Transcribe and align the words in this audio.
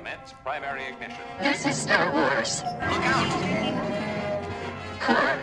Commence 0.00 0.32
primary 0.42 0.84
ignition. 0.86 1.20
This 1.40 1.66
is 1.66 1.76
Star 1.76 2.10
Wars. 2.10 2.62
Look 2.64 3.04
out! 3.04 3.28
Core 4.98 5.38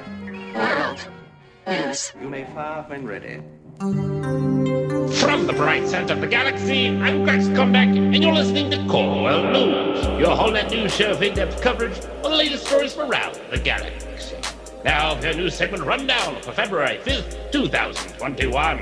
World 0.55 1.07
News. 1.67 2.11
You 2.19 2.27
may 2.27 2.43
fire 2.45 2.83
when 2.87 3.05
ready. 3.05 3.39
From 3.77 5.45
the 5.45 5.53
bright 5.55 5.87
center 5.87 6.13
of 6.13 6.21
the 6.21 6.27
galaxy, 6.27 6.87
I'm 6.87 7.23
Grax 7.23 7.47
Komback, 7.55 7.95
and 7.95 8.15
you're 8.15 8.33
listening 8.33 8.71
to 8.71 8.83
Core 8.87 9.21
World 9.21 9.53
News, 9.53 10.19
your 10.19 10.35
whole 10.35 10.49
net 10.49 10.71
news 10.71 10.91
show 10.91 11.11
of 11.11 11.21
in-depth 11.21 11.61
coverage 11.61 12.03
on 12.23 12.31
the 12.31 12.37
latest 12.37 12.65
stories 12.65 12.95
from 12.95 13.11
around 13.11 13.39
the 13.51 13.59
galaxy. 13.59 14.37
Now 14.83 15.15
for 15.17 15.27
your 15.27 15.35
news 15.35 15.53
segment 15.53 15.83
rundown 15.83 16.41
for 16.41 16.51
February 16.51 16.97
5th, 17.03 17.51
2021. 17.51 18.77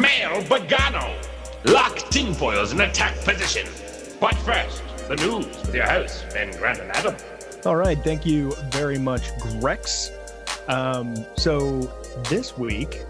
Male 0.00 0.42
Bagano. 0.42 1.14
Lock 1.64 1.96
tinfoils 2.10 2.72
in 2.72 2.80
attack 2.80 3.14
position. 3.20 3.68
But 4.24 4.36
first, 4.36 4.82
the 5.06 5.16
news 5.16 5.44
with 5.66 5.74
your 5.74 5.84
hosts, 5.84 6.24
Ben 6.32 6.50
Grant 6.56 6.78
and 6.78 6.90
Adam. 6.92 7.14
All 7.66 7.76
right, 7.76 7.98
thank 7.98 8.24
you 8.24 8.52
very 8.70 8.96
much, 8.96 9.38
Grex. 9.38 10.10
Um, 10.66 11.14
so 11.36 11.80
this 12.30 12.56
week 12.56 13.02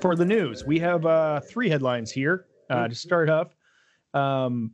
for 0.00 0.16
the 0.16 0.24
news, 0.24 0.64
we 0.64 0.80
have 0.80 1.06
uh, 1.06 1.38
three 1.38 1.68
headlines 1.68 2.10
here 2.10 2.46
uh, 2.70 2.88
to 2.88 2.94
start 2.96 3.30
off. 3.30 3.54
Um, 4.14 4.72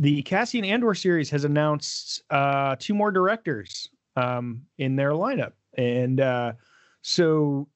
the 0.00 0.22
Cassian 0.22 0.64
Andor 0.64 0.94
series 0.96 1.30
has 1.30 1.44
announced 1.44 2.24
uh, 2.30 2.74
two 2.76 2.92
more 2.92 3.12
directors 3.12 3.88
um, 4.16 4.62
in 4.78 4.96
their 4.96 5.12
lineup, 5.12 5.52
and 5.78 6.20
uh, 6.20 6.54
so 7.02 7.68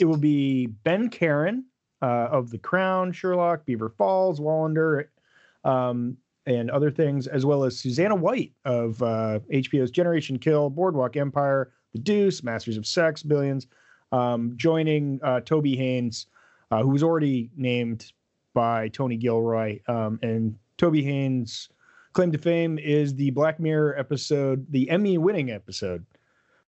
it 0.00 0.06
will 0.06 0.16
be 0.16 0.68
Ben 0.68 1.10
Caron 1.10 1.66
uh, 2.00 2.28
of 2.30 2.48
The 2.48 2.56
Crown, 2.56 3.12
Sherlock, 3.12 3.66
Beaver 3.66 3.90
Falls, 3.90 4.40
Wallander, 4.40 5.08
um, 5.64 6.16
and 6.46 6.70
other 6.70 6.90
things, 6.90 7.26
as 7.26 7.46
well 7.46 7.64
as 7.64 7.78
Susanna 7.78 8.16
White 8.16 8.52
of 8.64 9.02
uh, 9.02 9.40
HBO's 9.52 9.90
Generation 9.90 10.38
Kill, 10.38 10.70
Boardwalk 10.70 11.16
Empire, 11.16 11.72
The 11.92 11.98
Deuce, 11.98 12.42
Masters 12.42 12.76
of 12.76 12.86
Sex, 12.86 13.22
Billions, 13.22 13.66
um, 14.10 14.52
joining 14.56 15.20
uh, 15.22 15.40
Toby 15.40 15.76
Haynes, 15.76 16.26
uh, 16.70 16.82
who 16.82 16.88
was 16.88 17.02
already 17.02 17.50
named 17.56 18.12
by 18.54 18.88
Tony 18.88 19.16
Gilroy. 19.16 19.80
Um, 19.88 20.18
and 20.22 20.58
Toby 20.78 21.02
Haynes' 21.02 21.68
claim 22.12 22.32
to 22.32 22.38
fame 22.38 22.78
is 22.78 23.14
the 23.14 23.30
Black 23.30 23.60
Mirror 23.60 23.98
episode, 23.98 24.66
the 24.70 24.90
Emmy 24.90 25.18
winning 25.18 25.50
episode, 25.50 26.04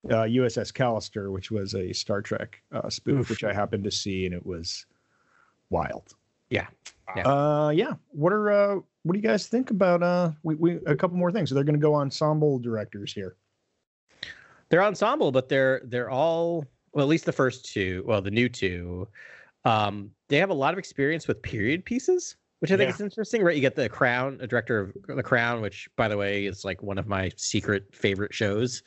uh, 0.09 0.23
USS 0.23 0.73
Callister, 0.73 1.31
which 1.31 1.51
was 1.51 1.75
a 1.75 1.93
Star 1.93 2.21
Trek 2.21 2.61
uh, 2.71 2.89
spoof, 2.89 3.21
Oof. 3.21 3.29
which 3.29 3.43
I 3.43 3.53
happened 3.53 3.83
to 3.83 3.91
see, 3.91 4.25
and 4.25 4.33
it 4.33 4.45
was 4.45 4.85
wild. 5.69 6.15
Yeah. 6.49 6.67
Yeah. 7.15 7.27
Uh, 7.27 7.69
yeah. 7.69 7.93
What 8.09 8.33
are 8.33 8.51
uh, 8.51 8.79
what 9.03 9.13
do 9.13 9.19
you 9.19 9.27
guys 9.27 9.47
think 9.47 9.71
about 9.71 10.03
uh, 10.03 10.31
we, 10.43 10.55
we 10.55 10.79
a 10.85 10.95
couple 10.95 11.17
more 11.17 11.31
things? 11.31 11.49
So 11.49 11.55
they're 11.55 11.63
going 11.63 11.79
to 11.79 11.81
go 11.81 11.95
ensemble 11.95 12.59
directors 12.59 13.13
here. 13.13 13.35
They're 14.69 14.83
ensemble, 14.83 15.31
but 15.31 15.49
they're 15.49 15.81
they're 15.85 16.09
all 16.11 16.65
well, 16.93 17.03
at 17.03 17.09
least 17.09 17.25
the 17.25 17.31
first 17.31 17.65
two, 17.65 18.03
well, 18.05 18.21
the 18.21 18.31
new 18.31 18.49
two, 18.49 19.07
um, 19.65 20.11
they 20.27 20.37
have 20.37 20.49
a 20.49 20.53
lot 20.55 20.73
of 20.73 20.79
experience 20.79 21.27
with 21.27 21.41
period 21.41 21.85
pieces, 21.85 22.35
which 22.59 22.71
I 22.71 22.77
think 22.77 22.89
Yeah. 22.89 22.95
is 22.95 23.01
interesting, 23.01 23.43
right? 23.43 23.55
You 23.55 23.61
get 23.61 23.75
the 23.75 23.89
Crown, 23.89 24.37
a 24.41 24.47
director 24.47 24.93
of 25.07 25.15
the 25.15 25.23
Crown, 25.23 25.61
which 25.61 25.89
by 25.95 26.07
the 26.07 26.17
way 26.17 26.45
is 26.45 26.65
like 26.65 26.83
one 26.83 26.97
of 26.99 27.07
my 27.07 27.31
secret 27.37 27.85
favorite 27.95 28.33
shows. 28.33 28.83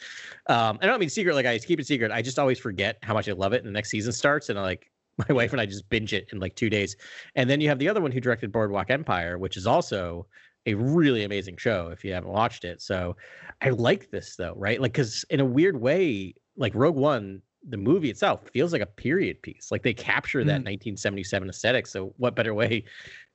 Um, 0.46 0.78
I 0.80 0.86
don't 0.86 1.00
mean 1.00 1.08
secret 1.08 1.34
like 1.34 1.46
I 1.46 1.58
keep 1.58 1.80
it 1.80 1.86
secret. 1.86 2.12
I 2.12 2.22
just 2.22 2.38
always 2.38 2.58
forget 2.58 2.98
how 3.02 3.14
much 3.14 3.28
I 3.28 3.32
love 3.32 3.52
it, 3.52 3.58
and 3.58 3.66
the 3.66 3.72
next 3.72 3.90
season 3.90 4.12
starts, 4.12 4.48
and 4.50 4.58
I 4.58 4.62
like 4.62 4.91
my 5.28 5.34
wife 5.34 5.52
and 5.52 5.60
I 5.60 5.66
just 5.66 5.88
binge 5.88 6.12
it 6.12 6.28
in 6.32 6.40
like 6.40 6.54
two 6.54 6.70
days. 6.70 6.96
And 7.34 7.48
then 7.48 7.60
you 7.60 7.68
have 7.68 7.78
the 7.78 7.88
other 7.88 8.00
one 8.00 8.12
who 8.12 8.20
directed 8.20 8.52
Boardwalk 8.52 8.90
Empire, 8.90 9.38
which 9.38 9.56
is 9.56 9.66
also 9.66 10.26
a 10.66 10.74
really 10.74 11.24
amazing 11.24 11.56
show 11.56 11.88
if 11.88 12.04
you 12.04 12.12
haven't 12.12 12.30
watched 12.30 12.64
it. 12.64 12.80
So 12.80 13.16
I 13.60 13.70
like 13.70 14.10
this 14.10 14.36
though, 14.36 14.54
right? 14.56 14.80
Like, 14.80 14.92
because 14.92 15.24
in 15.30 15.40
a 15.40 15.44
weird 15.44 15.80
way, 15.80 16.34
like 16.56 16.74
Rogue 16.74 16.96
One, 16.96 17.42
the 17.68 17.76
movie 17.76 18.10
itself 18.10 18.48
feels 18.52 18.72
like 18.72 18.82
a 18.82 18.86
period 18.86 19.40
piece. 19.42 19.70
Like 19.70 19.82
they 19.82 19.94
capture 19.94 20.42
that 20.44 20.62
mm. 20.62 20.66
1977 20.66 21.48
aesthetic. 21.48 21.86
So 21.86 22.12
what 22.16 22.34
better 22.34 22.54
way 22.54 22.84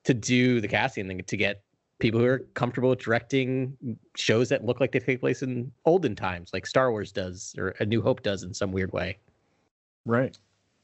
to 0.03 0.13
do 0.13 0.61
the 0.61 0.67
casting 0.67 1.07
than 1.07 1.23
to 1.23 1.37
get 1.37 1.63
people 1.99 2.19
who 2.19 2.25
are 2.25 2.39
comfortable 2.53 2.89
with 2.89 2.99
directing 2.99 3.75
shows 4.15 4.49
that 4.49 4.63
look 4.63 4.79
like 4.79 4.91
they 4.91 4.99
take 4.99 5.19
place 5.19 5.41
in 5.41 5.71
olden 5.85 6.15
times, 6.15 6.51
like 6.53 6.65
Star 6.65 6.91
Wars 6.91 7.11
does 7.11 7.55
or 7.57 7.69
A 7.79 7.85
New 7.85 8.01
Hope 8.01 8.21
does 8.21 8.43
in 8.43 8.53
some 8.53 8.71
weird 8.71 8.91
way. 8.93 9.17
Right. 10.05 10.37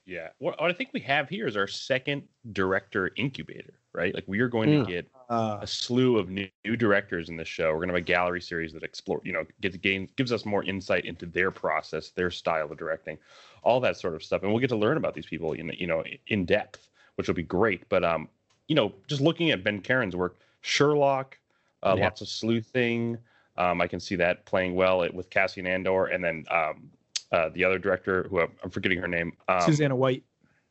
Yeah. 0.05 0.29
What, 0.39 0.59
what 0.59 0.69
I 0.69 0.73
think 0.73 0.89
we 0.93 0.99
have 1.01 1.29
here 1.29 1.47
is 1.47 1.55
our 1.55 1.67
second 1.67 2.27
director 2.51 3.11
incubator, 3.15 3.79
right? 3.93 4.13
Like 4.13 4.25
we 4.27 4.39
are 4.41 4.49
going 4.49 4.69
Mm. 4.69 4.85
to 4.85 4.91
get 4.91 5.09
Uh, 5.29 5.59
a 5.61 5.67
slew 5.67 6.17
of 6.19 6.29
new, 6.29 6.47
new 6.65 6.75
directors 6.75 7.29
in 7.29 7.37
this 7.37 7.47
show. 7.47 7.69
We're 7.71 7.77
going 7.77 7.87
to 7.87 7.93
have 7.95 8.01
a 8.03 8.05
gallery 8.05 8.41
series 8.41 8.73
that 8.73 8.83
explore, 8.83 9.21
you 9.23 9.31
know, 9.31 9.45
gets 9.61 9.77
gain 9.77 10.09
gives 10.17 10.31
us 10.31 10.45
more 10.45 10.63
insight 10.63 11.05
into 11.05 11.25
their 11.25 11.49
process, 11.49 12.09
their 12.11 12.29
style 12.29 12.69
of 12.71 12.77
directing, 12.77 13.17
all 13.63 13.79
that 13.79 13.97
sort 13.97 14.13
of 14.15 14.23
stuff, 14.23 14.43
and 14.43 14.51
we'll 14.51 14.59
get 14.59 14.67
to 14.69 14.75
learn 14.75 14.97
about 14.97 15.13
these 15.15 15.25
people 15.25 15.53
in 15.53 15.69
you 15.69 15.87
know 15.87 16.03
in 16.27 16.45
depth, 16.45 16.89
which 17.15 17.27
will 17.27 17.33
be 17.35 17.41
great. 17.43 17.87
But 17.89 18.03
um, 18.03 18.29
you 18.67 18.75
know, 18.75 18.93
just 19.07 19.21
looking 19.21 19.51
at 19.51 19.63
Ben 19.63 19.79
Caron's 19.81 20.15
work, 20.15 20.37
Sherlock, 20.61 21.39
uh, 21.81 21.95
Yeah. 21.97 22.03
lots 22.03 22.21
of 22.21 22.27
sleuthing. 22.27 23.17
Um, 23.57 23.81
I 23.81 23.87
can 23.87 23.99
see 24.01 24.15
that 24.17 24.45
playing 24.45 24.75
well 24.75 24.99
with 25.13 25.29
Cassian 25.29 25.65
Andor, 25.65 26.05
and 26.07 26.23
then 26.23 26.45
um, 26.51 26.91
uh, 27.33 27.49
the 27.49 27.65
other 27.65 27.77
director 27.79 28.27
who 28.29 28.39
I'm, 28.39 28.51
I'm 28.63 28.69
forgetting 28.69 28.99
her 28.99 29.07
name, 29.07 29.33
um, 29.49 29.59
Susanna 29.61 29.95
White. 29.95 30.23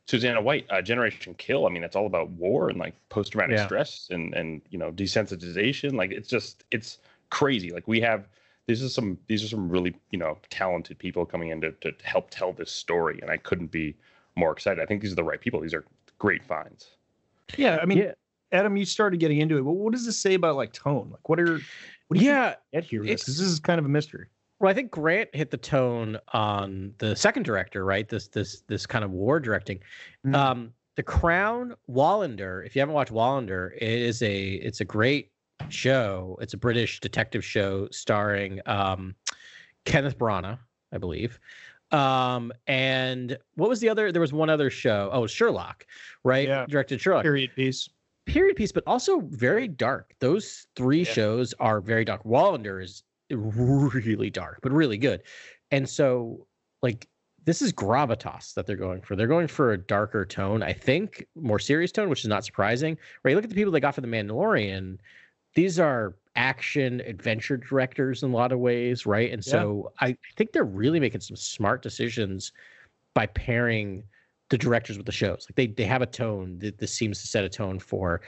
Susanna 0.06 0.40
White, 0.40 0.66
uh, 0.70 0.80
Generation 0.82 1.34
Kill. 1.34 1.66
I 1.66 1.70
mean, 1.70 1.84
it's 1.84 1.94
all 1.96 2.06
about 2.06 2.30
war 2.30 2.68
and 2.70 2.78
like 2.78 2.94
post 3.08 3.32
traumatic 3.32 3.56
Yeah. 3.58 3.66
stress 3.66 4.08
and 4.10 4.32
and 4.34 4.62
you 4.70 4.78
know 4.78 4.90
desensitization. 4.92 5.92
Like 5.94 6.10
it's 6.12 6.28
just 6.28 6.64
it's 6.70 6.98
crazy. 7.30 7.70
Like 7.70 7.86
we 7.86 8.00
have 8.00 8.26
these 8.66 8.82
are 8.82 8.88
some 8.88 9.18
these 9.28 9.44
are 9.44 9.48
some 9.48 9.68
really 9.68 9.94
you 10.10 10.18
know 10.18 10.38
talented 10.50 10.98
people 10.98 11.24
coming 11.26 11.50
in 11.50 11.60
to, 11.60 11.72
to 11.72 11.92
help 12.04 12.30
tell 12.30 12.52
this 12.52 12.70
story, 12.70 13.18
and 13.22 13.30
I 13.30 13.36
couldn't 13.36 13.70
be 13.70 13.94
more 14.36 14.52
excited. 14.52 14.82
I 14.82 14.86
think 14.86 15.02
these 15.02 15.12
are 15.12 15.16
the 15.16 15.24
right 15.24 15.40
people. 15.40 15.60
These 15.60 15.74
are 15.74 15.84
great 16.18 16.42
finds. 16.44 16.90
Yeah, 17.56 17.78
I 17.82 17.84
mean, 17.86 17.98
Yeah. 17.98 18.12
Adam, 18.52 18.76
you 18.76 18.84
started 18.84 19.18
getting 19.20 19.38
into 19.40 19.56
it. 19.56 19.62
Well, 19.62 19.74
what 19.74 19.92
does 19.92 20.04
this 20.06 20.18
say 20.18 20.34
about 20.34 20.56
like 20.56 20.72
tone? 20.72 21.08
Like, 21.10 21.28
what 21.28 21.38
are 21.40 21.60
what 22.08 22.18
do 22.18 22.24
you 22.24 22.30
Yeah, 22.30 22.54
get 22.72 22.84
here? 22.84 23.02
it's- 23.04 23.20
Because 23.22 23.38
this 23.38 23.46
is 23.48 23.60
kind 23.60 23.78
of 23.78 23.84
a 23.84 23.88
mystery. 23.88 24.26
Well, 24.62 24.70
I 24.70 24.74
think 24.74 24.92
Grant 24.92 25.28
hit 25.34 25.50
the 25.50 25.56
tone 25.56 26.18
on 26.32 26.94
the 26.98 27.16
second 27.16 27.42
director, 27.42 27.84
right? 27.84 28.08
This 28.08 28.28
this 28.28 28.62
this 28.68 28.86
kind 28.86 29.04
of 29.04 29.10
war 29.10 29.40
directing. 29.40 29.80
Mm. 30.24 30.36
Um, 30.36 30.72
the 30.94 31.02
Crown 31.02 31.74
Wallander. 31.90 32.64
If 32.64 32.76
you 32.76 32.80
haven't 32.80 32.94
watched 32.94 33.10
Wallander, 33.12 33.74
it 33.74 33.82
is 33.82 34.22
a 34.22 34.52
it's 34.52 34.80
a 34.80 34.84
great 34.84 35.32
show. 35.68 36.38
It's 36.40 36.54
a 36.54 36.56
British 36.56 37.00
detective 37.00 37.44
show 37.44 37.88
starring 37.90 38.60
um, 38.66 39.16
Kenneth 39.84 40.16
Branagh, 40.16 40.60
I 40.92 40.98
believe. 40.98 41.40
Um, 41.90 42.52
and 42.68 43.36
what 43.56 43.68
was 43.68 43.80
the 43.80 43.88
other? 43.88 44.12
There 44.12 44.20
was 44.22 44.32
one 44.32 44.48
other 44.48 44.70
show. 44.70 45.10
Oh, 45.12 45.26
Sherlock, 45.26 45.86
right? 46.22 46.46
Yeah. 46.46 46.66
Directed 46.68 47.00
Sherlock 47.00 47.24
Period 47.24 47.50
piece. 47.56 47.88
period 48.26 48.54
piece, 48.54 48.70
but 48.70 48.84
also 48.86 49.22
very 49.22 49.66
dark. 49.66 50.14
Those 50.20 50.68
three 50.76 50.98
Yeah. 51.02 51.12
shows 51.12 51.52
are 51.58 51.80
very 51.80 52.04
dark. 52.04 52.22
Wallander 52.22 52.80
is 52.80 53.02
really 53.36 54.30
dark, 54.30 54.58
but 54.62 54.72
really 54.72 54.98
good. 54.98 55.22
And 55.70 55.88
so, 55.88 56.46
like, 56.82 57.08
this 57.44 57.62
is 57.62 57.72
gravitas 57.72 58.54
that 58.54 58.66
they're 58.66 58.76
going 58.76 59.02
for. 59.02 59.16
They're 59.16 59.26
going 59.26 59.48
for 59.48 59.72
a 59.72 59.78
darker 59.78 60.24
tone, 60.24 60.62
I 60.62 60.72
think, 60.72 61.26
more 61.34 61.58
serious 61.58 61.90
tone, 61.90 62.08
which 62.08 62.20
is 62.20 62.28
not 62.28 62.44
surprising. 62.44 62.96
Right? 63.24 63.34
Look 63.34 63.44
at 63.44 63.50
the 63.50 63.56
people 63.56 63.72
they 63.72 63.80
got 63.80 63.94
for 63.94 64.00
the 64.00 64.06
Mandalorian. 64.06 64.98
These 65.54 65.78
are 65.78 66.14
action 66.34 67.00
adventure 67.02 67.56
directors 67.56 68.22
in 68.22 68.30
a 68.30 68.34
lot 68.34 68.52
of 68.52 68.58
ways, 68.58 69.04
right? 69.04 69.30
And 69.32 69.44
so 69.44 69.92
I 70.00 70.16
think 70.36 70.52
they're 70.52 70.64
really 70.64 70.98
making 70.98 71.20
some 71.20 71.36
smart 71.36 71.82
decisions 71.82 72.52
by 73.14 73.26
pairing 73.26 74.04
the 74.48 74.56
directors 74.56 74.96
with 74.96 75.06
the 75.06 75.12
shows. 75.12 75.46
Like 75.48 75.56
they 75.56 75.66
they 75.66 75.84
have 75.84 76.02
a 76.02 76.06
tone 76.06 76.58
that 76.60 76.78
this 76.78 76.94
seems 76.94 77.20
to 77.20 77.26
set 77.26 77.44
a 77.44 77.48
tone 77.48 77.78
for, 77.78 78.20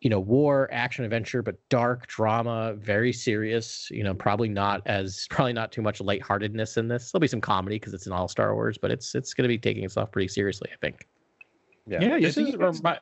you 0.00 0.10
know, 0.10 0.20
war, 0.20 0.68
action, 0.72 1.04
adventure, 1.04 1.42
but 1.42 1.56
dark 1.68 2.06
drama, 2.06 2.74
very 2.74 3.12
serious. 3.12 3.88
You 3.90 4.04
know, 4.04 4.14
probably 4.14 4.48
not 4.48 4.82
as 4.86 5.26
probably 5.30 5.52
not 5.54 5.72
too 5.72 5.82
much 5.82 6.00
lightheartedness 6.00 6.76
in 6.76 6.88
this. 6.88 7.10
There'll 7.10 7.20
be 7.20 7.28
some 7.28 7.40
comedy 7.40 7.76
because 7.76 7.94
it's 7.94 8.06
an 8.06 8.12
all 8.12 8.28
Star 8.28 8.54
Wars, 8.54 8.78
but 8.78 8.90
it's 8.90 9.14
it's 9.14 9.32
going 9.34 9.44
to 9.44 9.48
be 9.48 9.58
taking 9.58 9.84
itself 9.84 10.12
pretty 10.12 10.28
seriously. 10.28 10.70
I 10.72 10.76
think. 10.80 11.06
Yeah, 11.86 12.16
you 12.16 12.20
this 12.26 12.36
is 12.36 12.54
it 12.54 12.60
is- 12.62 12.82
remi- 12.82 12.98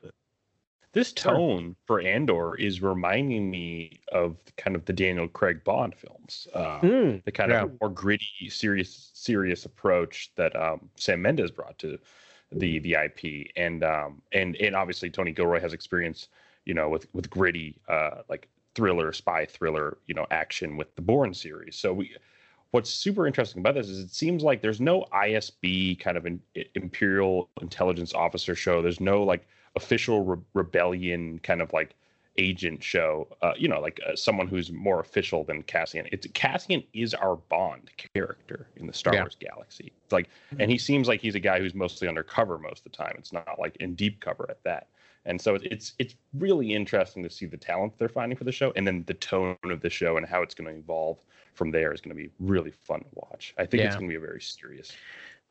this 0.93 1.11
tone 1.11 1.75
for 1.85 1.99
Andor 1.99 2.55
is 2.55 2.81
reminding 2.81 3.51
me 3.51 3.99
of 4.13 4.37
kind 4.55 4.77
of 4.77 4.85
the 4.85 4.93
Daniel 4.93 5.27
Craig 5.27 5.61
Bond 5.65 5.93
films. 5.93 6.47
Uh, 6.53 6.79
Mm, 6.79 7.21
the 7.25 7.31
kind 7.33 7.51
Yeah. 7.51 7.63
of 7.63 7.71
more 7.81 7.89
gritty, 7.89 8.47
serious, 8.49 9.11
serious 9.13 9.65
approach 9.65 10.31
that 10.37 10.55
um, 10.55 10.89
Sam 10.95 11.21
Mendes 11.21 11.51
brought 11.51 11.77
to 11.79 11.99
the 12.53 12.79
the 12.79 12.93
IP, 12.93 13.51
and 13.57 13.83
um, 13.83 14.21
and 14.31 14.55
and 14.55 14.73
obviously 14.73 15.09
Tony 15.09 15.33
Gilroy 15.33 15.59
has 15.59 15.73
experience, 15.73 16.29
you 16.65 16.73
know, 16.73 16.89
with 16.89 17.07
with 17.13 17.29
gritty, 17.29 17.77
uh, 17.87 18.21
like 18.29 18.47
thriller, 18.73 19.13
spy 19.13 19.45
thriller, 19.45 19.97
you 20.07 20.13
know, 20.13 20.25
action 20.31 20.77
with 20.77 20.93
the 20.95 21.01
Bourne 21.01 21.33
series. 21.33 21.75
So 21.77 21.93
we, 21.93 22.13
what's 22.71 22.89
super 22.89 23.25
interesting 23.25 23.61
about 23.61 23.75
this 23.75 23.87
is 23.87 23.99
it 23.99 24.13
seems 24.13 24.43
like 24.43 24.61
there's 24.61 24.81
no 24.81 25.05
ISB 25.13 25.99
kind 25.99 26.17
of 26.17 26.25
an 26.25 26.41
Imperial 26.75 27.49
Intelligence 27.61 28.13
Officer 28.13 28.53
show. 28.53 28.81
There's 28.81 28.99
no 28.99 29.23
like 29.23 29.47
official 29.75 30.23
re- 30.23 30.41
rebellion 30.53 31.39
kind 31.39 31.61
of 31.61 31.71
like 31.71 31.95
agent 32.37 32.83
show. 32.83 33.27
Uh, 33.41 33.53
you 33.57 33.67
know, 33.67 33.79
like 33.79 33.99
uh, 34.05 34.15
someone 34.15 34.47
who's 34.47 34.71
more 34.71 34.99
official 34.99 35.43
than 35.45 35.63
Cassian. 35.63 36.05
It's 36.11 36.27
Cassian 36.33 36.83
is 36.93 37.13
our 37.13 37.37
Bond 37.37 37.89
character 38.13 38.67
in 38.75 38.87
the 38.87 38.93
Star 38.93 39.13
Yeah. 39.13 39.21
Wars 39.21 39.37
galaxy. 39.39 39.93
It's 40.03 40.11
like, 40.11 40.27
and 40.59 40.69
he 40.69 40.77
seems 40.77 41.07
like 41.07 41.21
he's 41.21 41.35
a 41.35 41.39
guy 41.39 41.59
who's 41.59 41.73
mostly 41.73 42.07
undercover 42.09 42.57
most 42.57 42.85
of 42.85 42.91
the 42.91 42.97
time. 42.97 43.15
It's 43.17 43.31
not 43.31 43.57
like 43.57 43.77
in 43.77 43.95
deep 43.95 44.19
cover 44.19 44.47
at 44.49 44.61
that. 44.63 44.87
And 45.25 45.41
so 45.41 45.55
it's 45.55 45.93
it's 45.97 46.15
really 46.33 46.73
interesting 46.73 47.23
to 47.23 47.29
see 47.29 47.45
the 47.45 47.57
talent 47.57 47.97
they're 47.97 48.09
finding 48.09 48.37
for 48.37 48.43
the 48.43 48.51
show, 48.51 48.71
and 48.75 48.85
then 48.85 49.03
the 49.07 49.15
tone 49.15 49.57
of 49.63 49.81
the 49.81 49.89
show 49.89 50.17
and 50.17 50.25
how 50.25 50.41
it's 50.41 50.53
going 50.53 50.71
to 50.71 50.77
evolve 50.77 51.17
from 51.53 51.71
there 51.71 51.91
is 51.93 52.01
going 52.01 52.15
to 52.15 52.21
be 52.21 52.29
really 52.39 52.71
fun 52.71 52.99
to 52.99 53.07
watch. 53.13 53.53
I 53.57 53.65
think 53.65 53.83
it's 53.83 53.95
going 53.95 54.07
to 54.07 54.11
be 54.11 54.17
a 54.17 54.19
very 54.19 54.41
serious, 54.41 54.91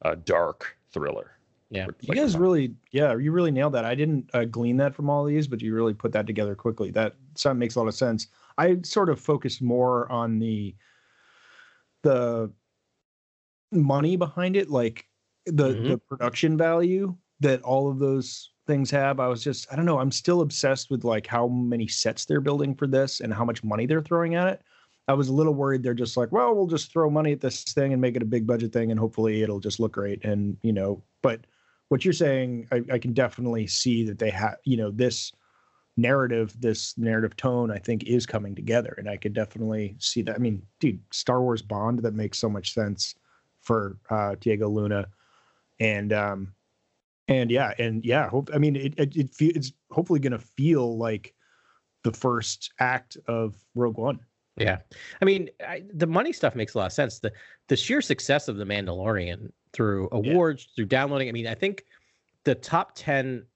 uh, 0.03 0.17
dark 0.25 0.77
thriller. 0.93 1.33
Yeah. 1.71 1.89
You 2.03 2.15
guys 2.15 2.37
really, 2.37 2.75
yeah, 2.93 3.17
you 3.17 3.33
really 3.33 3.51
nailed 3.51 3.73
that. 3.73 3.85
I 3.85 3.95
didn't 3.95 4.31
uh, 4.33 4.45
glean 4.45 4.77
that 4.77 4.95
from 4.95 5.11
all 5.11 5.25
these, 5.25 5.49
but 5.49 5.61
you 5.61 5.75
really 5.75 5.95
put 5.95 6.13
that 6.13 6.27
together 6.27 6.55
quickly. 6.55 6.91
That 6.91 7.15
sound 7.35 7.59
makes 7.59 7.75
a 7.75 7.81
lot 7.81 7.89
of 7.89 7.95
sense. 7.95 8.29
I 8.59 8.77
sort 8.85 9.09
of 9.09 9.19
focused 9.19 9.61
more 9.61 10.11
on 10.13 10.39
the 10.39 10.77
the 12.03 12.53
money 13.73 14.17
behind 14.17 14.57
it, 14.57 14.71
like 14.71 15.09
the 15.47 15.75
Mhm. 15.75 15.89
the 15.89 15.99
production 15.99 16.57
value 16.57 17.17
that 17.41 17.63
all 17.63 17.91
of 17.91 17.99
those 17.99 18.53
things 18.67 18.91
have. 18.91 19.21
I 19.21 19.29
was 19.29 19.43
just, 19.43 19.71
I 19.73 19.77
don't 19.77 19.85
know, 19.85 19.99
I'm 19.99 20.13
still 20.13 20.41
obsessed 20.41 20.91
with 20.91 21.05
like 21.05 21.27
how 21.27 21.49
many 21.49 21.87
sets 21.87 22.25
they're 22.25 22.41
building 22.41 22.75
for 22.75 22.87
this 22.87 23.21
and 23.21 23.33
how 23.33 23.45
much 23.45 23.65
money 23.65 23.87
they're 23.87 24.03
throwing 24.03 24.35
at 24.35 24.49
it. 24.49 24.63
I 25.07 25.13
was 25.13 25.29
a 25.29 25.33
little 25.33 25.55
worried 25.55 25.83
they're 25.83 25.95
just 25.95 26.17
like, 26.17 26.33
well, 26.33 26.55
we'll 26.55 26.67
just 26.67 26.91
throw 26.91 27.11
money 27.11 27.33
at 27.33 27.41
this 27.41 27.63
thing 27.65 27.93
and 27.93 28.01
make 28.01 28.17
it 28.17 28.23
a 28.23 28.27
big 28.27 28.47
budget 28.47 28.73
thing, 28.73 28.91
and 28.91 28.99
hopefully 28.99 29.43
it'll 29.43 29.61
just 29.61 29.79
look 29.79 29.93
great. 29.93 30.25
And 30.25 30.57
you 30.63 30.73
know, 30.73 31.03
but 31.21 31.41
what 31.89 32.05
you're 32.05 32.15
saying, 32.15 32.67
I, 32.73 32.83
I 32.93 32.99
can 32.99 33.13
definitely 33.13 33.67
see 33.67 34.05
that 34.07 34.19
they 34.19 34.31
have, 34.31 34.57
you 34.65 34.79
know, 34.79 34.91
this 34.91 35.33
narrative, 35.97 36.59
this 36.59 36.97
narrative 36.97 37.37
tone, 37.37 37.71
I 37.71 37.79
think 37.79 38.05
is 38.05 38.25
coming 38.25 38.55
together, 38.55 38.95
and 38.97 39.09
I 39.09 39.19
could 39.19 39.35
definitely 39.35 39.95
see 39.99 40.23
that. 40.23 40.37
I 40.37 40.39
mean, 40.39 40.63
dude, 40.81 41.01
Star 41.13 41.43
Wars 41.43 41.61
Bond 41.61 41.99
that 42.01 42.15
makes 42.15 42.39
so 42.39 42.49
much 42.49 42.73
sense 42.73 43.15
for 43.61 43.99
uh, 44.09 44.37
Diego 44.41 44.71
Luna, 44.71 45.07
and 45.81 46.15
um, 46.15 46.55
and 47.29 47.51
yeah, 47.51 47.73
and 47.79 48.05
yeah, 48.05 48.29
hope. 48.29 48.51
I 48.55 48.59
mean, 48.59 48.77
it 48.77 48.95
it, 48.99 49.17
it 49.17 49.31
it's 49.41 49.73
hopefully 49.91 50.21
going 50.21 50.33
to 50.33 50.39
feel 50.39 50.99
like 50.99 51.35
the 52.03 52.13
first 52.13 52.73
act 52.81 53.17
of 53.27 53.57
Rogue 53.75 53.99
One. 53.99 54.21
Yeah, 54.57 54.79
I 55.21 55.25
mean, 55.25 55.51
I, 55.67 55.83
the 55.93 56.07
money 56.07 56.33
stuff 56.33 56.55
makes 56.55 56.75
a 56.75 56.79
lot 56.79 56.87
of 56.87 56.93
sense. 56.93 57.19
The 57.19 57.33
the 57.69 57.77
sheer 57.77 58.01
success 58.01 58.49
of 58.49 58.57
the 58.57 58.65
Mandalorian 58.65 59.51
through 59.73 60.09
awards, 60.13 60.69
through 60.77 60.87
downloading. 60.87 61.29
I 61.29 61.33
mean, 61.33 61.47
I 61.47 61.55
think 61.55 61.85
the 62.45 62.55
top 62.55 62.93
ten 62.95 63.47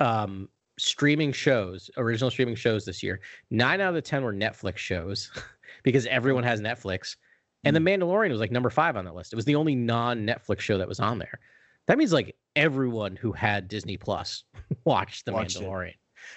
um, 0.00 0.48
streaming 0.78 1.32
shows, 1.32 1.90
original 1.96 2.30
streaming 2.30 2.56
shows 2.56 2.84
this 2.84 3.02
year, 3.02 3.20
nine 3.50 3.80
out 3.80 3.90
of 3.90 3.94
the 3.94 4.02
ten 4.02 4.24
were 4.24 4.32
Netflix 4.32 4.78
shows 4.78 5.30
because 5.82 6.06
everyone 6.06 6.44
has 6.44 6.60
Netflix, 6.60 7.16
and 7.64 7.76
the 7.76 7.80
Mandalorian 7.80 8.30
was 8.30 8.40
like 8.40 8.50
number 8.50 8.70
five 8.70 8.96
on 8.96 9.04
the 9.04 9.12
list. 9.12 9.32
It 9.32 9.36
was 9.36 9.44
the 9.44 9.54
only 9.54 9.74
non-Netflix 9.74 10.60
show 10.60 10.78
that 10.78 10.88
was 10.88 10.98
on 10.98 11.18
there. 11.18 11.38
That 11.86 11.98
means 11.98 12.12
like 12.12 12.36
everyone 12.56 13.16
who 13.16 13.32
had 13.32 13.68
Disney 13.68 13.96
Plus 13.96 14.44
watched 14.84 15.24
the 15.24 15.32
Watched 15.32 15.56
it. 15.56 15.62
Mandalorian. 15.62 15.94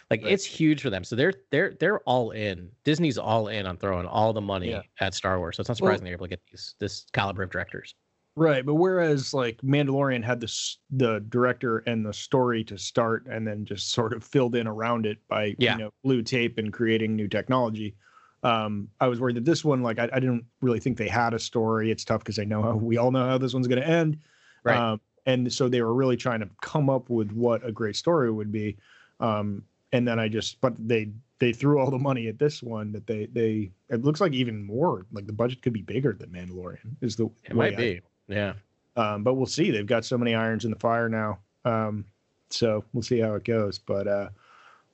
Like 0.10 0.24
Right. 0.24 0.32
it's 0.34 0.46
huge 0.46 0.82
for 0.82 0.90
them. 0.90 1.04
So 1.04 1.16
they're 1.16 1.34
they're 1.52 1.76
they're 1.80 2.00
all 2.02 2.32
in. 2.32 2.70
Disney's 2.84 3.18
all 3.18 3.50
in 3.50 3.66
on 3.68 3.78
throwing 3.78 4.08
all 4.08 4.34
the 4.34 4.42
money 4.42 4.70
Yeah. 4.72 4.82
at 5.00 5.14
Star 5.14 5.38
Wars. 5.40 5.58
So 5.58 5.62
it's 5.62 5.70
not 5.70 5.80
Well- 5.80 5.90
surprising 5.92 6.06
they're 6.06 6.14
able 6.14 6.26
to 6.26 6.30
get 6.32 6.42
these 6.52 6.76
this 6.80 7.06
caliber 7.14 7.44
of 7.44 7.52
directors. 7.52 7.94
Right, 8.38 8.66
but 8.66 8.74
whereas 8.74 9.34
like 9.34 9.58
Mandalorian 9.62 10.22
had 10.24 10.42
this 10.42 10.80
the 10.90 11.20
director 11.30 11.78
and 11.88 12.06
the 12.06 12.12
story 12.14 12.64
to 12.66 12.78
start, 12.78 13.26
and 13.28 13.48
then 13.48 13.64
just 13.64 13.92
sort 13.92 14.12
of 14.12 14.24
filled 14.24 14.56
in 14.56 14.68
around 14.68 15.06
it 15.06 15.20
by 15.30 15.56
Yeah. 15.60 15.78
you 15.78 15.84
know 15.86 15.92
blue 16.04 16.22
tape 16.22 16.58
and 16.58 16.74
creating 16.74 17.16
new 17.16 17.28
technology. 17.30 17.96
Um, 18.44 18.90
I 19.00 19.08
was 19.08 19.20
worried 19.22 19.38
that 19.38 19.46
this 19.46 19.64
one, 19.66 19.82
like, 19.82 19.98
I, 19.98 20.10
I 20.14 20.20
didn't 20.20 20.46
really 20.62 20.80
think 20.80 20.98
they 20.98 21.08
had 21.08 21.34
a 21.34 21.40
story. 21.40 21.90
It's 21.90 22.04
tough 22.06 22.20
because 22.20 22.38
I 22.38 22.44
know 22.44 22.62
how 22.62 22.76
we 22.76 22.98
all 22.98 23.10
know 23.10 23.26
how 23.26 23.38
this 23.40 23.54
one's 23.56 23.68
going 23.68 23.82
to 23.82 23.88
end, 23.88 24.20
Right. 24.64 24.78
Um, 24.78 25.02
and 25.26 25.52
so 25.52 25.68
they 25.68 25.82
were 25.82 25.94
really 25.94 26.18
trying 26.18 26.40
to 26.40 26.50
come 26.62 26.90
up 26.90 27.10
with 27.10 27.32
what 27.32 27.66
a 27.66 27.72
great 27.72 27.96
story 27.96 28.32
would 28.32 28.52
be. 28.52 28.78
Um, 29.20 29.64
and 29.92 30.08
then 30.08 30.20
I 30.20 30.28
just, 30.28 30.60
but 30.62 30.74
they 30.78 31.10
they 31.40 31.52
threw 31.52 31.80
all 31.80 31.92
the 31.92 31.98
money 31.98 32.28
at 32.28 32.40
this 32.40 32.64
one 32.64 32.92
that 32.94 33.08
they 33.08 33.28
they 33.28 33.72
it 33.90 34.04
looks 34.04 34.22
like 34.22 34.34
even 34.34 34.64
more 34.64 35.06
like 35.12 35.28
the 35.28 35.34
budget 35.34 35.62
could 35.62 35.74
be 35.74 35.82
bigger 35.82 36.14
than 36.14 36.30
Mandalorian 36.30 36.96
is 37.02 37.16
the 37.16 37.30
It 37.44 37.56
might 37.56 37.74
I 37.74 37.78
be. 37.78 38.02
Yeah. 38.28 38.54
um, 38.96 39.24
but 39.24 39.36
we'll 39.36 39.46
see. 39.46 39.72
They've 39.72 39.86
got 39.86 40.06
so 40.06 40.18
many 40.18 40.34
irons 40.34 40.66
in 40.66 40.72
the 40.72 40.80
fire 40.80 41.10
now, 41.10 41.40
um, 41.64 42.06
so 42.50 42.84
we'll 42.94 43.04
see 43.04 43.20
how 43.20 43.36
it 43.36 43.44
goes. 43.44 43.80
But 43.80 44.08
uh, 44.08 44.30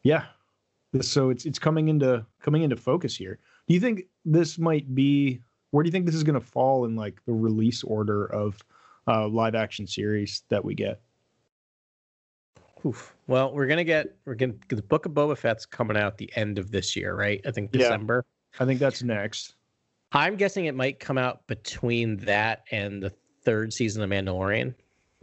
yeah, 0.03 0.25
so 1.01 1.29
it's 1.29 1.45
it's 1.45 1.59
coming 1.59 1.89
into 1.89 2.25
coming 2.41 2.63
into 2.63 2.75
focus 2.75 3.15
here. 3.15 3.39
Do 3.67 3.73
you 3.73 3.79
think 3.79 4.05
this 4.25 4.57
might 4.57 4.93
be? 4.93 5.41
Where 5.71 5.83
do 5.83 5.87
you 5.87 5.91
think 5.91 6.05
this 6.05 6.15
is 6.15 6.23
going 6.23 6.39
to 6.39 6.45
fall 6.45 6.85
in 6.85 6.95
like 6.95 7.23
the 7.25 7.33
release 7.33 7.83
order 7.83 8.25
of 8.25 8.61
uh, 9.07 9.27
live 9.27 9.55
action 9.55 9.87
series 9.87 10.43
that 10.49 10.63
we 10.63 10.75
get? 10.75 11.01
Oof. 12.85 13.15
Well, 13.27 13.53
we're 13.53 13.67
gonna 13.67 13.83
get 13.83 14.15
we're 14.25 14.35
gonna 14.35 14.53
the 14.69 14.81
Book 14.81 15.05
of 15.05 15.11
Boba 15.11 15.37
Fett's 15.37 15.65
coming 15.65 15.95
out 15.97 16.17
the 16.17 16.31
end 16.35 16.57
of 16.57 16.71
this 16.71 16.95
year, 16.95 17.15
right? 17.15 17.39
I 17.45 17.51
think 17.51 17.69
Yeah. 17.73 17.79
December. 17.79 18.25
I 18.59 18.65
think 18.65 18.79
that's 18.79 19.03
next. 19.03 19.55
I'm 20.13 20.35
guessing 20.35 20.65
it 20.65 20.75
might 20.75 20.99
come 20.99 21.17
out 21.17 21.45
between 21.47 22.17
that 22.17 22.63
and 22.71 23.01
the 23.01 23.11
third 23.43 23.71
season 23.71 24.01
of 24.03 24.09
Mandalorian. 24.09 24.73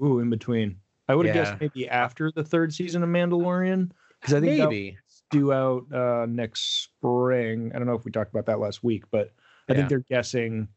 Ooh, 0.02 0.20
in 0.20 0.30
between. 0.30 0.78
I 1.08 1.14
would 1.14 1.26
have 1.26 1.34
Yeah. 1.34 1.42
guessed 1.44 1.60
maybe 1.60 1.88
after 1.88 2.30
the 2.30 2.44
third 2.44 2.72
season 2.72 3.02
of 3.02 3.08
Mandalorian 3.08 3.90
because 4.20 4.34
I 4.34 4.40
think 4.40 4.58
Maybe. 4.58 4.96
due 5.30 5.52
out 5.52 5.92
uh, 5.92 6.26
next 6.26 6.84
spring. 6.84 7.72
I 7.75 7.78
don't 7.78 7.86
know 7.86 7.94
if 7.94 8.04
we 8.04 8.10
talked 8.12 8.30
about 8.30 8.46
that 8.46 8.60
last 8.60 8.82
week, 8.84 9.04
but 9.10 9.32
I 9.69 9.72
Yeah. 9.72 9.76
think 9.78 9.88
they're 9.88 9.98
guessing 10.08 10.69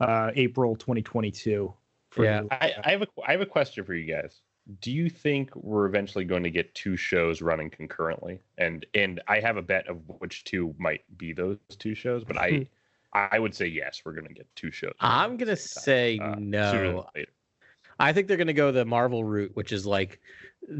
uh, 0.00 0.32
April 0.34 0.74
2022. 0.76 1.72
Yeah. 2.18 2.42
I, 2.50 2.72
I 2.84 2.90
have 2.92 3.02
a 3.02 3.06
I 3.26 3.32
have 3.32 3.40
a 3.40 3.46
question 3.46 3.84
for 3.84 3.94
you 3.94 4.12
guys. 4.12 4.40
Do 4.80 4.90
you 4.90 5.10
think 5.10 5.54
we're 5.56 5.86
eventually 5.86 6.24
going 6.24 6.42
to 6.42 6.50
get 6.50 6.74
two 6.74 6.96
shows 6.96 7.42
running 7.42 7.70
concurrently? 7.70 8.40
And 8.58 8.86
and 8.94 9.20
I 9.28 9.40
have 9.40 9.56
a 9.56 9.62
bet 9.62 9.86
of 9.88 9.98
which 10.18 10.44
two 10.44 10.74
might 10.78 11.02
be 11.18 11.32
those 11.32 11.58
two 11.78 11.94
shows, 11.94 12.24
but 12.24 12.38
I 12.38 12.66
I 13.12 13.38
would 13.38 13.54
say 13.54 13.66
yes, 13.66 14.02
we're 14.04 14.12
going 14.12 14.28
to 14.28 14.34
get 14.34 14.46
two 14.56 14.70
shows. 14.70 14.94
I'm 15.00 15.36
gonna 15.36 15.56
say 15.56 16.18
uh, 16.18 16.34
no. 16.38 17.06
I 18.00 18.12
think 18.12 18.26
they're 18.26 18.36
going 18.36 18.48
to 18.48 18.52
go 18.52 18.72
the 18.72 18.84
Marvel 18.84 19.24
route, 19.24 19.52
which 19.54 19.72
is 19.72 19.86
like 19.86 20.20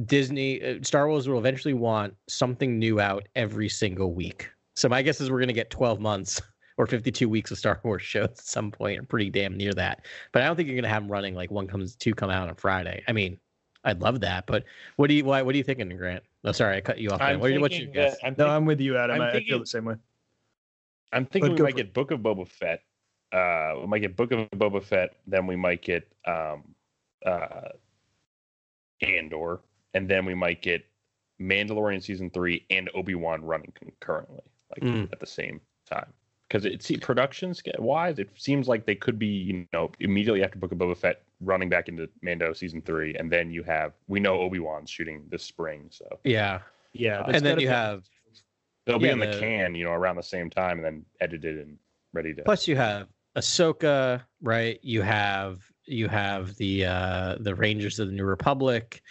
Disney, 0.04 0.62
uh, 0.62 0.78
Star 0.82 1.08
Wars 1.08 1.28
will 1.28 1.38
eventually 1.38 1.75
want 1.75 2.14
something 2.28 2.78
new 2.78 3.00
out 3.00 3.28
every 3.36 3.69
single 3.69 4.12
week. 4.12 4.50
So 4.75 4.88
my 4.88 5.02
guess 5.02 5.20
is 5.20 5.31
we're 5.31 5.38
going 5.38 5.48
to 5.48 5.54
get 5.54 5.70
12 5.70 6.00
months 6.00 6.42
or 6.76 6.86
52 6.86 7.28
weeks 7.28 7.50
of 7.50 7.58
Star 7.58 7.81
Wars 7.82 8.02
shows 8.02 8.28
at 8.31 8.38
some 8.38 8.70
point, 8.70 8.98
or 9.00 9.02
pretty 9.04 9.31
damn 9.31 9.56
near 9.56 9.72
that. 9.72 10.04
But 10.32 10.43
I 10.43 10.46
don't 10.46 10.56
think 10.56 10.69
you're 10.69 10.76
going 10.76 10.84
to 10.84 10.88
have 10.88 11.02
them 11.02 11.10
running 11.12 11.34
like 11.34 11.50
one 11.50 11.66
comes, 11.66 11.94
two 11.96 12.14
come 12.14 12.31
out 12.31 12.48
on 12.48 12.54
Friday. 12.56 13.02
I 13.06 13.12
mean, 13.12 13.38
I'd 13.84 14.00
love 14.00 14.20
that, 14.20 14.46
but 14.46 14.64
what 14.96 15.08
do 15.08 15.14
you, 15.14 15.24
why, 15.24 15.43
what 15.43 15.54
are 15.54 15.58
you 15.58 15.64
thinking, 15.64 15.88
Grant? 15.96 16.22
Oh, 16.44 16.52
sorry, 16.52 16.76
I 16.76 16.81
cut 16.81 16.98
you 16.98 17.10
off. 17.10 17.20
I'm 17.20 17.40
man. 17.40 17.40
What, 17.40 17.60
what's 17.60 17.78
your 17.78 17.93
guess? 17.93 18.16
I'm 18.24 18.34
no, 18.38 18.44
think- 18.44 18.48
I'm 18.50 18.64
with 18.64 18.81
you, 18.81 18.96
Adam. 18.96 19.16
I'm 19.16 19.22
I, 19.22 19.32
I 19.32 19.44
feel 19.44 19.58
the 19.58 19.66
same 19.66 19.84
way. 19.84 19.96
I'm 21.12 21.26
thinking 21.26 21.52
But 21.52 21.58
we 21.58 21.64
might 21.64 21.72
for 21.72 21.76
get 21.76 21.94
Book 21.94 22.10
of 22.10 22.20
Boba 22.20 22.48
Fett. 22.48 22.82
Uh, 23.32 23.74
we 23.81 23.86
might 23.86 24.00
get 24.00 24.16
Book 24.16 24.32
of 24.32 24.48
Boba 24.50 24.82
Fett. 24.82 25.16
Then 25.26 25.46
we 25.46 25.54
might 25.54 25.82
get 25.82 26.08
um, 26.26 26.64
uh, 27.24 27.69
Andor, 29.00 29.60
and 29.94 30.08
then 30.08 30.24
we 30.24 30.34
might 30.34 30.62
get 30.62 30.84
Mandalorian 31.40 32.02
season 32.02 32.31
three 32.31 32.64
and 32.70 32.90
Obi 32.94 33.14
Wan 33.14 33.44
running 33.44 33.72
concurrently, 33.74 34.43
like 34.70 34.82
Mm. 34.82 35.12
at 35.12 35.20
the 35.20 35.26
same 35.26 35.60
time. 35.88 36.12
Because 36.55 36.67
it 36.67 36.84
see 36.84 36.96
production 36.96 37.53
sch- 37.53 37.63
wise, 37.81 38.20
it 38.20 38.31
seems 38.37 38.69
like 38.69 38.87
they 38.87 38.94
could 38.94 39.19
be 39.19 39.27
you 39.27 39.67
know 39.73 39.91
immediately 39.99 40.44
after 40.44 40.56
Book 40.56 40.70
of 40.70 40.79
Boba 40.79 40.96
Fett 40.96 41.23
running 41.41 41.69
back 41.69 41.89
into 41.89 42.08
Mando 42.23 42.53
season 42.53 42.81
three, 42.81 43.13
and 43.17 43.29
then 43.29 43.51
you 43.51 43.65
have 43.65 43.93
we 44.06 44.20
know 44.20 44.39
Obi 44.41 44.61
Wan's 44.61 44.89
shooting 44.89 45.25
this 45.31 45.43
spring, 45.43 45.89
so 45.91 46.20
Yeah. 46.23 46.61
Yeah, 46.93 47.23
Uh, 47.23 47.32
and 47.34 47.44
then 47.44 47.58
you 47.58 47.67
be- 47.67 47.73
have, 47.73 48.05
they'll 48.87 49.01
be 49.01 49.06
Yeah, 49.06 49.15
in 49.15 49.19
the, 49.19 49.27
the- 49.27 49.41
can, 49.41 49.75
you 49.75 49.82
know, 49.84 49.91
around 49.91 50.15
the 50.15 50.23
same 50.23 50.49
time, 50.49 50.79
and 50.79 50.84
then 50.84 51.05
edited 51.20 51.58
and 51.58 51.77
ready 52.13 52.32
to. 52.34 52.43
plus 52.44 52.69
you 52.69 52.77
have 52.77 53.08
Ahsoka, 53.34 54.23
right? 54.41 54.79
You 54.81 55.03
have, 55.03 55.58
you 55.87 56.06
have 56.06 56.55
the, 56.55 56.84
uh, 56.87 57.37
the 57.41 57.56
Rangers 57.56 57.99
of 57.99 58.06
the 58.06 58.15
New 58.15 58.23
Republic. 58.25 59.03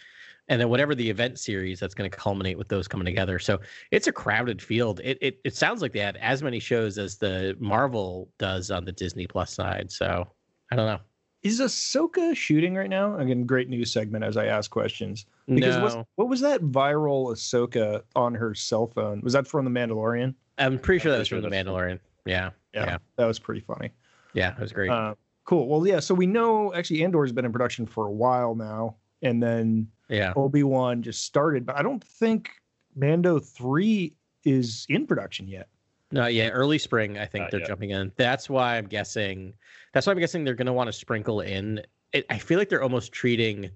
And 0.49 0.59
then 0.59 0.69
whatever 0.69 0.93
the 0.95 1.09
event 1.09 1.39
series 1.39 1.79
that's 1.79 1.93
going 1.93 2.09
to 2.09 2.15
culminate 2.15 2.57
with 2.57 2.67
those 2.67 2.87
coming 2.87 3.05
together. 3.05 3.39
So 3.39 3.59
it's 3.91 4.07
a 4.07 4.11
crowded 4.11 4.61
field. 4.61 4.99
It, 5.03 5.17
it 5.21 5.39
it 5.43 5.55
sounds 5.55 5.81
like 5.81 5.93
they 5.93 5.99
have 5.99 6.15
as 6.17 6.43
many 6.43 6.59
shows 6.59 6.97
as 6.97 7.17
the 7.17 7.55
Marvel 7.59 8.29
does 8.39 8.69
on 8.71 8.85
the 8.85 8.91
Disney 8.91 9.27
Plus 9.27 9.53
side. 9.53 9.91
So 9.91 10.27
I 10.71 10.75
don't 10.75 10.85
know. 10.87 10.99
Is 11.43 11.59
Ahsoka 11.59 12.33
shooting 12.35 12.75
right 12.75 12.89
now? 12.89 13.17
Again, 13.17 13.45
great 13.45 13.67
news 13.67 13.91
segment 13.91 14.23
as 14.23 14.37
I 14.37 14.45
ask 14.45 14.71
questions. 14.71 15.25
Because 15.47 15.93
no, 15.93 16.07
what 16.15 16.29
was 16.29 16.39
that 16.39 16.61
viral 16.61 17.33
Ahsoka 17.33 18.01
on 18.15 18.33
her 18.33 18.55
cell 18.55 18.87
phone? 18.87 19.19
Was 19.21 19.33
that 19.33 19.45
from 19.45 19.65
The 19.65 19.71
Mandalorian? 19.71 20.35
I'm 20.57 20.79
pretty 20.79 20.99
sure 20.99 21.11
that 21.11 21.19
was 21.19 21.27
from 21.27 21.41
the 21.41 21.49
Mandalorian. 21.49 21.99
Yeah, 22.25 22.51
Yeah. 22.73 22.97
that 23.17 23.25
was 23.25 23.39
pretty 23.39 23.59
funny. 23.59 23.89
yeah, 24.33 24.51
that 24.51 24.59
was 24.61 24.71
great. 24.71 24.89
Uh, 24.89 25.15
cool. 25.43 25.67
Well, 25.67 25.85
yeah. 25.85 25.99
So 25.99 26.13
we 26.13 26.27
know 26.27 26.73
actually 26.73 27.03
Andor's 27.03 27.33
been 27.33 27.43
in 27.43 27.51
production 27.51 27.85
for 27.85 28.07
a 28.07 28.11
while 28.11 28.55
now, 28.55 28.95
and 29.21 29.43
then 29.43 29.87
yeah, 30.13 30.33
Obi 30.35 30.63
Wan 30.63 31.01
just 31.01 31.25
started, 31.25 31.65
but 31.65 31.77
I 31.77 31.81
don't 31.81 32.03
think 32.03 32.49
Mando 32.95 33.39
three 33.39 34.13
is 34.43 34.85
in 34.89 35.07
production 35.07 35.47
yet. 35.47 35.67
No, 36.11 36.27
yeah, 36.27 36.49
early 36.49 36.77
spring. 36.77 37.17
I 37.17 37.25
think 37.25 37.43
Not 37.43 37.51
they're 37.51 37.59
yet. 37.61 37.69
jumping 37.69 37.89
in. 37.89 38.11
That's 38.15 38.49
why 38.49 38.77
I'm 38.77 38.85
guessing. 38.85 39.53
That's 39.93 40.05
why 40.05 40.13
I'm 40.13 40.19
guessing 40.19 40.43
they're 40.43 40.53
going 40.53 40.67
to 40.67 40.73
want 40.73 40.87
to 40.87 40.93
sprinkle 40.93 41.41
in. 41.41 41.81
It, 42.11 42.25
I 42.29 42.37
feel 42.37 42.59
like 42.59 42.69
they're 42.69 42.83
almost 42.83 43.11
treating, 43.11 43.71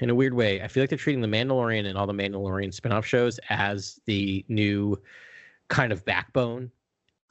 in 0.00 0.10
a 0.10 0.14
weird 0.14 0.34
way. 0.34 0.62
I 0.62 0.68
feel 0.68 0.82
like 0.82 0.90
they're 0.90 0.98
treating 0.98 1.22
the 1.22 1.28
Mandalorian 1.28 1.86
and 1.86 1.98
all 1.98 2.06
the 2.06 2.12
Mandalorian 2.12 2.72
spin-off 2.72 3.04
shows 3.04 3.40
as 3.48 4.00
the 4.04 4.44
new 4.48 5.00
kind 5.68 5.92
of 5.92 6.04
backbone 6.04 6.70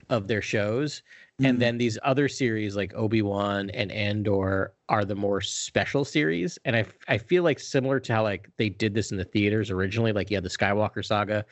of 0.10 0.28
their 0.28 0.42
shows, 0.42 1.02
and 1.44 1.58
Mhm. 1.58 1.60
then 1.60 1.78
these 1.78 2.00
other 2.02 2.28
series 2.28 2.76
like 2.76 2.94
Obi 2.96 3.22
Wan 3.22 3.70
and 3.72 3.92
Andor 3.92 4.74
are 4.90 5.06
the 5.06 5.16
more 5.16 5.42
special 5.42 6.04
series. 6.04 6.58
And 6.66 6.76
I 6.76 6.86
I 7.08 7.18
feel 7.20 7.44
like 7.44 7.60
similar 7.60 8.00
to 8.00 8.14
how 8.14 8.24
like 8.24 8.50
they 8.58 8.70
did 8.70 8.96
this 8.96 9.12
in 9.12 9.18
the 9.18 9.24
theaters 9.26 9.70
originally, 9.70 10.14
like 10.14 10.32
you 10.32 10.38
had 10.38 10.44
the 10.44 10.50
Skywalker 10.50 11.06
saga, 11.06 11.46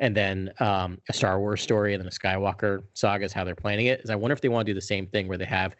and 0.00 0.16
then 0.16 0.52
um, 0.58 1.00
a 1.08 1.12
Star 1.12 1.38
Wars 1.38 1.62
story, 1.62 1.94
and 1.94 2.00
then 2.02 2.08
a 2.08 2.10
Skywalker 2.10 2.82
saga 2.94 3.24
is 3.26 3.32
how 3.32 3.44
they're 3.44 3.54
planning 3.54 3.86
it. 3.86 4.00
Is 4.02 4.10
I 4.10 4.16
wonder 4.16 4.32
if 4.32 4.40
they 4.40 4.48
want 4.48 4.66
to 4.66 4.70
do 4.72 4.74
the 4.74 4.80
same 4.80 5.06
thing 5.06 5.28
where 5.28 5.38
they 5.38 5.44
have 5.44 5.76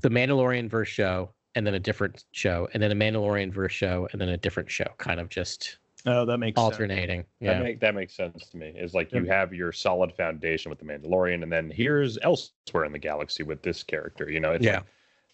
the 0.00 0.08
Mandalorian 0.10 0.70
verse 0.70 0.88
show, 0.88 1.34
and 1.56 1.66
then 1.66 1.74
a 1.74 1.80
different 1.80 2.24
show, 2.32 2.68
and 2.74 2.82
then 2.82 2.92
a 2.92 2.94
Mandalorian 2.94 3.52
verse 3.52 3.72
show, 3.72 4.08
and 4.12 4.20
then 4.20 4.28
a 4.28 4.36
different 4.36 4.70
show, 4.70 4.86
kind 4.98 5.18
of 5.18 5.28
just 5.30 5.79
Oh, 6.06 6.24
that 6.24 6.38
makes 6.38 6.56
sense. 6.60 6.70
alternating. 6.72 7.20
That 7.40 7.46
Yeah, 7.46 7.62
make 7.62 7.80
that 7.80 7.94
makes 7.94 8.14
sense 8.14 8.48
to 8.50 8.56
me. 8.56 8.68
Is 8.76 8.94
like 8.94 9.12
you 9.12 9.24
have 9.24 9.52
your 9.54 9.72
solid 9.72 10.12
foundation 10.14 10.70
with 10.70 10.78
the 10.78 10.84
Mandalorian, 10.84 11.42
and 11.42 11.52
then 11.52 11.70
here's 11.70 12.18
elsewhere 12.22 12.84
in 12.84 12.92
the 12.92 12.98
galaxy 12.98 13.42
with 13.42 13.62
this 13.62 13.82
character. 13.82 14.30
You 14.30 14.40
know, 14.40 14.52
it's 14.52 14.64
Yeah. 14.64 14.76
like, 14.76 14.86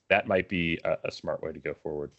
that 0.08 0.26
might 0.28 0.48
be 0.48 0.78
a, 0.84 0.98
a 1.04 1.12
smart 1.12 1.42
way 1.42 1.52
to 1.52 1.58
go 1.58 1.74
forward. 1.74 2.12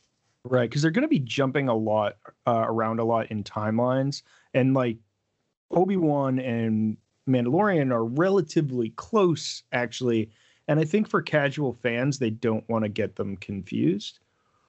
Right, 0.45 0.69
because 0.69 0.81
they're 0.81 0.91
going 0.91 1.03
to 1.03 1.09
be 1.09 1.19
jumping 1.19 1.67
a 1.67 1.75
lot 1.75 2.17
uh, 2.45 2.65
around 2.67 2.99
a 2.99 3.03
lot 3.05 3.31
in 3.31 3.43
timelines, 3.43 4.23
and 4.53 4.73
like 4.73 4.97
Obi 5.71 5.97
Wan 5.97 6.39
and 6.39 6.97
Mandalorian 7.29 7.91
are 7.91 8.05
relatively 8.05 8.91
close, 8.91 9.63
actually. 9.73 10.29
And 10.69 10.79
I 10.79 10.85
think 10.85 11.09
for 11.09 11.21
casual 11.21 11.73
fans, 11.73 12.19
they 12.19 12.29
don't 12.29 12.67
want 12.69 12.83
to 12.85 12.89
get 12.89 13.15
them 13.17 13.37
confused. 13.37 14.19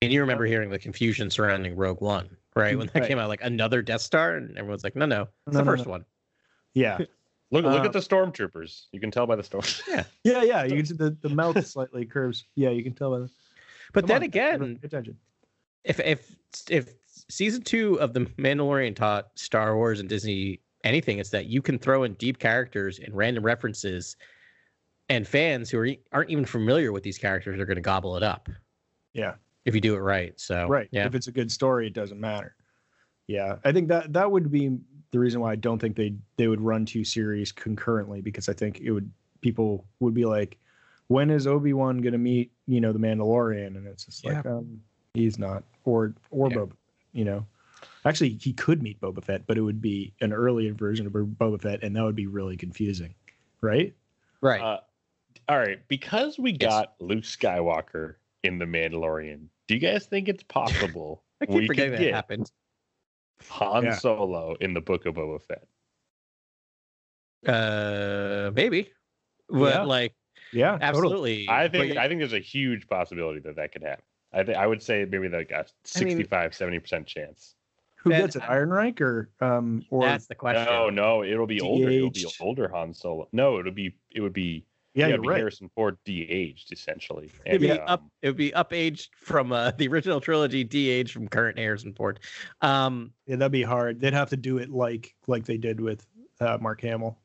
and 0.02 0.12
you 0.12 0.20
remember 0.20 0.46
hearing 0.46 0.70
the 0.70 0.78
confusion 0.78 1.30
surrounding 1.30 1.76
Rogue 1.76 2.00
One, 2.00 2.37
right? 2.58 2.76
When 2.76 2.86
that 2.92 3.00
Right. 3.00 3.08
came 3.08 3.18
out, 3.18 3.28
like 3.28 3.42
another 3.42 3.80
Death 3.82 4.00
Star, 4.02 4.36
and 4.36 4.56
everyone's 4.58 4.84
like, 4.84 4.96
"No, 4.96 5.06
no, 5.06 5.22
it's 5.46 5.54
No, 5.54 5.58
the 5.60 5.64
no, 5.64 5.70
first 5.70 5.86
no. 5.86 5.90
one." 5.92 6.04
Yeah, 6.74 6.98
Look, 7.50 7.64
look 7.64 7.82
Uh, 7.82 7.84
at 7.86 7.92
the 7.94 8.00
stormtroopers. 8.00 8.86
You 8.92 9.00
can 9.00 9.10
tell 9.10 9.26
by 9.26 9.36
the 9.36 9.42
storm. 9.42 9.64
Yeah, 9.88 10.04
yeah, 10.24 10.42
yeah. 10.42 10.64
You 10.64 10.76
can 10.76 10.84
see 10.86 10.94
the 10.94 11.16
the 11.22 11.30
mouth 11.30 11.64
slightly 11.66 12.04
curves. 12.04 12.44
Yeah, 12.56 12.70
you 12.70 12.82
can 12.82 12.92
tell 12.94 13.10
by 13.10 13.20
the. 13.20 13.30
but 13.94 14.02
Come 14.02 14.08
then 14.08 14.16
on, 14.18 14.22
again, 14.24 14.78
attention. 14.82 15.16
if 15.84 15.98
if 16.00 16.36
if 16.68 16.94
season 17.30 17.62
two 17.62 17.98
of 18.00 18.12
the 18.12 18.20
Mandalorian 18.36 18.94
taught 18.94 19.30
Star 19.36 19.76
Wars 19.76 19.98
and 20.00 20.08
Disney 20.08 20.60
anything, 20.84 21.18
it's 21.18 21.30
that 21.30 21.46
you 21.46 21.62
can 21.62 21.78
throw 21.78 22.02
in 22.02 22.14
deep 22.14 22.38
characters 22.38 22.98
and 22.98 23.14
random 23.16 23.44
references, 23.44 24.16
and 25.08 25.26
fans 25.26 25.70
who 25.70 25.78
are, 25.78 25.88
aren't 26.12 26.30
even 26.30 26.44
familiar 26.44 26.92
with 26.92 27.02
these 27.02 27.16
characters 27.18 27.58
are 27.58 27.64
going 27.66 27.76
to 27.76 27.80
gobble 27.82 28.16
it 28.16 28.22
up 28.22 28.48
Yeah. 29.14 29.34
If 29.64 29.74
you 29.74 29.80
do 29.80 29.94
it 29.94 29.98
right. 30.00 30.38
So 30.38 30.66
right 30.68 30.88
yeah, 30.90 31.06
if 31.06 31.14
it's 31.14 31.26
a 31.26 31.32
good 31.32 31.50
story 31.52 31.86
it 31.86 31.92
doesn't 31.92 32.20
matter 32.20 32.54
yeah 33.26 33.56
i 33.64 33.72
think 33.72 33.88
that 33.88 34.12
that 34.12 34.30
would 34.30 34.50
be 34.50 34.78
the 35.10 35.18
reason 35.18 35.40
why 35.40 35.52
i 35.52 35.56
don't 35.56 35.78
think 35.78 35.96
they 35.96 36.14
they 36.36 36.48
would 36.48 36.60
run 36.60 36.86
two 36.86 37.04
series 37.04 37.52
concurrently 37.52 38.20
because 38.22 38.48
i 38.48 38.52
think 38.54 38.80
it 38.80 38.90
would 38.90 39.10
people 39.42 39.84
would 40.00 40.14
be 40.14 40.24
like 40.24 40.56
when 41.08 41.30
is 41.30 41.46
obi-wan 41.46 41.98
going 41.98 42.12
to 42.12 42.18
meet 42.18 42.50
you 42.66 42.80
know 42.80 42.92
the 42.92 42.98
mandalorian 42.98 43.76
and 43.76 43.86
it's 43.86 44.06
just 44.06 44.24
like 44.24 44.46
um 44.46 44.80
he's 45.14 45.38
not 45.38 45.62
or 45.84 46.14
or 46.30 46.48
Yeah. 46.48 46.56
boba 46.56 46.72
you 47.12 47.24
know 47.26 47.44
actually 48.06 48.30
he 48.30 48.52
could 48.54 48.82
meet 48.82 48.98
boba 49.00 49.22
fett 49.22 49.46
but 49.46 49.58
it 49.58 49.62
would 49.62 49.82
be 49.82 50.14
an 50.22 50.32
earlier 50.32 50.72
version 50.72 51.06
of 51.06 51.12
boba 51.12 51.60
fett 51.60 51.82
and 51.82 51.94
that 51.96 52.02
would 52.04 52.16
be 52.16 52.26
really 52.26 52.56
confusing 52.56 53.14
right 53.60 53.94
right. 54.40 54.60
Uh, 54.62 54.80
all 55.50 55.58
right, 55.58 55.80
because 55.88 56.38
we 56.38 56.52
Yes. 56.52 56.60
got 56.60 56.94
Luke 57.00 57.24
Skywalker 57.24 58.16
in 58.44 58.58
the 58.58 58.64
Mandalorian, 58.64 59.46
do 59.66 59.74
you 59.74 59.80
guys 59.80 60.06
think 60.06 60.28
it's 60.28 60.42
possible 60.44 61.24
I 61.40 61.46
keep 61.46 61.54
we 61.54 61.66
forgetting 61.66 61.92
could 61.92 61.98
that 62.00 62.04
get 62.04 62.14
happened. 62.14 62.50
Han 63.48 63.84
Yeah. 63.84 63.94
Solo 63.94 64.54
in 64.60 64.74
the 64.74 64.80
Book 64.80 65.06
of 65.06 65.14
Boba 65.14 65.40
Fett? 65.42 65.66
Uh, 67.46 68.50
maybe, 68.54 68.90
but 69.48 69.74
Yeah. 69.74 69.82
like 69.82 70.14
yeah 70.52 70.72
totally. 70.72 70.88
absolutely. 70.88 71.48
I 71.48 71.68
think 71.68 71.94
you- 71.94 72.00
I 72.00 72.08
think 72.08 72.20
there's 72.20 72.32
a 72.32 72.38
huge 72.40 72.88
possibility 72.88 73.40
that 73.40 73.56
that 73.56 73.72
could 73.72 73.82
happen. 73.82 74.04
I 74.32 74.42
think 74.44 74.58
I 74.58 74.66
would 74.66 74.82
say 74.82 75.04
maybe 75.04 75.28
like 75.28 75.50
a 75.52 75.58
mean- 75.58 75.66
65, 75.84 76.54
70 76.54 76.78
percent 76.80 77.06
chance. 77.06 77.54
who 77.96 78.10
Ben, 78.10 78.20
gets 78.22 78.36
it 78.36 78.42
iron 78.48 78.70
rank 78.70 79.00
or 79.00 79.30
um 79.40 79.84
or 79.90 80.04
that's 80.04 80.26
the 80.26 80.34
question. 80.34 80.64
No, 80.64 80.88
no, 80.90 81.22
it'll 81.24 81.46
be 81.46 81.60
older. 81.60 81.90
It'll 81.90 82.10
be 82.10 82.26
older 82.40 82.68
Han 82.68 82.92
Solo. 82.94 83.28
No, 83.32 83.58
it'll 83.60 83.72
be 83.72 83.94
it 84.10 84.20
would 84.20 84.32
be 84.32 84.64
yeah, 84.94 85.04
it'd 85.06 85.16
you're 85.16 85.22
be 85.22 85.28
right 85.28 85.38
Harrison 85.38 85.68
Ford 85.74 85.96
de-aged 86.04 86.72
essentially. 86.72 87.30
It'd 87.46 87.60
be 87.60 87.70
And, 87.70 87.80
up. 87.80 88.02
um, 88.02 88.10
It 88.22 88.28
would 88.28 88.36
be 88.36 88.52
up 88.54 88.72
aged 88.72 89.10
from 89.16 89.52
uh, 89.52 89.70
the 89.78 89.88
original 89.88 90.20
trilogy, 90.20 90.64
de 90.64 90.88
aged 90.88 91.12
from 91.12 91.28
current 91.28 91.58
Harrison 91.58 91.92
Ford. 91.94 92.20
Um, 92.62 93.12
Yeah, 93.26 93.36
that'd 93.36 93.52
be 93.52 93.62
hard. 93.62 94.00
They'd 94.00 94.12
have 94.14 94.30
to 94.30 94.36
do 94.36 94.58
it 94.58 94.70
like 94.70 95.14
like 95.26 95.44
they 95.44 95.56
did 95.58 95.80
with 95.80 96.06
uh, 96.40 96.58
Mark 96.60 96.80
Hamill. 96.82 97.18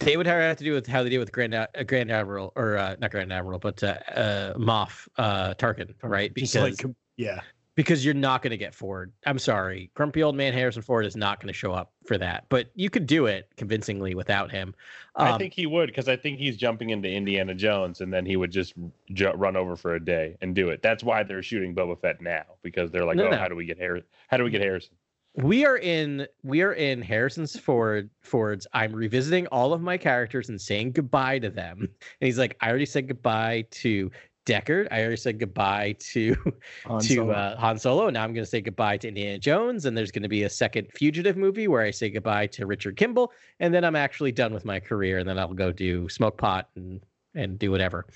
they 0.00 0.16
would 0.16 0.26
have 0.26 0.56
to 0.56 0.64
do 0.64 0.72
with 0.72 0.86
how 0.86 1.02
they 1.02 1.10
did 1.10 1.18
with 1.18 1.30
Grand 1.32 1.54
uh, 1.54 1.66
Grand 1.86 2.10
Admiral 2.10 2.52
or 2.56 2.76
uh, 2.76 2.96
not 3.00 3.10
Grand 3.10 3.32
Admiral, 3.32 3.58
but 3.58 3.82
uh, 3.82 3.98
uh, 4.14 4.54
Moff 4.54 5.06
uh, 5.18 5.54
Tarkin, 5.54 5.94
right? 6.02 6.34
Just 6.34 6.54
Because 6.54 6.82
like, 6.84 6.94
yeah, 7.16 7.40
because 7.76 8.04
you're 8.04 8.14
not 8.14 8.42
going 8.42 8.50
to 8.50 8.56
get 8.56 8.74
Ford. 8.74 9.12
I'm 9.26 9.38
sorry, 9.38 9.90
grumpy 9.94 10.22
old 10.22 10.34
man 10.36 10.52
Harrison 10.52 10.82
Ford 10.82 11.06
is 11.06 11.16
not 11.16 11.40
going 11.40 11.48
to 11.48 11.52
show 11.58 11.72
up 11.72 11.92
for 12.06 12.18
that. 12.18 12.44
But 12.48 12.70
you 12.74 12.90
could 12.90 13.06
do 13.06 13.26
it 13.26 13.48
convincingly 13.56 14.14
without 14.14 14.50
him. 14.50 14.74
I 15.16 15.30
Um, 15.30 15.38
think 15.38 15.54
he 15.54 15.66
would 15.66 15.86
because 15.88 16.08
I 16.08 16.16
think 16.16 16.38
he's 16.38 16.56
jumping 16.56 16.90
into 16.90 17.08
Indiana 17.08 17.54
Jones 17.54 18.00
and 18.00 18.12
then 18.12 18.26
he 18.26 18.36
would 18.36 18.50
just 18.50 18.74
ju- 19.12 19.32
run 19.32 19.56
over 19.56 19.76
for 19.76 19.94
a 19.94 20.04
day 20.04 20.36
and 20.40 20.54
do 20.54 20.68
it. 20.70 20.82
That's 20.82 21.02
why 21.04 21.22
they're 21.22 21.42
shooting 21.42 21.74
Boba 21.74 22.00
Fett 22.00 22.20
now 22.20 22.44
because 22.62 22.90
they're 22.90 23.04
like, 23.04 23.16
No, 23.16 23.26
oh, 23.26 23.30
no. 23.30 23.36
how 23.36 23.48
do 23.48 23.54
we 23.56 23.64
get 23.64 23.78
Harris? 23.78 24.04
How 24.28 24.36
do 24.36 24.44
we 24.44 24.50
get 24.50 24.60
Harrison? 24.60 24.94
we 25.36 25.64
are 25.64 25.78
in 25.78 26.26
we 26.42 26.60
are 26.60 26.72
in 26.72 27.00
Harrison's 27.00 27.56
Ford 27.56 28.10
Ford's. 28.20 28.66
I'm 28.72 28.92
revisiting 28.92 29.46
all 29.48 29.72
of 29.72 29.80
my 29.80 29.96
characters 29.96 30.48
and 30.48 30.60
saying 30.60 30.90
goodbye 30.90 31.38
to 31.38 31.48
them. 31.50 31.78
And 31.82 31.88
he's 32.26 32.36
like, 32.36 32.56
I 32.60 32.68
already 32.68 32.84
said 32.84 33.06
goodbye 33.06 33.64
to 33.70 34.10
Deckard. 34.50 34.88
I 34.90 35.00
already 35.00 35.16
said 35.16 35.38
goodbye 35.38 35.94
to 36.00 36.34
Han 36.86 37.00
to 37.00 37.14
Solo. 37.14 37.32
uh, 37.32 37.56
Han 37.56 37.78
Solo. 37.78 38.10
Now 38.10 38.24
I'm 38.24 38.32
going 38.34 38.44
to 38.44 38.50
say 38.50 38.60
goodbye 38.60 38.96
to 38.98 39.08
Indiana 39.08 39.38
Jones, 39.38 39.84
and 39.84 39.96
there's 39.96 40.10
going 40.10 40.24
to 40.24 40.28
be 40.28 40.42
a 40.42 40.50
second 40.50 40.88
Fugitive 40.92 41.36
movie 41.36 41.68
where 41.68 41.82
I 41.82 41.90
say 41.92 42.10
goodbye 42.10 42.48
to 42.48 42.66
Richard 42.66 42.96
Kimble, 42.96 43.32
and 43.60 43.72
then 43.72 43.84
I'm 43.84 43.96
actually 43.96 44.32
done 44.32 44.52
with 44.52 44.64
my 44.64 44.80
career, 44.80 45.18
and 45.18 45.28
then 45.28 45.38
I'll 45.38 45.54
go 45.54 45.70
do 45.70 46.08
smoke 46.08 46.36
pot 46.36 46.68
and 46.74 47.00
and 47.34 47.58
do 47.58 47.70
whatever. 47.70 48.06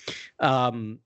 Um, 0.41 0.99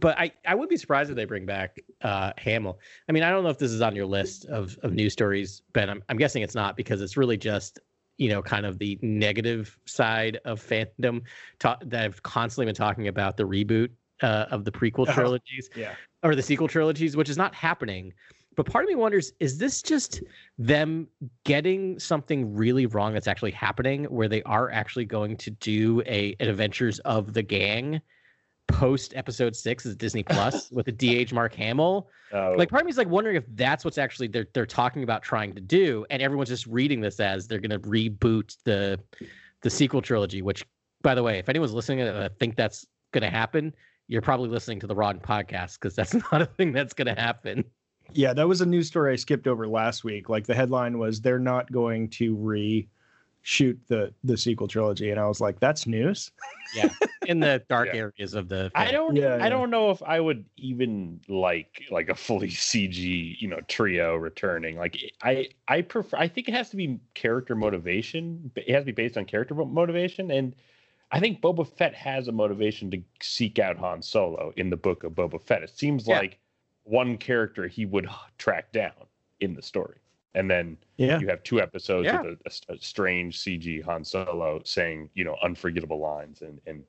but 0.00 0.18
I 0.18 0.32
I 0.44 0.56
would 0.56 0.68
be 0.68 0.76
surprised 0.76 1.10
if 1.10 1.14
they 1.14 1.24
bring 1.24 1.46
back 1.46 1.78
uh, 2.02 2.32
Hamill. 2.36 2.80
I 3.08 3.12
mean, 3.12 3.22
I 3.22 3.30
don't 3.30 3.44
know 3.44 3.50
if 3.50 3.58
this 3.58 3.70
is 3.70 3.80
on 3.80 3.94
your 3.94 4.06
list 4.06 4.44
of 4.46 4.76
of 4.82 4.92
news 4.92 5.12
stories, 5.12 5.62
Ben. 5.72 5.88
I'm 5.88 6.02
I'm 6.08 6.16
guessing 6.16 6.42
it's 6.42 6.56
not 6.56 6.76
because 6.76 7.00
it's 7.00 7.16
really 7.16 7.36
just 7.36 7.78
you 8.16 8.28
know 8.28 8.42
kind 8.42 8.66
of 8.66 8.78
the 8.78 8.98
negative 9.02 9.78
side 9.86 10.40
of 10.44 10.60
fandom 10.60 11.22
ta- 11.60 11.78
that 11.84 12.02
have 12.02 12.22
constantly 12.24 12.66
been 12.66 12.74
talking 12.74 13.06
about 13.06 13.36
the 13.36 13.44
reboot 13.44 13.90
uh, 14.22 14.46
of 14.50 14.64
the 14.64 14.72
prequel 14.72 15.06
Oh. 15.08 15.12
trilogies 15.12 15.70
yeah, 15.76 15.94
or 16.22 16.34
the 16.34 16.42
sequel 16.42 16.68
trilogies, 16.68 17.16
which 17.16 17.28
is 17.28 17.36
not 17.36 17.54
happening. 17.54 18.12
But 18.56 18.66
part 18.66 18.84
of 18.84 18.88
me 18.88 18.96
wonders 18.96 19.32
is 19.38 19.56
this 19.58 19.82
just 19.82 20.20
them 20.58 21.06
getting 21.44 21.96
something 22.00 22.52
really 22.56 22.86
wrong 22.86 23.12
that's 23.14 23.28
actually 23.28 23.52
happening 23.52 24.04
where 24.06 24.26
they 24.28 24.42
are 24.42 24.68
actually 24.72 25.04
going 25.04 25.36
to 25.36 25.50
do 25.52 26.02
a 26.06 26.34
an 26.40 26.48
adventures 26.48 26.98
of 27.00 27.34
the 27.34 27.42
gang 27.42 28.00
post 28.66 29.14
episode 29.16 29.54
six 29.56 29.86
as 29.86 29.96
Disney 29.96 30.22
Plus 30.22 30.70
with 30.72 30.86
the 30.86 31.24
DH 31.24 31.32
Mark 31.32 31.54
Hamill? 31.54 32.08
Uh, 32.34 32.56
Like 32.56 32.68
part 32.68 32.82
of 32.82 32.86
me 32.86 32.90
is 32.90 32.98
like 32.98 33.08
wondering 33.08 33.36
if 33.36 33.44
that's 33.54 33.84
what's 33.84 33.96
actually 33.96 34.26
they're 34.28 34.48
they're 34.52 34.66
talking 34.66 35.04
about 35.04 35.22
trying 35.22 35.54
to 35.54 35.60
do, 35.60 36.04
and 36.10 36.20
everyone's 36.20 36.48
just 36.48 36.66
reading 36.66 37.00
this 37.00 37.20
as 37.20 37.46
they're 37.46 37.60
gonna 37.60 37.78
reboot 37.80 38.56
the 38.64 38.98
the 39.62 39.70
sequel 39.70 40.02
trilogy, 40.02 40.42
which 40.42 40.64
by 41.02 41.14
the 41.14 41.22
way, 41.22 41.38
if 41.38 41.48
anyone's 41.48 41.72
listening 41.72 42.00
and 42.00 42.10
uh, 42.10 42.28
think 42.40 42.56
that's 42.56 42.84
gonna 43.12 43.30
happen, 43.30 43.72
you're 44.08 44.22
probably 44.22 44.48
listening 44.48 44.80
to 44.80 44.86
the 44.86 44.94
Rotten 44.96 45.20
podcast 45.20 45.74
because 45.74 45.94
that's 45.94 46.14
not 46.32 46.42
a 46.42 46.46
thing 46.46 46.72
that's 46.72 46.94
going 46.94 47.14
to 47.14 47.20
happen. 47.20 47.62
yeah. 48.12 48.32
That 48.32 48.48
was 48.48 48.60
a 48.62 48.66
news 48.66 48.86
story 48.88 49.12
I 49.12 49.16
skipped 49.16 49.46
over 49.46 49.68
last 49.68 50.02
week. 50.04 50.28
Like 50.28 50.46
the 50.46 50.54
headline 50.54 50.98
was 50.98 51.20
they're 51.20 51.38
not 51.38 51.70
going 51.70 52.08
to 52.10 52.34
reshoot 52.36 53.76
the 53.88 54.12
the 54.24 54.36
sequel 54.36 54.66
trilogy, 54.68 55.10
and 55.10 55.20
I 55.20 55.26
was 55.26 55.40
like, 55.40 55.60
that's 55.60 55.86
news. 55.86 56.30
Yeah, 56.74 56.90
in 57.26 57.40
the 57.40 57.62
dark 57.68 57.88
Yeah. 57.92 58.00
areas 58.00 58.34
of 58.34 58.48
the, 58.48 58.70
I 58.74 58.90
don't. 58.90 59.16
Yeah, 59.16 59.34
I 59.34 59.38
yeah. 59.38 59.48
don't 59.48 59.70
know 59.70 59.90
if 59.90 60.02
I 60.02 60.20
would 60.20 60.44
even 60.56 61.20
like 61.28 61.84
like 61.90 62.08
a 62.08 62.14
fully 62.14 62.48
CG, 62.68 63.36
you 63.40 63.48
know, 63.48 63.60
trio 63.68 64.16
returning. 64.16 64.76
Like 64.76 64.96
I, 65.22 65.48
I 65.68 65.82
prefer. 65.82 66.16
I 66.18 66.28
think 66.28 66.48
it 66.48 66.54
has 66.54 66.70
to 66.70 66.76
be 66.76 66.98
character 67.14 67.54
motivation. 67.54 68.50
It 68.56 68.70
has 68.70 68.82
to 68.82 68.86
be 68.86 68.92
based 68.92 69.16
on 69.16 69.24
character 69.26 69.54
motivation, 69.54 70.30
and 70.30 70.54
I 71.10 71.20
think 71.20 71.40
Boba 71.40 71.66
Fett 71.66 71.94
has 71.94 72.28
a 72.28 72.32
motivation 72.32 72.90
to 72.90 73.02
seek 73.22 73.58
out 73.58 73.76
Han 73.78 74.02
Solo 74.02 74.52
in 74.56 74.68
the 74.70 74.76
book 74.76 75.04
of 75.04 75.12
Boba 75.12 75.40
Fett. 75.40 75.62
It 75.62 75.70
seems 75.70 76.06
Yeah. 76.06 76.18
like 76.18 76.38
one 76.84 77.16
character 77.16 77.66
he 77.66 77.86
would 77.86 78.08
track 78.38 78.72
down 78.72 78.92
in 79.40 79.54
the 79.54 79.62
story. 79.62 79.98
and 80.34 80.48
then 80.48 80.76
Yeah. 80.98 81.18
you 81.18 81.26
have 81.26 81.42
two 81.42 81.58
episodes 81.60 82.04
Yeah. 82.04 82.20
with 82.20 82.38
a, 82.46 82.72
a- 82.72 82.74
a 82.74 82.78
strange 82.78 83.38
CG 83.40 83.80
Han 83.82 84.04
Solo 84.04 84.60
saying 84.64 85.08
you 85.14 85.24
know 85.24 85.36
unforgettable 85.42 85.98
lines 85.98 86.42
and 86.42 86.60
and 86.66 86.84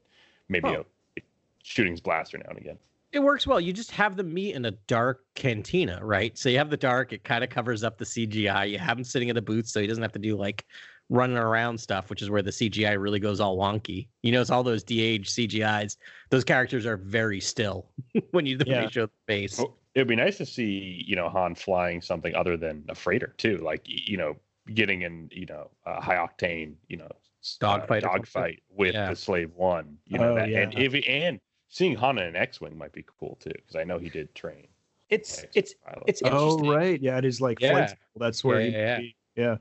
maybe 0.50 0.68
Oh. 0.68 0.86
a 1.18 1.22
shooting 1.64 1.94
his 1.94 2.02
blaster 2.02 2.38
now 2.38 2.50
and 2.50 2.58
again. 2.58 2.78
It 3.14 3.20
works 3.20 3.48
well. 3.48 3.60
You 3.60 3.72
just 3.74 3.92
have 3.92 4.18
them 4.18 4.32
meet 4.34 4.56
in 4.56 4.66
a 4.66 4.72
dark 4.88 5.24
cantina, 5.36 6.00
right? 6.06 6.38
So 6.38 6.50
you 6.50 6.58
have 6.58 6.70
the 6.70 6.78
dark, 6.78 7.12
it 7.14 7.24
kind 7.24 7.44
of 7.44 7.50
covers 7.50 7.84
up 7.84 7.98
the 7.98 8.06
CGI. 8.06 8.66
You 8.70 8.78
have 8.78 8.98
him 8.98 9.04
sitting 9.06 9.30
in 9.30 9.36
the 9.36 9.42
booth 9.42 9.68
so 9.68 9.80
he 9.80 9.88
doesn't 9.88 10.04
have 10.04 10.12
to 10.12 10.20
do 10.20 10.36
like 10.36 10.66
running 11.10 11.38
around 11.38 11.78
stuff, 11.80 12.10
which 12.10 12.22
is 12.22 12.30
where 12.30 12.42
the 12.42 12.52
CGI 12.52 13.00
really 13.02 13.20
goes 13.20 13.40
all 13.40 13.58
wonky. 13.58 14.08
You 14.22 14.32
know, 14.32 14.42
it's 14.42 14.52
all 14.52 14.64
those 14.64 14.84
DH 14.84 15.26
CGIs. 15.26 15.98
Those 16.30 16.44
characters 16.44 16.86
are 16.86 16.98
very 16.98 17.40
still 17.40 17.88
when 18.32 18.46
you, 18.46 18.58
when 18.60 18.68
Yeah. 18.68 18.84
you 18.84 18.90
show 18.92 19.06
the 19.08 19.12
face. 19.28 19.58
Well, 19.58 19.76
it'd 19.96 20.08
be 20.08 20.16
nice 20.16 20.38
to 20.38 20.46
see 20.46 21.04
you 21.08 21.16
know 21.16 21.30
Han 21.30 21.56
flying 21.56 22.02
something 22.02 22.36
other 22.36 22.56
than 22.58 22.86
a 22.90 22.96
freighter 22.96 23.34
too, 23.38 23.58
like 23.58 23.82
you 23.86 24.18
know 24.18 24.36
getting 24.74 25.02
in 25.02 25.30
you 25.32 25.48
know 25.48 25.70
a 25.86 26.00
high 26.00 26.16
octane 26.16 26.76
you 26.90 26.98
know 26.98 27.10
s- 27.44 27.58
uh, 27.62 27.78
Dogfight 27.78 28.04
or 28.04 28.08
something. 28.08 28.22
dogfight 28.22 28.64
with 28.70 28.94
Yeah. 28.94 29.10
the 29.10 29.16
Slave 29.16 29.52
One. 29.56 29.98
You 30.06 30.20
know 30.20 30.34
Oh, 30.34 30.36
that, 30.36 30.50
and 30.50 30.74
yeah. 30.74 30.80
if 30.80 30.94
and 31.08 31.40
seeing 31.70 31.96
Han 31.96 32.20
in 32.20 32.28
an 32.28 32.36
X-wing 32.36 32.78
might 32.78 32.92
be 32.94 33.04
cool 33.20 33.38
too 33.42 33.50
because 33.56 33.76
I 33.76 33.84
know 33.84 33.98
he 33.98 34.10
did 34.10 34.34
train. 34.36 34.68
It's 35.10 35.40
X-wing 35.40 35.52
it's 35.56 35.74
pilot. 35.74 36.04
it's 36.08 36.22
Oh 36.24 36.60
right, 36.72 37.02
yeah, 37.02 37.18
it 37.18 37.26
is 37.26 37.42
like 37.42 37.60
Yeah. 37.60 37.72
flight 37.72 37.90
school. 37.90 38.20
That's 38.20 38.44
where 38.44 38.62
Yeah, 38.62 38.68
he, 38.70 38.72
yeah, 38.78 39.00
he- 39.00 39.16
yeah, 39.36 39.58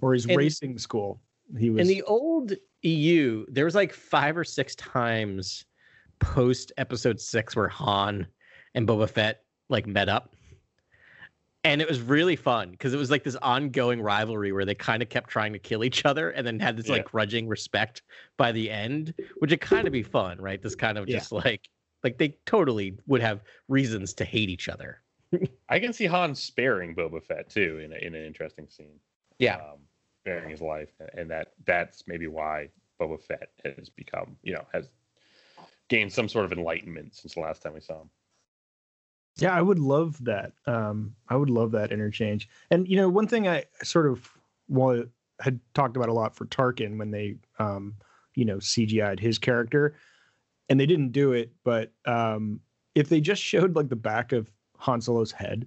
or 0.00 0.14
his 0.14 0.26
And- 0.26 0.36
racing 0.36 0.78
school. 0.78 1.20
He 1.58 1.70
was 1.70 1.80
In 1.80 1.86
the 1.86 2.02
old 2.02 2.52
EU, 2.82 3.46
there 3.48 3.64
was 3.64 3.74
like 3.74 3.92
five 3.92 4.36
or 4.36 4.44
six 4.44 4.74
times 4.74 5.64
post 6.18 6.72
episode 6.76 7.18
six 7.20 7.56
where 7.56 7.68
Han 7.68 8.26
and 8.74 8.86
Boba 8.86 9.08
Fett 9.08 9.44
like 9.70 9.86
met 9.86 10.08
up. 10.08 10.34
And 11.64 11.82
it 11.82 11.88
was 11.88 12.00
really 12.00 12.36
fun 12.36 12.70
because 12.70 12.94
it 12.94 12.98
was 12.98 13.10
like 13.10 13.24
this 13.24 13.34
ongoing 13.36 14.00
rivalry 14.00 14.52
where 14.52 14.64
they 14.64 14.74
kind 14.74 15.02
of 15.02 15.08
kept 15.08 15.28
trying 15.28 15.52
to 15.52 15.58
kill 15.58 15.82
each 15.84 16.04
other 16.04 16.30
and 16.30 16.46
then 16.46 16.60
had 16.60 16.76
this 16.76 16.88
like 16.88 17.04
grudging 17.06 17.48
respect 17.48 18.02
by 18.36 18.52
the 18.52 18.70
end, 18.70 19.12
which 19.38 19.50
would 19.50 19.60
kind 19.60 19.86
of 19.86 19.92
be 19.92 20.02
fun, 20.02 20.38
right? 20.40 20.62
This 20.62 20.74
kind 20.76 20.96
of 20.98 21.08
Yeah. 21.08 21.18
just 21.18 21.32
like 21.32 21.68
like 22.04 22.16
they 22.18 22.36
totally 22.46 22.96
would 23.06 23.20
have 23.22 23.42
reasons 23.66 24.14
to 24.14 24.24
hate 24.24 24.48
each 24.50 24.68
other. 24.68 25.02
I 25.68 25.80
can 25.80 25.92
see 25.92 26.06
Han 26.06 26.34
sparing 26.34 26.94
Boba 26.94 27.22
Fett 27.24 27.50
too 27.50 27.80
in 27.84 27.92
a, 27.92 27.96
in 27.96 28.14
an 28.14 28.24
interesting 28.24 28.68
scene. 28.68 29.00
Yeah. 29.38 29.56
um, 29.56 29.78
sparing 30.28 30.50
his 30.50 30.60
life, 30.60 30.90
and 31.16 31.30
that 31.30 31.52
that's 31.64 32.04
maybe 32.06 32.26
why 32.26 32.68
Boba 33.00 33.20
Fett 33.20 33.50
has 33.64 33.88
become 33.88 34.36
you 34.42 34.54
know 34.54 34.64
has 34.72 34.88
gained 35.88 36.12
some 36.12 36.28
sort 36.28 36.44
of 36.44 36.52
enlightenment 36.52 37.14
since 37.14 37.34
the 37.34 37.40
last 37.40 37.62
time 37.62 37.74
we 37.74 37.80
saw 37.80 38.02
him. 38.02 38.10
Yeah, 39.36 39.54
I 39.54 39.62
would 39.62 39.78
love 39.78 40.22
that. 40.24 40.52
Um, 40.66 41.14
I 41.28 41.36
would 41.36 41.48
love 41.48 41.70
that 41.72 41.92
interchange. 41.92 42.48
And 42.70 42.86
you 42.88 42.96
know, 42.96 43.08
one 43.08 43.26
thing 43.26 43.48
I 43.48 43.64
sort 43.82 44.06
of 44.06 44.28
well 44.68 45.04
had 45.40 45.60
talked 45.74 45.96
about 45.96 46.08
a 46.08 46.12
lot 46.12 46.34
for 46.34 46.46
Tarkin 46.46 46.98
when 46.98 47.10
they, 47.10 47.36
um, 47.58 47.94
you 48.34 48.44
know, 48.44 48.56
CGI'd 48.56 49.20
his 49.20 49.38
character, 49.38 49.94
and 50.68 50.78
they 50.78 50.86
didn't 50.86 51.12
do 51.12 51.32
it. 51.32 51.52
But 51.64 51.92
um, 52.04 52.60
if 52.94 53.08
they 53.08 53.20
just 53.20 53.42
showed 53.42 53.76
like 53.76 53.88
the 53.88 53.96
back 53.96 54.32
of 54.32 54.50
Han 54.76 55.00
Solo's 55.00 55.32
head, 55.32 55.66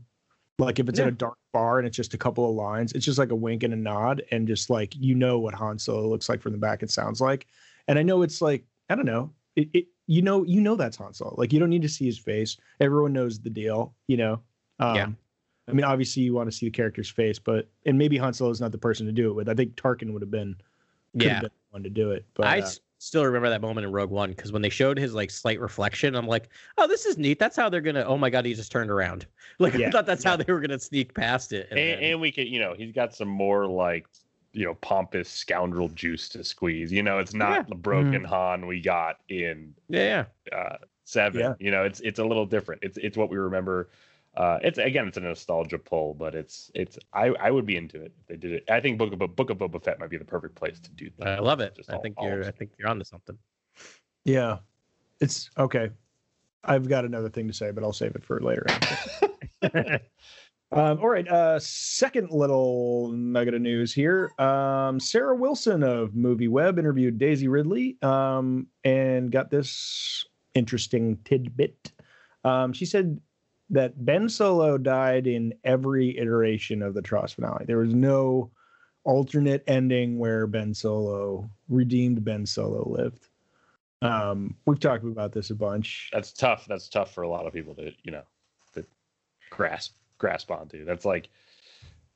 like 0.60 0.80
if 0.80 0.88
it's 0.90 1.00
in 1.00 1.08
a 1.08 1.12
dark 1.12 1.38
bar 1.54 1.80
and 1.80 1.88
it's 1.88 1.98
just 1.98 2.14
a 2.14 2.18
couple 2.18 2.48
of 2.50 2.56
lines, 2.56 2.92
it's 2.94 3.06
just 3.06 3.18
like 3.18 3.32
a 3.32 3.36
wink 3.36 3.64
and 3.64 3.74
a 3.74 3.78
nod, 3.78 4.22
and 4.32 4.48
just 4.48 4.70
like 4.70 4.94
you 4.96 5.16
know 5.16 5.40
what 5.40 5.54
Han 5.54 5.80
Solo 5.80 6.08
looks 6.08 6.30
like 6.30 6.42
from 6.42 6.52
the 6.52 6.58
back 6.58 6.82
and 6.82 6.92
sounds 6.92 7.20
like. 7.22 7.48
And 7.88 7.98
I 7.98 8.04
know 8.04 8.22
it's 8.22 8.42
like 8.42 8.64
I 8.90 8.96
don't 8.96 9.06
know, 9.06 9.32
it, 9.56 9.70
it 9.74 9.86
you 10.08 10.22
know 10.22 10.44
you 10.44 10.62
know 10.62 10.76
that's 10.76 10.98
Han 10.98 11.14
Solo. 11.14 11.34
Like 11.38 11.52
you 11.52 11.60
don't 11.60 11.70
need 11.70 11.82
to 11.82 11.90
see 11.90 12.06
his 12.06 12.20
face. 12.20 12.58
Everyone 12.80 13.14
knows 13.14 13.40
the 13.40 13.50
deal. 13.50 13.96
You 14.08 14.18
know. 14.18 14.42
Um, 14.80 14.96
Yeah. 14.96 15.08
I 15.68 15.74
mean, 15.74 15.86
obviously 15.86 16.24
you 16.24 16.34
want 16.34 16.52
to 16.52 16.56
see 16.56 16.66
the 16.66 16.72
character's 16.72 17.10
face, 17.10 17.40
but 17.40 17.70
and 17.86 17.98
maybe 17.98 18.18
Han 18.18 18.34
Solo 18.34 18.52
is 18.52 18.60
not 18.60 18.72
the 18.72 18.78
person 18.78 19.06
to 19.06 19.12
do 19.12 19.30
it 19.30 19.34
with. 19.34 19.48
I 19.48 19.54
think 19.54 19.76
Tarkin 19.76 20.12
would 20.12 20.22
have 20.22 20.32
been 20.32 20.56
Yeah. 21.14 21.40
been 21.40 21.44
the 21.44 21.52
one 21.70 21.84
to 21.84 21.90
do 21.90 22.12
it. 22.12 22.26
But 22.34 22.48
I 22.48 22.60
uh, 22.60 22.70
still 23.02 23.26
remember 23.26 23.50
that 23.50 23.62
moment 23.62 23.86
in 23.86 23.92
Rogue 23.92 24.12
One 24.12 24.30
because 24.30 24.52
when 24.52 24.62
they 24.62 24.70
showed 24.70 24.98
his 24.98 25.14
like 25.16 25.32
slight 25.32 25.60
reflection, 25.60 26.16
I'm 26.16 26.28
like, 26.28 26.50
oh, 26.78 26.88
this 26.88 27.06
is 27.06 27.18
neat. 27.18 27.40
That's 27.40 27.56
how 27.56 27.68
they're 27.68 27.82
gonna. 27.82 28.04
Oh 28.04 28.18
my 28.18 28.30
god, 28.30 28.46
he 28.46 28.54
just 28.54 28.72
turned 28.72 28.92
around. 28.92 29.26
Like 29.60 29.74
Yeah, 29.74 29.90
I 29.90 29.92
thought 29.92 30.06
that's 30.08 30.24
how 30.24 30.36
they 30.36 30.52
were 30.52 30.60
gonna 30.60 30.80
sneak 30.80 31.14
past 31.14 31.54
it. 31.54 31.68
And, 31.70 31.78
then- 31.78 32.00
and 32.00 32.22
we 32.22 32.32
could, 32.32 32.48
you 32.48 32.60
know, 32.60 32.74
he's 32.74 32.94
got 32.94 33.14
some 33.14 33.28
more 33.28 33.68
like 33.68 34.08
you 34.54 34.66
know 34.66 34.74
pompous 34.76 35.30
scoundrel 35.30 35.90
juice 35.90 36.30
to 36.30 36.44
squeeze. 36.44 36.92
You 36.92 37.04
know, 37.04 37.20
it's 37.20 37.34
not 37.34 37.68
the 37.70 37.76
broken 37.76 38.24
Han 38.24 38.66
we 38.66 38.82
got 38.82 39.18
in 39.30 39.74
yeah, 39.90 40.26
yeah, 40.52 40.58
uh, 40.58 40.78
seven. 41.04 41.42
Yeah. 41.42 41.54
You 41.60 41.72
know, 41.72 41.84
it's 41.84 42.00
it's 42.00 42.20
a 42.20 42.26
little 42.26 42.46
different. 42.46 42.82
It's 42.84 42.98
it's 42.98 43.18
what 43.18 43.30
we 43.30 43.38
remember. 43.38 43.90
Uh, 44.36 44.60
it's 44.64 44.78
again, 44.78 45.08
it's 45.08 45.18
a 45.18 45.22
nostalgia 45.22 45.78
pull, 45.78 46.14
but 46.14 46.36
it's 46.36 46.72
it's 46.74 46.98
I 47.14 47.28
I 47.40 47.52
would 47.52 47.66
be 47.66 47.76
into 47.76 48.02
it 48.02 48.14
if 48.20 48.28
they 48.28 48.38
did 48.38 48.54
it. 48.54 48.64
I 48.70 48.80
think 48.80 48.98
Book 48.98 49.12
of 49.12 49.36
Book 49.36 49.50
of 49.50 49.58
Boba 49.58 49.84
Fett 49.84 50.00
might 50.00 50.10
be 50.10 50.18
the 50.18 50.26
perfect 50.26 50.56
place 50.56 50.80
to 50.80 50.92
do 50.92 51.10
that. 51.20 51.28
I 51.28 51.40
love 51.40 51.60
it. 51.60 51.76
Just 51.76 51.92
I 51.92 51.98
think 51.98 52.16
you're. 52.22 52.46
I 52.46 52.52
think 52.52 52.72
you're 52.78 52.88
onto 52.88 53.04
something. 53.04 53.38
yeah, 54.24 54.60
it's 55.20 55.50
okay. 55.58 55.90
I've 56.64 56.88
got 56.88 57.06
another 57.06 57.30
thing 57.30 57.48
to 57.48 57.54
say, 57.54 57.72
but 57.72 57.84
I'll 57.84 57.92
save 57.92 58.16
it 58.16 58.24
for 58.24 58.40
later. 58.40 58.66
Um, 60.74 61.00
all 61.00 61.10
right. 61.10 61.28
Uh, 61.28 61.60
second 61.60 62.32
little 62.32 63.10
nugget 63.10 63.54
of 63.54 63.62
news 63.62 63.94
here. 63.94 64.32
Um, 64.40 65.00
Sarah 65.00 65.36
Wilson 65.36 65.84
of 65.84 66.16
Movie 66.16 66.48
Web 66.48 66.80
interviewed 66.80 67.18
Daisy 67.18 67.50
Ridley 67.50 67.98
um, 68.02 68.68
and 68.86 69.32
got 69.32 69.50
this 69.50 70.26
interesting 70.54 71.18
tidbit. 71.26 71.92
Um, 72.46 72.72
she 72.72 72.86
said 72.86 73.20
that 73.72 74.06
Ben 74.06 74.28
Solo 74.30 74.78
died 74.78 75.28
in 75.28 75.54
every 75.64 76.18
iteration 76.18 76.82
of 76.84 76.94
the 76.94 77.02
Tross 77.02 77.34
finale. 77.34 77.66
There 77.66 77.78
was 77.78 77.94
no 77.94 78.52
alternate 79.04 79.64
ending 79.68 80.20
where 80.20 80.46
Ben 80.46 80.74
Solo 80.74 81.50
redeemed 81.70 82.24
Ben 82.24 82.46
Solo 82.46 82.88
lived. 82.90 83.28
Um, 84.04 84.56
we've 84.66 84.80
talked 84.80 85.04
about 85.04 85.32
this 85.32 85.50
a 85.52 85.56
bunch. 85.56 86.10
That's 86.12 86.34
tough. 86.34 86.66
That's 86.68 86.90
tough 86.90 87.14
for 87.14 87.22
a 87.24 87.30
lot 87.30 87.46
of 87.48 87.54
people 87.54 87.74
to 87.76 87.92
you 88.04 88.12
know 88.12 88.24
to 88.74 88.86
grasp 89.50 89.94
grasp 90.18 90.52
onto. 90.52 90.86
That's 90.86 91.06
like 91.06 91.30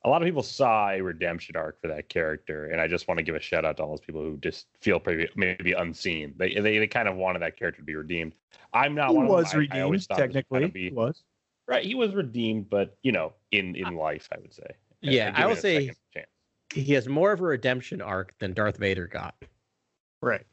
a 0.03 0.09
lot 0.09 0.21
of 0.21 0.25
people 0.27 0.43
saw 0.43 0.89
a 0.91 1.01
redemption 1.01 1.55
arc 1.55 1.79
for 1.81 1.87
that 1.87 2.09
character, 2.09 2.65
and 2.67 2.81
I 2.81 2.87
just 2.87 3.07
want 3.07 3.17
to 3.19 3.23
give 3.23 3.35
a 3.35 3.39
shout 3.39 3.65
out 3.65 3.77
to 3.77 3.83
all 3.83 3.89
those 3.89 4.01
people 4.01 4.21
who 4.21 4.37
just 4.37 4.67
feel 4.81 5.01
maybe, 5.05 5.27
maybe 5.35 5.73
unseen. 5.73 6.33
They, 6.37 6.53
they 6.55 6.77
they 6.79 6.87
kind 6.87 7.07
of 7.07 7.15
wanted 7.15 7.41
that 7.43 7.55
character 7.57 7.81
to 7.81 7.85
be 7.85 7.95
redeemed. 7.95 8.33
I'm 8.73 8.93
not 8.93 9.09
He 9.11 9.15
one 9.15 9.25
of 9.25 9.29
them. 9.29 9.37
was 9.37 9.53
I- 9.53 9.55
I 9.55 9.59
redeemed, 9.59 9.89
was 9.91 10.07
technically. 10.07 10.59
gonna 10.61 10.71
be- 10.71 10.89
He 10.89 10.95
was. 10.95 11.23
Right. 11.67 11.83
He 11.83 11.95
was 11.95 12.13
redeemed, 12.13 12.69
but 12.69 12.97
you 13.03 13.11
know, 13.11 13.33
in 13.51 13.75
in 13.75 13.95
life, 13.95 14.27
I 14.33 14.39
would 14.39 14.53
say. 14.53 14.67
Yeah, 15.01 15.27
and 15.27 15.35
I 15.35 15.39
given 15.41 15.49
will 15.49 15.61
say- 15.61 15.91
He 16.73 16.93
has 16.93 17.07
more 17.07 17.31
of 17.31 17.39
a 17.41 17.43
redemption 17.43 18.01
arc 18.01 18.33
than 18.39 18.53
Darth 18.53 18.77
Vader 18.77 19.07
got. 19.07 19.35
Right. 20.21 20.45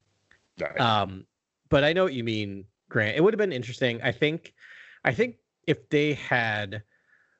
Right. 0.61 0.79
Um, 0.79 1.27
but 1.71 1.83
I 1.85 1.93
know 1.93 2.05
what 2.05 2.13
you 2.13 2.23
mean, 2.23 2.65
Grant. 2.91 3.17
It 3.17 3.23
would 3.23 3.33
have 3.33 3.39
been 3.39 3.53
interesting. 3.53 4.01
I 4.03 4.13
think, 4.13 4.53
I 5.05 5.13
think 5.13 5.37
if 5.67 5.89
they 5.89 6.13
had 6.15 6.83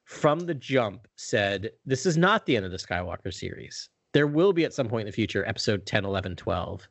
from 0.05 0.41
the 0.41 0.55
jump 0.55 1.07
said 1.17 1.71
this 1.87 2.07
is 2.07 2.17
not 2.17 2.47
the 2.47 2.57
end 2.57 2.65
of 2.65 2.73
the 2.73 2.79
Skywalker 2.79 3.33
series. 3.33 3.89
There 4.13 4.27
will 4.27 4.53
be 4.53 4.65
at 4.65 4.75
some 4.75 4.89
point 4.89 5.03
in 5.03 5.07
the 5.07 5.13
future 5.13 5.47
episode 5.47 5.87
10, 5.87 6.05
11, 6.05 6.37
12. 6.37 6.89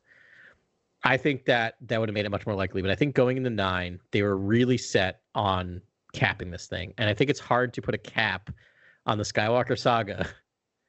I 1.04 1.16
think 1.16 1.44
that 1.46 1.74
that 1.82 1.98
would 2.00 2.08
have 2.08 2.14
made 2.14 2.24
it 2.26 2.30
much 2.30 2.46
more 2.46 2.54
likely. 2.56 2.80
But 2.80 2.90
I 2.90 2.94
think 2.94 3.14
going 3.14 3.36
into 3.36 3.50
nine, 3.50 3.98
they 4.12 4.22
were 4.22 4.36
really 4.36 4.78
set 4.78 5.20
on 5.34 5.82
capping 6.12 6.50
this 6.50 6.66
thing. 6.66 6.94
And 6.98 7.08
I 7.08 7.14
think 7.14 7.30
it's 7.30 7.40
hard 7.40 7.72
to 7.74 7.82
put 7.82 7.94
a 7.94 7.98
cap 7.98 8.50
on 9.06 9.18
the 9.18 9.24
Skywalker 9.24 9.78
saga 9.78 10.28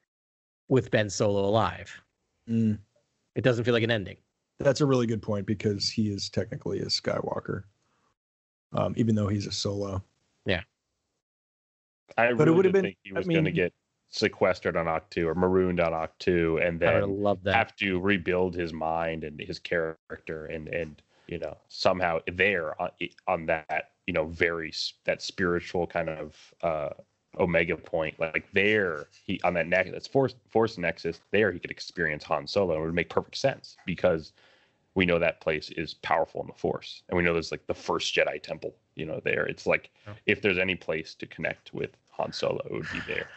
with 0.68 0.90
Ben 0.90 1.10
Solo 1.10 1.44
alive. 1.44 1.92
Mm. 2.48 2.78
It 3.34 3.42
doesn't 3.42 3.64
feel 3.64 3.74
like 3.74 3.82
an 3.82 3.90
ending. 3.90 4.16
That's 4.60 4.80
a 4.80 4.86
really 4.86 5.06
good 5.06 5.22
point 5.22 5.46
because 5.46 5.88
he 5.90 6.08
is 6.10 6.30
technically 6.30 6.80
a 6.80 6.86
Skywalker, 6.86 7.64
um, 8.72 8.94
even 8.96 9.14
though 9.14 9.26
he's 9.28 9.46
a 9.46 9.52
solo. 9.52 10.02
Yeah. 10.46 10.60
I 12.16 12.32
but 12.34 12.46
it 12.46 12.52
would 12.52 12.64
have 12.64 12.72
been- 12.72 12.84
think 12.84 12.98
he 13.02 13.10
I 13.10 13.18
was 13.18 13.26
going 13.26 13.44
to 13.44 13.50
get 13.50 13.72
sequestered 14.10 14.76
on 14.76 14.86
Ahch-To 14.86 15.26
or 15.28 15.34
marooned 15.34 15.80
on 15.80 15.92
Ahch-To, 15.92 16.58
and 16.58 16.82
I 16.84 17.00
then 17.00 17.22
love 17.22 17.42
that. 17.42 17.54
have 17.56 17.74
to 17.76 17.98
rebuild 17.98 18.54
his 18.54 18.72
mind 18.72 19.24
and 19.24 19.40
his 19.40 19.58
character 19.58 20.46
and 20.46 20.68
and 20.68 21.02
you 21.26 21.38
know 21.38 21.56
somehow 21.68 22.20
there 22.32 22.80
on, 22.80 22.90
on 23.26 23.46
that 23.46 23.90
you 24.06 24.12
know 24.12 24.26
very 24.26 24.72
that 25.04 25.22
spiritual 25.22 25.86
kind 25.86 26.08
of 26.08 26.54
uh 26.62 26.90
omega 27.38 27.76
point 27.76 28.18
like 28.20 28.46
there 28.52 29.06
he 29.24 29.40
on 29.42 29.54
that 29.54 29.66
neck 29.66 29.88
that's 29.90 30.06
force 30.06 30.34
force 30.50 30.78
nexus 30.78 31.20
there 31.32 31.50
he 31.50 31.58
could 31.58 31.70
experience 31.70 32.22
han 32.22 32.46
solo 32.46 32.74
and 32.74 32.82
it 32.82 32.86
would 32.86 32.94
make 32.94 33.10
perfect 33.10 33.36
sense 33.36 33.76
because 33.86 34.32
we 34.94 35.04
know 35.04 35.18
that 35.18 35.40
place 35.40 35.70
is 35.70 35.94
powerful 35.94 36.40
in 36.42 36.46
the 36.46 36.52
force 36.52 37.02
and 37.08 37.16
we 37.16 37.24
know 37.24 37.32
there's 37.32 37.50
like 37.50 37.66
the 37.66 37.74
first 37.74 38.14
jedi 38.14 38.40
temple 38.40 38.74
you 38.94 39.04
know 39.04 39.20
there 39.24 39.46
it's 39.46 39.66
like 39.66 39.90
Yeah. 40.06 40.14
if 40.26 40.42
there's 40.42 40.58
any 40.58 40.76
place 40.76 41.14
to 41.16 41.26
connect 41.26 41.74
with 41.74 41.90
han 42.10 42.32
solo 42.32 42.60
it 42.66 42.72
would 42.72 42.90
be 42.92 43.00
there 43.08 43.28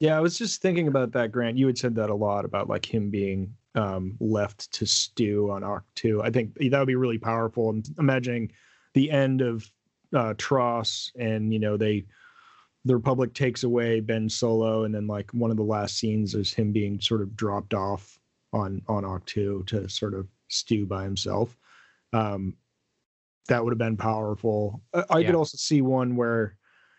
Yeah, 0.00 0.16
I 0.16 0.20
was 0.20 0.38
just 0.38 0.62
thinking 0.62 0.86
about 0.86 1.10
that, 1.12 1.32
Grant. 1.32 1.58
You 1.58 1.66
had 1.66 1.76
said 1.78 1.96
that 1.96 2.08
a 2.10 2.14
lot 2.14 2.44
about 2.44 2.68
like 2.68 2.84
him 2.84 3.10
being 3.10 3.52
um, 3.74 4.16
left 4.20 4.70
to 4.74 4.86
stew 4.86 5.50
on 5.50 5.64
Arc 5.64 5.84
2. 5.96 6.22
I 6.22 6.30
think 6.30 6.54
that 6.54 6.78
would 6.78 6.86
be 6.86 6.94
really 6.94 7.18
powerful. 7.18 7.70
And 7.70 7.84
imagining 7.98 8.52
the 8.94 9.10
end 9.10 9.40
of 9.40 9.68
uh, 10.14 10.34
Tross 10.34 11.10
and, 11.18 11.52
you 11.52 11.58
know, 11.58 11.76
they 11.76 12.04
the 12.84 12.96
Republic 12.96 13.34
takes 13.34 13.64
away 13.64 14.00
Ben 14.00 14.28
Solo, 14.28 14.84
and 14.84 14.94
then 14.94 15.06
like 15.06 15.30
one 15.32 15.50
of 15.50 15.56
the 15.56 15.62
last 15.62 15.98
scenes 15.98 16.34
is 16.34 16.54
him 16.54 16.72
being 16.72 17.00
sort 17.00 17.20
of 17.20 17.36
dropped 17.36 17.74
off 17.74 18.18
on 18.52 18.80
on 18.88 19.04
Ahch-To 19.04 19.64
to 19.66 19.88
sort 19.88 20.14
of 20.14 20.26
stew 20.48 20.86
by 20.86 21.04
himself. 21.04 21.56
Um, 22.12 22.54
that 23.48 23.62
would 23.62 23.72
have 23.72 23.78
been 23.78 23.96
powerful. 23.96 24.80
I, 24.94 25.04
I 25.10 25.24
could 25.24 25.34
also 25.34 25.56
see 25.56 25.82
one 25.82 26.16
where 26.16 26.56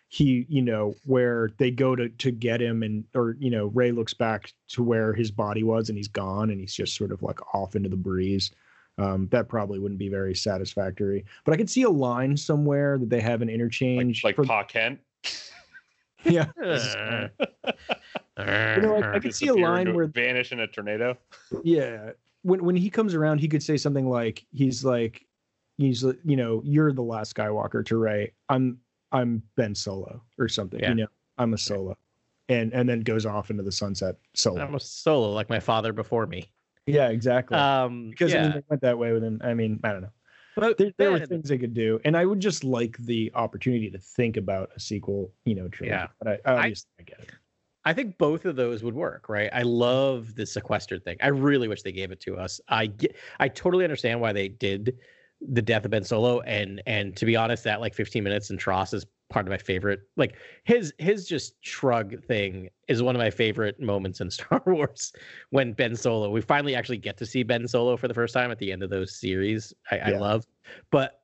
he, 0.09 0.45
you 0.49 0.61
know, 0.61 0.95
where 1.05 1.51
they 1.57 1.71
go 1.71 1.95
to 1.95 2.09
to 2.09 2.31
get 2.31 2.61
him, 2.61 2.83
and 2.83 3.05
or 3.15 3.35
you 3.39 3.49
know, 3.49 3.67
Rey 3.67 3.91
looks 3.91 4.13
back 4.13 4.53
to 4.69 4.83
where 4.83 5.13
his 5.13 5.31
body 5.31 5.63
was, 5.63 5.89
and 5.89 5.97
he's 5.97 6.07
gone, 6.07 6.49
and 6.51 6.59
he's 6.59 6.73
just 6.73 6.95
sort 6.95 7.11
of 7.11 7.23
like 7.23 7.39
off 7.55 7.75
into 7.75 7.89
the 7.89 7.95
breeze. 7.95 8.51
Um, 8.99 9.27
that 9.31 9.47
probably 9.47 9.79
wouldn't 9.79 9.97
be 9.99 10.09
very 10.09 10.35
satisfactory. 10.35 11.23
But 11.45 11.53
I 11.53 11.57
could 11.57 11.69
see 11.69 11.83
a 11.83 11.89
line 11.89 12.35
somewhere 12.35 12.97
that 12.97 13.09
they 13.09 13.21
have 13.21 13.41
an 13.41 13.49
interchange. 13.49 14.23
like 14.23 14.35
for- 14.35 14.43
Pa 14.43 14.63
Kent. 14.63 14.99
yeah. 16.25 16.45
You 18.37 18.81
know, 18.81 18.95
I, 18.95 19.15
I 19.15 19.19
could 19.19 19.35
see 19.35 19.47
a 19.47 19.53
line 19.53 19.81
into- 19.87 19.93
where 19.93 20.07
vanish 20.07 20.51
in 20.53 20.61
a 20.61 20.67
tornado. 20.67 21.17
yeah 21.63 22.11
when 22.43 22.63
when 22.63 22.75
he 22.77 22.89
comes 22.89 23.13
around 23.13 23.39
he 23.39 23.49
could 23.49 23.61
say 23.61 23.75
something 23.75 24.09
like 24.09 24.45
he's 24.53 24.85
like 24.85 25.25
he's 25.77 26.03
you 26.23 26.37
know 26.37 26.61
you're 26.63 26.93
the 26.93 27.01
last 27.01 27.35
skywalker 27.35 27.85
to 27.85 27.97
rey 27.97 28.31
i'm 28.47 28.77
i'm 29.11 29.43
ben 29.57 29.75
solo 29.75 30.21
or 30.37 30.47
something 30.47 30.79
Yeah. 30.79 30.89
you 30.89 30.95
know 30.95 31.07
i'm 31.37 31.53
a 31.53 31.57
solo 31.57 31.97
and 32.47 32.71
and 32.73 32.87
then 32.87 33.01
goes 33.01 33.25
off 33.25 33.49
into 33.49 33.61
the 33.63 33.73
sunset 33.73 34.15
solo 34.35 34.61
I'm 34.61 34.73
a 34.75 34.79
solo 34.79 35.31
like 35.33 35.49
my 35.49 35.59
father 35.59 35.91
before 35.91 36.25
me. 36.25 36.49
Yeah 36.93 37.09
exactly 37.09 37.57
Um, 37.57 38.09
because 38.09 38.33
I 38.33 38.41
mean, 38.41 38.51
they 38.51 38.63
went 38.69 38.81
that 38.81 38.97
way 38.97 39.11
with 39.13 39.23
him 39.23 39.41
i 39.43 39.53
mean 39.53 39.79
i 39.83 39.91
don't 39.91 40.01
know 40.01 40.11
But 40.55 40.77
there, 40.77 40.91
there 40.97 41.11
were 41.11 41.25
things 41.25 41.49
they 41.49 41.57
could 41.57 41.73
do 41.73 41.99
and 42.05 42.15
i 42.17 42.25
would 42.25 42.39
just 42.39 42.63
like 42.63 42.97
the 42.97 43.31
opportunity 43.35 43.89
to 43.91 43.99
think 43.99 44.37
about 44.37 44.69
a 44.75 44.79
sequel 44.79 45.31
you 45.45 45.55
know 45.55 45.67
trilogy 45.67 45.95
Yeah. 45.95 46.07
but 46.21 46.41
i, 46.45 46.51
I 46.53 46.65
I 46.99 47.03
get 47.05 47.19
it 47.19 47.29
I 47.85 47.93
think 47.93 48.17
both 48.17 48.43
of 48.43 48.57
those 48.57 48.83
would 48.83 48.93
work, 48.93 49.29
right? 49.29 49.49
I 49.53 49.61
love 49.61 50.35
the 50.35 50.45
sequestered 50.45 51.03
thing. 51.05 51.15
I 51.23 51.29
really 51.29 51.69
wish 51.69 51.81
they 51.81 51.93
gave 51.93 52.11
it 52.11 52.19
to 52.21 52.35
us. 52.35 52.59
I 52.67 52.87
get, 52.87 53.15
I 53.39 53.47
totally 53.47 53.85
understand 53.85 54.19
why 54.19 54.33
they 54.33 54.49
did 54.49 54.97
the 55.41 55.61
death 55.61 55.85
of 55.85 55.91
Ben 55.91 56.03
Solo, 56.03 56.41
and 56.41 56.81
and 56.85 57.15
to 57.15 57.25
be 57.25 57.37
honest, 57.37 57.63
that 57.63 57.79
like 57.79 57.95
15 57.95 58.21
minutes 58.21 58.49
in 58.49 58.57
Tross 58.57 58.93
is 58.93 59.05
part 59.29 59.45
of 59.45 59.51
my 59.51 59.57
favorite. 59.57 60.01
Like 60.17 60.35
his 60.63 60.93
his 60.97 61.27
just 61.27 61.55
shrug 61.61 62.23
thing 62.25 62.69
is 62.87 63.01
one 63.01 63.15
of 63.15 63.19
my 63.19 63.29
favorite 63.29 63.79
moments 63.79 64.21
in 64.21 64.29
Star 64.31 64.61
Wars 64.65 65.13
when 65.51 65.73
Ben 65.73 65.95
Solo. 65.95 66.29
We 66.29 66.41
finally 66.41 66.75
actually 66.75 66.97
get 66.97 67.17
to 67.17 67.25
see 67.25 67.43
Ben 67.43 67.67
Solo 67.67 67.97
for 67.97 68.07
the 68.07 68.13
first 68.13 68.33
time 68.33 68.51
at 68.51 68.59
the 68.59 68.71
end 68.71 68.83
of 68.83 68.89
those 68.89 69.19
series. 69.19 69.73
I, 69.91 69.99
I 69.99 70.09
love, 70.11 70.45
but 70.91 71.21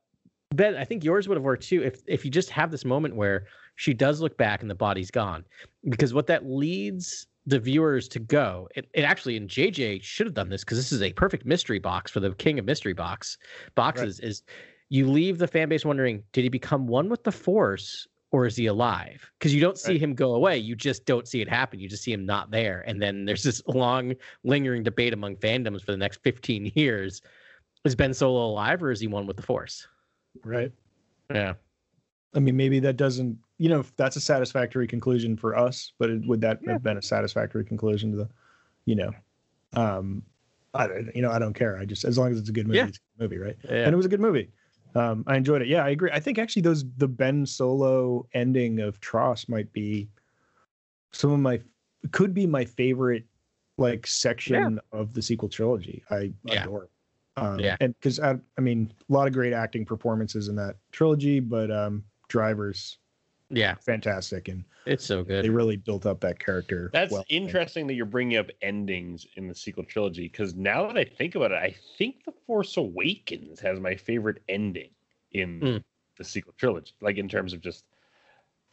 Ben, 0.54 0.76
I 0.76 0.84
think 0.84 1.04
yours 1.04 1.28
would 1.28 1.36
have 1.36 1.44
worked 1.44 1.64
too 1.64 1.82
if 1.82 2.02
if 2.06 2.24
you 2.24 2.30
just 2.30 2.50
have 2.50 2.70
this 2.70 2.84
moment 2.84 3.16
where 3.16 3.46
she 3.74 3.92
does 3.92 4.20
look 4.20 4.36
back 4.36 4.62
and 4.62 4.70
the 4.70 4.74
body's 4.74 5.10
gone 5.10 5.44
because 5.88 6.14
what 6.14 6.26
that 6.28 6.46
leads 6.46 7.26
the 7.46 7.58
viewers 7.58 8.08
to 8.08 8.18
go 8.18 8.68
it, 8.74 8.88
it 8.94 9.02
actually 9.02 9.36
and 9.36 9.48
jj 9.48 10.02
should 10.02 10.26
have 10.26 10.34
done 10.34 10.48
this 10.48 10.64
because 10.64 10.78
this 10.78 10.90
is 10.90 11.02
a 11.02 11.12
perfect 11.12 11.46
mystery 11.46 11.78
box 11.78 12.10
for 12.10 12.18
the 12.18 12.32
king 12.34 12.58
of 12.58 12.64
mystery 12.64 12.92
box 12.92 13.38
boxes 13.76 14.18
is 14.18 14.42
you 14.88 15.08
leave 15.10 15.38
the 15.38 15.48
fan 15.48 15.68
base 15.68 15.84
wondering 15.84 16.22
did 16.32 16.42
he 16.42 16.48
become 16.48 16.86
one 16.86 17.08
with 17.08 17.24
the 17.24 17.32
force 17.32 18.06
or 18.32 18.46
is 18.46 18.56
he 18.56 18.66
alive 18.66 19.30
because 19.38 19.54
you 19.54 19.60
don't 19.60 19.78
see 19.78 19.92
Right. 19.92 20.00
him 20.02 20.14
go 20.14 20.34
away 20.34 20.58
you 20.58 20.76
just 20.76 21.04
don't 21.06 21.26
see 21.26 21.40
it 21.40 21.48
happen 21.48 21.80
you 21.80 21.88
just 21.88 22.02
see 22.02 22.12
him 22.12 22.24
not 22.26 22.50
there 22.50 22.84
and 22.86 23.00
then 23.00 23.24
there's 23.24 23.42
this 23.42 23.62
long 23.66 24.14
lingering 24.44 24.82
debate 24.82 25.12
among 25.12 25.36
fandoms 25.36 25.82
for 25.82 25.92
the 25.92 25.98
next 25.98 26.22
15 26.22 26.72
years 26.74 27.22
is 27.84 27.94
ben 27.94 28.14
solo 28.14 28.46
alive 28.46 28.82
or 28.82 28.90
is 28.90 29.00
he 29.00 29.06
one 29.06 29.26
with 29.26 29.36
the 29.36 29.42
force 29.42 29.86
right 30.44 30.72
yeah 31.30 31.54
I 32.34 32.38
mean, 32.38 32.54
maybe 32.54 32.80
that 32.80 32.98
doesn't, 32.98 33.38
you 33.56 33.70
know, 33.70 33.80
if 33.80 33.96
that's 33.96 34.16
a 34.16 34.20
satisfactory 34.20 34.86
conclusion 34.86 35.38
for 35.38 35.56
us, 35.56 35.94
but 35.98 36.10
it, 36.10 36.26
would 36.26 36.42
that 36.42 36.58
have 36.66 36.82
been 36.82 36.98
a 36.98 37.02
satisfactory 37.02 37.64
conclusion 37.64 38.10
to 38.10 38.16
the, 38.18 38.28
you 38.84 38.94
know, 38.94 39.10
um, 39.72 40.22
I 40.74 40.86
don't, 40.86 41.16
you 41.16 41.22
know, 41.22 41.30
I 41.30 41.38
don't 41.38 41.54
care. 41.54 41.78
I 41.78 41.86
just, 41.86 42.04
as 42.04 42.18
long 42.18 42.32
as 42.32 42.38
it's 42.38 42.50
a 42.50 42.52
good 42.52 42.66
movie, 42.66 42.78
Yeah. 42.78 42.88
it's 42.88 42.98
a 42.98 43.18
good 43.18 43.30
movie, 43.30 43.42
right? 43.42 43.56
yeah 43.64 43.86
And 43.86 43.94
it 43.94 43.96
was 43.96 44.04
a 44.04 44.10
good 44.10 44.20
movie. 44.20 44.50
Um, 44.96 45.24
I 45.26 45.36
enjoyed 45.36 45.60
it. 45.62 45.68
Yeah, 45.68 45.84
I 45.84 45.90
agree. 45.90 46.10
I 46.12 46.20
think 46.20 46.38
actually 46.38 46.62
those, 46.62 46.84
the 46.96 47.08
Ben 47.08 47.44
Solo 47.44 48.26
ending 48.32 48.80
of 48.80 48.98
Tross 49.00 49.48
might 49.48 49.70
be 49.72 50.08
some 51.12 51.30
of 51.32 51.38
my, 51.40 51.60
could 52.12 52.32
be 52.32 52.46
my 52.46 52.64
favorite, 52.64 53.24
like, 53.78 54.06
section 54.06 54.80
of 54.92 55.12
the 55.12 55.20
sequel 55.20 55.48
trilogy. 55.48 56.02
I 56.10 56.32
Yeah. 56.44 56.62
adore 56.62 56.84
it. 56.84 56.90
Um, 57.36 57.60
Yeah. 57.60 57.76
And 57.80 57.94
because 58.00 58.18
I, 58.18 58.36
I 58.56 58.60
mean, 58.62 58.90
a 59.08 59.12
lot 59.12 59.26
of 59.26 59.34
great 59.34 59.52
acting 59.52 59.84
performances 59.84 60.48
in 60.48 60.56
that 60.56 60.76
trilogy, 60.92 61.40
but 61.40 61.70
um, 61.70 62.02
drivers 62.28 62.96
yeah 63.50 63.74
fantastic, 63.74 64.48
and 64.48 64.64
it's 64.86 65.04
so 65.04 65.22
good 65.24 65.44
they 65.44 65.50
really 65.50 65.76
built 65.76 66.06
up 66.06 66.20
that 66.20 66.38
character. 66.38 66.90
That's 66.92 67.12
well. 67.12 67.24
interesting 67.28 67.86
that 67.86 67.94
you're 67.94 68.06
bringing 68.06 68.38
up 68.38 68.48
endings 68.62 69.26
in 69.36 69.48
the 69.48 69.54
sequel 69.54 69.84
trilogy 69.84 70.28
because 70.28 70.54
now 70.54 70.86
that 70.86 70.96
I 70.96 71.04
think 71.04 71.34
about 71.34 71.52
it, 71.52 71.56
I 71.62 71.74
think 71.98 72.24
The 72.24 72.32
Force 72.46 72.76
Awakens 72.76 73.60
has 73.60 73.80
my 73.80 73.94
favorite 73.94 74.42
ending 74.48 74.90
in 75.32 75.60
Mm. 75.60 75.84
the 76.16 76.24
sequel 76.24 76.54
trilogy. 76.56 76.92
Like 77.00 77.18
in 77.18 77.28
terms 77.28 77.52
of 77.52 77.60
just, 77.60 77.84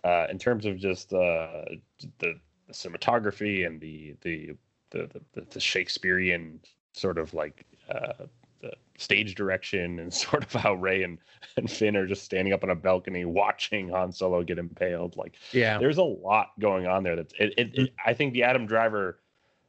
uh, 0.04 0.28
in 0.30 0.38
terms 0.40 0.66
of 0.66 0.78
just 0.78 1.14
uh, 1.14 1.66
the, 2.20 2.40
the 2.68 2.74
cinematography 2.74 3.66
and 3.68 3.80
the 3.82 4.16
the 4.22 4.52
the 4.92 5.22
the, 5.34 5.42
the 5.50 5.60
Shakespearean 5.60 6.60
sort 6.94 7.18
of 7.18 7.34
like 7.34 7.66
uh, 7.90 8.26
the 8.64 8.72
stage 8.98 9.36
direction 9.36 10.00
and 10.00 10.12
sort 10.26 10.44
of 10.44 10.54
how 10.54 10.74
Rey 10.74 11.04
and, 11.04 11.20
and 11.58 11.70
Finn 11.70 11.96
are 11.96 12.08
just 12.08 12.24
standing 12.24 12.54
up 12.54 12.64
on 12.64 12.70
a 12.72 12.76
balcony 12.76 13.26
watching 13.26 13.90
Han 13.90 14.12
Solo 14.12 14.42
get 14.44 14.58
impaled. 14.58 15.16
Like 15.18 15.36
yeah 15.52 15.78
there's 15.78 15.98
a 16.00 16.04
lot 16.04 16.52
going 16.60 16.88
on 16.88 17.04
there. 17.04 17.16
That's 17.16 17.34
it, 17.38 17.54
it, 17.58 17.78
it- 17.78 17.94
I 18.04 18.14
think 18.14 18.34
the 18.34 18.44
Adam 18.44 18.66
Driver 18.66 19.20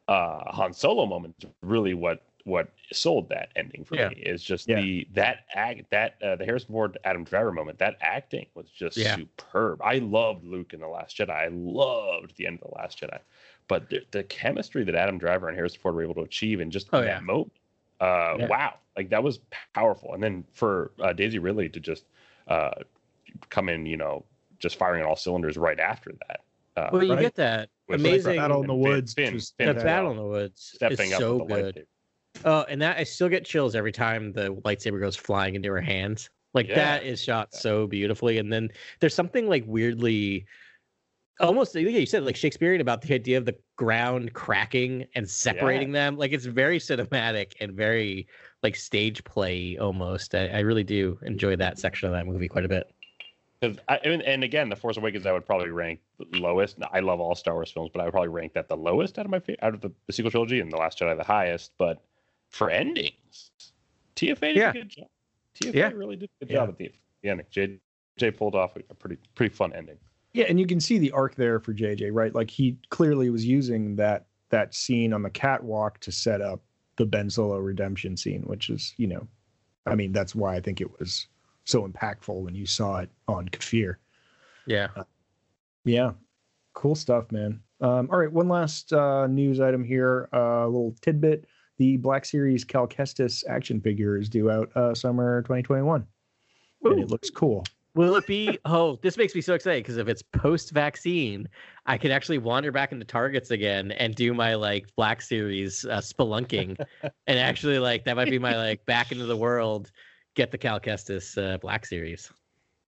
uh 0.08 0.50
Han 0.52 0.72
Solo 0.72 1.04
moment 1.06 1.34
is 1.42 1.50
really 1.62 1.94
what 1.94 2.22
what 2.44 2.68
sold 2.92 3.26
that 3.30 3.48
ending 3.56 3.84
for 3.86 3.96
Yeah. 3.96 4.10
me 4.10 4.16
is 4.16 4.42
just 4.44 4.68
Yeah. 4.68 4.78
the 4.82 5.08
that 5.14 5.46
act 5.54 5.88
that 5.90 6.22
uh, 6.22 6.36
the 6.36 6.44
Harrison 6.44 6.68
Ford 6.72 6.98
Adam 7.04 7.24
Driver 7.24 7.50
moment. 7.52 7.78
That 7.78 7.96
acting 8.02 8.44
was 8.54 8.68
just 8.68 8.98
Yeah. 8.98 9.16
superb. 9.16 9.80
I 9.82 9.96
loved 9.98 10.44
Luke 10.44 10.74
in 10.74 10.80
the 10.80 10.86
Last 10.88 11.16
Jedi. 11.16 11.30
I 11.30 11.48
loved 11.50 12.36
the 12.36 12.46
end 12.46 12.58
of 12.60 12.68
the 12.68 12.74
Last 12.76 13.00
Jedi. 13.00 13.18
But 13.66 13.88
the, 13.88 14.02
the 14.10 14.24
chemistry 14.24 14.84
that 14.84 14.94
Adam 14.94 15.16
Driver 15.16 15.48
and 15.48 15.56
Harrison 15.56 15.80
Ford 15.80 15.94
were 15.94 16.02
able 16.02 16.16
to 16.16 16.20
achieve 16.20 16.60
in 16.60 16.70
just 16.70 16.88
Oh, 16.92 17.00
that 17.00 17.22
moment, 17.24 17.50
uh, 17.98 18.36
Yeah. 18.38 18.46
wow, 18.48 18.74
like 18.96 19.10
that 19.10 19.22
was 19.22 19.40
powerful. 19.74 20.14
And 20.14 20.22
then 20.22 20.44
for 20.52 20.92
uh, 21.00 21.12
Daisy 21.12 21.38
Ridley 21.38 21.68
to 21.68 21.80
just 21.80 22.04
uh, 22.48 22.70
come 23.50 23.68
in, 23.68 23.86
you 23.86 23.96
know, 23.96 24.24
just 24.58 24.76
firing 24.76 25.02
on 25.02 25.08
all 25.08 25.16
cylinders 25.16 25.56
right 25.56 25.80
after 25.80 26.12
that. 26.28 26.40
Uh, 26.76 26.90
well 26.92 27.04
you 27.04 27.12
right? 27.12 27.20
get 27.20 27.34
that 27.36 27.68
with 27.86 28.00
amazing 28.00 28.36
Battle 28.36 28.62
in 28.62 28.66
the 28.66 28.74
and 28.74 28.82
Finn- 28.82 28.92
Woods, 28.92 29.14
Finn- 29.14 29.32
just 29.34 29.56
Finn 29.56 29.76
the 29.76 29.84
battle 29.84 30.04
well, 30.04 30.10
in 30.10 30.16
the 30.16 30.24
woods 30.24 30.72
stepping 30.74 31.06
is 31.08 31.12
up 31.12 31.20
so 31.20 31.38
the 31.38 31.44
good 31.44 31.86
oh 32.44 32.64
and 32.68 32.82
that 32.82 32.96
i 32.96 33.04
still 33.04 33.28
get 33.28 33.44
chills 33.44 33.76
every 33.76 33.92
time 33.92 34.32
the 34.32 34.52
lightsaber 34.64 34.98
goes 34.98 35.14
flying 35.14 35.54
into 35.54 35.70
her 35.70 35.80
hands 35.80 36.30
like 36.52 36.66
Yeah. 36.66 36.74
that 36.74 37.04
is 37.04 37.22
shot 37.22 37.54
so 37.54 37.86
beautifully 37.86 38.38
and 38.38 38.52
then 38.52 38.70
there's 38.98 39.14
something 39.14 39.48
like 39.48 39.62
weirdly 39.68 40.46
almost 41.38 41.76
yeah 41.76 41.82
you 41.88 42.06
said 42.06 42.24
like 42.24 42.34
shakespearean 42.34 42.80
about 42.80 43.02
the 43.02 43.14
idea 43.14 43.38
of 43.38 43.44
the 43.44 43.54
ground 43.76 44.32
cracking 44.32 45.06
and 45.14 45.30
separating 45.30 45.92
them 45.92 46.16
like 46.16 46.32
it's 46.32 46.44
very 46.44 46.80
cinematic 46.80 47.52
and 47.60 47.72
very 47.74 48.26
like 48.64 48.74
stage 48.74 49.22
play 49.24 49.76
almost 49.78 50.34
I, 50.34 50.48
I 50.48 50.60
really 50.60 50.82
do 50.82 51.18
enjoy 51.22 51.54
that 51.56 51.78
section 51.78 52.08
of 52.08 52.14
that 52.14 52.26
movie 52.26 52.48
quite 52.48 52.64
a 52.64 52.68
bit 52.68 52.90
'Cause 53.62 53.76
I, 53.88 53.96
and, 54.04 54.20
and 54.22 54.44
again, 54.44 54.68
The 54.68 54.76
Force 54.76 54.98
Awakens, 54.98 55.24
I 55.24 55.32
would 55.32 55.46
probably 55.46 55.70
rank 55.70 56.00
lowest. 56.32 56.76
I 56.92 57.00
love 57.00 57.18
all 57.18 57.34
Star 57.34 57.54
Wars 57.54 57.70
films, 57.70 57.88
but 57.94 58.00
I 58.00 58.04
would 58.04 58.10
probably 58.12 58.28
rank 58.28 58.52
that 58.54 58.68
the 58.68 58.76
lowest 58.76 59.18
out 59.18 59.24
of 59.24 59.30
my 59.30 59.38
fa- 59.38 59.64
out 59.64 59.72
of 59.72 59.80
the, 59.80 59.90
the 60.06 60.12
sequel 60.12 60.30
trilogy, 60.30 60.60
and 60.60 60.70
The 60.70 60.76
Last 60.76 60.98
Jedi 60.98 61.16
the 61.16 61.24
highest. 61.24 61.72
But 61.78 62.02
for 62.50 62.68
endings, 62.68 63.52
TFA 64.16 64.40
did 64.52 64.56
Yeah. 64.56 64.70
a 64.70 64.72
good 64.74 64.88
job. 64.90 65.06
TFA 65.54 65.74
Yeah. 65.74 65.90
really 65.94 66.16
did 66.16 66.28
a 66.42 66.44
good 66.44 66.52
Yeah. 66.52 66.58
job 66.58 66.68
at 66.70 66.76
the, 66.78 66.92
the 67.22 67.28
ending. 67.30 67.46
J, 67.50 67.78
J 68.18 68.30
pulled 68.32 68.54
off 68.54 68.76
a, 68.76 68.80
a 68.90 68.94
pretty 68.94 69.16
pretty 69.34 69.54
fun 69.54 69.72
ending. 69.72 69.96
Yeah, 70.34 70.44
and 70.48 70.60
you 70.60 70.66
can 70.66 70.80
see 70.80 70.98
the 70.98 71.12
arc 71.12 71.34
there 71.36 71.58
for 71.58 71.72
JJ, 71.72 72.10
right? 72.12 72.34
Like 72.34 72.50
he 72.50 72.76
clearly 72.90 73.30
was 73.30 73.46
using 73.46 73.96
that 73.96 74.26
that 74.50 74.74
scene 74.74 75.14
on 75.14 75.22
the 75.22 75.30
catwalk 75.30 76.00
to 76.00 76.12
set 76.12 76.42
up 76.42 76.60
the 76.96 77.06
Ben 77.06 77.30
Solo 77.30 77.58
redemption 77.58 78.16
scene, 78.16 78.42
which 78.42 78.70
is, 78.70 78.94
you 78.96 79.06
know, 79.06 79.26
I 79.86 79.94
mean, 79.94 80.12
that's 80.12 80.34
why 80.34 80.54
I 80.56 80.60
think 80.60 80.80
it 80.80 80.98
was 80.98 81.26
so 81.64 81.86
impactful 81.86 82.42
when 82.42 82.54
you 82.54 82.66
saw 82.66 82.98
it 82.98 83.10
on 83.28 83.48
Kef 83.48 83.70
Bir. 83.70 83.98
yeah 84.66 84.88
Yeah, 85.84 86.12
cool 86.72 86.94
stuff, 86.94 87.30
man. 87.32 87.60
Um, 87.80 88.08
all 88.10 88.18
right, 88.18 88.32
one 88.32 88.48
last 88.48 88.92
uh, 88.92 89.26
news 89.26 89.60
item 89.60 89.84
here, 89.84 90.28
uh, 90.32 90.64
a 90.64 90.66
little 90.66 90.94
tidbit: 91.02 91.46
the 91.76 91.96
Black 91.98 92.24
Series 92.24 92.64
Cal 92.64 92.86
Kestis 92.86 93.44
action 93.48 93.80
figure 93.80 94.16
is 94.16 94.28
due 94.28 94.50
out 94.50 94.74
uh, 94.76 94.94
summer 94.94 95.42
2021, 95.42 96.06
and 96.84 97.00
it 97.00 97.10
looks 97.10 97.30
cool. 97.30 97.64
Will 97.94 98.16
it 98.16 98.26
be? 98.26 98.58
Oh, 98.64 98.98
this 99.02 99.16
makes 99.16 99.34
me 99.34 99.40
so 99.40 99.54
excited 99.54 99.84
because 99.84 99.98
if 99.98 100.08
it's 100.08 100.20
post 100.22 100.72
vaccine, 100.72 101.48
I 101.86 101.96
can 101.96 102.10
actually 102.10 102.38
wander 102.38 102.72
back 102.72 102.90
into 102.90 103.04
Targets 103.04 103.52
again 103.52 103.92
and 103.92 104.14
do 104.16 104.34
my 104.34 104.54
like 104.54 104.86
Black 104.96 105.22
Series 105.22 105.84
uh, 105.84 105.98
spelunking, 105.98 106.76
and 107.26 107.38
actually 107.38 107.78
like 107.78 108.04
that 108.04 108.16
might 108.16 108.30
be 108.30 108.38
my 108.38 108.56
like 108.56 108.84
back 108.86 109.12
into 109.12 109.26
the 109.26 109.36
world, 109.36 109.92
get 110.34 110.50
the 110.50 110.58
Cal 110.58 110.80
Kestis 110.80 111.40
uh, 111.40 111.56
Black 111.58 111.86
Series. 111.86 112.32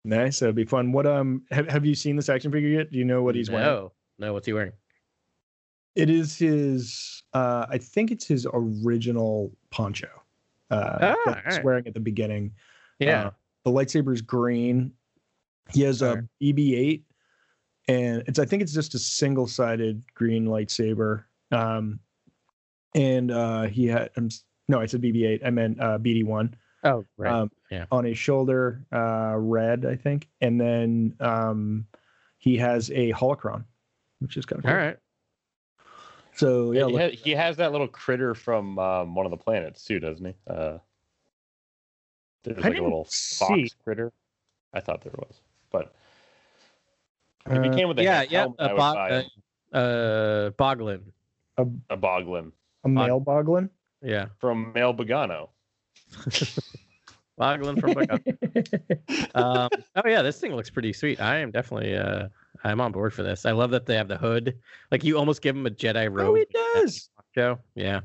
Nice. 0.05 0.41
That'd 0.41 0.57
be 0.57 0.65
fun. 0.65 0.91
What 0.93 1.07
um 1.07 1.43
have, 1.51 1.69
have 1.69 1.87
you 1.87 1.95
seen 1.95 2.17
this 2.17 2.29
action 2.29 2.51
figure 2.51 2.69
yet? 2.69 2.91
Do 2.91 2.99
you 2.99 3.05
know 3.05 3.23
what 3.23 3.35
he's 3.37 3.51
wearing? 3.51 3.67
no, 3.67 3.93
no. 4.19 4.33
What's 4.33 4.47
he 4.47 4.53
wearing? 4.53 4.73
It 5.95 6.11
is 6.11 6.37
his 6.37 7.23
uh 7.33 7.67
I 7.69 7.79
think 7.79 8.11
it's 8.11 8.27
his 8.27 8.47
original 8.53 9.53
poncho. 9.71 10.09
Uh 10.71 10.75
Ah, 10.75 10.99
that 11.01 11.17
he's 11.27 11.27
alright. 11.27 11.65
wearing 11.65 11.87
at 11.87 11.95
the 11.95 12.01
beginning. 12.01 12.53
Yeah. 12.99 13.27
Uh, 13.27 13.31
the 13.65 13.73
lightsaber 13.73 14.15
is 14.15 14.23
green. 14.23 14.93
He 15.73 15.83
has 15.83 16.03
a 16.03 16.09
Alright. 16.11 16.25
BB-8, 16.43 17.03
and 17.89 18.23
it's 18.27 18.39
I 18.39 18.45
think 18.45 18.63
it's 18.63 18.73
just 18.73 18.95
a 18.95 18.99
single-sided 18.99 20.03
green 20.15 20.47
lightsaber. 20.47 21.25
Um, 21.53 22.01
and 22.95 23.31
uh, 23.31 23.63
he 23.65 23.87
had 23.87 24.11
um, 24.17 24.29
no, 24.69 24.81
I 24.81 24.87
said 24.87 25.03
BB-8. 25.03 25.45
I 25.47 25.51
meant 25.51 25.81
uh, 25.81 25.99
BD-1 25.99 26.53
oh, 26.85 27.05
right. 27.17 27.33
um, 27.33 27.51
Yeah. 27.71 27.87
on 27.93 28.05
his 28.05 28.19
shoulder, 28.19 28.85
uh, 28.93 29.35
red, 29.37 29.85
I 29.87 29.97
think, 29.97 30.29
and 30.41 30.61
then 30.61 31.15
um, 31.21 31.87
he 32.39 32.57
has 32.59 32.91
a 32.91 33.13
holocron, 33.13 33.65
which 34.21 34.37
is 34.37 34.47
kind 34.47 34.59
of 34.59 34.65
cool. 34.65 34.73
All 34.73 34.77
right. 34.79 34.97
So 36.35 36.73
yeah, 36.73 36.87
he, 36.87 36.93
look, 36.93 37.01
ha- 37.01 37.17
he 37.25 37.31
has 37.33 37.57
that 37.57 37.73
little 37.73 37.89
critter 37.89 38.35
from 38.35 38.79
um, 38.79 39.15
one 39.15 39.25
of 39.25 39.31
the 39.31 39.37
planets 39.39 39.85
too, 39.85 39.99
doesn't 40.01 40.25
he? 40.25 40.35
Uh, 40.47 40.79
there's 42.45 42.59
I 42.59 42.61
like 42.61 42.65
a 42.67 42.71
didn't 42.75 42.85
little 42.85 43.07
see. 43.09 43.45
fox 43.45 43.75
critter. 43.83 44.13
I 44.75 44.81
thought 44.81 45.01
there 45.03 45.15
was, 45.17 45.41
but 45.41 45.46
if 47.51 47.63
he 47.63 47.69
uh, 47.71 47.75
came 47.75 47.89
with 47.89 47.99
a 47.99 48.03
yeah, 48.03 48.23
yeah. 48.23 48.41
helmet, 48.41 48.61
I 48.61 48.65
A 48.65 48.69
would 48.69 48.77
bo- 48.79 48.95
buy 48.95 49.11
uh, 49.11 49.21
him. 49.23 49.31
uh, 49.73 50.51
Boglin. 50.59 51.01
a 51.59 51.63
a 51.91 51.97
boglin 51.97 52.53
a 52.85 52.89
male 52.89 53.21
boglin. 53.21 53.69
Yeah. 54.03 54.27
from 54.39 54.73
Male 54.73 54.95
Bogano. 54.95 55.49
Boglin 57.41 57.79
from 57.81 57.93
Buck 57.95 59.35
um, 59.35 59.69
oh 59.97 60.09
yeah, 60.09 60.23
this 60.23 60.41
thing 60.41 60.55
looks 60.55 60.71
pretty 60.71 60.93
sweet. 60.93 61.21
I 61.21 61.37
am 61.39 61.51
definitely 61.51 61.95
uh 61.97 62.29
I'm 62.65 62.81
on 62.81 62.93
board 62.93 63.13
for 63.13 63.23
this. 63.23 63.45
I 63.45 63.53
love 63.53 63.71
that 63.73 63.85
they 63.87 63.97
have 63.97 64.09
the 64.09 64.17
hood. 64.17 64.57
Like 64.91 65.05
you 65.05 65.19
almost 65.19 65.43
give 65.43 65.55
him 65.55 65.67
a 65.67 65.71
Jedi 65.71 66.07
robe. 66.11 66.31
oh, 66.31 66.35
it 66.37 66.51
does. 66.51 67.11
Show. 67.35 67.59
Yeah. 67.75 68.01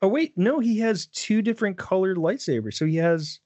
Oh 0.00 0.08
wait, 0.08 0.32
no, 0.36 0.58
he 0.60 0.78
has 0.78 1.06
two 1.06 1.42
different 1.42 1.76
colored 1.76 2.16
lightsabers. 2.16 2.74
So 2.74 2.86
he 2.86 2.96
has 2.96 3.40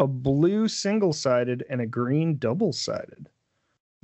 a 0.00 0.06
blue 0.06 0.68
single-sided 0.68 1.64
and 1.70 1.80
a 1.80 1.86
green 1.86 2.36
double-sided 2.38 3.28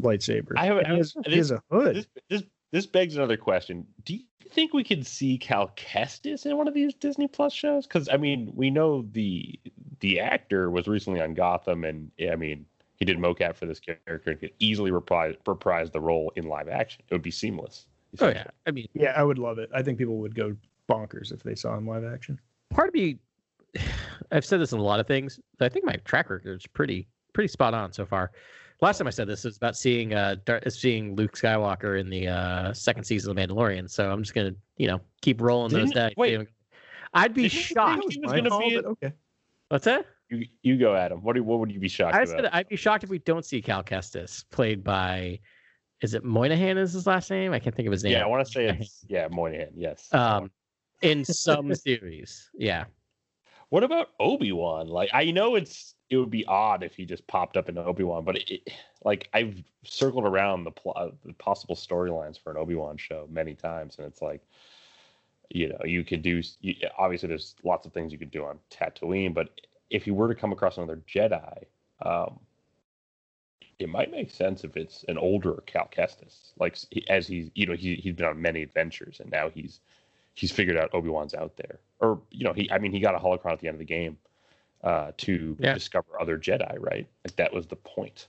lightsaber. 0.01 0.53
I 0.57 0.67
have- 0.67 0.79
And 0.79 0.87
he, 0.89 0.97
has, 0.99 1.15
he 1.27 1.37
has 1.37 1.51
a 1.51 1.63
hood. 1.71 1.97
This, 1.97 2.07
this 2.29 2.43
this 2.73 2.87
begs 2.87 3.15
another 3.17 3.37
question. 3.37 3.87
Do 4.05 4.15
you 4.15 4.23
think 4.51 4.75
we 4.75 4.83
could 4.83 5.07
see 5.07 5.39
Cal 5.39 5.69
Kestis 5.77 6.45
in 6.45 6.57
one 6.57 6.67
of 6.67 6.75
these 6.75 6.93
Disney 6.95 7.29
Plus 7.29 7.53
shows? 7.53 7.87
Because 7.87 8.09
I 8.09 8.17
mean, 8.17 8.51
we 8.55 8.71
know 8.71 9.07
the 9.13 9.59
the 10.01 10.19
actor 10.21 10.71
was 10.71 10.89
recently 10.89 11.21
on 11.21 11.35
Gotham, 11.35 11.85
and 11.85 12.11
I 12.31 12.35
mean, 12.35 12.67
he 12.97 13.05
did 13.05 13.17
mocap 13.19 13.55
for 13.57 13.67
this 13.67 13.79
character 13.79 14.31
and 14.33 14.41
could 14.41 14.53
easily 14.59 14.91
reprise 14.91 15.37
reprise 15.47 15.91
the 15.93 16.01
role 16.01 16.33
in 16.35 16.49
live 16.49 16.69
action. 16.69 17.03
It 17.09 17.15
would 17.15 17.23
be 17.23 17.31
seamless. 17.31 17.87
Oh 18.21 18.29
yeah. 18.29 18.45
I 18.67 18.71
mean, 18.73 18.89
Yeah, 18.95 19.13
I 19.17 19.23
would 19.23 19.39
love 19.39 19.59
it. 19.59 19.71
I 19.75 19.83
think 19.83 19.99
people 19.99 20.19
would 20.19 20.35
go 20.35 20.57
bonkers 20.91 21.33
if 21.33 21.43
they 21.43 21.55
saw 21.55 21.77
him 21.77 21.87
live 21.89 22.05
action. 22.05 22.41
part 22.71 22.89
of 22.89 22.95
me 22.95 23.19
I've 24.33 24.45
said 24.45 24.61
this 24.61 24.73
in 24.73 24.79
a 24.79 24.83
lot 24.83 25.01
of 25.01 25.07
things. 25.07 25.39
but 25.59 25.67
I 25.67 25.69
think 25.69 25.85
my 25.85 25.97
track 26.05 26.29
record 26.31 26.57
is 26.57 26.67
pretty 26.67 27.07
pretty 27.33 27.49
spot 27.49 27.73
on 27.75 27.93
so 27.93 28.05
far. 28.07 28.31
Last 28.85 28.99
time 28.99 29.07
I 29.07 29.11
said 29.11 29.27
this 29.29 29.45
was 29.45 29.57
about 29.57 29.77
seeing 29.77 30.13
uh 30.13 30.37
Dar- 30.45 30.61
seeing 30.69 31.17
Luke 31.17 31.33
Skywalker 31.33 31.99
in 31.99 32.11
the 32.11 32.29
uh 32.29 32.73
second 32.75 33.05
season 33.05 33.31
of 33.31 33.37
Mandalorian. 33.39 33.89
So 33.89 34.11
I'm 34.13 34.23
just 34.23 34.35
gonna 34.35 34.53
you 34.77 34.87
know 34.89 35.01
keep 35.23 35.41
rolling 35.41 35.73
those 35.73 35.89
Didn't- 35.91 35.95
dice. 35.95 36.15
wait. 36.19 36.47
I'd 37.15 37.33
be 37.33 37.43
Didn't 37.43 37.55
you 37.55 37.61
shocked. 37.61 38.05
he 38.13 38.21
was 38.21 38.33
gonna 38.33 38.51
call, 38.51 38.61
be 38.61 38.75
but 38.77 38.85
in- 38.85 38.91
okay. 38.91 39.13
What's 39.71 39.87
that? 39.87 40.05
You 40.29 40.45
you 40.63 40.77
go, 40.77 40.95
Adam. 40.95 41.23
What 41.23 41.35
do, 41.37 41.43
what 41.43 41.61
would 41.61 41.73
you 41.73 41.81
be 41.81 41.89
shocked 41.89 42.15
I 42.15 42.23
about? 42.25 42.29
said 42.29 42.47
I'd 42.53 42.69
be 42.69 42.77
shocked 42.77 43.05
if 43.05 43.11
we 43.11 43.21
don't 43.21 43.45
see 43.45 43.63
Cal 43.63 43.83
Kestis 43.83 44.45
played 44.51 44.85
by, 44.85 45.39
is 46.03 46.13
it 46.13 46.23
Moynihan? 46.25 46.77
Is 46.77 46.93
his 46.93 47.07
last 47.07 47.31
name? 47.31 47.53
I 47.55 47.59
can't 47.61 47.75
think 47.75 47.87
of 47.87 47.93
his 47.93 48.05
name. 48.05 48.13
yeah, 48.13 48.25
I 48.25 48.27
want 48.27 48.45
to 48.47 48.53
say 48.53 48.67
it's 48.67 49.05
yeah 49.09 49.29
Moynihan. 49.31 49.71
Yes. 49.77 50.13
um, 50.13 50.51
in 51.01 51.25
some 51.25 51.75
series. 51.87 52.51
Yeah, 52.55 52.85
What 53.71 53.83
about 53.85 54.09
Obi 54.21 54.53
Wan? 54.53 54.89
Like, 54.89 55.09
I 55.15 55.31
know 55.31 55.55
it's 55.55 55.95
it 56.11 56.17
would 56.17 56.31
be 56.31 56.45
odd 56.47 56.83
if 56.83 56.95
he 56.95 57.05
just 57.05 57.27
popped 57.27 57.57
up 57.57 57.69
in 57.69 57.79
Obi 57.79 58.05
Wan, 58.05 58.25
but 58.25 58.37
it, 58.37 58.71
like 59.05 59.29
I've 59.33 59.63
circled 59.85 60.25
around 60.25 60.65
the 60.65 60.71
plot, 60.71 61.15
the 61.25 61.33
possible 61.35 61.75
storylines 61.75 62.39
for 62.39 62.51
an 62.51 62.57
Obi 62.57 62.75
Wan 62.75 62.97
show 62.97 63.27
many 63.31 63.55
times, 63.55 63.97
and 63.97 64.07
it's 64.07 64.21
like, 64.21 64.43
you 65.49 65.69
know, 65.69 65.81
you 65.85 66.05
could 66.05 66.23
do. 66.23 66.43
You, 66.61 66.75
obviously, 66.99 67.29
there's 67.29 67.55
lots 67.65 67.87
of 67.87 67.93
things 67.93 68.13
you 68.13 68.19
could 68.19 68.31
do 68.31 68.45
on 68.45 68.59
Tatooine, 68.71 69.33
but 69.33 69.49
if 69.91 70.07
you 70.07 70.15
were 70.15 70.29
to 70.29 70.35
come 70.35 70.53
across 70.53 70.77
another 70.77 71.01
Jedi, 71.09 71.65
um, 72.03 72.39
it 73.79 73.89
might 73.89 74.11
make 74.11 74.31
sense 74.31 74.65
if 74.65 74.77
it's 74.77 75.05
an 75.09 75.19
older 75.19 75.63
Cal 75.67 75.89
Kestis, 75.95 76.53
like 76.59 76.77
as 77.09 77.27
he's 77.27 77.51
you 77.55 77.67
know 77.67 77.75
he 77.75 77.95
he's 77.97 78.15
been 78.15 78.27
on 78.27 78.41
many 78.41 78.63
adventures, 78.63 79.21
and 79.21 79.31
now 79.31 79.49
he's 79.49 79.81
he's 80.35 80.53
figured 80.53 80.77
out 80.77 80.91
Obi 80.93 81.09
Wan's 81.09 81.35
out 81.35 81.57
there, 81.57 81.79
or 82.01 82.21
you 82.31 82.45
know 82.45 82.53
he 82.53 82.71
I 82.71 82.79
mean 82.79 82.93
he 82.93 83.01
got 83.01 83.15
a 83.15 83.19
holocron 83.19 83.53
at 83.53 83.61
the 83.61 83.69
end 83.69 83.77
of 83.77 83.79
the 83.81 83.85
game 83.87 84.19
uh, 84.85 85.11
to 85.17 85.57
Yeah. 85.59 85.75
discover 85.75 86.21
other 86.21 86.39
Jedi, 86.39 86.77
right? 86.79 87.09
Like 87.25 87.35
that 87.37 87.53
was 87.53 87.67
the 87.67 87.77
point, 87.77 88.29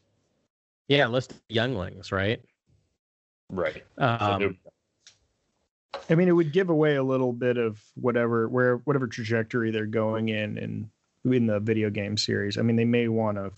yeah. 0.87 1.05
List 1.07 1.33
younglings, 1.49 2.11
right? 2.11 2.41
right? 3.49 3.83
Um, 3.99 4.41
it- 4.41 4.55
I 6.09 6.15
mean, 6.15 6.27
it 6.27 6.33
would 6.33 6.51
give 6.51 6.69
away 6.69 6.95
a 6.95 7.03
little 7.03 7.31
bit 7.31 7.57
of 7.57 7.81
whatever 7.95 8.47
where 8.49 8.77
whatever 8.77 9.07
trajectory 9.07 9.71
they're 9.71 9.85
going 9.85 10.29
in 10.29 10.57
and 10.57 10.89
in 11.25 11.47
the 11.47 11.59
video 11.59 11.89
game 11.89 12.17
series. 12.17 12.57
I 12.57 12.61
mean, 12.63 12.75
they 12.75 12.85
may 12.85 13.07
want 13.07 13.37
to 13.37 13.51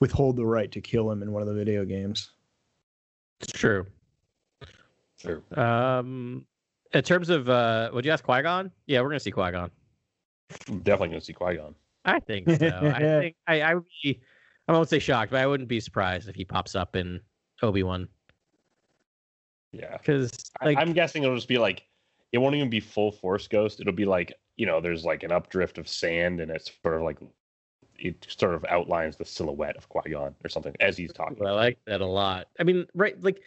withhold 0.00 0.36
the 0.36 0.44
right 0.44 0.70
to 0.72 0.80
kill 0.80 1.10
him 1.10 1.22
in 1.22 1.32
one 1.32 1.42
of 1.42 1.48
the 1.48 1.54
video 1.54 1.84
games. 1.84 2.30
it's 3.40 3.52
true. 3.52 3.86
Sure. 5.18 5.42
Um, 5.58 6.46
in 6.92 7.02
terms 7.02 7.30
of 7.30 7.48
uh, 7.48 7.90
would 7.92 8.04
you 8.04 8.10
ask 8.12 8.22
Qui 8.24 8.42
Gon? 8.42 8.70
Yeah, 8.86 9.00
we're 9.00 9.08
gonna 9.08 9.20
see 9.20 9.30
Qui 9.30 9.50
Gon. 9.52 9.70
I'm 10.68 10.80
definitely 10.80 11.08
gonna 11.08 11.20
see 11.20 11.32
Qui 11.32 11.56
Gon. 11.56 11.74
I 12.04 12.20
think 12.20 12.48
so. 12.48 12.54
I 12.54 12.98
think 13.20 13.36
I, 13.46 13.60
I 13.62 13.74
would 13.74 13.84
be. 14.02 14.20
I 14.68 14.72
won't 14.72 14.88
say 14.88 14.98
shocked, 14.98 15.30
but 15.30 15.40
I 15.40 15.46
wouldn't 15.46 15.68
be 15.68 15.80
surprised 15.80 16.28
if 16.28 16.34
he 16.34 16.44
pops 16.44 16.74
up 16.74 16.96
in 16.96 17.20
Obi 17.62 17.82
Wan 17.82 18.08
Yeah, 19.72 19.96
because 19.96 20.32
I- 20.60 20.66
like 20.66 20.78
I'm 20.78 20.92
guessing 20.92 21.22
it'll 21.22 21.36
just 21.36 21.48
be 21.48 21.58
like 21.58 21.84
it 22.32 22.38
won't 22.38 22.54
even 22.56 22.70
be 22.70 22.80
full 22.80 23.12
Force 23.12 23.46
Ghost. 23.48 23.80
It'll 23.80 23.92
be 23.92 24.04
like 24.04 24.34
you 24.56 24.66
know, 24.66 24.80
there's 24.80 25.04
like 25.04 25.22
an 25.22 25.30
updrift 25.30 25.78
of 25.78 25.86
sand, 25.88 26.40
and 26.40 26.50
it's 26.50 26.70
sort 26.82 26.96
of 26.96 27.02
like 27.02 27.18
it 27.98 28.26
sort 28.28 28.54
of 28.54 28.64
outlines 28.68 29.16
the 29.16 29.24
silhouette 29.24 29.76
of 29.76 29.88
Qui 29.88 30.10
Gon 30.10 30.34
or 30.44 30.48
something 30.48 30.74
as 30.80 30.96
he's 30.96 31.12
talking. 31.12 31.46
I 31.46 31.52
like 31.52 31.78
that 31.86 32.00
a 32.00 32.06
lot. 32.06 32.48
I 32.58 32.62
mean, 32.62 32.86
right, 32.94 33.20
like 33.22 33.40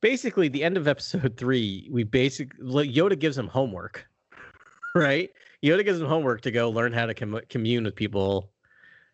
basically 0.00 0.48
the 0.48 0.64
end 0.64 0.76
of 0.76 0.88
episode 0.88 1.36
three, 1.36 1.88
we 1.90 2.04
basically 2.04 2.58
like, 2.62 2.90
Yoda 2.90 3.18
gives 3.18 3.36
him 3.36 3.48
homework, 3.48 4.06
right? 4.94 5.30
Yoda 5.64 5.82
gives 5.84 5.98
him 5.98 6.06
homework 6.06 6.42
to 6.42 6.50
go 6.50 6.68
learn 6.68 6.92
how 6.92 7.06
to 7.06 7.14
com- 7.14 7.40
commune 7.48 7.84
with 7.84 7.96
people, 7.96 8.50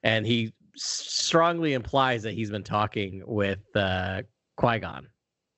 and 0.03 0.27
he 0.27 0.53
strongly 0.75 1.75
implies 1.75 2.23
that 2.25 2.33
he's 2.35 2.51
been 2.51 2.65
talking 2.65 3.23
with 3.25 3.61
uh, 3.77 4.23
Qui 4.57 4.81
Gon. 4.81 5.07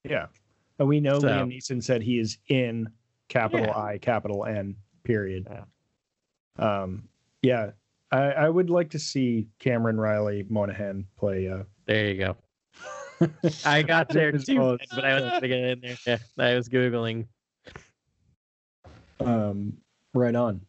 Yeah, 0.05 0.27
and 0.79 0.87
we 0.87 1.01
know 1.01 1.19
So- 1.19 1.29
Liam 1.29 1.51
Neeson 1.57 1.83
said 1.83 2.03
he 2.03 2.19
is 2.19 2.37
in 2.49 2.89
capital 3.29 3.67
Yeah. 3.67 3.79
I, 3.79 3.99
capital 3.99 4.45
N, 4.45 4.77
period. 5.05 5.47
Yeah. 5.51 5.65
Um, 6.83 7.09
yeah, 7.41 7.71
I, 8.11 8.19
I 8.33 8.49
would 8.51 8.69
like 8.69 8.91
to 8.91 8.99
see 8.99 9.49
Cameron 9.59 9.99
Riley 9.99 10.45
Monaghan 10.51 11.07
play. 11.17 11.49
Uh, 11.49 11.63
There 11.87 12.11
you 12.11 12.19
go. 12.19 12.37
I 13.65 13.83
got 13.83 14.11
there 14.11 14.33
too, 14.33 14.79
but 14.95 15.05
I 15.05 15.15
was 15.15 15.23
gonna 15.31 15.49
get 15.49 15.59
in 15.59 15.81
there. 15.81 15.97
Yeah, 16.07 16.19
I 16.39 16.55
was 16.55 16.69
googling. 16.69 17.27
um, 19.21 19.75
right 20.15 20.35
on. 20.35 20.61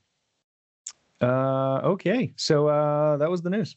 Uh, 1.21 1.79
okay, 1.83 2.33
so 2.37 2.67
uh, 2.67 3.17
that 3.17 3.29
was 3.29 3.41
the 3.41 3.49
news. 3.49 3.75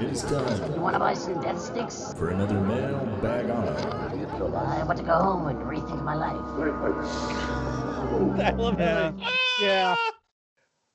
It 0.00 0.06
is 0.12 0.22
time 0.22 0.72
You 0.72 0.80
want 0.80 0.94
to 0.94 0.98
buy 0.98 1.14
some 1.14 1.40
death 1.42 1.60
sticks? 1.60 2.14
for 2.14 2.30
another 2.30 2.58
mail 2.60 2.98
bag 3.22 3.50
on. 3.50 3.68
I 3.68 4.82
want 4.84 4.98
to 4.98 5.04
go 5.04 5.14
home 5.14 5.46
and 5.48 5.58
rethink 5.60 6.02
my 6.04 6.14
life. 6.14 6.36
I 8.40 8.50
love 8.52 8.78
Yeah. 8.78 9.12
that. 9.12 9.32
Yeah. 9.60 9.94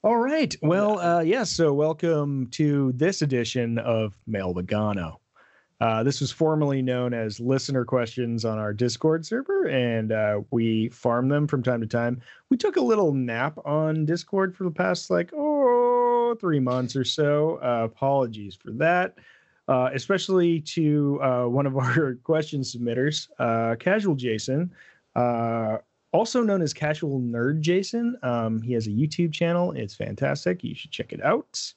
All 0.03 0.17
right. 0.17 0.55
Well, 0.61 0.99
uh, 0.99 1.21
yes. 1.21 1.51
so 1.51 1.73
welcome 1.73 2.47
to 2.51 2.91
this 2.93 3.21
edition 3.21 3.77
of 3.79 4.17
Mail 4.27 4.53
Vegano. 4.53 5.17
Uh, 5.81 6.03
this 6.03 6.21
was 6.21 6.31
formerly 6.31 6.81
known 6.81 7.13
as 7.13 7.39
listener 7.39 7.83
questions 7.83 8.45
on 8.45 8.57
our 8.57 8.73
Discord 8.73 9.25
server, 9.25 9.65
and 9.65 10.11
uh, 10.11 10.41
we 10.51 10.87
farm 10.89 11.27
them 11.27 11.47
from 11.47 11.61
time 11.61 11.81
to 11.81 11.87
time. 11.87 12.21
We 12.49 12.55
took 12.55 12.77
a 12.77 12.81
little 12.81 13.13
nap 13.13 13.57
on 13.65 14.05
Discord 14.05 14.55
for 14.55 14.63
the 14.63 14.71
past 14.71 15.09
like 15.09 15.31
oh 15.35 16.35
three 16.39 16.61
months 16.61 16.95
or 16.95 17.03
so. 17.03 17.59
Uh, 17.61 17.83
apologies 17.83 18.55
for 18.55 18.71
that, 18.71 19.15
uh, 19.67 19.89
especially 19.93 20.61
to 20.61 21.19
uh, 21.21 21.45
one 21.45 21.65
of 21.65 21.75
our 21.77 22.15
question 22.23 22.61
submitters, 22.61 23.27
uh, 23.39 23.75
Casual 23.75 24.15
Jason. 24.15 24.71
Also 26.13 26.41
known 26.41 26.61
as 26.61 26.73
Casual 26.73 27.19
Nerd 27.19 27.59
Jason. 27.59 28.15
Um, 28.23 28.61
he 28.61 28.71
has 28.71 28.87
a 28.87 28.89
YouTube 28.89 29.33
channel. 29.33 29.73
It's 29.73 29.93
fantastic. 29.93 30.63
You 30.63 30.73
should 30.73 30.91
check 30.91 31.11
it 31.11 31.21
out. 31.21 31.73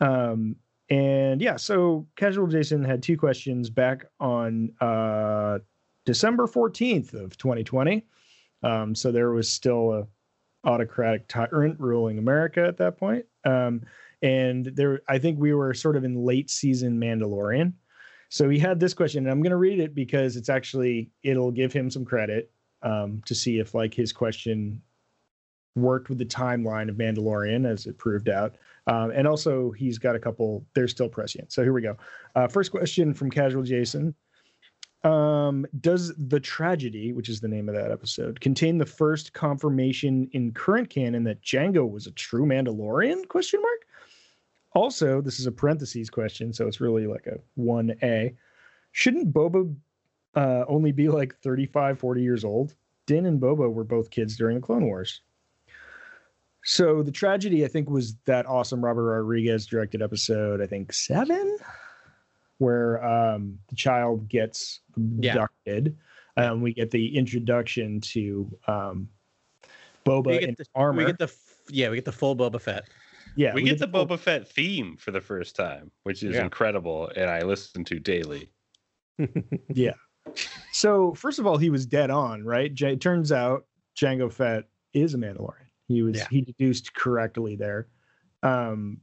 Um, 0.00 0.56
and 0.90 1.40
yeah, 1.40 1.56
so 1.56 2.06
Casual 2.16 2.46
Jason 2.46 2.82
had 2.82 3.02
two 3.02 3.16
questions 3.16 3.68
back 3.68 4.06
on 4.20 4.72
uh, 4.80 5.58
December 6.06 6.46
14th 6.46 7.12
of 7.12 7.36
2020. 7.36 8.04
Um, 8.62 8.94
so 8.94 9.12
there 9.12 9.30
was 9.30 9.50
still 9.50 9.92
a 9.92 10.06
autocratic 10.64 11.28
tyrant 11.28 11.78
ruling 11.78 12.18
America 12.18 12.64
at 12.64 12.78
that 12.78 12.98
point. 12.98 13.24
Um, 13.44 13.82
and 14.22 14.66
there, 14.66 15.02
I 15.08 15.18
think 15.18 15.38
we 15.38 15.54
were 15.54 15.74
sort 15.74 15.96
of 15.96 16.04
in 16.04 16.24
late 16.24 16.50
season 16.50 16.98
Mandalorian. 16.98 17.72
So 18.30 18.48
he 18.48 18.58
had 18.58 18.80
this 18.80 18.94
question, 18.94 19.24
and 19.24 19.30
I'm 19.30 19.42
going 19.42 19.50
to 19.50 19.56
read 19.56 19.80
it 19.80 19.94
because 19.94 20.36
it's 20.36 20.48
actually 20.48 21.10
it'll 21.22 21.52
give 21.52 21.72
him 21.72 21.90
some 21.90 22.04
credit 22.04 22.50
um, 22.82 23.22
to 23.26 23.34
see 23.34 23.58
if 23.58 23.74
like 23.74 23.94
his 23.94 24.12
question 24.12 24.82
worked 25.76 26.08
with 26.08 26.18
the 26.18 26.26
timeline 26.26 26.88
of 26.88 26.96
Mandalorian 26.96 27.66
as 27.66 27.86
it 27.86 27.96
proved 27.96 28.28
out. 28.28 28.56
Um, 28.88 29.10
and 29.10 29.28
also 29.28 29.70
he's 29.70 29.98
got 29.98 30.16
a 30.16 30.18
couple. 30.18 30.64
They're 30.74 30.88
still 30.88 31.08
prescient. 31.08 31.52
So 31.52 31.62
here 31.62 31.72
we 31.72 31.82
go. 31.82 31.96
Uh, 32.34 32.48
first 32.48 32.70
question 32.70 33.12
from 33.14 33.30
Casual 33.30 33.62
Jason. 33.62 34.14
Um, 35.04 35.66
does 35.80 36.12
the 36.16 36.40
tragedy, 36.40 37.12
which 37.12 37.28
is 37.28 37.40
the 37.40 37.48
name 37.48 37.68
of 37.68 37.74
that 37.74 37.92
episode, 37.92 38.40
contain 38.40 38.78
the 38.78 38.86
first 38.86 39.32
confirmation 39.32 40.28
in 40.32 40.52
current 40.52 40.90
canon 40.90 41.22
that 41.24 41.42
Jango 41.42 41.88
was 41.88 42.06
a 42.06 42.10
true 42.12 42.46
Mandalorian? 42.46 43.28
Question 43.28 43.62
mark. 43.62 43.86
Also, 44.72 45.20
this 45.20 45.38
is 45.38 45.46
a 45.46 45.52
parentheses 45.52 46.10
question, 46.10 46.52
so 46.52 46.66
it's 46.66 46.80
really 46.80 47.06
like 47.06 47.26
a 47.26 47.38
1A. 47.60 48.34
Shouldn't 48.92 49.32
Boba 49.32 49.74
uh, 50.34 50.64
only 50.66 50.92
be 50.92 51.08
like 51.08 51.36
35, 51.42 51.98
40 51.98 52.22
years 52.22 52.44
old? 52.44 52.74
Din 53.06 53.26
and 53.26 53.40
Boba 53.40 53.72
were 53.72 53.84
both 53.84 54.10
kids 54.10 54.36
during 54.36 54.56
the 54.56 54.62
Clone 54.62 54.84
Wars. 54.86 55.22
So 56.70 57.02
the 57.02 57.10
tragedy, 57.10 57.64
I 57.64 57.68
think, 57.68 57.88
was 57.88 58.14
that 58.26 58.44
awesome 58.44 58.84
Robert 58.84 59.04
Rodriguez 59.04 59.64
directed 59.64 60.02
episode, 60.02 60.60
I 60.60 60.66
think 60.66 60.92
seven, 60.92 61.56
where 62.58 63.02
um, 63.02 63.58
the 63.70 63.74
child 63.74 64.28
gets 64.28 64.80
Yeah. 65.18 65.30
abducted. 65.32 65.96
Um, 66.36 66.60
we 66.60 66.74
get 66.74 66.90
the 66.90 67.16
introduction 67.16 68.02
to 68.12 68.50
um, 68.66 69.08
Boba 70.04 70.26
We 70.26 70.38
get 70.40 70.48
in 70.50 70.54
the 70.58 70.66
armor. 70.74 70.98
we 70.98 71.06
get 71.06 71.18
the 71.18 71.32
yeah 71.70 71.88
we 71.88 71.96
get 71.96 72.04
the 72.04 72.12
full 72.12 72.36
Boba 72.36 72.60
Fett. 72.60 72.84
yeah, 73.34 73.54
we, 73.54 73.62
get 73.62 73.78
the 73.78 73.88
full- 73.88 74.06
Boba 74.06 74.18
Fett 74.18 74.46
theme 74.46 74.98
for 74.98 75.10
the 75.10 75.22
first 75.22 75.56
time, 75.56 75.90
which 76.02 76.22
is 76.22 76.34
Yeah. 76.36 76.44
incredible, 76.44 77.10
and 77.16 77.30
I 77.30 77.42
listen 77.44 77.82
to 77.84 77.98
daily. 77.98 78.50
Yeah. 79.72 79.94
So 80.72 81.14
first 81.14 81.38
of 81.38 81.46
all, 81.46 81.56
he 81.56 81.70
was 81.70 81.86
dead 81.86 82.10
on, 82.10 82.44
right? 82.44 82.72
J- 82.74 82.92
it 82.92 83.00
turns 83.00 83.32
out 83.32 83.64
Jango 83.98 84.30
Fett 84.30 84.64
is 84.92 85.14
a 85.14 85.16
Mandalorian. 85.16 85.64
He 85.88 86.02
was 86.02 86.16
Yeah. 86.18 86.26
he 86.30 86.42
deduced 86.42 86.94
correctly 86.94 87.56
there. 87.56 87.88
Um 88.42 89.00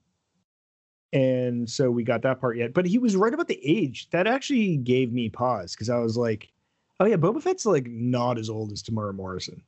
and 1.13 1.69
so 1.69 1.89
we 1.91 2.03
got 2.03 2.21
that 2.23 2.39
part 2.41 2.57
yet. 2.57 2.73
But 2.73 2.85
he 2.85 2.97
was 2.97 3.15
right 3.15 3.33
about 3.33 3.47
the 3.47 3.59
age. 3.63 4.09
That 4.11 4.27
actually 4.27 4.77
gave 4.77 5.13
me 5.13 5.29
pause 5.29 5.73
because 5.73 5.89
I 5.89 5.97
was 5.97 6.17
like, 6.17 6.51
oh 6.99 7.05
yeah, 7.05 7.15
Boba 7.15 7.41
Fett's 7.41 7.65
like 7.65 7.87
not 7.87 8.37
as 8.37 8.49
old 8.49 8.71
as 8.71 8.83
Temuera 8.83 9.13
Morrison. 9.15 9.61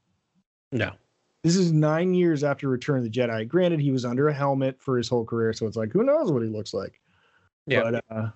No, 0.74 0.92
This 1.44 1.56
is 1.56 1.72
nine 1.72 2.14
years 2.14 2.44
after 2.44 2.68
Return 2.68 2.98
of 2.98 3.04
the 3.06 3.10
Jedi. 3.10 3.48
Granted, 3.48 3.80
he 3.80 3.92
was 3.92 4.04
under 4.04 4.28
a 4.28 4.34
helmet 4.34 4.82
for 4.82 4.98
his 4.98 5.08
whole 5.08 5.24
career, 5.24 5.54
so 5.54 5.66
it's 5.66 5.78
like, 5.78 5.94
who 5.94 6.04
knows 6.04 6.30
what 6.32 6.42
he 6.44 6.50
looks 6.50 6.74
like. 6.74 7.00
Yeah. 7.66 7.84
But 7.84 8.04
uh 8.10 8.30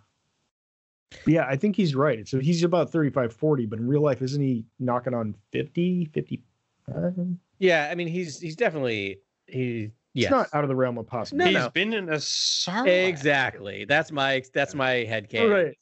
yeah, 1.27 1.45
I 1.45 1.57
think 1.57 1.75
he's 1.75 1.93
right. 1.93 2.25
So 2.25 2.39
he's 2.39 2.63
about 2.63 2.89
35, 2.89 3.33
40, 3.33 3.65
but 3.65 3.79
in 3.79 3.87
real 3.87 4.01
life, 4.01 4.21
isn't 4.21 4.41
he 4.41 4.63
knocking 4.79 5.13
on 5.13 5.35
50, 5.51 6.05
55? 6.13 7.27
Yeah. 7.61 7.89
I 7.91 7.95
mean, 7.95 8.07
he's 8.07 8.39
he's 8.39 8.55
definitely 8.55 9.19
he. 9.47 9.91
It's 10.13 10.29
not 10.29 10.49
out 10.53 10.65
of 10.65 10.67
the 10.67 10.75
realm 10.75 10.97
of 10.97 11.05
No, 11.05 11.09
possibility. 11.09 11.53
He's 11.55 11.63
no. 11.63 11.69
been 11.69 11.93
in 11.93 12.09
a 12.09 12.15
Sarlacc. 12.17 13.07
Exactly. 13.07 13.85
That's 13.85 14.11
my 14.11 14.43
that's 14.53 14.75
my 14.75 15.05
head 15.05 15.29
canon. 15.29 15.49
right. 15.51 15.77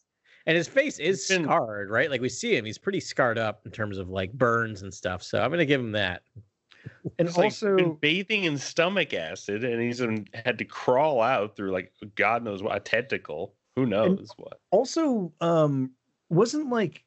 And 0.46 0.56
his 0.56 0.68
face 0.68 1.00
is 1.00 1.28
been- 1.28 1.44
scarred, 1.46 1.90
right? 1.90 2.12
Like 2.12 2.22
we 2.22 2.30
see 2.30 2.56
him, 2.56 2.64
he's 2.66 2.78
pretty 2.78 3.00
scarred 3.00 3.38
up 3.40 3.62
in 3.66 3.72
terms 3.72 3.98
of 3.98 4.10
like 4.10 4.32
burns 4.34 4.84
and 4.84 4.94
stuff. 4.94 5.24
So 5.24 5.42
I'm 5.42 5.50
gonna 5.50 5.66
give 5.66 5.82
him 5.82 5.94
that. 5.94 6.22
And 7.18 7.28
He's, 7.28 7.38
like, 7.38 7.46
also, 7.46 7.76
been 7.76 7.96
bathing 7.96 8.44
in 8.46 8.58
stomach 8.58 9.14
acid, 9.14 9.64
and 9.64 9.82
he's 9.82 10.02
um, 10.02 10.26
had 10.34 10.58
to 10.60 10.66
crawl 10.66 11.22
out 11.22 11.56
through 11.56 11.72
like 11.72 11.92
God 12.16 12.44
knows 12.44 12.62
what 12.64 12.76
a 12.76 12.80
tentacle. 12.80 13.56
Who 13.76 13.86
knows 13.86 14.30
what? 14.38 14.60
also, 14.72 15.32
um, 15.42 15.92
wasn't 16.30 16.70
like 16.70 17.04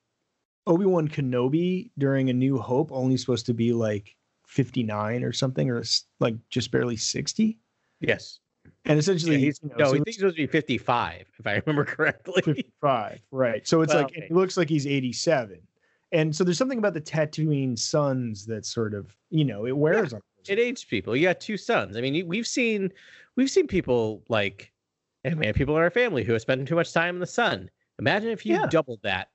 Obi 0.67 0.87
Wan 0.87 1.09
Kenobi 1.09 1.91
during 1.99 2.31
A 2.31 2.33
New 2.33 2.59
Hope 2.59 2.91
only 2.93 3.17
supposed 3.17 3.47
to 3.47 3.55
be 3.55 3.73
like 3.73 4.15
59 4.53 5.25
or 5.25 5.33
something, 5.33 5.71
or 5.71 5.83
like 6.21 6.35
just 6.51 6.71
barely 6.71 6.97
60? 6.97 7.59
Yes. 8.01 8.39
And 8.85 8.99
essentially, 8.99 9.39
he's 9.39 9.59
you 9.63 9.71
know, 9.71 9.75
no, 9.79 9.85
so 9.87 9.93
he 9.93 9.99
thinks 9.99 10.07
he's 10.09 10.17
supposed 10.17 10.37
to 10.37 10.43
be 10.43 10.47
55, 10.47 11.27
if 11.39 11.47
I 11.47 11.63
remember 11.65 11.85
correctly. 11.97 12.43
55, 12.43 13.21
right? 13.31 13.67
So 13.67 13.81
it's 13.81 13.93
Well, 13.95 14.03
like 14.03 14.13
okay. 14.13 14.27
it 14.27 14.31
looks 14.33 14.57
like 14.57 14.69
he's 14.69 14.87
87. 14.87 15.59
And 16.13 16.35
so 16.37 16.45
there's 16.45 16.59
something 16.59 16.79
about 16.79 16.93
the 16.95 17.01
Tatooine 17.01 17.79
suns 17.79 18.45
that 18.47 18.67
sort 18.67 18.93
of, 18.93 19.17
you 19.31 19.45
know, 19.45 19.65
it 19.67 19.77
wears 19.77 20.13
on. 20.13 20.21
it 20.47 20.59
aged 20.59 20.89
people. 20.91 21.17
You 21.17 21.23
got 21.29 21.41
two 21.41 21.57
suns. 21.57 21.97
I 21.97 22.03
mean, 22.03 22.27
we've 22.29 22.47
seen 22.47 22.93
we've 23.37 23.51
seen 23.51 23.67
people 23.67 24.23
like 24.29 24.71
and 25.25 25.39
we 25.39 25.47
have 25.47 25.55
people 25.55 25.75
in 25.77 25.83
our 25.83 25.91
family 25.91 26.23
who 26.25 26.33
have 26.33 26.43
spent 26.43 26.69
too 26.69 26.75
much 26.75 26.93
time 26.93 27.15
in 27.17 27.21
the 27.21 27.27
sun. 27.27 27.71
Imagine 27.99 28.31
if 28.31 28.45
you 28.45 28.55
Yeah. 28.57 28.67
doubled 28.67 29.01
that. 29.05 29.29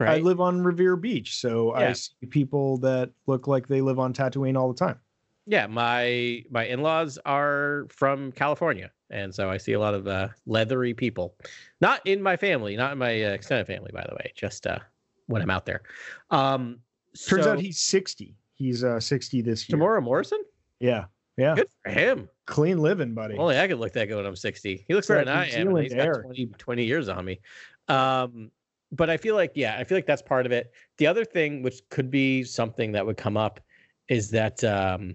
I 0.00 0.18
live 0.18 0.40
on 0.40 0.62
Revere 0.62 0.96
Beach, 0.96 1.36
so 1.36 1.72
I 1.72 1.92
see 1.92 2.14
people 2.28 2.78
that 2.78 3.10
look 3.26 3.46
like 3.46 3.66
they 3.66 3.80
live 3.80 3.98
on 3.98 4.12
Tatooine 4.12 4.56
all 4.56 4.72
the 4.72 4.78
time. 4.78 5.00
yeah, 5.46 5.66
my 5.66 6.44
my 6.50 6.66
in-laws 6.66 7.18
are 7.24 7.86
from 7.90 8.32
California, 8.32 8.90
and 9.10 9.34
so 9.34 9.50
I 9.50 9.56
see 9.56 9.72
a 9.72 9.80
lot 9.80 9.94
of 9.94 10.06
uh, 10.06 10.28
leathery 10.46 10.94
people. 10.94 11.36
Not 11.80 12.00
in 12.06 12.22
my 12.22 12.36
family, 12.36 12.76
not 12.76 12.92
in 12.92 12.98
my 12.98 13.24
uh, 13.24 13.30
extended 13.30 13.66
family, 13.66 13.90
by 13.92 14.06
the 14.08 14.14
way. 14.14 14.32
Just 14.36 14.66
uh, 14.66 14.78
when 15.26 15.42
I'm 15.42 15.50
out 15.50 15.66
there. 15.66 15.82
Um, 16.30 16.80
Turns 17.26 17.44
so, 17.44 17.52
out 17.52 17.60
he's 17.60 17.80
60. 17.80 18.36
He's 18.54 18.84
uh 18.84 19.00
60 19.00 19.42
this 19.42 19.68
year. 19.68 19.78
Temuera 19.78 20.02
Morrison. 20.02 20.42
Yeah. 20.80 21.06
Yeah. 21.36 21.54
Good 21.54 21.68
for 21.82 21.90
him. 21.90 22.28
Clean 22.46 22.78
living, 22.78 23.14
buddy. 23.14 23.36
Only 23.36 23.58
I 23.58 23.68
could 23.68 23.78
look 23.78 23.92
that 23.92 24.06
good 24.06 24.16
when 24.16 24.26
I'm 24.26 24.36
60. 24.36 24.84
He 24.86 24.94
looks 24.94 25.06
better 25.06 25.24
than 25.24 25.34
I 25.34 25.48
am. 25.50 25.76
air. 25.76 26.14
got 26.14 26.22
20, 26.22 26.46
20 26.58 26.84
years 26.84 27.08
on 27.08 27.24
me. 27.24 27.40
Um, 27.86 28.50
but 28.92 29.10
I 29.10 29.16
feel 29.16 29.34
like, 29.34 29.52
yeah, 29.54 29.76
I 29.78 29.84
feel 29.84 29.96
like 29.98 30.06
that's 30.06 30.22
part 30.22 30.46
of 30.46 30.52
it. 30.52 30.72
The 30.96 31.06
other 31.06 31.24
thing, 31.24 31.62
which 31.62 31.80
could 31.90 32.10
be 32.10 32.44
something 32.44 32.92
that 32.92 33.04
would 33.04 33.16
come 33.16 33.36
up, 33.36 33.60
is 34.08 34.30
that 34.30 34.62
um, 34.64 35.14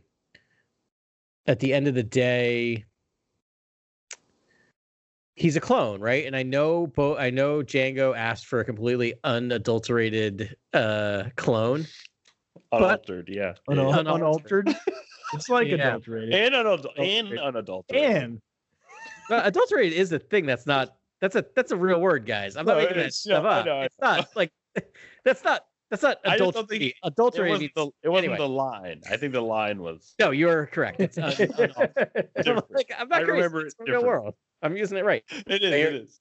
at 1.48 1.60
the 1.60 1.74
end 1.74 1.88
of 1.88 1.96
the 1.96 2.04
day, 2.04 2.86
he's 5.36 5.56
a 5.56 5.62
clone, 5.62 6.00
right? 6.00 6.26
And 6.26 6.36
I 6.36 6.44
know, 6.44 6.88
Bo- 6.88 7.18
I 7.18 7.32
know 7.32 7.62
Jango 7.64 8.16
asked 8.16 8.46
for 8.46 8.60
a 8.60 8.66
completely 8.66 9.16
unadulterated 9.24 10.56
uh, 10.74 11.24
clone. 11.36 11.88
Unaltered, 12.72 13.30
yeah. 13.30 13.54
Unal- 13.70 13.94
Unaltered. 14.00 14.68
unaltered. 14.68 14.76
it's 15.34 15.50
like 15.50 15.68
Yeah. 15.68 15.76
adulterated. 15.88 16.34
And, 16.36 16.54
unadul- 16.54 17.00
and 17.00 17.40
unadulterated. 17.40 18.16
And 18.16 18.42
adulterated 19.32 19.94
is 19.98 20.12
a 20.12 20.20
thing 20.20 20.46
that's 20.46 20.68
not 20.68 20.96
that's 21.24 21.38
a 21.38 21.46
that's 21.56 21.72
a 21.72 21.78
real 21.78 22.02
word, 22.02 22.26
guys. 22.26 22.58
I'm 22.58 22.66
not 22.66 22.74
No, 22.76 22.80
making 22.84 22.98
that 22.98 23.14
stuff 23.14 23.44
Yeah, 23.46 23.50
I 23.50 23.60
up. 23.60 23.66
know, 23.66 23.78
I 23.78 23.86
it's 23.86 23.96
not 24.02 24.28
like 24.36 24.52
that's 25.24 25.42
not 25.46 25.62
that's 25.90 26.04
not 26.04 26.18
I 26.26 26.36
don't 26.36 26.50
adultery. 26.50 26.88
It 26.88 26.96
Adultery 27.04 27.50
wasn't, 27.50 27.76
the, 27.76 27.88
it 28.04 28.10
wasn't 28.10 28.34
anyway. 28.34 28.38
the 28.46 28.50
line. 28.50 29.02
I 29.10 29.16
think 29.16 29.32
the 29.32 29.40
line 29.42 29.82
was. 29.82 30.16
no. 30.20 30.32
You're 30.32 30.66
correct. 30.66 31.00
It's. 31.00 31.18
I'm 31.18 31.30
like 32.72 32.92
I'm 33.00 33.08
not 33.08 33.22
I 33.22 33.24
crazy. 33.24 33.32
remember 33.32 33.66
It's 33.68 33.76
it 33.80 33.90
real 33.90 34.04
world. 34.04 34.34
I'm 34.62 34.76
using 34.76 34.98
it 34.98 35.06
right. 35.06 35.24
It 35.48 35.64
is. 35.64 35.74
It 35.74 35.94
is. 35.96 36.20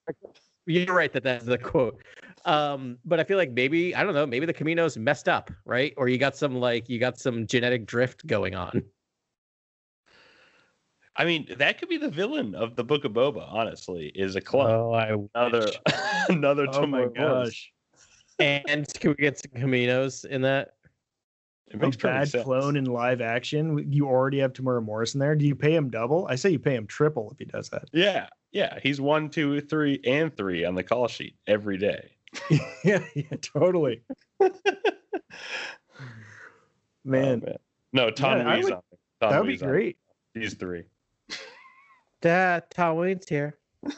You're 0.67 0.95
right 0.95 1.12
that 1.12 1.25
that's 1.25 1.47
the 1.47 1.59
quote. 1.59 2.01
Um, 2.45 2.99
but 3.05 3.19
I 3.19 3.25
feel 3.25 3.38
like 3.38 3.51
maybe 3.51 3.97
I 3.97 4.05
don't 4.05 4.15
know. 4.15 4.25
Maybe 4.25 4.47
the 4.47 4.55
Kamino's 4.55 4.97
messed 4.97 5.29
up, 5.29 5.51
right? 5.65 5.95
Or 5.97 6.09
you 6.09 6.17
got 6.17 6.37
some 6.37 6.55
like 6.55 6.88
you 6.88 7.01
got 7.01 7.19
some 7.19 7.45
genetic 7.49 7.87
drift 7.87 8.25
going 8.29 8.55
on. 8.55 8.85
I 11.16 11.25
mean, 11.25 11.46
that 11.59 11.79
could 11.79 11.88
be 11.88 11.98
the 11.98 12.09
villain 12.09 12.55
of 12.55 12.75
the 12.75 12.85
Book 12.85 13.05
of 13.05 13.12
Boba. 13.12 13.46
Honestly, 13.46 14.07
is 14.14 14.35
a 14.37 14.40
clone. 14.40 14.70
Oh, 14.70 14.92
I 14.92 15.16
another, 15.35 15.70
another. 16.29 16.66
oh 16.72 16.87
my 16.87 17.07
gosh. 17.07 17.70
and 18.38 18.87
can 18.98 19.11
we 19.11 19.16
get 19.16 19.38
some 19.38 19.51
Kaminos 19.62 20.25
in 20.25 20.42
that? 20.42 20.75
It 21.71 21.81
makes 21.81 21.96
perfect 21.96 22.02
bad 22.02 22.29
sense. 22.29 22.44
clone 22.44 22.77
in 22.77 22.85
live 22.85 23.21
action. 23.23 23.90
You 23.90 24.06
already 24.06 24.38
have 24.40 24.52
Temuera 24.52 24.83
Morrison 24.83 25.21
there. 25.21 25.35
Do 25.35 25.46
you 25.46 25.54
pay 25.54 25.75
him 25.75 25.88
double? 25.90 26.27
I 26.29 26.35
say 26.35 26.50
you 26.50 26.58
pay 26.58 26.75
him 26.75 26.87
triple 26.87 27.31
if 27.31 27.38
he 27.38 27.44
does 27.46 27.71
that. 27.71 27.85
Yeah, 27.92 28.27
yeah. 28.52 28.79
He's 28.83 29.00
one, 29.00 29.31
two, 29.31 29.60
three, 29.63 29.98
and 30.06 30.35
three 30.37 30.65
on 30.67 30.75
the 30.75 30.83
call 30.83 31.08
sheet 31.08 31.35
every 31.46 31.79
day. 31.79 32.10
yeah, 32.85 33.04
yeah, 33.15 33.37
totally. 33.40 34.02
Oh, 37.04 37.08
Man, 37.10 37.40
man. 37.40 37.56
No, 37.92 38.10
Tom 38.10 38.38
Yeah, 38.38 38.54
Lee's 38.54 38.65
would- 38.65 38.73
on. 38.75 38.83
Tom 39.21 39.31
that 39.31 39.38
would 39.40 39.46
be 39.46 39.52
Lee's 39.54 39.63
on 39.63 39.69
it. 39.69 39.73
great. 39.73 39.96
He's 40.35 40.54
three. 40.54 40.85
That 42.23 42.73
Halloween's 42.77 43.29
here. 43.29 43.58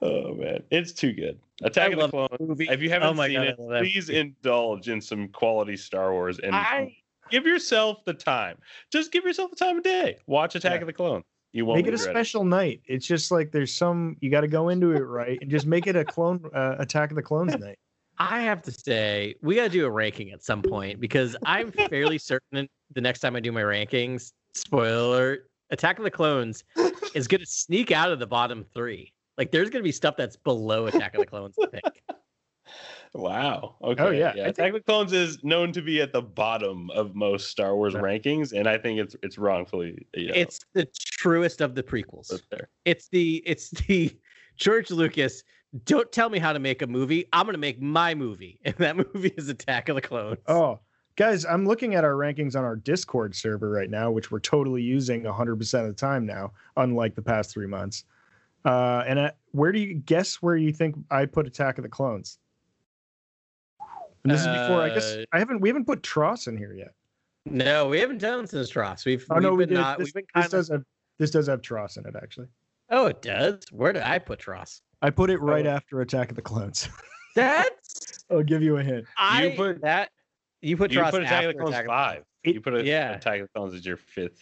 Oh 0.00 0.34
man, 0.34 0.62
it's 0.70 0.92
too 0.92 1.12
good. 1.12 1.40
Attack 1.64 1.82
I 1.82 1.86
of 1.86 1.92
the 1.92 1.98
love 2.02 2.10
Clones. 2.10 2.36
movie. 2.48 2.68
If 2.70 2.80
you 2.80 2.88
haven't 2.90 3.08
Oh 3.08 3.14
my 3.14 3.26
seen 3.26 3.36
God, 3.36 3.48
it, 3.48 3.78
please 3.80 4.10
indulge 4.10 4.88
in 4.88 5.00
some 5.00 5.26
quality 5.28 5.76
Star 5.76 6.12
Wars 6.12 6.38
and 6.38 6.54
I 6.54 6.96
give 7.30 7.46
yourself 7.46 8.04
the 8.04 8.14
time. 8.14 8.58
Just 8.92 9.10
give 9.10 9.24
yourself 9.24 9.50
the 9.50 9.56
time 9.56 9.78
of 9.78 9.82
day. 9.82 10.16
Watch 10.26 10.54
Attack 10.54 10.74
Yeah. 10.74 10.80
of 10.82 10.86
the 10.86 10.92
Clones. 10.92 11.24
You 11.52 11.66
won't 11.66 11.78
make 11.78 11.86
it 11.86 11.94
a 11.94 11.96
regret 11.96 12.12
special 12.14 12.44
night. 12.44 12.80
It's 12.86 13.06
just 13.06 13.32
like 13.32 13.50
there's 13.50 13.74
some 13.74 14.16
you 14.20 14.30
got 14.30 14.42
to 14.42 14.48
go 14.48 14.68
into 14.68 14.92
it 14.92 15.00
right 15.00 15.38
and 15.40 15.50
just 15.50 15.66
make 15.66 15.88
it 15.88 15.96
a 15.96 16.04
clone 16.04 16.48
uh, 16.54 16.76
Attack 16.78 17.10
of 17.10 17.16
the 17.16 17.22
Clones 17.22 17.56
night. 17.58 17.78
I 18.20 18.42
have 18.42 18.62
to 18.62 18.72
say, 18.72 19.34
we 19.42 19.56
got 19.56 19.64
to 19.64 19.68
do 19.68 19.84
a 19.84 19.90
ranking 19.90 20.30
at 20.30 20.44
some 20.44 20.60
point 20.62 21.00
because 21.00 21.34
I'm 21.44 21.72
fairly 21.72 22.18
certain 22.18 22.68
the 22.94 23.00
next 23.00 23.20
time 23.20 23.34
I 23.36 23.40
do 23.40 23.50
my 23.52 23.62
rankings, 23.62 24.32
spoiler, 24.54 24.94
alert, 24.94 25.50
Attack 25.70 25.98
of 25.98 26.04
the 26.04 26.10
Clones 26.10 26.64
is 27.14 27.28
going 27.28 27.40
to 27.40 27.46
sneak 27.46 27.90
out 27.92 28.10
of 28.10 28.18
the 28.18 28.26
bottom 28.26 28.64
three. 28.74 29.12
Like, 29.36 29.50
there's 29.52 29.70
going 29.70 29.80
to 29.82 29.84
be 29.88 29.92
stuff 29.92 30.16
that's 30.16 30.36
below 30.36 30.86
Attack 30.86 31.14
of 31.14 31.20
the 31.20 31.26
Clones, 31.26 31.54
I 31.62 31.66
think. 31.66 31.84
Wow. 33.14 33.76
Okay. 33.82 34.02
Oh, 34.02 34.10
yeah, 34.10 34.28
I 34.30 34.34
Yeah. 34.34 34.44
think- 34.44 34.48
Attack 34.48 34.68
of 34.68 34.74
the 34.74 34.80
Clones 34.82 35.12
is 35.14 35.42
known 35.42 35.72
to 35.72 35.80
be 35.80 36.00
at 36.02 36.12
the 36.12 36.20
bottom 36.20 36.90
of 36.90 37.14
most 37.14 37.48
Star 37.48 37.74
Wars 37.74 37.94
Yeah. 37.94 38.00
rankings, 38.00 38.52
and 38.52 38.68
I 38.68 38.76
think 38.76 39.00
it's 39.00 39.16
it's 39.22 39.38
wrongfully. 39.38 40.06
You 40.14 40.28
know, 40.28 40.34
It's 40.36 40.60
the 40.74 40.86
truest 40.94 41.62
of 41.62 41.74
the 41.74 41.82
prequels. 41.82 42.28
put. 42.50 42.66
It's 42.84 43.08
the 43.08 43.42
it's 43.46 43.70
the 43.70 44.14
George 44.56 44.90
Lucas. 44.90 45.42
Don't 45.84 46.10
tell 46.12 46.28
me 46.30 46.38
how 46.38 46.52
to 46.52 46.58
make 46.58 46.82
a 46.82 46.86
movie. 46.86 47.26
I'm 47.32 47.44
going 47.46 47.54
to 47.54 47.58
make 47.58 47.80
my 47.80 48.14
movie, 48.14 48.60
and 48.64 48.74
that 48.76 48.96
movie 48.96 49.32
is 49.38 49.48
Attack 49.48 49.88
of 49.88 49.96
the 49.96 50.02
Clones. 50.02 50.38
Oh, 50.46 50.80
guys, 51.18 51.44
I'm 51.44 51.66
looking 51.66 51.96
at 51.96 52.04
our 52.04 52.12
rankings 52.12 52.54
on 52.56 52.62
our 52.64 52.76
Discord 52.76 53.34
server 53.34 53.68
right 53.70 53.90
now, 53.90 54.08
which 54.10 54.30
we're 54.30 54.38
totally 54.38 54.80
using 54.82 55.24
100% 55.24 55.80
of 55.80 55.86
the 55.88 55.92
time 55.92 56.24
now, 56.24 56.52
unlike 56.76 57.16
the 57.16 57.22
past 57.22 57.50
three 57.50 57.66
months. 57.66 58.04
Uh, 58.64 59.02
and 59.04 59.18
I, 59.18 59.32
where 59.50 59.72
do 59.72 59.80
you 59.80 59.94
guess 59.94 60.36
where 60.36 60.56
you 60.56 60.72
think 60.72 60.94
I 61.10 61.26
put 61.26 61.46
Attack 61.48 61.78
of 61.78 61.82
the 61.82 61.88
Clones? 61.88 62.38
And 64.22 64.32
this 64.32 64.40
is 64.42 64.46
before 64.46 64.80
I 64.82 64.90
guess 64.90 65.12
Uh, 65.16 65.24
I 65.32 65.38
haven't 65.40 65.60
we 65.60 65.68
haven't 65.68 65.86
put 65.86 66.02
TROS 66.02 66.46
in 66.46 66.56
here 66.56 66.72
yet. 66.72 66.92
no, 67.46 67.88
we 67.88 67.98
haven't 67.98 68.18
done 68.18 68.46
since 68.46 68.68
TROS. 68.68 69.04
We've, 69.04 69.24
Oh 69.30 69.38
no, 69.38 69.50
we've 69.50 69.58
we 69.58 69.64
been 69.66 69.74
did. 69.74 69.80
not. 69.80 69.98
this, 69.98 70.06
we've 70.06 70.14
been 70.14 70.24
this 70.36 70.46
of. 70.46 70.50
does 70.52 70.68
have 70.68 70.82
this 71.18 71.30
does 71.30 71.46
have 71.48 71.62
TROS 71.62 71.96
in 71.96 72.06
it 72.06 72.14
actually. 72.20 72.48
Oh, 72.90 73.06
it 73.06 73.22
does. 73.22 73.60
Where 73.70 73.92
did 73.92 74.02
I 74.02 74.18
put 74.18 74.38
TROS? 74.40 74.82
I 75.02 75.10
put 75.10 75.30
it 75.30 75.40
right 75.40 75.66
Oh. 75.66 75.70
after 75.70 76.00
Attack 76.00 76.30
of 76.30 76.36
the 76.36 76.42
Clones. 76.42 76.88
That's 77.36 78.24
I'll 78.30 78.42
give 78.42 78.62
you 78.62 78.76
a 78.78 78.82
hint. 78.82 79.06
I 79.16 79.54
put- 79.56 79.80
that 79.82 80.10
you 80.62 80.76
put 80.76 80.90
You 80.92 80.98
TROS 81.00 81.10
put 81.12 81.22
Attack 81.22 81.44
of 81.44 81.52
the 81.52 81.58
Clones 81.58 81.70
Attack 81.70 81.84
of 81.84 81.86
the 81.86 81.90
five. 81.92 82.24
It- 82.44 82.54
you 82.54 82.60
put 82.60 82.74
a, 82.74 82.84
yeah. 82.84 83.12
Attack 83.16 83.40
of 83.40 83.46
the 83.46 83.52
Clones 83.58 83.74
as 83.74 83.84
your 83.86 83.96
fifth. 83.96 84.40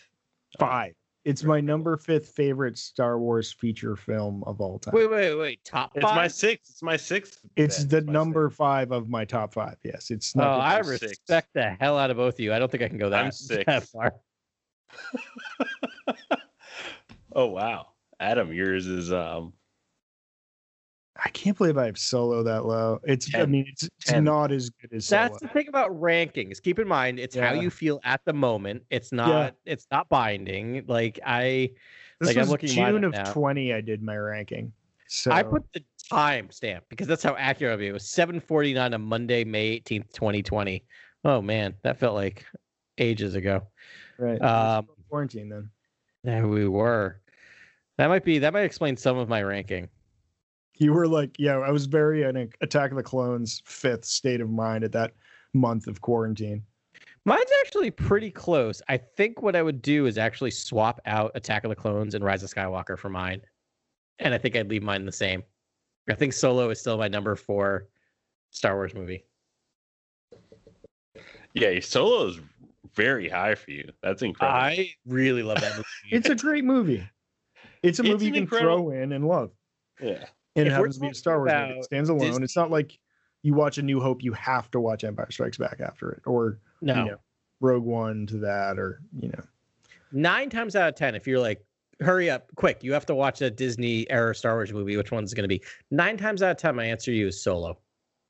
Five. 0.59 0.95
It's 1.25 1.43
my 1.43 1.61
number 1.61 1.97
fifth 1.97 2.29
favorite 2.37 2.79
Star 2.79 3.19
Wars 3.19 3.53
feature 3.53 3.97
film 3.97 4.45
of 4.45 4.61
all 4.61 4.79
time. 4.79 4.95
Wait, 4.95 5.11
wait, 5.11 5.35
wait. 5.35 5.65
Top 5.65 5.93
five? 5.95 6.03
It's 6.05 6.15
my 6.15 6.29
sixth. 6.29 6.71
It's 6.71 6.83
my 6.85 6.97
sixth. 6.97 7.41
It's 7.57 7.83
bet. 7.83 8.07
the 8.07 8.07
my 8.07 8.13
number 8.13 8.47
sixth. 8.49 8.59
five 8.59 8.93
of 8.93 9.09
my 9.09 9.25
top 9.25 9.53
five. 9.53 9.75
Yes, 9.83 10.11
it's 10.13 10.33
Oh, 10.37 10.41
not. 10.41 10.61
I 10.61 10.81
six. 10.83 11.03
respect 11.03 11.49
the 11.55 11.71
hell 11.81 11.99
out 11.99 12.13
of 12.13 12.17
both 12.17 12.35
of 12.35 12.41
you. 12.41 12.55
I 12.55 12.61
don't 12.61 12.71
think 12.71 12.85
I 12.85 12.89
can 12.89 12.99
go 12.99 13.11
that, 13.11 13.25
I'm 13.25 13.33
six. 13.33 13.65
that 13.67 13.83
far. 13.89 14.15
Oh 17.33 17.47
wow, 17.47 17.89
Adam, 18.19 18.53
yours 18.53 18.87
is 18.87 19.13
um. 19.13 19.53
I 21.25 21.29
can't 21.31 21.57
believe 21.57 21.79
I 21.79 21.87
have 21.87 21.99
Solo 21.99 22.43
that 22.43 22.67
low. 22.67 23.01
It's. 23.05 23.35
I 23.35 23.47
mean, 23.47 23.67
it's, 23.69 23.85
it's 23.85 24.13
not 24.13 24.53
as 24.53 24.71
good 24.71 24.93
as 24.93 25.07
Solo. 25.07 25.23
That's 25.23 25.41
the 25.41 25.49
thing 25.49 25.69
about 25.69 25.91
rankings. 25.91 26.63
Keep 26.63 26.79
in 26.79 26.89
mind, 26.89 27.19
it's 27.19 27.37
how 27.37 27.53
you 27.55 27.71
feel 27.71 28.01
at 28.05 28.21
the 28.25 28.33
moment. 28.33 28.83
It's 28.91 29.13
not. 29.13 29.55
It's 29.65 29.87
not 29.91 30.09
binding. 30.09 30.85
Like 30.87 31.19
I, 31.25 31.71
this 32.21 32.29
like, 32.29 32.37
I'm 32.37 32.49
looking 32.49 32.69
June 32.69 33.05
of 33.05 33.13
now. 33.13 33.33
twenty. 33.33 33.73
I 33.73 33.81
did 33.81 34.03
my 34.03 34.17
ranking. 34.17 34.73
So 35.09 35.31
I 35.31 35.43
put 35.43 35.63
the 35.73 35.83
time 36.11 36.51
stamp 36.51 36.85
because 36.89 37.07
that's 37.07 37.23
how 37.23 37.37
accurate 37.37 37.73
I'll 37.73 37.79
be. 37.79 37.87
It 37.87 37.93
was 37.93 38.05
7:49 38.05 38.95
on 38.95 39.03
Monday, 39.03 39.45
May 39.45 39.81
18th, 39.81 40.13
2020. 40.13 40.85
Oh 41.25 41.41
man, 41.41 41.75
that 41.83 41.99
felt 41.99 42.15
like 42.15 42.45
ages 42.99 43.35
ago. 43.35 43.63
right. 44.19 44.41
Um, 44.43 44.87
quarantine 45.09 45.49
then. 45.49 45.71
There 46.25 46.49
we 46.49 46.67
were. 46.67 47.21
That 47.99 48.09
might 48.09 48.25
be. 48.25 48.39
That 48.41 48.53
might 48.53 48.65
explain 48.65 48.97
some 48.97 49.17
of 49.17 49.29
my 49.29 49.43
ranking. 49.43 49.89
You 50.79 50.93
were 50.93 51.09
like, 51.09 51.35
yeah, 51.39 51.59
I 51.59 51.71
was 51.71 51.87
very 51.87 52.23
an 52.25 52.51
Attack 52.61 52.91
of 52.91 52.97
the 52.97 53.03
Clones 53.03 53.63
fifth 53.65 54.05
state 54.05 54.41
of 54.41 54.51
mind 54.51 54.85
at 54.85 54.93
that 54.93 55.13
month 55.55 55.87
of 55.87 56.01
quarantine. 56.01 56.63
Mine's 57.25 57.51
actually 57.63 57.91
pretty 57.91 58.31
close. 58.31 58.83
I 58.89 58.97
think 58.99 59.43
what 59.43 59.57
I 59.57 59.63
would 59.63 59.83
do 59.83 60.07
is 60.07 60.19
actually 60.19 60.51
swap 60.53 61.01
out 61.07 61.33
Attack 61.35 61.65
of 61.65 61.71
the 61.71 61.75
Clones 61.77 62.15
and 62.15 62.23
Rise 62.23 62.43
of 62.43 62.51
Skywalker 62.53 62.99
for 62.99 63.09
mine. 63.09 63.41
And 64.19 64.33
I 64.35 64.39
think 64.39 64.55
I'd 64.55 64.69
leave 64.71 64.83
mine 64.83 65.05
the 65.07 65.13
same. 65.13 65.43
I 66.09 66.15
think 66.15 66.33
Solo 66.33 66.71
is 66.71 66.79
still 66.79 66.97
my 66.99 67.09
number 67.09 67.35
four 67.35 67.89
Star 68.51 68.75
Wars 68.77 68.95
movie. 68.95 69.25
Yeah, 71.55 71.81
Solo 71.81 72.29
is 72.29 72.39
very 72.95 73.29
high 73.29 73.55
for 73.55 73.71
you. 73.71 73.91
That's 74.03 74.23
incredible. 74.23 74.59
I 74.61 74.91
really 75.07 75.43
love 75.43 75.61
that 75.61 75.73
movie. 75.73 75.87
It's 76.11 76.29
a 76.29 76.35
great 76.35 76.65
movie. 76.65 77.03
It's 77.83 77.99
a 77.99 78.03
It's 78.03 78.11
movie 78.11 78.27
you 78.27 78.33
can 78.33 78.43
incredible- 78.43 78.77
throw 78.77 78.91
in 78.91 79.13
and 79.13 79.27
love. 79.27 79.51
yeah. 80.01 80.27
And 80.57 80.67
it 80.67 80.73
If 80.73 80.73
we're 80.73 80.77
happens 80.87 80.95
to 80.97 81.01
be 81.03 81.09
a 81.09 81.15
Star 81.15 81.39
Wars 81.39 81.53
movie. 81.53 81.79
It 81.81 81.85
stands 81.85 82.09
alone. 82.09 82.21
Disney- 82.29 82.45
It's 82.45 82.57
not 82.57 82.71
like 82.71 82.99
you 83.43 83.55
watch 83.55 83.79
A 83.79 83.83
New 83.83 84.01
Hope, 84.01 84.23
you 84.23 84.33
have 84.33 84.71
to 84.73 84.81
watch 84.81 85.05
Empire 85.05 85.31
Strikes 85.31 85.59
Back 85.59 85.81
after 85.81 86.11
it, 86.13 86.23
or 86.27 86.59
no. 86.81 86.95
you 86.97 87.05
know, 87.11 87.17
Rogue 87.61 87.85
One 87.85 88.27
to 88.27 88.39
that, 88.39 88.79
or 88.79 89.01
you 89.21 89.29
know. 89.29 89.45
Nine 90.13 90.51
times 90.51 90.75
out 90.75 90.89
of 90.89 90.95
ten, 90.95 91.15
if 91.15 91.27
you're 91.27 91.39
like, 91.39 91.65
hurry 92.01 92.29
up, 92.31 92.51
quick, 92.57 92.83
you 92.83 92.93
have 92.93 93.07
to 93.07 93.15
watch 93.15 93.41
a 93.43 93.51
Disney 93.51 94.11
era 94.11 94.35
Star 94.35 94.55
Wars 94.55 94.73
movie, 94.73 94.97
which 94.97 95.13
one's 95.13 95.33
gonna 95.35 95.47
be? 95.49 95.63
Nine 95.91 96.17
times 96.17 96.43
out 96.43 96.53
of 96.53 96.57
ten, 96.57 96.75
my 96.75 96.85
answer 96.85 97.11
to 97.11 97.17
you 97.17 97.29
is 97.29 97.41
solo. 97.43 97.79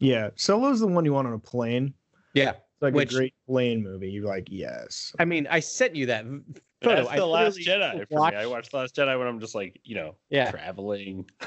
Yeah, 0.00 0.30
Solo's 0.36 0.80
the 0.80 0.86
one 0.88 1.04
you 1.04 1.12
want 1.14 1.26
on 1.28 1.32
a 1.34 1.38
plane. 1.38 1.94
Yeah. 2.34 2.50
It's 2.50 2.82
like 2.82 2.92
Which- 2.94 3.12
a 3.12 3.16
great 3.16 3.34
plane 3.48 3.82
movie. 3.82 4.10
You're 4.10 4.26
like, 4.26 4.48
yes. 4.50 5.14
I 5.18 5.24
mean, 5.24 5.46
I 5.50 5.60
sent 5.60 5.96
you 5.96 6.04
that 6.06 6.26
photo. 6.82 6.96
That's 6.96 7.08
I 7.08 7.16
the 7.16 7.24
Last 7.26 7.56
literally 7.58 8.02
Jedi 8.02 8.08
for 8.10 8.18
watched- 8.20 8.36
me. 8.36 8.42
I 8.42 8.46
watched 8.46 8.70
The 8.72 8.76
Last 8.76 8.94
Jedi 8.96 9.18
when 9.18 9.26
I'm 9.26 9.40
just 9.40 9.54
like, 9.54 9.80
you 9.84 9.94
know, 9.94 10.16
Yeah. 10.28 10.50
traveling. 10.50 11.24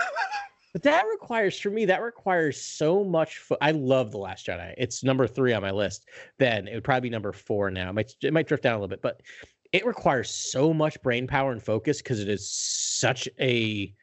But 0.74 0.84
that 0.84 1.06
requires 1.12 1.60
for 1.60 1.70
me 1.70 1.86
that 1.86 2.02
requires 2.02 2.62
so 2.62 3.04
much. 3.04 3.40
Fo- 3.40 3.58
I 3.62 3.72
love 3.72 4.12
the 4.12 4.20
Last 4.20 4.46
Jedi. 4.46 4.74
It's 4.78 5.04
number 5.04 5.28
three 5.28 5.54
on 5.54 5.62
my 5.62 5.72
list. 5.72 6.08
Then 6.38 6.68
it 6.68 6.76
would 6.76 6.84
probably 6.84 7.10
be 7.10 7.14
number 7.14 7.32
four 7.32 7.72
now. 7.72 7.90
It 7.90 7.94
might 7.94 8.16
it 8.22 8.34
might 8.34 8.48
drift 8.48 8.64
down 8.64 8.74
a 8.74 8.78
little 8.78 8.88
bit, 8.88 9.02
but 9.02 9.22
it 9.72 9.86
requires 9.86 10.30
so 10.30 10.74
much 10.74 11.02
brain 11.02 11.28
power 11.28 11.52
and 11.52 11.62
focus 11.62 12.02
because 12.02 12.20
it 12.20 12.30
is 12.30 12.52
such 12.52 13.28
a 13.40 13.94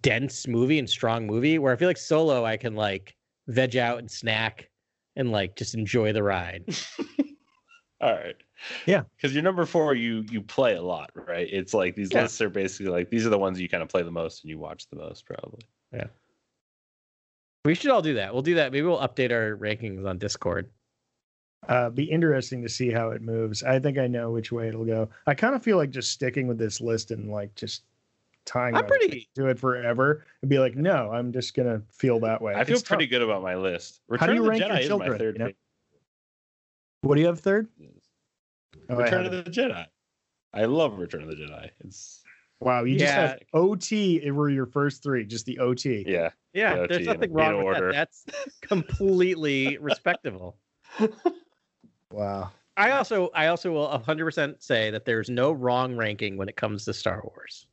dense 0.00 0.46
movie 0.46 0.78
and 0.78 0.88
strong 0.88 1.26
movie. 1.26 1.58
Where 1.58 1.72
I 1.72 1.76
feel 1.76 1.88
like 1.88 1.96
Solo, 1.98 2.44
I 2.44 2.56
can 2.56 2.74
like 2.74 3.14
veg 3.46 3.76
out 3.76 3.98
and 3.98 4.10
snack 4.10 4.70
and 5.16 5.32
like 5.32 5.56
just 5.56 5.74
enjoy 5.74 6.12
the 6.12 6.22
ride. 6.22 6.64
All 8.02 8.12
right. 8.12 8.34
Yeah. 8.86 9.02
Because 9.16 9.32
your 9.32 9.42
number 9.44 9.64
four, 9.64 9.94
you 9.94 10.24
you 10.30 10.42
play 10.42 10.74
a 10.74 10.82
lot, 10.82 11.10
right? 11.14 11.48
It's 11.50 11.72
like 11.72 11.94
these 11.94 12.12
Yeah. 12.12 12.22
lists 12.22 12.40
are 12.40 12.50
basically 12.50 12.90
like 12.92 13.10
these 13.10 13.24
are 13.24 13.30
the 13.30 13.38
ones 13.38 13.60
you 13.60 13.68
kind 13.68 13.82
of 13.82 13.88
play 13.88 14.02
the 14.02 14.10
most 14.10 14.42
and 14.42 14.50
you 14.50 14.58
watch 14.58 14.88
the 14.88 14.96
most, 14.96 15.24
probably. 15.24 15.60
Yeah. 15.92 16.06
We 17.64 17.74
should 17.76 17.90
all 17.92 18.02
do 18.02 18.14
that. 18.14 18.32
We'll 18.32 18.42
do 18.42 18.56
that. 18.56 18.72
Maybe 18.72 18.84
we'll 18.86 18.98
update 18.98 19.30
our 19.30 19.56
rankings 19.56 20.04
on 20.06 20.18
Discord. 20.18 20.68
Uh, 21.68 21.90
be 21.90 22.02
interesting 22.04 22.60
to 22.62 22.68
see 22.68 22.90
how 22.90 23.10
it 23.10 23.22
moves. 23.22 23.62
I 23.62 23.78
think 23.78 23.98
I 23.98 24.08
know 24.08 24.32
which 24.32 24.50
way 24.50 24.66
it'll 24.66 24.84
go. 24.84 25.08
I 25.28 25.34
kind 25.34 25.54
of 25.54 25.62
feel 25.62 25.76
like 25.76 25.90
just 25.90 26.10
sticking 26.10 26.48
with 26.48 26.58
this 26.58 26.80
list 26.80 27.12
and 27.12 27.30
like 27.30 27.54
just 27.54 27.84
tying 28.46 28.74
I'm 28.74 28.84
pretty- 28.84 29.08
legs 29.12 29.26
to 29.36 29.46
it 29.46 29.60
forever 29.60 30.26
and 30.40 30.48
be 30.48 30.58
like, 30.58 30.74
no, 30.74 31.12
I'm 31.12 31.30
just 31.32 31.54
gonna 31.54 31.80
feel 31.92 32.18
that 32.20 32.42
way. 32.42 32.54
I 32.54 32.64
feel 32.64 32.74
It's 32.74 32.82
pretty 32.82 33.06
tough. 33.06 33.10
good 33.10 33.22
about 33.22 33.42
my 33.42 33.54
list. 33.54 34.00
How 34.18 34.26
do 34.26 34.32
Return 34.32 34.34
you 34.34 34.40
of 34.40 34.44
the 34.44 34.50
rank 34.50 34.60
your 34.60 34.68
Jedi 34.70 34.72
is 34.80 34.84
my 34.84 34.88
children, 34.88 35.18
third 35.18 35.38
you 35.38 35.44
know? 35.44 35.52
Pick. 37.02 37.08
What 37.08 37.14
do 37.16 37.20
you 37.20 37.26
have 37.26 37.40
third? 37.40 37.68
Oh, 38.88 38.96
Return 38.96 39.26
of 39.26 39.32
the 39.32 39.50
Jedi. 39.50 39.86
I 40.54 40.64
love 40.66 40.98
Return 40.98 41.22
of 41.22 41.28
the 41.28 41.34
Jedi. 41.36 41.70
It's 41.80 42.22
Wow, 42.60 42.84
you 42.84 42.96
just 42.96 43.12
Yeah. 43.12 43.20
have 43.28 43.38
OT 43.54 44.22
It 44.22 44.30
were 44.30 44.48
your 44.48 44.66
first 44.66 45.02
three, 45.02 45.24
just 45.24 45.46
the 45.46 45.58
OT. 45.58 46.04
yeah. 46.06 46.30
Yeah, 46.52 46.74
Yeah, 46.76 46.86
there's 46.86 46.98
T 46.98 47.04
in- 47.04 47.04
nothing 47.14 47.32
wrong 47.32 47.56
with 47.56 47.64
order. 47.64 47.92
that. 47.92 48.08
That's 48.26 48.58
completely 48.60 49.78
respectable. 49.78 50.56
Wow. 52.12 52.50
I 52.76 52.92
also 52.92 53.30
I 53.34 53.48
also 53.48 53.72
will 53.72 53.88
100% 53.88 54.62
say 54.62 54.90
that 54.90 55.04
there's 55.04 55.28
no 55.28 55.52
wrong 55.52 55.96
ranking 55.96 56.36
when 56.36 56.48
it 56.48 56.56
comes 56.56 56.84
to 56.84 56.94
Star 56.94 57.22
Wars. 57.24 57.66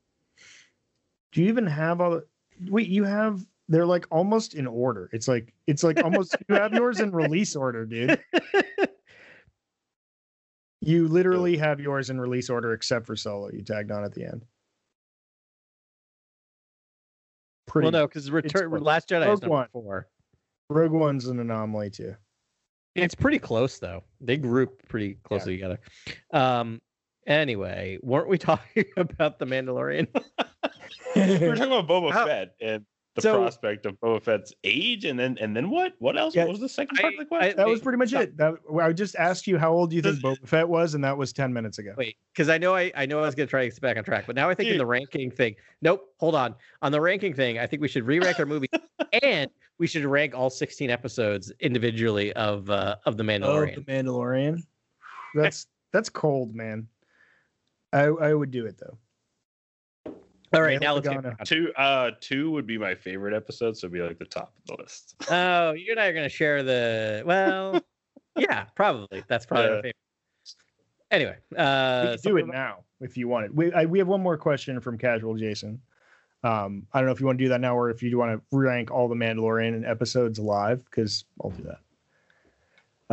Do 1.31 1.41
you 1.41 1.47
even 1.49 1.67
have 1.67 2.01
all 2.01 2.11
the 2.11 2.25
wait, 2.69 2.87
you 2.87 3.03
have 3.03 3.45
they're 3.67 3.85
like 3.85 4.07
almost 4.09 4.55
in 4.55 4.65
order. 4.65 5.09
It's 5.13 5.27
like 5.27 5.53
it's 5.67 5.83
like 5.83 6.03
almost 6.03 6.35
you 6.47 6.55
have 6.55 6.73
yours 6.73 6.99
in 6.99 7.11
release 7.11 7.55
order, 7.55 7.85
dude. 7.85 8.19
You 10.89 11.07
literally 11.07 11.55
have 11.57 11.79
yours 11.79 12.09
in 12.09 12.19
release 12.19 12.49
order 12.49 12.73
except 12.73 13.05
for 13.05 13.15
solo 13.15 13.51
you 13.51 13.61
tagged 13.61 13.91
on 13.91 14.03
at 14.03 14.11
the 14.11 14.23
end. 14.23 14.43
Pretty 17.67 17.85
well, 17.85 17.91
no, 17.91 18.07
because 18.07 18.31
Return 18.31 18.69
close. 18.71 18.81
Last 18.81 19.09
Jedi 19.09 19.31
is 19.31 19.41
number 19.41 19.49
One. 19.49 19.67
four. 19.71 20.07
Rogue 20.71 20.91
One's 20.91 21.27
an 21.27 21.39
anomaly 21.39 21.91
too. 21.91 22.15
It's 22.95 23.13
pretty 23.13 23.37
close 23.37 23.77
though. 23.77 24.03
They 24.19 24.37
group 24.37 24.81
pretty 24.87 25.17
closely 25.23 25.53
together. 25.57 25.79
Um. 26.33 26.81
Anyway, 27.27 27.99
weren't 28.01 28.27
we 28.27 28.37
talking 28.39 28.85
about 28.97 29.37
the 29.37 29.45
Mandalorian? 29.45 30.07
we 31.15 31.21
were 31.47 31.55
talking 31.55 31.71
about 31.71 31.87
Boba 31.87 32.11
How- 32.11 32.25
Fett 32.25 32.55
and 32.59 32.83
the 33.23 33.29
So- 33.29 33.37
prospect 33.39 33.85
of 33.85 33.99
Boba 33.99 34.21
Fett's 34.23 34.53
age, 34.63 35.05
and 35.05 35.19
then 35.19 35.37
and 35.39 35.55
then 35.55 35.69
what? 35.69 35.93
What 35.99 36.17
else? 36.17 36.35
Yeah, 36.35 36.43
what 36.45 36.51
was 36.51 36.59
the 36.59 36.69
second 36.69 36.97
I- 36.99 37.01
part 37.01 37.13
of 37.13 37.19
the 37.19 37.25
I- 37.25 37.27
question? 37.27 37.57
That 37.57 37.67
was 37.67 37.81
pretty 37.81 37.97
much 37.97 38.09
Stop. 38.09 38.21
it. 38.23 38.37
That, 38.37 38.55
I 38.81 38.91
just 38.93 39.15
asked 39.15 39.47
you 39.47 39.57
how 39.57 39.71
old 39.71 39.89
do 39.89 39.95
you 39.95 40.01
think 40.01 40.21
Does- 40.21 40.37
Boba 40.39 40.47
Fett 40.47 40.67
was, 40.69 40.93
and 40.93 41.03
that 41.03 41.17
was 41.17 41.31
ten 41.33 41.51
minutes 41.53 41.77
ago. 41.79 41.93
Wait, 41.97 42.17
because 42.33 42.49
I 42.49 42.57
know 42.57 42.75
I, 42.75 42.91
I 42.95 43.05
know 43.05 43.19
I 43.19 43.21
was 43.23 43.35
gonna 43.35 43.47
try 43.47 43.63
to 43.63 43.69
get 43.69 43.81
back 43.81 43.97
on 43.97 44.03
track, 44.03 44.25
but 44.27 44.35
now 44.35 44.49
I 44.49 44.53
think 44.55 44.69
in 44.69 44.77
the 44.77 44.85
ranking 44.85 45.31
thing. 45.31 45.55
Nope, 45.81 46.13
hold 46.19 46.35
on. 46.35 46.55
On 46.81 46.91
the 46.91 47.01
ranking 47.01 47.33
thing, 47.33 47.59
I 47.59 47.67
think 47.67 47.81
we 47.81 47.87
should 47.87 48.05
re-rank 48.05 48.39
our 48.39 48.45
movie, 48.45 48.67
and 49.23 49.49
we 49.77 49.87
should 49.87 50.03
rank 50.05 50.35
all 50.35 50.49
16 50.49 50.89
episodes 50.89 51.51
individually 51.61 52.33
of 52.33 52.69
uh, 52.69 52.95
of 53.05 53.17
the 53.17 53.23
Oh, 53.23 53.27
Mandalorian. 53.27 53.75
the 53.75 53.81
Mandalorian. 53.91 54.63
That's 55.35 55.67
that's 55.91 56.09
cold, 56.09 56.53
man. 56.55 56.87
I 57.93 58.03
I 58.05 58.33
would 58.33 58.51
do 58.51 58.65
it 58.65 58.77
though. 58.77 58.97
All 60.53 60.61
right, 60.61 60.79
now 60.81 60.93
let's 60.93 61.07
get 61.07 61.21
back 61.21 61.35
on 61.39 61.45
two. 61.45 61.71
Uh, 61.77 62.11
two 62.19 62.51
would 62.51 62.65
be 62.65 62.77
my 62.77 62.95
favorite 62.95 63.35
episode, 63.35 63.77
so 63.77 63.85
it'd 63.85 63.93
be 63.93 64.01
like 64.01 64.17
the 64.17 64.25
top 64.25 64.53
of 64.57 64.77
the 64.77 64.83
list. 64.83 65.15
Oh, 65.31 65.73
you 65.73 65.91
and 65.91 65.99
I 65.99 66.07
are 66.07 66.13
gonna 66.13 66.29
share 66.29 66.63
the 66.63 67.23
well, 67.25 67.79
yeah, 68.35 68.65
probably. 68.75 69.23
That's 69.27 69.45
probably 69.45 69.69
my 69.69 69.75
favorite. 69.77 69.95
Anyway, 71.11 71.37
We 71.51 71.57
uh, 71.57 72.11
could 72.11 72.21
do 72.21 72.37
it 72.37 72.47
now 72.47 72.83
if 73.01 73.17
you 73.17 73.27
wanted. 73.27 73.55
We 73.55 73.73
I, 73.73 73.85
we 73.85 73.99
have 73.99 74.07
one 74.07 74.21
more 74.21 74.37
question 74.37 74.79
from 74.79 74.97
Casual 74.97 75.35
Jason. 75.35 75.81
Um, 76.43 76.87
I 76.93 76.99
don't 76.99 77.07
know 77.07 77.11
if 77.11 77.19
you 77.19 77.25
want 77.25 77.37
to 77.37 77.45
do 77.45 77.49
that 77.49 77.61
now 77.61 77.77
or 77.77 77.89
if 77.89 78.01
you 78.01 78.17
want 78.17 78.39
to 78.39 78.57
rank 78.57 78.91
all 78.91 79.07
the 79.09 79.15
Mandalorian 79.15 79.87
episodes 79.89 80.39
live 80.39 80.85
because 80.85 81.25
I'll 81.43 81.49
do 81.49 81.63
that. 81.63 81.79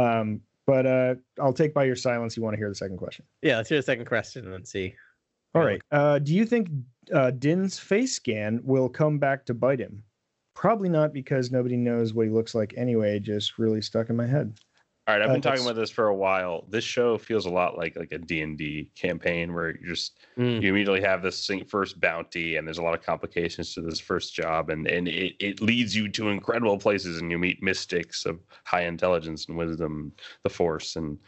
Um, 0.03 0.43
but 0.64 0.87
uh, 0.87 1.14
I'll 1.41 1.53
take 1.53 1.74
by 1.74 1.84
your 1.84 1.97
silence. 1.97 2.37
You 2.37 2.43
want 2.43 2.55
to 2.55 2.59
hear 2.59 2.68
the 2.68 2.74
second 2.74 2.99
question? 2.99 3.24
yeah, 3.43 3.57
let's 3.57 3.68
hear 3.68 3.78
the 3.78 3.82
second 3.82 4.05
question 4.05 4.45
and 4.45 4.53
then 4.53 4.64
see. 4.64 4.95
All 5.55 5.62
Yeah, 5.62 5.64
right. 5.64 5.82
Uh, 5.90 6.18
do 6.18 6.34
you 6.34 6.44
think 6.44 6.68
uh, 7.12 7.30
Din's 7.30 7.78
face 7.78 8.14
scan 8.14 8.61
will 8.64 8.88
come 8.88 9.18
back 9.18 9.47
to 9.47 9.55
bite 9.55 9.80
him? 9.80 10.05
Probably 10.55 10.88
not 10.88 11.12
because 11.12 11.51
nobody 11.51 11.76
knows 11.76 12.14
what 12.14 12.26
he 12.26 12.32
looks 12.32 12.55
like 12.55 12.74
anyway. 12.76 13.18
Just 13.20 13.59
really 13.59 13.82
stuck 13.82 14.11
in 14.11 14.16
my 14.16 14.26
head. 14.26 14.59
All 15.07 15.14
right, 15.14 15.22
I've 15.22 15.30
Uh, 15.30 15.30
been 15.30 15.40
talking 15.40 15.62
about 15.62 15.76
this 15.76 15.90
for 15.90 16.09
a 16.09 16.14
while. 16.16 16.66
This 16.68 16.82
show 16.82 17.16
feels 17.16 17.47
a 17.47 17.51
lot 17.51 17.78
like 17.78 17.94
like 17.97 18.11
a 18.11 18.18
D 18.18 18.40
and 18.42 18.59
D 18.59 18.90
campaign 18.97 19.55
where 19.55 19.70
you 19.78 19.86
just 19.86 20.18
Mm. 20.36 20.61
you 20.61 20.70
immediately 20.70 21.01
have 21.03 21.22
this 21.22 21.49
first 21.68 22.01
bounty, 22.01 22.57
and 22.57 22.66
there's 22.66 22.78
a 22.78 22.82
lot 22.82 22.94
of 22.94 23.03
complications 23.05 23.72
to 23.74 23.82
this 23.82 24.01
first 24.01 24.34
job, 24.34 24.68
and 24.68 24.88
and 24.88 25.07
it, 25.07 25.36
it 25.38 25.61
leads 25.61 25.94
you 25.94 26.09
to 26.09 26.28
incredible 26.28 26.78
places, 26.78 27.20
and 27.20 27.30
you 27.30 27.38
meet 27.38 27.62
mystics 27.62 28.26
of 28.26 28.40
high 28.64 28.82
intelligence 28.82 29.47
and 29.47 29.57
wisdom, 29.57 30.12
the 30.42 30.49
Force, 30.51 30.97
and 30.97 31.20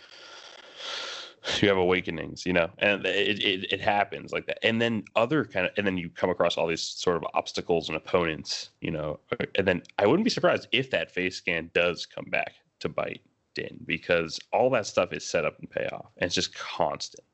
you 1.61 1.68
have 1.68 1.78
awakenings, 1.78 2.44
you 2.46 2.53
know, 2.53 2.68
and 2.78 3.05
it, 3.07 3.42
it 3.44 3.72
it 3.72 3.80
happens 3.80 4.32
like 4.32 4.46
that, 4.46 4.59
and 4.62 4.80
then 4.80 5.05
other 5.16 5.44
kind 5.44 5.66
of, 5.66 5.72
and 5.76 5.86
then 5.86 5.96
you 5.96 6.09
come 6.11 6.30
across 6.30 6.57
all 6.57 6.66
these 6.66 6.82
sort 6.82 7.16
of 7.16 7.24
obstacles 7.34 7.88
and 7.88 7.96
opponents, 7.96 8.70
you 8.80 8.90
know, 8.90 9.18
and 9.57 9.66
then 9.66 9.82
I 9.99 10.07
wouldn't 10.07 10.24
be 10.24 10.30
surprised 10.30 10.68
if 10.72 10.90
that 10.90 11.11
face 11.11 11.36
scan 11.36 11.70
does 11.74 12.07
come 12.07 12.26
back 12.26 12.55
to 12.80 12.88
bite 12.88 13.22
Din 13.55 13.78
because 13.86 14.38
all 14.53 14.70
that 14.70 14.86
stuff 14.86 15.12
is 15.12 15.24
set 15.24 15.44
up 15.44 15.59
and 15.59 15.70
pay 15.70 15.86
off, 15.92 16.07
and 16.18 16.26
it's 16.26 16.34
just 16.34 16.55
constant. 16.55 17.24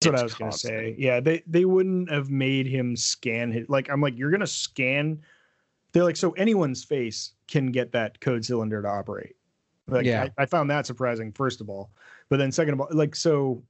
That's 0.00 0.06
what 0.06 0.14
It's 0.14 0.22
I 0.22 0.24
was 0.24 0.34
gonna 0.34 0.52
say. 0.52 0.94
Yeah, 0.98 1.20
they 1.20 1.42
they 1.46 1.64
wouldn't 1.64 2.10
have 2.10 2.30
made 2.30 2.66
him 2.66 2.96
scan 2.96 3.52
his 3.52 3.68
like 3.68 3.88
I'm 3.90 4.00
like, 4.00 4.16
you're 4.16 4.30
gonna 4.30 4.46
scan 4.46 5.20
they're 5.92 6.04
like, 6.04 6.16
so 6.16 6.32
anyone's 6.32 6.84
face 6.84 7.32
can 7.46 7.72
get 7.72 7.92
that 7.92 8.20
code 8.20 8.44
cylinder 8.44 8.82
to 8.82 8.88
operate. 8.88 9.36
Like 9.86 10.04
Yeah. 10.04 10.28
I, 10.38 10.42
I 10.42 10.46
found 10.46 10.70
that 10.70 10.86
surprising, 10.86 11.32
first 11.32 11.60
of 11.60 11.70
all. 11.70 11.90
But 12.30 12.38
then 12.38 12.52
second 12.52 12.74
of 12.74 12.80
all, 12.80 12.88
like 12.90 13.14
so 13.16 13.62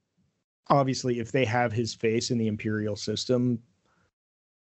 obviously 0.68 1.18
if 1.20 1.32
they 1.32 1.44
have 1.44 1.72
his 1.72 1.94
face 1.94 2.30
in 2.30 2.38
the 2.38 2.46
Imperial 2.46 2.96
system, 2.96 3.60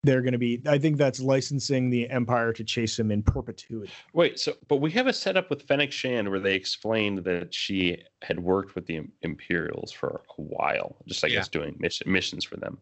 they're 0.03 0.23
gonna 0.23 0.39
be 0.39 0.63
I 0.67 0.79
think 0.79 0.97
that's 0.97 1.21
licensing 1.21 1.91
the 1.91 2.09
Empire 2.11 2.53
to 2.53 2.65
chase 2.65 2.99
him 2.99 3.11
in 3.11 3.23
perpetuity. 3.23 3.93
Wait, 4.13 4.39
so 4.39 4.55
but 4.69 4.77
we 4.77 4.91
have 4.93 5.07
a 5.07 5.13
setup 5.13 5.51
with 5.51 5.63
Fennec 5.63 5.93
Shand 5.93 6.29
where 6.29 6.41
they 6.41 6.55
explained 6.55 7.19
that 7.25 7.53
she 7.55 7.99
had 8.23 8.39
worked 8.41 8.75
with 8.75 8.87
the 8.87 9.03
Imperials 9.23 9.93
for 9.93 10.23
a 10.39 10.43
while, 10.43 10.97
just 11.07 11.25
I 11.25 11.29
Yeah. 11.29 11.37
guess 11.37 11.49
doing 11.49 11.77
mission, 11.79 12.11
missions 12.11 12.45
for 12.45 12.57
them. 12.57 12.79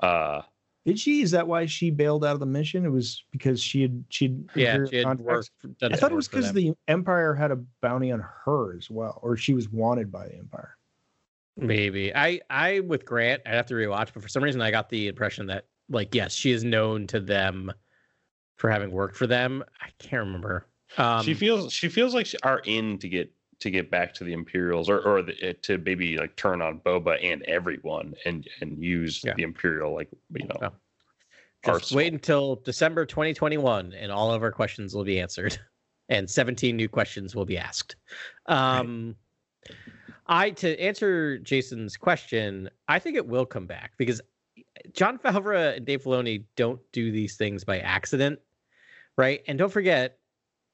Uh, 0.00 0.42
Did 0.86 0.98
she? 0.98 1.20
Is 1.20 1.30
that 1.32 1.46
why 1.46 1.66
she 1.66 1.90
bailed 1.90 2.24
out 2.24 2.32
of 2.32 2.40
the 2.40 2.46
mission? 2.46 2.86
It 2.86 2.90
was 2.90 3.22
because 3.30 3.62
she 3.62 3.82
had 3.82 4.04
she'd 4.08 4.48
Yeah, 4.54 4.86
she 4.86 4.96
had 4.96 5.18
worked. 5.20 5.50
done 5.78 5.92
I 5.92 5.96
thought 5.96 6.10
it 6.12 6.14
was 6.14 6.28
because 6.28 6.52
the 6.52 6.72
Empire 6.88 7.34
had 7.34 7.50
a 7.50 7.56
bounty 7.82 8.10
on 8.10 8.24
her 8.44 8.76
as 8.76 8.90
well, 8.90 9.18
or 9.22 9.36
she 9.36 9.52
was 9.52 9.68
wanted 9.68 10.10
by 10.10 10.28
the 10.28 10.36
Empire. 10.36 10.76
Maybe 11.56 12.14
I 12.14 12.40
I 12.48 12.80
with 12.80 13.04
Grant 13.04 13.42
I'd 13.44 13.54
have 13.54 13.66
to 13.66 13.74
rewatch, 13.74 14.14
but 14.14 14.22
for 14.22 14.28
some 14.28 14.42
reason 14.42 14.62
I 14.62 14.70
got 14.70 14.88
the 14.88 15.08
impression 15.08 15.46
that 15.48 15.66
like 15.90 16.14
yes 16.14 16.32
she 16.32 16.50
is 16.52 16.64
known 16.64 17.06
to 17.08 17.20
them 17.20 17.72
for 18.56 18.70
having 18.70 18.90
worked 18.90 19.16
for 19.16 19.26
them. 19.26 19.62
I 19.80 19.88
can't 19.98 20.24
remember. 20.24 20.66
Um, 20.96 21.22
she 21.24 21.34
feels 21.34 21.72
she 21.72 21.88
feels 21.90 22.14
like 22.14 22.24
she 22.24 22.38
are 22.42 22.62
in 22.64 22.98
to 22.98 23.08
get 23.08 23.30
to 23.60 23.70
get 23.70 23.90
back 23.90 24.12
to 24.14 24.24
the 24.24 24.32
Imperials 24.32 24.88
or 24.88 25.00
or 25.00 25.22
the, 25.22 25.54
to 25.62 25.78
maybe 25.78 26.16
like 26.16 26.34
turn 26.36 26.60
on 26.62 26.80
Boba 26.80 27.18
and 27.22 27.42
everyone 27.44 28.14
and 28.24 28.48
and 28.60 28.82
use 28.82 29.22
Yeah. 29.24 29.34
the 29.36 29.42
Imperial 29.42 29.94
like 29.94 30.08
you 30.34 30.46
know. 30.46 30.70
Just 31.62 31.82
arsenal. 31.92 31.96
wait 31.98 32.12
until 32.14 32.56
December 32.56 33.04
2021 33.04 33.92
and 33.92 34.10
all 34.10 34.32
of 34.32 34.42
our 34.42 34.50
questions 34.50 34.94
will 34.94 35.04
be 35.04 35.20
answered, 35.20 35.58
and 36.08 36.28
17 36.28 36.74
new 36.74 36.88
questions 36.88 37.34
will 37.36 37.44
be 37.44 37.58
asked. 37.58 37.96
Um, 38.46 39.14
I 40.26 40.50
to 40.50 40.80
answer 40.80 41.36
Jason's 41.38 41.96
question, 41.98 42.70
I 42.88 42.98
think 42.98 43.16
it 43.16 43.26
will 43.26 43.44
come 43.44 43.66
back 43.66 43.92
because 43.98 44.22
Jon 44.94 45.18
Favreau 45.18 45.76
and 45.76 45.84
Dave 45.84 46.02
Filoni 46.02 46.44
don't 46.56 46.80
do 46.92 47.12
these 47.12 47.36
things 47.36 47.62
by 47.64 47.80
accident, 47.80 48.38
right? 49.18 49.42
And 49.46 49.58
don't 49.58 49.72
forget, 49.72 50.18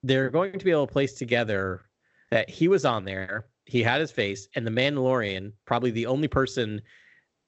they're 0.05 0.31
going 0.31 0.57
to 0.57 0.65
be 0.65 0.71
able 0.71 0.87
to 0.87 0.93
place 0.93 1.15
together 1.15 1.83
that 2.31 2.51
he 2.51 2.69
was 2.69 2.85
on 2.85 3.05
there, 3.05 3.47
he 3.65 3.83
had 3.83 4.01
his 4.01 4.11
face, 4.11 4.49
and 4.55 4.67
the 4.67 4.71
Mandalorian, 4.71 5.53
probably 5.65 5.91
the 5.91 6.07
only 6.07 6.29
person 6.29 6.81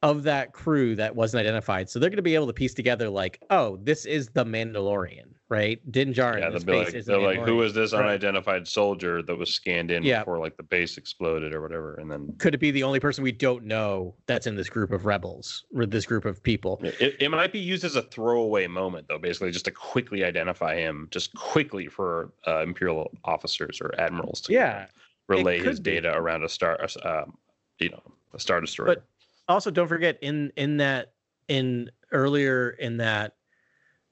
of 0.03 0.23
that 0.25 0.53
crew 0.53 0.95
that 0.97 1.15
wasn't 1.15 1.41
identified. 1.41 1.89
So 1.89 1.99
they're 1.99 2.11
going 2.11 2.17
to 2.17 2.23
be 2.23 2.35
able 2.35 2.47
to 2.47 2.53
piece 2.53 2.75
together, 2.75 3.09
like, 3.09 3.43
oh, 3.51 3.79
this 3.83 4.05
is 4.05 4.29
the 4.29 4.45
Mandalorian, 4.45 5.35
right? 5.49 5.81
Din 5.91 6.13
Djarin, 6.13 6.41
Yeah, 6.41 6.51
his 6.51 6.65
they'll 6.65 6.75
be 6.75 6.85
like, 6.85 6.93
the 6.93 7.03
they're 7.03 7.19
like, 7.19 7.39
who 7.41 7.57
Mandalorian. 7.57 7.57
was 7.57 7.75
this 7.75 7.93
Right. 7.93 8.05
unidentified 8.05 8.69
soldier 8.69 9.23
that 9.23 9.37
was 9.37 9.53
scanned 9.53 9.91
in 9.91 10.03
Yeah. 10.03 10.21
before 10.21 10.39
like 10.39 10.57
the 10.57 10.63
base 10.63 10.99
exploded 10.99 11.55
or 11.55 11.63
whatever? 11.63 11.95
And 11.95 12.11
then 12.11 12.35
Could 12.39 12.55
it 12.55 12.59
be 12.59 12.71
the 12.71 12.83
only 12.83 13.01
person 13.01 13.25
we 13.25 13.33
don't 13.33 13.65
know 13.65 14.15
that's 14.27 14.47
in 14.47 14.57
this 14.57 14.69
group 14.69 14.93
of 14.93 15.07
rebels 15.07 15.65
or 15.75 15.87
this 15.87 16.05
group 16.05 16.25
of 16.27 16.43
people? 16.43 16.79
It, 16.83 17.17
it 17.21 17.31
might 17.31 17.53
be 17.53 17.59
used 17.61 17.85
as 17.85 17.97
a 17.97 18.03
throwaway 18.03 18.67
moment, 18.67 19.09
though, 19.09 19.19
basically, 19.19 19.51
just 19.51 19.65
to 19.65 19.71
quickly 19.71 20.23
identify 20.25 20.77
him, 20.77 21.09
just 21.11 21.35
quickly 21.35 21.87
for 21.89 22.33
uh, 22.47 22.61
Imperial 22.63 23.11
officers 23.25 23.81
or 23.81 23.99
admirals 23.99 24.43
to 24.43 24.53
Yeah. 24.53 24.87
relay 25.29 25.61
his 25.63 25.81
be. 25.81 25.93
data 25.93 26.15
around 26.15 26.43
a 26.45 26.49
star, 26.49 26.79
um, 27.05 27.39
you 27.79 27.89
know, 27.89 28.03
a 28.35 28.39
star 28.39 28.61
destroyer. 28.61 28.97
But 28.97 29.05
also 29.49 29.71
don't 29.71 29.89
forget 29.89 30.19
in 30.21 30.53
in 30.57 30.77
that 30.77 31.15
in 31.49 31.91
earlier 32.13 32.71
in 32.71 32.99
that 32.99 33.37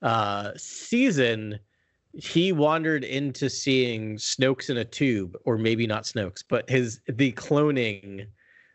uh 0.02 0.52
season 0.56 1.58
he 2.14 2.50
wandered 2.50 3.04
into 3.04 3.50
seeing 3.50 4.16
Snoke's 4.16 4.70
in 4.70 4.78
a 4.78 4.84
tube 4.84 5.36
or 5.44 5.58
maybe 5.58 5.86
not 5.86 6.04
Snoke's 6.04 6.42
but 6.42 6.68
his 6.68 7.00
the 7.06 7.32
cloning 7.32 8.26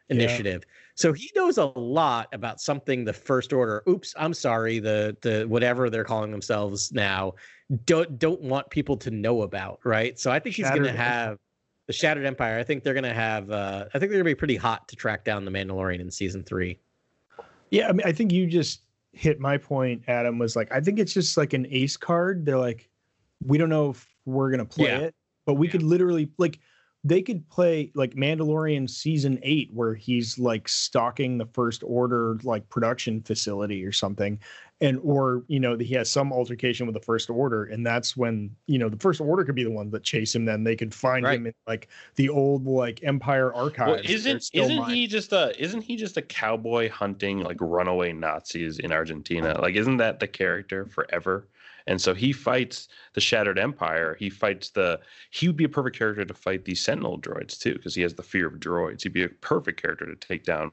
initiative. 0.10 0.64
So 0.96 1.14
he 1.14 1.32
knows 1.36 1.58
a 1.58 1.66
lot 1.66 2.28
about 2.34 2.62
something 2.62 3.06
the 3.06 3.14
first 3.14 3.54
order 3.54 3.82
oops 3.88 4.14
i'm 4.18 4.34
sorry 4.34 4.78
the 4.78 5.16
the 5.22 5.46
whatever 5.48 5.90
they're 5.90 6.04
calling 6.04 6.32
themselves 6.32 6.92
now 6.92 7.34
don't 7.86 8.20
don't 8.20 8.42
want 8.42 8.70
people 8.70 8.98
to 8.98 9.10
know 9.10 9.42
about 9.44 9.80
right? 9.84 10.20
So 10.20 10.30
i 10.32 10.38
think 10.38 10.56
he's 10.56 10.70
going 10.70 10.84
to 10.84 10.92
have 10.92 11.38
the 11.88 11.94
shattered 11.94 12.26
empire. 12.26 12.60
I 12.60 12.64
think 12.64 12.84
they're 12.84 12.94
going 12.94 13.04
to 13.04 13.14
have 13.14 13.50
uh 13.50 13.86
i 13.88 14.00
think 14.00 14.12
they're 14.12 14.22
going 14.22 14.26
to 14.26 14.36
be 14.36 14.36
pretty 14.36 14.58
hot 14.58 14.88
to 14.90 14.96
track 14.96 15.26
down 15.26 15.46
the 15.46 15.52
mandalorian 15.52 16.00
in 16.00 16.12
season 16.12 16.44
three. 16.44 16.78
Yeah, 17.70 17.88
I 17.88 17.94
mean, 17.94 18.06
I 18.06 18.12
think 18.12 18.34
you 18.34 18.48
just 18.48 18.82
hit 19.14 19.40
my 19.40 19.58
point, 19.58 20.04
Adam. 20.08 20.40
Was 20.40 20.56
like, 20.56 20.72
I 20.72 20.80
think 20.82 21.00
it's 21.00 21.14
just 21.14 21.38
like 21.38 21.54
an 21.54 21.68
ace 21.70 21.98
card. 21.98 22.46
They're 22.46 22.58
like, 22.58 22.90
we 23.46 23.58
don't 23.58 23.70
know 23.70 23.90
if 23.92 24.08
we're 24.26 24.52
gonna 24.52 24.66
play 24.66 24.88
Yeah. 24.88 25.00
it, 25.00 25.16
but 25.46 25.56
we 25.56 25.68
could 25.68 25.84
literally 25.84 26.30
like, 26.38 26.60
they 27.04 27.22
could 27.24 27.50
play 27.50 27.92
like 27.96 28.14
Mandalorian 28.14 28.88
season 28.88 29.40
eight, 29.42 29.72
where 29.74 29.96
he's 29.96 30.38
like 30.38 30.68
stalking 30.68 31.38
the 31.38 31.48
First 31.48 31.84
Order 31.84 32.38
like 32.44 32.70
production 32.70 33.22
facility 33.24 33.84
or 33.84 33.92
something, 33.92 34.40
and 34.82 35.00
or 35.04 35.44
you 35.48 35.60
know 35.60 35.78
he 35.78 35.94
has 35.94 36.10
some 36.10 36.34
altercation 36.34 36.88
with 36.88 36.94
the 36.96 37.00
First 37.02 37.30
Order, 37.30 37.66
and 37.66 37.86
that's 37.86 38.18
when 38.18 38.56
you 38.68 38.78
know 38.80 38.90
the 38.90 38.98
First 38.98 39.22
Order 39.22 39.46
could 39.46 39.56
be 39.56 39.64
the 39.64 39.72
one 39.72 39.90
that 39.92 40.04
chase 40.04 40.34
him. 40.36 40.46
Then 40.46 40.64
they 40.64 40.76
could 40.76 40.94
find 40.94 41.24
Right. 41.24 41.38
him 41.38 41.48
in 41.48 41.54
like 41.68 41.88
the 42.16 42.30
old 42.30 42.66
like 42.66 43.04
Empire 43.04 43.54
archives. 43.54 44.04
well, 44.04 44.12
isn't 44.12 44.50
isn't 44.54 44.76
mined. 44.78 44.92
he 44.96 45.08
just 45.08 45.32
a 45.32 45.54
isn't 45.62 45.82
he 45.82 45.96
just 45.96 46.18
a 46.18 46.22
cowboy 46.22 46.90
hunting 46.90 47.40
like 47.40 47.58
runaway 47.62 48.12
Nazis 48.12 48.80
in 48.80 48.92
Argentina? 48.92 49.60
Like, 49.62 49.76
isn't 49.76 49.98
that 49.98 50.20
the 50.20 50.28
character 50.28 50.86
forever? 50.88 51.48
And 51.88 52.00
so 52.00 52.14
he 52.14 52.32
fights 52.32 52.88
the 53.14 53.22
Shattered 53.22 53.58
Empire. 53.58 54.16
He 54.20 54.30
fights 54.30 54.70
the. 54.70 55.00
He 55.32 55.48
would 55.48 55.58
be 55.58 55.64
a 55.64 55.70
perfect 55.70 55.98
character 55.98 56.24
to 56.24 56.34
fight 56.34 56.66
these 56.66 56.80
Sentinel 56.80 57.20
droids 57.20 57.60
too, 57.60 57.74
because 57.74 57.96
he 57.96 58.04
has 58.04 58.14
the 58.14 58.22
fear 58.24 58.48
of 58.48 58.54
droids. 58.60 59.02
He'd 59.02 59.14
be 59.14 59.24
a 59.24 59.30
perfect 59.30 59.82
character 59.82 60.06
to 60.06 60.16
take 60.16 60.44
down 60.44 60.70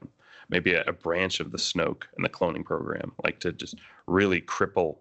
maybe 0.49 0.73
a, 0.73 0.83
a 0.85 0.93
branch 0.93 1.39
of 1.39 1.51
the 1.51 1.57
Snoke 1.57 2.03
and 2.15 2.25
the 2.25 2.29
cloning 2.29 2.65
program, 2.65 3.13
like 3.23 3.39
to 3.41 3.51
just 3.51 3.75
really 4.07 4.41
cripple 4.41 4.99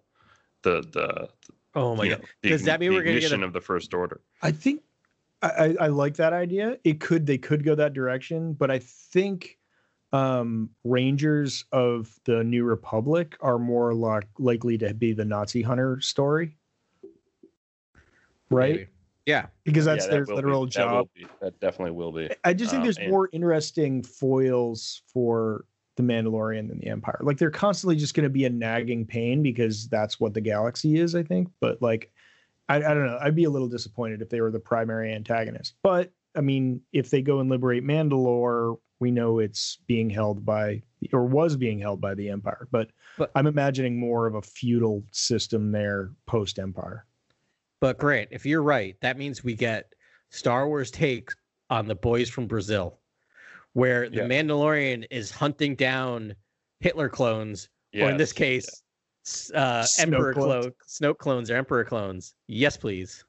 the 0.63 0.83
the 0.93 1.29
Oh 1.75 1.95
my 1.95 2.09
god! 2.09 2.21
know, 2.21 2.27
the 2.43 2.49
Does 2.51 2.65
that 2.65 2.81
mean 2.81 2.91
the 2.91 2.97
we're 2.97 3.03
gonna 3.03 3.15
get 3.15 3.25
ignition 3.25 3.43
a- 3.43 3.47
of 3.47 3.53
the 3.53 3.61
First 3.61 3.95
Order? 3.95 4.21
I 4.43 4.51
think 4.51 4.83
I, 5.43 5.49
I, 5.49 5.77
I 5.81 5.87
like 5.89 6.17
that 6.17 6.33
idea. 6.33 6.79
It 6.85 7.01
could 7.01 7.27
they 7.27 7.39
could 7.39 7.65
go 7.65 7.75
that 7.75 7.93
direction, 7.93 8.53
but 8.55 8.71
I 8.71 8.79
think 8.81 9.59
um 10.13 10.71
Rangers 10.85 11.65
of 11.73 12.19
the 12.25 12.43
New 12.43 12.65
Republic 12.65 13.37
are 13.41 13.59
more 13.59 13.95
like 13.95 14.27
likely 14.39 14.79
to 14.79 14.95
be 14.95 15.13
the 15.13 15.25
Nazi 15.25 15.63
hunter 15.63 16.01
story. 16.01 16.57
Right? 18.51 18.73
Maybe. 18.77 18.87
Yeah. 19.29 19.47
Because 19.65 19.85
that's 19.85 20.07
Yeah, 20.07 20.11
that 20.13 20.17
their 20.17 20.25
will 20.25 20.35
literal 20.37 20.65
be, 20.65 20.71
job. 20.71 21.09
That, 21.21 21.41
that 21.41 21.61
definitely 21.61 21.93
will 21.93 22.13
be. 22.13 22.31
I 22.45 22.55
just 22.55 22.71
think 22.71 22.81
Um, 22.81 22.85
there's 22.85 22.97
and- 22.97 23.11
more 23.11 23.29
interesting 23.33 24.03
foils 24.03 25.03
for 25.13 25.67
the 25.97 26.03
Mandalorian 26.03 26.69
than 26.69 26.79
the 26.79 26.87
Empire. 26.87 27.19
Like 27.23 27.37
they're 27.37 27.51
constantly 27.51 27.97
just 27.97 28.15
going 28.15 28.25
to 28.25 28.31
be 28.31 28.47
a 28.47 28.51
nagging 28.51 29.05
pain 29.05 29.43
because 29.43 29.87
that's 29.89 30.19
what 30.19 30.33
the 30.33 30.41
galaxy 30.41 30.99
is, 30.99 31.15
I 31.15 31.23
think. 31.25 31.49
But 31.61 31.83
like, 31.83 32.11
I, 32.71 32.77
I 32.77 32.81
don't 32.95 33.07
know. 33.07 33.19
I'd 33.21 33.35
be 33.35 33.45
a 33.45 33.51
little 33.51 33.69
disappointed 33.69 34.23
if 34.23 34.31
they 34.31 34.41
were 34.41 34.51
the 34.51 34.61
primary 34.61 35.13
antagonist. 35.13 35.75
But 35.83 36.11
I 36.35 36.41
mean, 36.41 36.81
if 36.93 37.11
they 37.11 37.21
go 37.21 37.41
and 37.41 37.51
liberate 37.51 37.85
Mandalore, 37.85 38.79
we 39.01 39.11
know 39.11 39.41
it's 39.41 39.79
being 39.87 40.09
held 40.09 40.45
by 40.47 40.83
or 41.13 41.25
was 41.27 41.57
being 41.57 41.79
held 41.79 42.01
by 42.01 42.15
the 42.15 42.31
Empire. 42.31 42.67
But, 42.71 42.91
But- 43.19 43.31
I'm 43.35 43.47
imagining 43.47 43.99
more 43.99 44.27
of 44.27 44.37
a 44.37 44.43
feudal 44.43 45.05
system 45.13 45.71
there 45.73 46.13
post 46.27 46.59
Empire. 46.59 47.05
But 47.81 47.99
Grant, 47.99 48.29
if 48.33 48.45
you're 48.45 48.63
right, 48.63 48.97
that 49.01 49.17
means 49.19 49.45
we 49.45 49.55
get 49.55 49.93
Star 50.31 50.67
Wars 50.69 50.91
take 50.91 51.31
on 51.71 51.87
the 51.87 51.95
boys 51.95 52.29
from 52.29 52.47
Brazil, 52.47 52.99
where 53.75 54.09
the 54.09 54.17
Yeah. 54.19 54.23
Mandalorian 54.25 55.07
is 55.11 55.31
hunting 55.31 55.75
down 55.77 56.35
Hitler 56.81 57.09
clones, 57.09 57.69
or 57.95 58.11
in 58.11 58.17
this 58.17 58.33
case, 58.33 58.83
s- 59.27 59.51
uh, 59.55 59.83
Snoke 59.83 60.03
Emperor 60.03 60.33
clones. 60.35 60.65
clone, 60.65 60.75
Snoke 61.15 61.19
clones 61.19 61.51
or 61.51 61.57
Emperor 61.57 61.85
clones. 61.85 62.35
Yes, 62.47 62.77
please. 62.77 63.25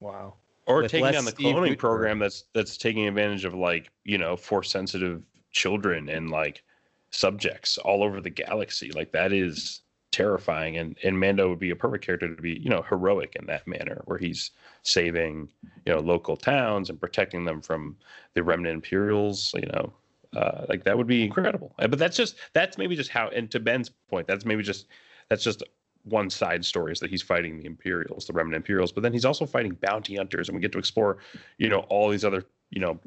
Wow. 0.00 0.34
or 0.66 0.82
with 0.82 0.92
taking 0.92 1.04
less 1.04 1.14
down 1.14 1.24
the 1.24 1.30
Steve 1.32 1.46
cloning 1.46 1.54
Guttenberg. 1.54 1.78
program 1.78 2.18
that's 2.20 2.44
that's 2.54 2.76
taking 2.76 3.08
advantage 3.08 3.44
of 3.44 3.52
like 3.52 3.90
you 4.04 4.16
know 4.16 4.36
force 4.36 4.70
sensitive 4.70 5.20
children 5.50 6.08
and 6.08 6.30
like 6.30 6.62
subjects 7.10 7.78
all 7.78 8.02
over 8.04 8.20
the 8.20 8.30
galaxy 8.30 8.90
like 8.92 9.10
that 9.12 9.32
is 9.32 9.81
terrifying 10.12 10.76
and 10.76 10.96
and 11.02 11.18
mando 11.18 11.48
would 11.48 11.58
be 11.58 11.70
a 11.70 11.76
perfect 11.76 12.04
character 12.04 12.32
to 12.34 12.40
be 12.40 12.60
you 12.60 12.68
know 12.68 12.84
heroic 12.88 13.34
in 13.34 13.46
that 13.46 13.66
manner 13.66 14.02
where 14.04 14.18
he's 14.18 14.50
saving 14.82 15.48
you 15.86 15.92
know 15.92 15.98
local 15.98 16.36
towns 16.36 16.90
and 16.90 17.00
protecting 17.00 17.44
them 17.44 17.60
from 17.60 17.96
the 18.34 18.42
remnant 18.42 18.74
imperials 18.74 19.52
you 19.54 19.66
know 19.68 19.92
uh, 20.36 20.64
like 20.68 20.84
that 20.84 20.96
would 20.96 21.06
be 21.06 21.24
incredible 21.24 21.74
but 21.78 21.98
that's 21.98 22.16
just 22.16 22.36
that's 22.52 22.78
maybe 22.78 22.94
just 22.94 23.10
how 23.10 23.28
and 23.28 23.50
to 23.50 23.58
ben's 23.58 23.90
point 24.08 24.26
that's 24.26 24.44
maybe 24.44 24.62
just 24.62 24.86
that's 25.28 25.42
just 25.42 25.62
one 26.04 26.30
side 26.30 26.64
story 26.64 26.92
is 26.92 27.00
that 27.00 27.10
he's 27.10 27.22
fighting 27.22 27.58
the 27.58 27.64
Imperials, 27.64 28.26
the 28.26 28.32
remnant 28.32 28.56
Imperials, 28.56 28.92
but 28.92 29.02
then 29.02 29.12
he's 29.12 29.24
also 29.24 29.46
fighting 29.46 29.76
bounty 29.80 30.16
hunters, 30.16 30.48
and 30.48 30.56
we 30.56 30.60
get 30.60 30.72
to 30.72 30.78
explore, 30.78 31.18
you 31.58 31.68
know, 31.68 31.80
all 31.88 32.10
these 32.10 32.24
other, 32.24 32.44
you 32.70 32.80
know, 32.80 32.98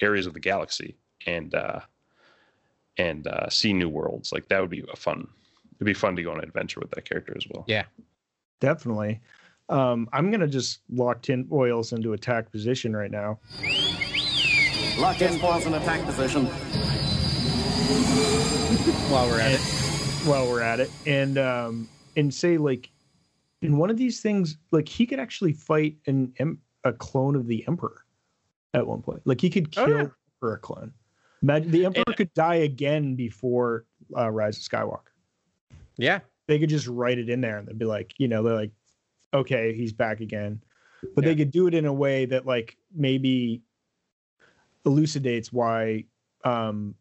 areas 0.00 0.26
of 0.26 0.34
the 0.34 0.40
galaxy 0.40 0.96
and 1.26 1.54
uh 1.54 1.80
and 2.96 3.26
uh 3.26 3.48
see 3.50 3.72
new 3.72 3.88
worlds. 3.88 4.32
Like 4.32 4.48
that 4.48 4.60
would 4.60 4.70
be 4.70 4.84
a 4.92 4.96
fun 4.96 5.28
it'd 5.80 5.86
be 5.86 5.94
fun 5.94 6.14
to 6.14 6.22
go 6.22 6.30
on 6.30 6.38
an 6.38 6.44
adventure 6.44 6.78
with 6.78 6.90
that 6.90 7.06
character 7.06 7.32
as 7.36 7.46
well. 7.50 7.64
Yeah. 7.66 7.84
Definitely. 8.60 9.20
Um, 9.70 10.08
I'm 10.12 10.30
gonna 10.30 10.46
just 10.48 10.80
lock 10.90 11.22
tinfoils 11.22 11.92
into 11.92 12.12
attack 12.12 12.50
position 12.52 12.94
right 12.94 13.10
now. 13.10 13.38
Lock 14.98 15.22
in 15.22 15.38
falls 15.38 15.64
in 15.66 15.72
attack 15.74 16.04
position. 16.04 16.44
While 19.10 19.26
we're 19.28 19.40
at 19.40 19.52
it, 19.52 19.60
while 20.28 20.46
we're 20.48 20.60
at 20.60 20.78
it 20.80 20.90
and 21.06 21.36
um 21.38 21.88
and 22.16 22.32
say 22.32 22.58
like 22.58 22.90
in 23.62 23.76
one 23.78 23.88
of 23.90 23.96
these 23.96 24.20
things 24.20 24.56
like 24.70 24.86
he 24.88 25.06
could 25.06 25.18
actually 25.18 25.52
fight 25.54 25.96
an 26.06 26.32
em- 26.38 26.60
a 26.84 26.92
clone 26.92 27.34
of 27.34 27.46
the 27.48 27.64
emperor 27.66 28.04
at 28.74 28.86
one 28.86 29.00
point 29.02 29.20
like 29.24 29.40
he 29.40 29.48
could 29.50 29.72
Oh, 29.78 29.86
kill 29.86 29.96
yeah. 29.96 30.06
for 30.38 30.54
a 30.54 30.58
clone 30.58 30.92
imagine 31.42 31.70
the 31.72 31.86
emperor 31.86 32.04
And- 32.06 32.16
could 32.16 32.32
die 32.34 32.56
again 32.56 33.14
before 33.16 33.86
uh, 34.16 34.30
rise 34.30 34.58
of 34.58 34.62
skywalker 34.62 35.09
yeah, 36.00 36.20
they 36.48 36.58
could 36.58 36.68
just 36.68 36.86
write 36.86 37.18
it 37.18 37.28
in 37.28 37.40
there 37.40 37.58
and 37.58 37.68
they'd 37.68 37.78
be 37.78 37.84
like 37.84 38.14
you 38.18 38.26
know 38.28 38.42
they're 38.42 38.54
like 38.54 38.72
okay 39.32 39.72
he's 39.72 39.92
back 39.92 40.20
again 40.20 40.60
but 41.14 41.24
they 41.24 41.36
could 41.36 41.50
do 41.52 41.66
it 41.68 41.74
in 41.74 41.86
a 41.86 41.92
way 41.92 42.24
that 42.24 42.44
like 42.44 42.76
maybe 42.92 43.62
elucidates 44.84 45.52
why 45.52 46.04
um 46.44 46.94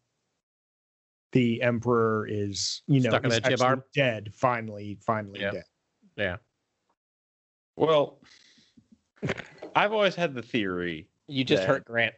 the 1.31 1.61
emperor 1.61 2.27
is 2.29 2.83
you 2.87 2.99
know 2.99 3.09
Stuck 3.09 3.23
in 3.23 3.31
he's 3.31 3.39
that 3.39 3.49
jib 3.49 3.61
actually 3.61 3.81
dead 3.95 4.33
finally 4.33 4.97
finally 5.01 5.39
Yeah. 5.41 5.51
dead 5.51 5.63
yeah. 6.15 6.37
Well, 7.77 8.19
I've 9.75 9.93
always 9.93 10.15
had 10.15 10.35
the 10.35 10.41
theory 10.41 11.07
You 11.27 11.43
just 11.43 11.63
Yeah. 11.63 11.67
hurt 11.67 11.85
Grant. 11.85 12.15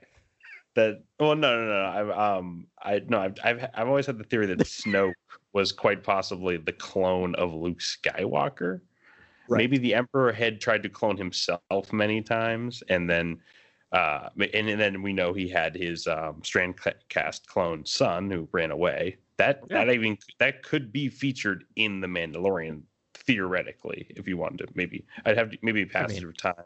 that 0.75 1.03
well 1.19 1.36
no 1.36 1.63
no 1.63 1.67
no 1.67 1.86
I've 1.86 2.09
um 2.09 2.67
I 2.82 3.01
no 3.07 3.19
I've 3.19 3.36
I've 3.43 3.69
I've 3.73 3.88
always 3.88 4.05
had 4.05 4.17
the 4.17 4.23
theory 4.23 4.47
that 4.47 4.59
Snoke 4.63 5.13
was 5.54 5.72
quite 5.72 6.04
possibly 6.04 6.58
the 6.58 6.72
clone 6.74 7.36
of 7.36 7.54
Luke 7.54 7.80
Skywalker. 7.80 8.82
Right. 9.47 9.58
Maybe 9.58 9.78
the 9.78 9.93
Emperor 9.93 10.32
had 10.32 10.62
tried 10.62 10.84
to 10.84 10.89
clone 10.89 11.18
himself 11.18 11.91
many 11.91 12.22
times, 12.22 12.84
and 12.89 13.10
then 13.10 13.39
uh 13.91 14.30
and, 14.54 14.70
and 14.70 14.80
then 14.80 15.02
we 15.02 15.12
know 15.12 15.34
he 15.34 15.49
had 15.49 15.76
his 15.76 16.08
um 16.08 16.41
strand 16.43 16.76
cast 17.10 17.47
clone 17.47 17.86
son 17.86 18.32
who 18.32 18.47
ran 18.54 18.72
away. 18.72 19.18
That 19.38 19.62
Yeah. 19.70 19.86
that 19.86 19.93
even 19.93 20.18
that 20.39 20.64
could 20.64 20.93
be 20.93 21.10
featured 21.10 21.66
in 21.76 21.99
the 21.99 22.08
Mandalorian 22.08 22.84
theoretically 23.14 24.08
if 24.12 24.28
you 24.28 24.38
wanted 24.38 24.68
to 24.68 24.68
maybe 24.76 25.06
I'd 25.26 25.38
have 25.38 25.52
to 25.52 25.58
maybe 25.62 25.86
passage 25.86 26.22
mean, 26.22 26.30
of 26.30 26.38
time. 26.38 26.64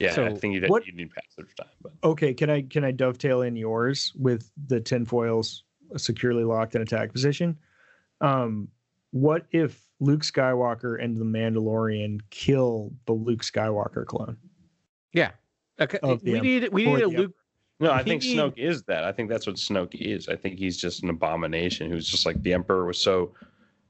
Yeah, 0.00 0.10
I 0.26 0.34
think 0.34 0.54
you'd, 0.54 0.68
what- 0.68 0.86
you'd 0.86 0.94
need 0.96 1.10
passage 1.10 1.50
of 1.50 1.54
time, 1.56 1.74
but 1.80 1.92
okay 2.02 2.34
can 2.34 2.50
i 2.50 2.62
can 2.62 2.84
i 2.84 2.90
dovetail 2.90 3.42
in 3.42 3.54
yours 3.54 4.12
with 4.16 4.50
the 4.66 4.80
tinfoils 4.80 5.62
securely 5.96 6.44
locked 6.44 6.74
in 6.74 6.82
attack 6.82 7.12
position 7.12 7.56
um 8.20 8.68
what 9.10 9.46
if 9.52 9.86
luke 10.00 10.22
skywalker 10.22 11.02
and 11.02 11.16
the 11.16 11.24
mandalorian 11.24 12.20
kill 12.30 12.92
the 13.06 13.12
luke 13.12 13.42
skywalker 13.42 14.04
clone 14.06 14.36
Yeah. 15.12 15.30
Okay. 15.80 15.98
Of 16.02 16.22
We 16.22 16.36
Em- 16.36 16.42
need 16.42 16.68
we 16.72 16.84
need 16.84 16.96
a 17.02 17.08
the 17.08 17.16
Luke. 17.16 17.34
No, 17.80 17.92
I 17.92 18.02
think 18.02 18.22
Snoke 18.22 18.58
is 18.58 18.82
that. 18.84 19.04
I 19.04 19.12
think 19.12 19.28
that's 19.30 19.46
what 19.46 19.54
Snoke 19.54 19.94
is. 19.94 20.28
I 20.28 20.34
think 20.34 20.58
he's 20.58 20.76
just 20.76 21.04
an 21.04 21.10
abomination 21.10 21.88
who's 21.88 22.08
just 22.08 22.26
like 22.26 22.42
the 22.42 22.52
Emperor 22.52 22.84
was 22.84 23.00
so, 23.00 23.32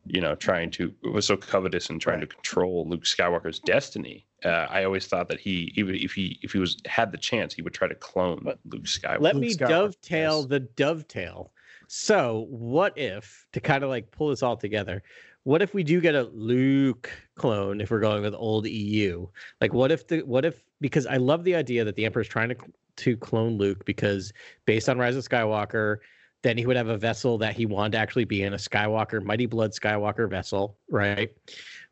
you 0.05 0.21
know, 0.21 0.35
trying 0.35 0.71
to 0.73 0.93
was 1.11 1.25
so 1.25 1.39
covetous 1.39 1.89
and 1.89 1.99
trying 1.99 2.21
to 2.21 2.27
control 2.27 2.87
Luke 2.87 3.05
Skywalker's 3.05 3.59
destiny. 3.61 4.27
Uh, 4.45 4.67
I 4.69 4.85
always 4.85 5.07
thought 5.07 5.29
that 5.29 5.41
he, 5.41 5.73
even 5.77 5.95
if 5.95 6.13
he 6.13 6.39
if 6.43 6.53
he 6.53 6.59
was 6.59 6.77
had 6.85 7.11
the 7.13 7.19
chance, 7.19 7.55
he 7.55 7.63
would 7.63 7.73
try 7.73 7.89
to 7.89 7.95
clone 7.95 8.45
Luke 8.67 8.85
Skywalker. 8.85 9.21
Let 9.21 9.35
Luke 9.37 9.41
me 9.41 9.55
Skywalker, 9.55 9.69
dovetail 9.69 10.41
yes. 10.41 10.47
the 10.49 10.61
dovetail. 10.61 11.53
So, 11.89 12.47
what 12.51 12.97
if 12.99 13.47
to 13.55 13.61
kind 13.61 13.83
of 13.83 13.89
like 13.89 14.11
pull 14.11 14.29
this 14.29 14.43
all 14.43 14.59
together? 14.59 15.03
What 15.45 15.63
if 15.63 15.73
we 15.73 15.83
do 15.83 16.03
get 16.03 16.15
a 16.15 16.25
Luke 16.25 17.11
clone 17.35 17.81
if 17.81 17.91
we're 17.91 18.01
going 18.01 18.23
with 18.23 18.35
old 18.35 18.67
EU? 18.69 19.27
Like, 19.63 19.73
what 19.73 19.91
if 19.91 20.07
the 20.07 20.21
what 20.21 20.45
if 20.45 20.63
because 20.83 21.07
I 21.07 21.17
love 21.17 21.45
the 21.45 21.55
idea 21.55 21.85
that 21.85 21.97
the 21.97 22.05
Emperor's 22.05 22.29
trying 22.29 22.51
to 22.51 22.57
to 22.97 23.17
clone 23.17 23.57
Luke 23.57 23.87
because 23.87 24.35
based 24.67 24.91
on 24.91 24.99
Rise 24.99 25.17
of 25.17 25.27
Skywalker, 25.27 25.97
then 26.43 26.59
he 26.59 26.67
would 26.67 26.77
have 26.77 26.89
a 26.89 26.99
vessel 26.99 27.39
that 27.39 27.57
he 27.57 27.65
wanted 27.65 27.93
to 27.93 27.99
actually 27.99 28.27
be 28.27 28.43
in 28.43 28.53
a 28.53 28.59
Skywalker, 28.59 29.23
Mighty 29.25 29.47
Blood 29.47 29.73
Skywalker 29.73 30.29
vessel, 30.29 30.77
right? 30.91 31.31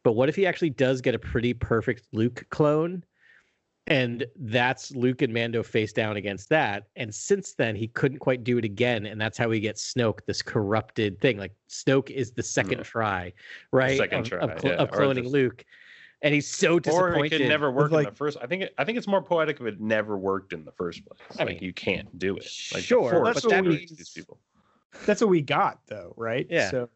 But 0.03 0.13
what 0.13 0.29
if 0.29 0.37
he 0.37 0.45
actually 0.47 0.71
does 0.71 1.01
get 1.01 1.15
a 1.15 1.19
pretty 1.19 1.55
perfect 1.55 2.07
Luke 2.13 2.45
clone? 2.51 3.03
And 3.89 4.27
that's 4.37 4.91
Luke 4.97 5.23
and 5.23 5.33
Mando 5.33 5.63
face 5.63 5.93
down 5.93 6.17
against 6.17 6.49
that. 6.49 6.89
And 6.97 7.15
since 7.15 7.53
then, 7.55 7.77
he 7.77 7.87
couldn't 7.87 8.19
quite 8.19 8.43
do 8.43 8.59
it 8.59 8.65
again. 8.65 9.07
And 9.07 9.21
that's 9.21 9.39
how 9.39 9.49
we 9.49 9.61
get 9.61 9.77
Snoke, 9.77 10.21
this 10.27 10.43
corrupted 10.43 11.21
thing. 11.21 11.39
Like 11.39 11.53
Snoke 11.69 12.11
is 12.11 12.33
the 12.33 12.43
second 12.43 12.81
Mm. 12.81 12.85
try, 12.85 13.33
right? 13.71 13.97
second 13.97 14.21
of, 14.21 14.29
try, 14.29 14.39
of, 14.41 14.61
cl- 14.61 14.75
yeah. 14.75 14.81
of 14.81 14.91
cloning 14.91 15.23
just- 15.23 15.33
Luke. 15.33 15.65
And 16.23 16.35
he's 16.35 16.49
so 16.49 16.81
disappointed. 16.81 17.05
or 17.05 17.09
disappointed. 17.11 17.33
it 17.35 17.39
could 17.45 17.49
never 17.49 17.71
work 17.71 17.93
like- 17.93 18.07
in 18.09 18.13
the 18.13 18.17
first. 18.17 18.39
I 18.43 18.47
think 18.47 18.63
it, 18.63 18.75
I 18.79 18.85
think 18.85 18.99
it's 18.99 19.07
more 19.07 19.23
poetic 19.23 19.61
if 19.61 19.67
it 19.67 19.81
never 19.81 20.17
worked 20.19 20.53
in 20.53 20.65
the 20.65 20.73
first 20.73 21.05
place. 21.07 21.21
I 21.39 21.45
like 21.45 21.57
mean, 21.57 21.63
you 21.63 21.73
can't 21.73 22.19
do 22.19 22.37
it. 22.37 22.49
Like 22.75 22.83
sure, 22.83 23.11
Force 23.11 23.35
but 23.35 23.43
that 23.43 23.51
separates 23.51 23.93
these 23.95 24.11
people. 24.11 24.41
that's 25.05 25.21
what 25.21 25.29
we 25.31 25.43
got 25.43 25.79
though 25.87 26.15
right 26.17 26.47
Yeah. 26.51 26.71
so 26.71 26.89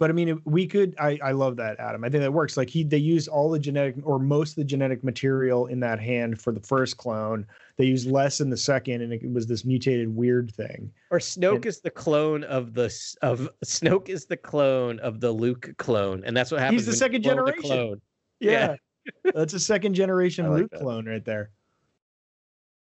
but 0.00 0.10
i 0.10 0.12
mean 0.12 0.40
we 0.44 0.66
could 0.66 0.96
i 0.98 1.16
i 1.22 1.30
love 1.30 1.54
that 1.56 1.78
adam 1.78 2.02
i 2.02 2.08
think 2.08 2.22
that 2.22 2.32
works 2.32 2.56
like 2.56 2.68
he 2.68 2.82
they 2.82 2.96
use 2.96 3.28
all 3.28 3.48
the 3.50 3.58
genetic 3.58 3.94
or 4.02 4.18
most 4.18 4.50
of 4.52 4.56
the 4.56 4.64
genetic 4.64 5.04
material 5.04 5.66
in 5.66 5.78
that 5.78 6.00
hand 6.00 6.40
for 6.40 6.52
the 6.52 6.58
first 6.60 6.96
clone 6.96 7.46
they 7.76 7.84
used 7.84 8.10
less 8.10 8.40
in 8.40 8.50
the 8.50 8.56
second 8.56 9.02
and 9.02 9.12
it 9.12 9.30
was 9.30 9.46
this 9.46 9.64
mutated 9.64 10.08
weird 10.08 10.52
thing 10.52 10.90
or 11.10 11.18
Snoke 11.18 11.56
and- 11.56 11.66
is 11.66 11.80
the 11.80 11.90
clone 11.90 12.42
of 12.44 12.74
the 12.74 12.86
of 13.22 13.48
Snoke 13.64 14.08
is 14.08 14.24
the 14.26 14.36
clone 14.36 14.98
of 15.00 15.20
the 15.20 15.30
Luke 15.30 15.70
clone, 15.76 16.24
and 16.24 16.36
that's 16.36 16.50
what 16.50 16.60
happens. 16.60 16.80
He's 16.82 16.86
the 16.86 16.96
second 16.96 17.22
clone 17.22 17.34
a 17.34 17.36
generation. 17.52 17.62
clone. 17.70 18.00
yeah, 18.40 18.76
that's 19.34 19.52
a 19.54 19.60
second 19.60 19.94
generation 19.94 20.46
like 20.50 20.60
luke 20.62 20.70
that. 20.70 20.80
clone 20.80 21.06
right 21.06 21.24
there 21.24 21.50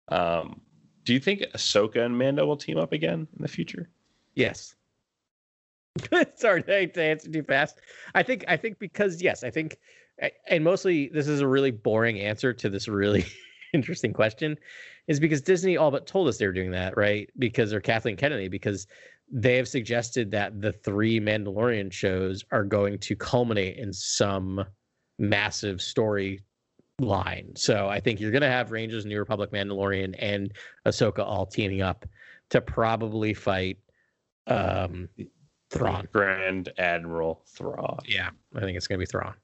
Um, 0.09 0.61
do 1.05 1.13
you 1.15 1.21
think 1.21 1.41
Ahsoka 1.55 2.05
and 2.05 2.17
Mando 2.19 2.45
will 2.47 2.57
team 2.57 2.77
up 2.79 2.93
again 2.93 3.29
in 3.37 3.43
the 3.43 3.49
future? 3.49 3.89
Yes. 4.35 4.75
Sorry 6.35 6.63
to 6.63 7.03
answer 7.03 7.31
too 7.31 7.43
fast. 7.43 7.81
I 8.15 8.23
think 8.23 8.45
I 8.49 8.57
think 8.57 8.79
because 8.79 9.23
yes, 9.23 9.45
I 9.45 9.51
think, 9.51 9.79
and 10.49 10.65
mostly 10.65 11.09
this 11.09 11.29
is 11.29 11.41
a 11.41 11.49
really 11.49 11.71
boring 11.71 12.21
answer 12.21 12.53
to 12.53 12.69
this 12.69 12.89
really 12.89 13.25
interesting 13.73 14.13
question, 14.13 14.59
is 15.07 15.21
because 15.21 15.41
Disney 15.41 15.77
all 15.77 15.91
but 15.91 16.07
told 16.07 16.29
us 16.29 16.39
they 16.39 16.47
were 16.47 16.53
doing 16.53 16.73
that, 16.73 16.97
right? 16.97 17.31
Because 17.39 17.73
or 17.73 17.81
Kathleen 17.81 18.17
Kennedy, 18.17 18.49
because 18.49 18.87
they 19.31 19.57
have 19.57 19.69
suggested 19.69 20.31
that 20.33 20.61
the 20.61 20.73
three 20.73 21.21
Mandalorian 21.21 21.93
shows 21.93 22.45
are 22.51 22.65
going 22.65 22.99
to 22.99 23.17
culminate 23.17 23.79
in 23.79 23.93
some 23.93 24.65
massive 25.19 25.81
story 25.81 26.41
line. 27.01 27.53
So 27.57 27.89
I 27.89 28.01
think 28.01 28.21
you're 28.21 28.31
going 28.31 28.43
to 28.43 28.49
have 28.49 28.71
Rangers, 28.71 29.07
New 29.07 29.19
Republic, 29.19 29.51
Mandalorian, 29.51 30.15
and 30.19 30.53
Ahsoka 30.87 31.21
all 31.21 31.47
teaming 31.47 31.83
up 31.83 32.05
to 32.51 32.61
probably 32.61 33.33
fight 33.33 33.79
um 34.47 35.09
Thrawn. 35.79 36.09
Grand 36.13 36.73
Admiral 36.79 37.43
Thrawn. 37.47 37.99
Yeah, 38.07 38.31
I 38.55 38.61
think 38.61 38.77
it's 38.77 38.87
going 38.87 38.99
to 38.99 39.03
be 39.03 39.11
Thrawn. 39.11 39.35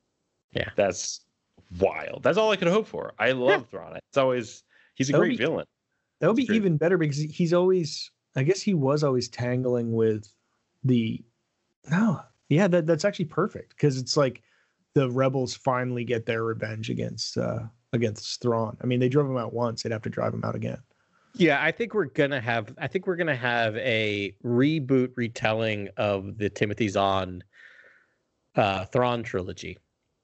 Yeah, 0.53 0.71
that's 0.77 1.21
wild. 1.79 2.23
That's 2.23 2.39
all 2.39 2.51
I 2.51 2.57
could 2.57 2.69
hope 2.69 2.87
for. 2.87 3.13
I 3.19 3.33
love 3.33 3.69
Thrawn. 3.69 3.97
It's 3.97 4.19
always 4.19 4.63
he's 4.95 5.09
a 5.09 5.13
That 5.13 5.19
would 5.19 5.25
great 5.27 5.39
be- 5.39 5.45
villain. 5.45 5.67
That 6.21 6.27
would 6.27 6.37
be 6.37 6.43
That's 6.43 6.49
great. 6.51 6.57
even 6.57 6.77
better 6.77 6.99
because 6.99 7.19
he's 7.19 7.55
always, 7.55 8.11
I 8.37 8.43
guess 8.43 8.61
he 8.61 8.75
was 8.75 9.03
always 9.03 9.29
tangling 9.31 9.93
with 9.93 10.29
the, 10.85 11.25
no, 11.91 12.21
yeah, 12.51 12.69
that, 12.69 12.87
that's 12.87 13.07
actually 13.07 13.25
perfect 13.25 13.71
because 13.71 13.97
it's 13.97 14.19
like 14.19 14.43
the 14.95 15.09
rebels 15.11 15.55
finally 15.55 16.05
get 16.05 16.27
their 16.27 16.45
revenge 16.45 16.91
against, 16.91 17.39
uh, 17.39 17.61
against 17.95 18.43
Thrawn. 18.43 18.77
I 18.83 18.87
mean, 18.87 19.01
they 19.01 19.09
drove 19.09 19.31
him 19.31 19.39
out 19.39 19.55
once; 19.55 19.83
they'd 19.83 19.93
have 19.93 20.03
to 20.03 20.11
drive 20.11 20.35
him 20.35 20.45
out 20.45 20.55
again. 20.55 20.83
Yeah, 21.35 21.63
I 21.63 21.71
think 21.71 21.95
we're 21.95 22.07
gonna 22.07 22.41
have. 22.41 22.75
I 22.79 22.87
think 22.89 23.07
we're 23.07 23.17
gonna 23.17 23.37
have 23.37 23.77
a 23.77 24.35
reboot 24.45 25.13
retelling 25.17 25.89
of 25.97 26.39
the 26.39 26.51
Timothy 26.51 26.89
Zahn, 26.89 27.43
uh, 28.57 28.85
Thrawn 28.87 29.23
trilogy, 29.23 29.79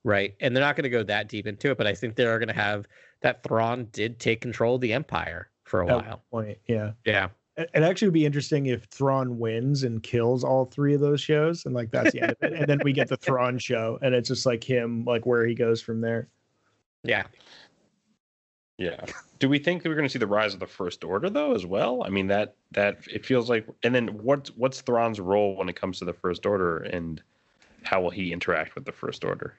right? 0.04 0.34
And 0.40 0.54
they're 0.54 0.64
not 0.64 0.76
gonna 0.76 0.88
go 0.88 1.02
that 1.04 1.28
deep 1.28 1.46
into 1.46 1.70
it, 1.70 1.78
but 1.78 1.86
I 1.86 1.94
think 1.94 2.16
they 2.16 2.26
are 2.26 2.38
gonna 2.38 2.52
have 2.52 2.86
that 3.20 3.42
Thrawn 3.42 3.86
did 3.92 4.18
take 4.18 4.40
control 4.40 4.74
of 4.76 4.80
the 4.80 4.92
Empire 4.92 5.50
for 5.64 5.82
a 5.82 5.88
At 5.88 6.04
while. 6.07 6.24
point, 6.30 6.59
yeah. 6.66 6.92
Yeah, 7.04 7.28
It 7.57 7.70
it 7.74 7.82
actually 7.82 8.09
would 8.09 8.14
be 8.14 8.26
interesting 8.26 8.66
if 8.66 8.84
Thrawn 8.84 9.38
wins 9.38 9.84
and 9.84 10.02
kills 10.02 10.42
all 10.44 10.64
three 10.66 10.94
of 10.94 11.00
those 11.00 11.20
shows, 11.20 11.64
and 11.66 11.74
like 11.74 11.90
that's 11.92 12.12
the 12.12 12.20
end 12.22 12.32
of 12.32 12.38
it. 12.42 12.52
And 12.52 12.66
then 12.66 12.80
we 12.82 12.92
get 12.92 13.09
the 13.09 13.16
Thrawn 13.26 13.59
show, 13.59 13.98
and 14.02 14.14
it's 14.14 14.28
just 14.28 14.44
like 14.44 14.62
him, 14.64 15.04
like 15.04 15.24
where 15.24 15.46
he 15.46 15.54
goes 15.54 15.80
from 15.80 16.00
there. 16.00 16.28
yeah. 17.04 17.24
Yeah. 18.79 19.05
Do 19.39 19.49
we 19.49 19.59
think 19.59 19.85
we're 19.85 19.95
going 19.95 20.07
to 20.07 20.12
see 20.12 20.18
the 20.18 20.27
rise 20.27 20.53
of 20.55 20.61
the 20.61 20.66
First 20.66 21.03
Order 21.03 21.31
though, 21.31 21.55
as 21.55 21.64
well? 21.64 22.03
I 22.05 22.11
mean 22.11 22.27
that 22.29 22.55
that 22.72 22.99
it 23.11 23.24
feels 23.24 23.49
like. 23.49 23.66
And 23.83 23.95
then 23.95 24.09
what 24.09 24.51
what's 24.57 24.81
Thrawn's 24.83 25.20
role 25.20 25.57
when 25.57 25.68
it 25.68 25.77
comes 25.77 25.99
to 25.99 26.05
the 26.05 26.12
First 26.12 26.45
Order, 26.45 26.79
and 26.79 27.22
how 27.83 28.03
will 28.03 28.11
he 28.11 28.33
interact 28.33 28.74
with 28.74 28.85
the 28.85 28.93
First 28.93 29.24
Order? 29.24 29.59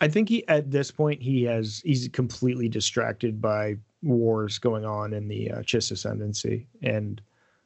I 0.00 0.08
think 0.08 0.28
he 0.28 0.46
at 0.48 0.70
this 0.70 0.90
point 0.90 1.22
he 1.22 1.44
has 1.44 1.80
he's 1.84 2.08
completely 2.08 2.68
distracted 2.68 3.40
by 3.40 3.76
wars 4.02 4.58
going 4.58 4.84
on 4.84 5.12
in 5.12 5.28
the 5.28 5.50
uh, 5.50 5.58
Chiss 5.58 5.90
ascendancy 5.92 6.66
and 6.82 7.20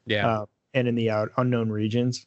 Yeah. 0.07 0.27
uh, 0.29 0.47
and 0.75 0.89
in 0.89 0.95
the 0.95 1.11
out 1.11 1.33
unknown 1.39 1.71
regions. 1.71 2.27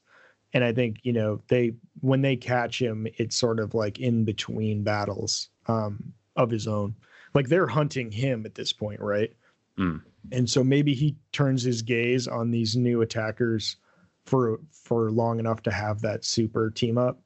And 0.53 0.63
I 0.63 0.73
think 0.73 0.99
you 1.03 1.13
know 1.13 1.41
they 1.47 1.73
when 2.01 2.21
they 2.21 2.35
catch 2.35 2.79
him, 2.81 3.07
it's 3.17 3.35
sort 3.35 3.59
of 3.59 3.73
like 3.73 3.99
in 3.99 4.23
between 4.23 4.83
battles 4.83 5.49
um, 5.67 6.13
of 6.35 6.49
his 6.49 6.67
own. 6.67 6.95
Like 7.33 7.47
they're 7.47 7.67
hunting 7.67 8.11
him 8.11 8.45
at 8.45 8.55
this 8.55 8.73
point, 8.73 8.99
right? 8.99 9.31
Mm. 9.77 10.01
And 10.31 10.49
so 10.49 10.63
maybe 10.63 10.93
he 10.93 11.15
turns 11.31 11.63
his 11.63 11.81
gaze 11.81 12.27
on 12.27 12.51
these 12.51 12.75
new 12.75 13.01
attackers 13.01 13.77
for 14.25 14.59
for 14.71 15.11
long 15.11 15.39
enough 15.39 15.61
to 15.63 15.71
have 15.71 16.01
that 16.01 16.25
super 16.25 16.69
team 16.69 16.97
up 16.97 17.19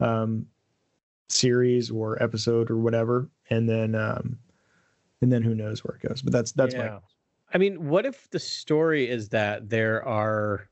um, 0.00 0.46
series 1.28 1.90
or 1.90 2.22
episode 2.22 2.70
or 2.70 2.76
whatever, 2.76 3.28
and 3.50 3.68
then 3.68 3.94
um, 3.94 4.38
and 5.20 5.32
then 5.32 5.42
who 5.42 5.54
knows 5.54 5.84
where 5.84 5.96
it 5.96 6.08
goes. 6.08 6.22
But 6.22 6.32
that's 6.32 6.52
that's 6.52 6.74
my 6.74 6.98
I 7.52 7.58
mean, 7.58 7.88
what 7.88 8.06
if 8.06 8.28
the 8.30 8.38
story 8.38 9.08
is 9.08 9.28
that 9.30 9.70
there 9.70 10.06
are 10.06 10.68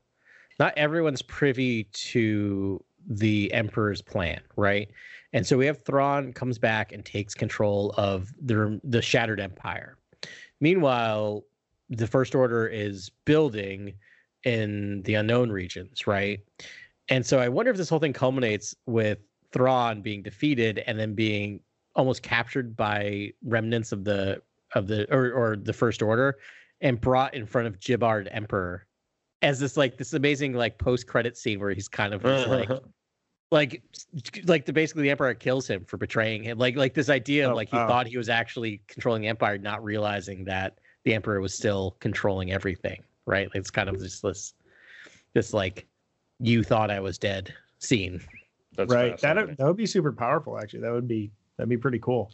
not 0.59 0.77
everyone's 0.77 1.21
privy 1.21 1.85
to 1.93 2.83
the 3.07 3.51
emperor's 3.53 4.01
plan, 4.01 4.41
right? 4.55 4.89
And 5.35 5.45
so 5.45 5.57
we 5.57 5.65
have 5.65 5.83
Thrawn 5.83 6.31
comes 6.31 6.57
back 6.57 6.93
and 6.93 7.03
takes 7.03 7.35
control 7.35 7.93
of 7.97 8.33
the 8.41 8.79
the 8.85 9.01
shattered 9.01 9.41
empire. 9.41 9.97
Meanwhile, 10.61 11.43
the 11.89 12.07
first 12.07 12.33
order 12.33 12.65
is 12.67 13.11
building 13.25 13.93
in 14.45 15.01
the 15.01 15.15
unknown 15.15 15.51
regions, 15.51 16.07
right? 16.07 16.39
And 17.09 17.25
so 17.25 17.39
I 17.39 17.49
wonder 17.49 17.69
if 17.69 17.75
this 17.75 17.89
whole 17.89 17.99
thing 17.99 18.13
culminates 18.13 18.73
with 18.85 19.19
Thrawn 19.51 20.01
being 20.01 20.23
defeated 20.23 20.81
and 20.87 20.97
then 20.97 21.13
being 21.13 21.59
almost 21.95 22.23
captured 22.23 22.77
by 22.77 23.33
remnants 23.43 23.91
of 23.91 24.05
the 24.05 24.41
of 24.73 24.87
the 24.87 25.05
or, 25.13 25.33
or 25.33 25.57
the 25.57 25.73
first 25.73 26.01
order 26.01 26.37
and 26.79 27.01
brought 27.01 27.33
in 27.33 27.45
front 27.45 27.67
of 27.67 27.81
Gibbard 27.81 28.29
Emperor 28.31 28.87
as 29.41 29.59
this 29.59 29.75
like 29.75 29.97
this 29.97 30.13
amazing 30.13 30.53
like 30.53 30.77
post 30.77 31.07
credit 31.07 31.37
scene 31.37 31.59
where 31.59 31.71
he's 31.71 31.89
kind 31.89 32.13
of 32.13 32.23
like 32.23 32.69
uh-huh. 32.69 32.79
Like 33.55 33.81
like 34.47 34.65
the 34.65 34.73
basically 34.73 35.03
the 35.03 35.09
emperor 35.09 35.33
kills 35.33 35.65
him 35.67 35.85
for 35.85 35.95
betraying 35.97 36.43
him 36.43 36.57
like 36.57 36.75
like 36.75 36.93
this 36.93 37.09
idea 37.09 37.45
of 37.47 37.53
Oh, 37.53 37.55
like 37.55 37.69
he 37.69 37.77
wow. 37.77 37.87
thought 37.87 38.05
he 38.05 38.17
was 38.17 38.27
actually 38.27 38.81
controlling 38.87 39.21
the 39.21 39.29
empire 39.29 39.57
not 39.57 39.81
realizing 39.83 40.43
that 40.43 40.77
the 41.05 41.13
emperor 41.13 41.39
was 41.39 41.53
still 41.53 41.95
controlling 42.01 42.51
everything 42.51 43.01
right 43.25 43.47
it's 43.53 43.71
kind 43.71 43.87
of 43.87 43.97
just 43.97 44.21
this 44.21 44.53
this 45.33 45.53
like 45.53 45.87
you 46.39 46.63
thought 46.63 46.91
i 46.91 46.99
was 46.99 47.17
dead 47.17 47.53
scene 47.79 48.19
That's 48.75 48.91
right. 48.93 49.17
That 49.21 49.55
that 49.57 49.65
would 49.65 49.77
be 49.77 49.85
super 49.85 50.11
powerful. 50.11 50.59
Actually, 50.59 50.81
that 50.81 50.91
would 50.91 51.07
be 51.07 51.31
that'd 51.55 51.69
be 51.69 51.77
pretty 51.77 51.99
cool. 51.99 52.33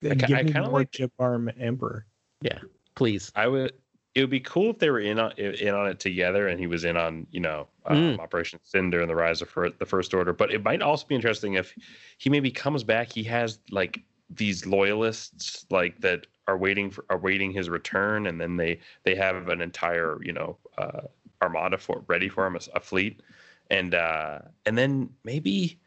Yeah. 0.00 0.12
I 0.12 0.14
give 0.14 0.30
I 0.38 0.42
me 0.44 0.52
kinda 0.52 0.68
more 0.70 0.78
like- 0.80 0.92
Jib 0.92 1.10
Arm 1.18 1.50
Emperor. 1.58 2.06
Yeah 2.40 2.60
please 2.94 3.32
I 3.34 3.48
would. 3.48 3.72
It 4.14 4.22
would 4.22 4.30
be 4.30 4.40
cool 4.40 4.70
if 4.70 4.78
they 4.78 4.90
were 4.90 5.00
in 5.00 5.18
on 5.18 5.32
in 5.32 5.74
on 5.74 5.86
it 5.88 6.00
together, 6.00 6.48
and 6.48 6.58
he 6.58 6.66
was 6.66 6.84
in 6.84 6.96
on 6.96 7.26
you 7.30 7.40
know 7.40 7.68
um, 7.86 7.96
Mm. 7.96 8.18
Operation 8.18 8.58
Cinder 8.62 9.00
and 9.00 9.08
the 9.08 9.14
rise 9.14 9.42
of 9.42 9.48
the 9.78 9.86
First 9.86 10.14
Order. 10.14 10.32
But 10.32 10.52
it 10.52 10.64
might 10.64 10.82
also 10.82 11.06
be 11.06 11.14
interesting 11.14 11.54
if 11.54 11.74
he 12.18 12.30
maybe 12.30 12.50
comes 12.50 12.84
back. 12.84 13.12
He 13.12 13.22
has 13.24 13.60
like 13.70 14.02
these 14.30 14.66
loyalists 14.66 15.66
like 15.70 16.00
that 16.00 16.26
are 16.46 16.56
waiting 16.56 16.90
for 16.90 17.04
are 17.10 17.18
waiting 17.18 17.52
his 17.52 17.68
return, 17.68 18.26
and 18.26 18.40
then 18.40 18.56
they 18.56 18.80
they 19.04 19.14
have 19.14 19.48
an 19.48 19.60
entire 19.60 20.18
you 20.22 20.32
know 20.32 20.56
uh, 20.78 21.02
armada 21.42 21.78
for 21.78 22.02
ready 22.08 22.28
for 22.28 22.46
him, 22.46 22.56
a, 22.56 22.60
a 22.76 22.80
fleet, 22.80 23.22
and 23.70 23.94
uh, 23.94 24.40
and 24.66 24.76
then 24.76 25.10
maybe. 25.24 25.78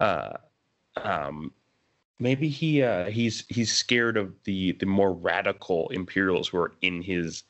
Uh, 0.00 0.36
um, 1.02 1.52
maybe 2.18 2.48
he 2.48 2.82
uh 2.82 3.06
he's 3.06 3.44
he's 3.48 3.72
scared 3.72 4.16
of 4.16 4.34
the 4.44 4.72
the 4.72 4.86
more 4.86 5.12
radical 5.12 5.88
imperials 5.90 6.48
who 6.48 6.58
are 6.58 6.72
in 6.80 7.02
his 7.02 7.44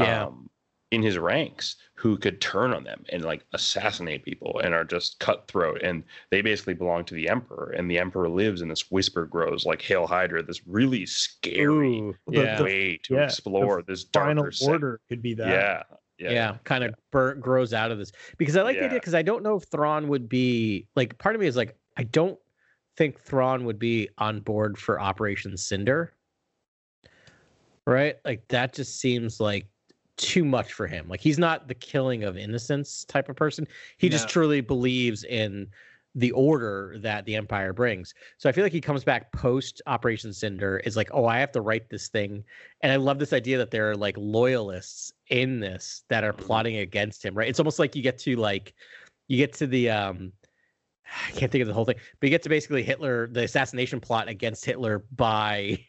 Yeah. 0.00 0.24
um 0.26 0.48
in 0.92 1.02
his 1.04 1.16
ranks 1.18 1.76
who 1.94 2.16
could 2.18 2.40
turn 2.40 2.72
on 2.72 2.82
them 2.82 3.04
and 3.10 3.24
like 3.24 3.44
assassinate 3.52 4.24
people 4.24 4.60
and 4.64 4.74
are 4.74 4.82
just 4.82 5.20
cutthroat 5.20 5.80
and 5.82 6.02
they 6.32 6.42
basically 6.42 6.74
belong 6.74 7.04
to 7.04 7.14
the 7.14 7.28
emperor 7.28 7.72
and 7.76 7.88
the 7.88 7.96
emperor 7.96 8.28
lives 8.28 8.60
and 8.60 8.68
this 8.68 8.90
whisper 8.90 9.24
grows 9.24 9.64
like 9.64 9.80
hail 9.80 10.04
hydra 10.04 10.42
this 10.42 10.66
really 10.66 11.06
scary 11.06 12.00
Ooh, 12.00 12.16
The- 12.26 12.42
yeah 12.42 12.56
the- 12.58 12.64
way 12.64 13.00
to 13.04 13.14
yeah, 13.14 13.20
the 13.20 13.24
explore 13.26 13.82
this 13.82 14.02
Final 14.12 14.42
darker 14.42 14.50
set. 14.52 14.68
Order 14.68 15.00
could 15.08 15.22
be 15.22 15.34
that. 15.34 15.48
yeah 15.48 15.82
yeah, 16.18 16.30
yeah, 16.32 16.56
kind 16.64 16.84
of 16.84 16.94
bur- 17.12 17.36
grows 17.36 17.72
out 17.72 17.90
of 17.90 17.96
this 17.96 18.12
because 18.36 18.54
I 18.54 18.60
like 18.60 18.76
the 18.76 18.84
idea 18.84 18.98
because 18.98 19.14
I 19.14 19.22
don't 19.22 19.42
know 19.42 19.56
if 19.56 19.64
Thrawn 19.70 20.06
would 20.08 20.28
be 20.28 20.86
like 20.94 21.16
part 21.16 21.34
of 21.34 21.40
me 21.40 21.46
is 21.46 21.56
like 21.56 21.74
I 21.96 22.02
don't 22.02 22.38
think 22.98 23.18
Thrawn 23.18 23.64
would 23.64 23.78
be 23.78 24.10
on 24.18 24.40
board 24.40 24.76
for 24.76 25.00
Operation 25.00 25.56
Cinder. 25.56 26.12
Right? 27.86 28.16
Like 28.24 28.46
that 28.48 28.74
just 28.74 29.00
seems 29.00 29.40
like 29.40 29.66
too 30.20 30.44
much 30.44 30.72
for 30.72 30.86
him. 30.86 31.08
Like 31.08 31.20
he's 31.20 31.38
not 31.38 31.68
the 31.68 31.74
killing 31.74 32.24
of 32.24 32.36
innocence 32.36 33.04
type 33.04 33.28
of 33.28 33.36
person. 33.36 33.66
He 33.98 34.08
just 34.08 34.28
truly 34.28 34.60
believes 34.60 35.24
in 35.24 35.68
the 36.14 36.32
order 36.32 36.96
that 36.98 37.24
the 37.24 37.36
empire 37.36 37.72
brings. 37.72 38.14
So 38.38 38.48
I 38.48 38.52
feel 38.52 38.64
like 38.64 38.72
he 38.72 38.80
comes 38.80 39.04
back 39.04 39.32
post 39.32 39.80
Operation 39.86 40.32
Cinder 40.32 40.78
is 40.78 40.96
like, 40.96 41.08
"Oh, 41.12 41.24
I 41.26 41.38
have 41.38 41.52
to 41.52 41.60
write 41.60 41.88
this 41.88 42.08
thing." 42.08 42.44
And 42.82 42.92
I 42.92 42.96
love 42.96 43.18
this 43.20 43.32
idea 43.32 43.58
that 43.58 43.70
there 43.70 43.90
are 43.90 43.96
like 43.96 44.16
loyalists 44.18 45.12
in 45.28 45.60
this 45.60 46.04
that 46.08 46.24
are 46.24 46.32
Mhm. 46.32 46.38
plotting 46.38 46.76
against 46.78 47.24
him, 47.24 47.34
right? 47.36 47.48
It's 47.48 47.60
almost 47.60 47.78
like 47.78 47.94
you 47.94 48.02
get 48.02 48.18
to 48.20 48.36
like 48.36 48.74
you 49.28 49.36
get 49.36 49.52
to 49.54 49.66
the 49.68 49.90
um 49.90 50.32
I 51.28 51.32
can't 51.32 51.50
think 51.52 51.62
of 51.62 51.68
the 51.68 51.74
whole 51.74 51.84
thing, 51.84 51.96
but 52.20 52.26
you 52.26 52.30
get 52.30 52.42
to 52.44 52.48
basically 52.48 52.82
Hitler, 52.82 53.28
the 53.28 53.44
assassination 53.44 54.00
plot 54.00 54.28
against 54.28 54.64
Hitler 54.64 55.00
by 55.12 55.86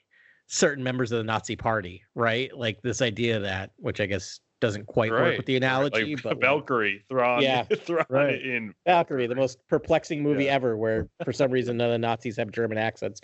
certain 0.53 0.83
members 0.83 1.13
of 1.13 1.17
the 1.17 1.23
Nazi 1.23 1.55
party, 1.55 2.03
right? 2.13 2.55
Like 2.55 2.81
this 2.81 3.01
idea 3.01 3.39
that, 3.39 3.71
which 3.77 4.01
I 4.01 4.05
guess 4.05 4.41
doesn't 4.59 4.85
quite 4.85 5.09
work 5.09 5.37
with 5.37 5.45
the 5.45 5.55
analogy, 5.55 6.13
like 6.15 6.23
but 6.23 6.33
like, 6.33 6.41
Valkyrie 6.41 7.03
Thrawn 7.09 7.41
Yeah, 7.41 7.63
Thrawn 7.85 8.05
right. 8.09 8.41
in 8.41 8.73
Valkyrie, 8.85 9.27
the 9.27 9.33
most 9.35 9.65
perplexing 9.69 10.21
movie 10.21 10.43
Yeah. 10.45 10.53
ever, 10.55 10.75
where 10.75 11.07
for 11.23 11.31
some 11.31 11.51
reason 11.51 11.77
none 11.77 11.87
of 11.87 11.93
the 11.93 11.97
Nazis 11.99 12.35
have 12.35 12.51
German 12.51 12.77
accents, 12.77 13.21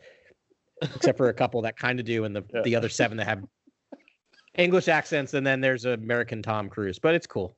except 0.81 1.17
for 1.17 1.27
a 1.27 1.33
couple 1.33 1.61
that 1.63 1.77
kind 1.77 1.99
of 1.99 2.05
do, 2.05 2.23
and 2.23 2.33
the 2.33 2.43
Yeah. 2.53 2.61
the 2.63 2.75
other 2.77 2.87
seven 2.89 3.17
that 3.17 3.27
have 3.27 3.43
English 4.55 4.87
accents, 4.87 5.33
and 5.33 5.45
then 5.45 5.59
there's 5.59 5.83
American 5.83 6.41
Tom 6.41 6.69
Cruise, 6.69 6.97
but 6.97 7.13
it's 7.13 7.27
cool. 7.27 7.57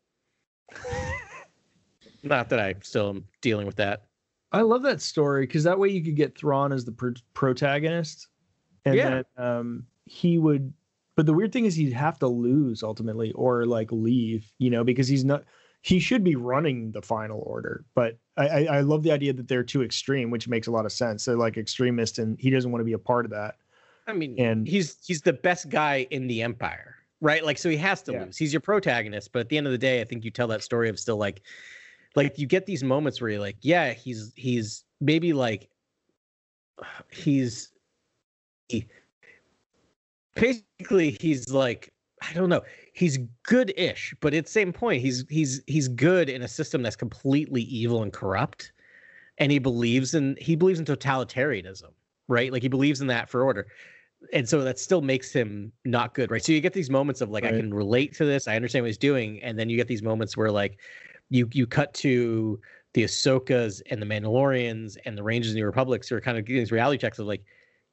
Not 2.23 2.49
that 2.49 2.59
I 2.59 2.73
still 2.81 3.09
am 3.09 3.25
dealing 3.41 3.67
with 3.67 3.75
that. 3.77 4.05
I 4.51 4.61
love 4.61 4.81
that 4.81 4.99
story 4.99 5.45
because 5.45 5.63
that 5.63 5.77
way 5.77 5.89
you 5.89 6.03
could 6.03 6.15
get 6.15 6.35
Thrawn 6.35 6.71
as 6.73 6.83
the 6.85 6.91
pr- 6.91 7.11
protagonist, 7.35 8.28
and 8.89 8.97
Yeah. 8.97 9.09
then 9.37 9.45
um, 9.45 9.85
he 10.05 10.37
would. 10.37 10.73
But 11.15 11.25
the 11.25 11.33
weird 11.33 11.51
thing 11.51 11.65
is 11.65 11.75
he'd 11.75 11.91
have 11.93 12.17
to 12.19 12.27
lose 12.27 12.81
ultimately, 12.83 13.31
or 13.33 13.65
like 13.65 13.91
leave, 13.91 14.51
you 14.57 14.69
know, 14.69 14.83
because 14.83 15.07
he's 15.07 15.25
not. 15.25 15.43
He 15.81 15.99
should 15.99 16.23
be 16.25 16.35
running 16.35 16.91
the 16.91 17.01
final 17.01 17.41
order, 17.45 17.85
but 17.95 18.17
I, 18.35 18.47
I, 18.47 18.63
I 18.65 18.81
love 18.81 19.01
the 19.03 19.11
idea 19.13 19.31
that 19.33 19.47
they're 19.47 19.63
too 19.63 19.81
extreme, 19.81 20.29
which 20.29 20.47
makes 20.49 20.67
a 20.67 20.71
lot 20.71 20.85
of 20.85 20.91
sense. 20.91 21.23
They're 21.25 21.37
like 21.37 21.57
extremist, 21.57 22.19
and 22.19 22.37
he 22.39 22.49
doesn't 22.49 22.69
want 22.71 22.81
to 22.81 22.85
be 22.85 22.93
a 22.93 22.99
part 22.99 23.23
of 23.25 23.31
that. 23.31 23.55
I 24.07 24.11
mean, 24.13 24.37
And- 24.39 24.67
he's 24.67 24.97
he's 25.05 25.21
the 25.21 25.33
best 25.33 25.69
guy 25.69 26.05
in 26.11 26.27
the 26.27 26.41
empire, 26.41 26.95
right? 27.21 27.45
Like, 27.45 27.57
so 27.57 27.69
he 27.69 27.77
has 27.77 28.01
to 28.03 28.11
Yeah. 28.11 28.25
lose. 28.25 28.35
He's 28.37 28.51
your 28.51 28.59
protagonist, 28.59 29.31
but 29.31 29.39
at 29.39 29.49
the 29.49 29.57
end 29.57 29.67
of 29.67 29.71
the 29.71 29.77
day, 29.77 30.01
I 30.01 30.03
think 30.03 30.25
you 30.25 30.31
tell 30.31 30.47
that 30.47 30.63
story 30.63 30.89
of 30.89 30.99
still 30.99 31.17
like, 31.17 31.41
like 32.15 32.37
you 32.39 32.45
get 32.47 32.65
these 32.65 32.83
moments 32.83 33.21
where 33.21 33.29
you're 33.29 33.39
like, 33.39 33.57
yeah, 33.61 33.93
he's 33.93 34.33
he's 34.35 34.83
maybe 34.99 35.31
like, 35.31 35.69
he's 37.11 37.71
he, 37.73 37.78
basically 40.35 41.17
he's 41.19 41.51
like 41.51 41.93
I 42.21 42.33
don't 42.33 42.49
know. 42.49 42.61
He's 42.93 43.17
good-ish, 43.43 44.13
but 44.19 44.33
at 44.33 44.45
the 44.45 44.51
same 44.51 44.73
point, 44.73 45.01
he's 45.01 45.25
he's 45.29 45.61
he's 45.67 45.87
good 45.87 46.29
in 46.29 46.41
a 46.41 46.47
system 46.47 46.81
that's 46.81 46.95
completely 46.95 47.61
evil 47.61 48.03
and 48.03 48.11
corrupt, 48.11 48.73
and 49.37 49.51
he 49.51 49.59
believes 49.59 50.13
in 50.13 50.35
he 50.39 50.55
believes 50.55 50.79
in 50.79 50.85
totalitarianism, 50.85 51.91
right? 52.27 52.51
Like 52.51 52.61
he 52.61 52.67
believes 52.67 52.99
in 52.99 53.07
that 53.07 53.29
for 53.29 53.43
order, 53.43 53.67
and 54.33 54.47
so 54.49 54.61
that 54.61 54.79
still 54.79 55.01
makes 55.01 55.31
him 55.31 55.71
not 55.85 56.13
good, 56.13 56.29
right? 56.29 56.43
So 56.43 56.51
you 56.51 56.59
get 56.59 56.73
these 56.73 56.89
moments 56.89 57.21
of 57.21 57.29
like 57.29 57.45
I 57.45 57.51
can 57.51 57.73
relate 57.73 58.13
to 58.15 58.25
this, 58.25 58.47
I 58.47 58.55
understand 58.55 58.83
what 58.83 58.89
he's 58.89 58.97
doing, 58.97 59.41
and 59.41 59.57
then 59.57 59.69
you 59.69 59.77
get 59.77 59.87
these 59.87 60.03
moments 60.03 60.35
where 60.35 60.51
like 60.51 60.77
you 61.29 61.47
you 61.53 61.65
cut 61.67 61.93
to 61.95 62.59
the 62.93 63.03
Ahsokas 63.03 63.81
and 63.89 64.01
the 64.01 64.05
Mandalorians 64.05 64.97
and 65.05 65.17
the 65.17 65.23
Rangers 65.23 65.51
and 65.51 65.57
the 65.57 65.65
Republics 65.65 66.09
who 66.09 66.15
are 66.15 66.21
kind 66.21 66.37
of 66.37 66.45
getting 66.45 66.61
these 66.61 66.71
reality 66.71 66.97
checks 66.97 67.19
of 67.19 67.27
like, 67.27 67.45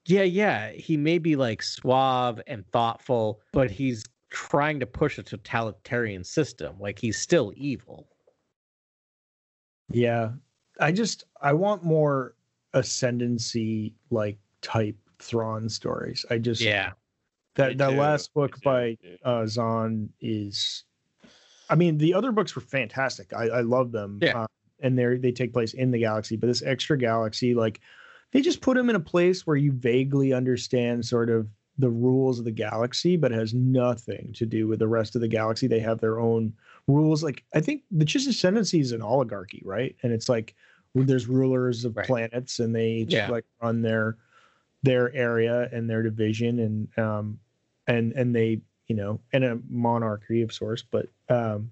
yeah, 0.07 0.23
yeah, 0.23 0.71
he 0.73 0.97
may 0.97 1.19
be 1.19 1.37
like 1.37 1.63
suave 1.63 2.41
and 2.47 2.67
thoughtful, 2.71 3.41
but 3.53 3.71
he's 3.71 4.05
trying 4.31 4.81
to 4.81 4.87
push 4.87 5.19
a 5.19 5.23
totalitarian 5.23 6.25
system. 6.25 6.77
Like 6.79 6.99
he's 6.99 7.19
still 7.19 7.53
evil. 7.57 8.09
Yeah. 9.91 10.33
I 10.81 10.93
just 10.93 11.25
I 11.41 11.53
want 11.53 11.85
more 11.85 12.35
ascendancy 12.75 13.95
like 14.11 14.39
type 14.63 14.97
Thrawn 15.19 15.69
stories. 15.69 16.25
I 16.31 16.39
just 16.39 16.61
Yeah. 16.61 16.93
that 17.55 17.71
Me 17.71 17.75
that 17.77 17.91
too, 17.91 17.97
last 17.97 18.35
book 18.35 18.57
too, 18.57 18.61
by 18.63 18.99
me 19.03 19.19
uh 19.25 19.47
Zahn 19.47 20.11
is 20.21 20.85
I 21.71 21.75
mean 21.75 21.99
the 21.99 22.15
other 22.15 22.33
books 22.33 22.55
were 22.55 22.63
fantastic. 22.63 23.33
I 23.33 23.49
I 23.49 23.61
love 23.63 23.93
them. 23.93 24.19
Yeah. 24.21 24.43
Uh, 24.43 24.47
and 24.81 24.99
they 24.99 25.17
they 25.17 25.33
take 25.33 25.53
place 25.53 25.73
in 25.73 25.91
the 25.91 25.99
galaxy, 25.99 26.37
but 26.37 26.49
this 26.49 26.63
extra 26.63 26.99
galaxy 26.99 27.55
like 27.55 27.81
they 28.37 28.43
just 28.43 28.61
put 28.61 28.77
him 28.77 28.91
in 28.91 28.97
a 28.97 29.01
place 29.01 29.47
where 29.47 29.57
you 29.57 29.73
vaguely 29.73 30.35
understand 30.35 31.07
sort 31.07 31.31
of 31.31 31.49
the 31.79 31.89
rules 31.89 32.39
of 32.39 32.45
the 32.45 32.51
galaxy, 32.51 33.17
but 33.17 33.33
it 33.33 33.39
has 33.39 33.55
nothing 33.55 34.31
to 34.35 34.45
do 34.45 34.69
with 34.69 34.79
the 34.79 34.87
rest 34.87 35.15
of 35.15 35.23
the 35.23 35.29
galaxy. 35.29 35.67
They 35.67 35.81
have 35.81 36.03
their 36.03 36.21
own 36.21 36.53
rules. 36.87 37.25
Like 37.25 37.45
I 37.55 37.63
think 37.63 37.85
the 37.91 38.05
Chiss 38.05 38.29
Ascendancy 38.29 38.79
is 38.79 38.93
an 38.93 39.01
oligarchy, 39.01 39.63
right? 39.65 39.97
And 40.03 40.13
it's 40.13 40.29
like 40.29 40.55
there's 40.95 41.27
rulers 41.29 41.87
of 41.87 41.97
Right. 41.97 42.07
planets, 42.07 42.59
and 42.59 42.77
they 42.77 42.91
each 42.91 43.15
Yeah. 43.15 43.31
like 43.31 43.47
run 43.63 43.81
their 43.81 44.19
their 44.83 45.11
area 45.15 45.71
and 45.73 45.89
their 45.89 46.03
division, 46.03 46.59
and 46.59 46.99
um 46.99 47.41
and 47.87 48.13
and 48.13 48.37
they 48.37 48.61
you 48.87 48.97
know 48.97 49.19
and 49.33 49.45
a 49.45 49.59
monarchy 49.71 50.43
of 50.43 50.53
sorts. 50.53 50.83
But 50.83 51.09
um 51.31 51.71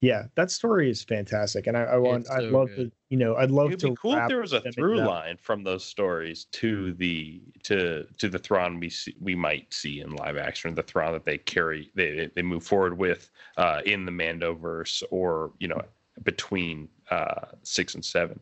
yeah, 0.00 0.26
that 0.34 0.50
story 0.50 0.90
is 0.90 1.02
fantastic, 1.02 1.66
and 1.66 1.76
I, 1.76 1.82
I 1.82 1.96
want 1.96 2.22
It's 2.22 2.30
I'd 2.30 2.44
love 2.44 2.68
good. 2.76 2.90
to 2.90 2.96
you 3.08 3.16
know 3.16 3.36
I'd 3.36 3.50
love 3.50 3.68
It'd 3.68 3.80
to 3.80 3.90
be 3.90 3.96
cool 3.96 4.14
if 4.14 4.28
there 4.28 4.40
was 4.40 4.52
a 4.52 4.60
them 4.60 4.72
through 4.72 4.98
line 4.98 5.38
from 5.38 5.64
those 5.64 5.84
stories 5.84 6.44
to 6.52 6.92
the 6.94 7.40
to 7.64 8.06
to 8.18 8.28
the 8.28 8.38
Thrawn 8.38 8.78
we 8.78 8.90
see, 8.90 9.16
we 9.20 9.34
might 9.34 9.72
see 9.72 10.00
in 10.00 10.10
live 10.16 10.36
action, 10.36 10.74
the 10.74 10.82
Thrawn 10.82 11.12
that 11.14 11.24
they 11.24 11.38
carry 11.38 11.90
they 11.94 12.30
they 12.34 12.42
move 12.42 12.62
forward 12.64 12.98
with 12.98 13.30
uh, 13.56 13.80
in 13.86 14.04
the 14.04 14.12
Mandoverse, 14.12 15.02
or 15.10 15.52
you 15.58 15.68
know 15.68 15.80
between 16.22 16.88
uh, 17.10 17.46
six 17.62 17.94
and 17.94 18.04
seven. 18.04 18.40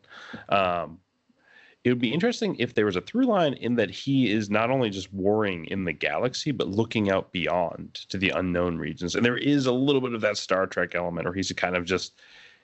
Um, 0.49 0.99
it 1.85 1.89
would 1.89 1.99
be 1.99 2.11
interesting 2.11 2.55
if 2.57 2.73
there 2.73 2.87
was 2.87 2.95
a 2.95 3.01
through 3.01 3.25
line 3.25 3.53
in 3.53 3.75
that 3.75 3.91
he 3.91 4.31
is 4.31 4.49
not 4.49 4.71
only 4.71 4.89
just 4.89 5.13
warring 5.13 5.65
in 5.65 5.85
the 5.85 5.93
galaxy, 5.93 6.49
but 6.49 6.67
looking 6.67 7.11
out 7.11 7.31
beyond 7.31 7.93
to 8.09 8.17
the 8.17 8.31
unknown 8.31 8.79
regions. 8.79 9.13
And 9.13 9.23
there 9.23 9.37
is 9.37 9.67
a 9.67 9.71
little 9.71 10.01
bit 10.01 10.13
of 10.13 10.21
that 10.21 10.35
Star 10.35 10.65
Trek 10.65 10.95
element, 10.95 11.27
or 11.27 11.33
he's 11.33 11.51
kind 11.51 11.77
of 11.77 11.85
just 11.85 12.19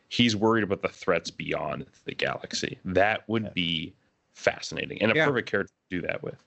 he's 0.09 0.35
worried 0.35 0.63
about 0.63 0.81
the 0.81 0.89
threats 0.89 1.29
beyond 1.29 1.85
the 2.05 2.15
galaxy. 2.15 2.79
That 2.83 3.29
would 3.29 3.53
be 3.53 3.93
fascinating 4.33 4.99
and 5.03 5.11
a 5.11 5.15
Yeah. 5.15 5.27
perfect 5.27 5.51
character 5.51 5.73
to 5.91 6.01
do 6.01 6.07
that 6.07 6.23
with. 6.23 6.43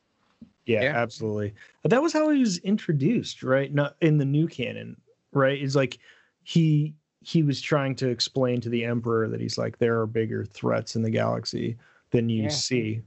Yeah, 0.66 0.82
Yeah. 0.82 0.96
absolutely. 0.96 1.54
That 1.84 2.02
was 2.02 2.12
how 2.12 2.28
he 2.30 2.40
was 2.40 2.58
introduced, 2.58 3.44
right? 3.44 3.72
Not 3.72 3.94
in 4.00 4.18
the 4.18 4.24
new 4.24 4.48
canon, 4.48 5.00
right? 5.32 5.62
It's 5.62 5.76
like 5.76 5.98
he 6.42 6.92
he 7.20 7.44
was 7.44 7.62
trying 7.62 7.94
to 7.94 8.08
explain 8.08 8.60
to 8.62 8.68
the 8.68 8.84
emperor 8.84 9.28
that 9.28 9.40
he's 9.40 9.56
like 9.56 9.78
there 9.78 10.00
are 10.00 10.06
bigger 10.08 10.44
threats 10.44 10.96
in 10.96 11.02
the 11.02 11.10
galaxy 11.10 11.76
than 12.14 12.28
you 12.28 12.44
Yeah. 12.44 12.48
see. 12.48 13.02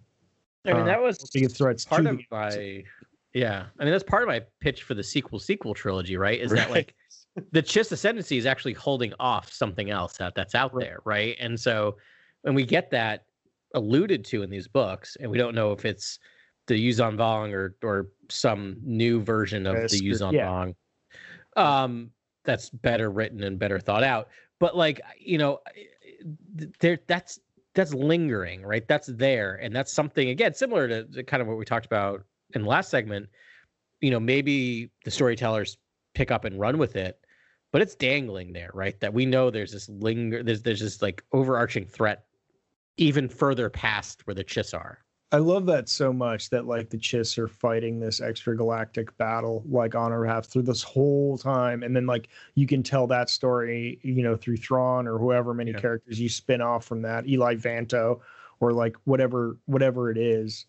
I 0.66 0.74
mean, 0.74 0.82
Uh, 0.82 0.86
that 0.86 1.02
was 1.02 1.18
big 1.34 1.50
threats 1.52 1.86
part 1.86 2.06
of 2.06 2.20
my 2.30 2.84
yeah. 3.34 3.68
I 3.80 3.84
mean, 3.84 3.92
that's 3.92 4.04
part 4.04 4.24
of 4.24 4.28
my 4.28 4.42
pitch 4.60 4.84
for 4.84 4.94
the 4.96 5.04
sequel 5.04 5.40
sequel 5.40 5.74
trilogy, 5.74 6.18
right? 6.18 6.40
Is 6.40 6.52
that 6.52 6.70
like 6.70 6.94
the 7.52 7.62
Chiss 7.64 7.92
Ascendancy 7.92 8.38
is 8.38 8.46
actually 8.46 8.74
holding 8.74 9.14
off 9.20 9.52
something 9.52 9.90
else 9.92 10.20
out 10.20 10.36
that's 10.36 10.56
out 10.56 10.74
Right. 10.74 10.86
there, 10.86 11.00
right? 11.06 11.38
And 11.40 11.58
so 11.60 11.98
when 12.42 12.54
we 12.54 12.66
get 12.66 12.92
that 12.92 13.26
alluded 13.76 14.26
to 14.26 14.44
in 14.44 14.50
these 14.50 14.68
books, 14.68 15.16
and 15.20 15.32
we 15.32 15.38
don't 15.38 15.56
know 15.56 15.72
if 15.72 15.86
it's 15.86 16.20
the 16.68 16.76
Yuuzhan 16.76 17.16
Vong 17.16 17.54
or 17.54 17.76
or 17.84 18.10
some 18.30 18.78
new 18.84 19.22
version 19.22 19.66
of 19.68 19.76
Uh, 19.76 19.82
the 19.88 20.02
Yuuzhan 20.02 20.34
yeah. 20.34 20.48
Vong, 20.48 20.76
um, 21.56 22.12
that's 22.44 22.70
better 22.70 23.10
written 23.10 23.44
and 23.44 23.58
better 23.60 23.80
thought 23.80 24.04
out. 24.04 24.30
But 24.60 24.76
like 24.76 25.00
you 25.20 25.38
know, 25.38 25.60
there 26.80 27.00
that's 27.08 27.40
that's 27.78 27.94
lingering, 27.94 28.64
right? 28.64 28.86
That's 28.88 29.08
there, 29.08 29.56
and 29.56 29.74
that's 29.74 29.94
something 29.94 30.30
again 30.30 30.54
similar 30.54 30.88
to, 30.88 31.04
to 31.06 31.24
kind 31.24 31.42
of 31.42 31.48
what 31.48 31.58
we 31.58 31.64
talked 31.64 31.86
about 31.86 32.24
in 32.56 32.64
the 32.64 32.68
last 32.68 32.90
segment. 32.90 33.30
You 34.02 34.12
know, 34.12 34.20
maybe 34.20 34.90
the 35.06 35.12
storytellers 35.12 35.78
pick 36.14 36.32
up 36.32 36.44
and 36.44 36.60
run 36.60 36.78
with 36.80 36.96
it, 36.96 37.20
but 37.72 37.82
it's 37.82 37.96
dangling 37.96 38.52
there, 38.52 38.72
right? 38.74 39.00
That 39.00 39.14
we 39.14 39.26
know 39.26 39.50
there's 39.50 39.72
this 39.72 39.88
linger, 39.90 40.44
there's 40.44 40.64
there's 40.64 40.82
this 40.82 41.02
like 41.02 41.24
overarching 41.32 41.86
threat, 41.86 42.26
even 42.98 43.30
further 43.30 43.70
past 43.70 44.26
where 44.26 44.34
the 44.34 44.44
Chiss 44.44 44.74
are. 44.74 45.00
I 45.32 45.38
love 45.40 45.66
that 45.66 45.90
so 45.90 46.14
much 46.14 46.50
that 46.52 46.66
like 46.68 46.90
the 46.90 46.98
Chiss 46.98 47.38
are 47.38 47.50
fighting 47.50 48.00
this 48.00 48.22
extra 48.22 48.56
galactic 48.56 49.16
battle 49.18 49.62
like 49.68 49.94
on 49.94 50.14
our 50.14 50.24
half 50.24 50.46
through 50.46 50.62
this 50.62 50.82
whole 50.84 51.38
time, 51.38 51.84
and 51.84 51.94
then 51.94 52.06
like 52.06 52.30
you 52.56 52.66
can 52.66 52.82
tell 52.82 53.08
that 53.08 53.30
story, 53.30 54.00
you 54.04 54.24
know, 54.24 54.38
through 54.38 54.56
Thrawn 54.58 55.06
or 55.06 55.18
whoever 55.18 55.54
many 55.54 55.72
Yeah. 55.72 55.80
characters 55.80 56.20
you 56.20 56.30
spin 56.30 56.62
off 56.62 56.86
from 56.86 57.02
that, 57.02 57.28
Eli 57.28 57.56
Vanto, 57.56 58.22
or 58.62 58.72
like 58.72 58.96
whatever 59.04 59.58
whatever 59.66 60.10
it 60.10 60.18
is, 60.18 60.66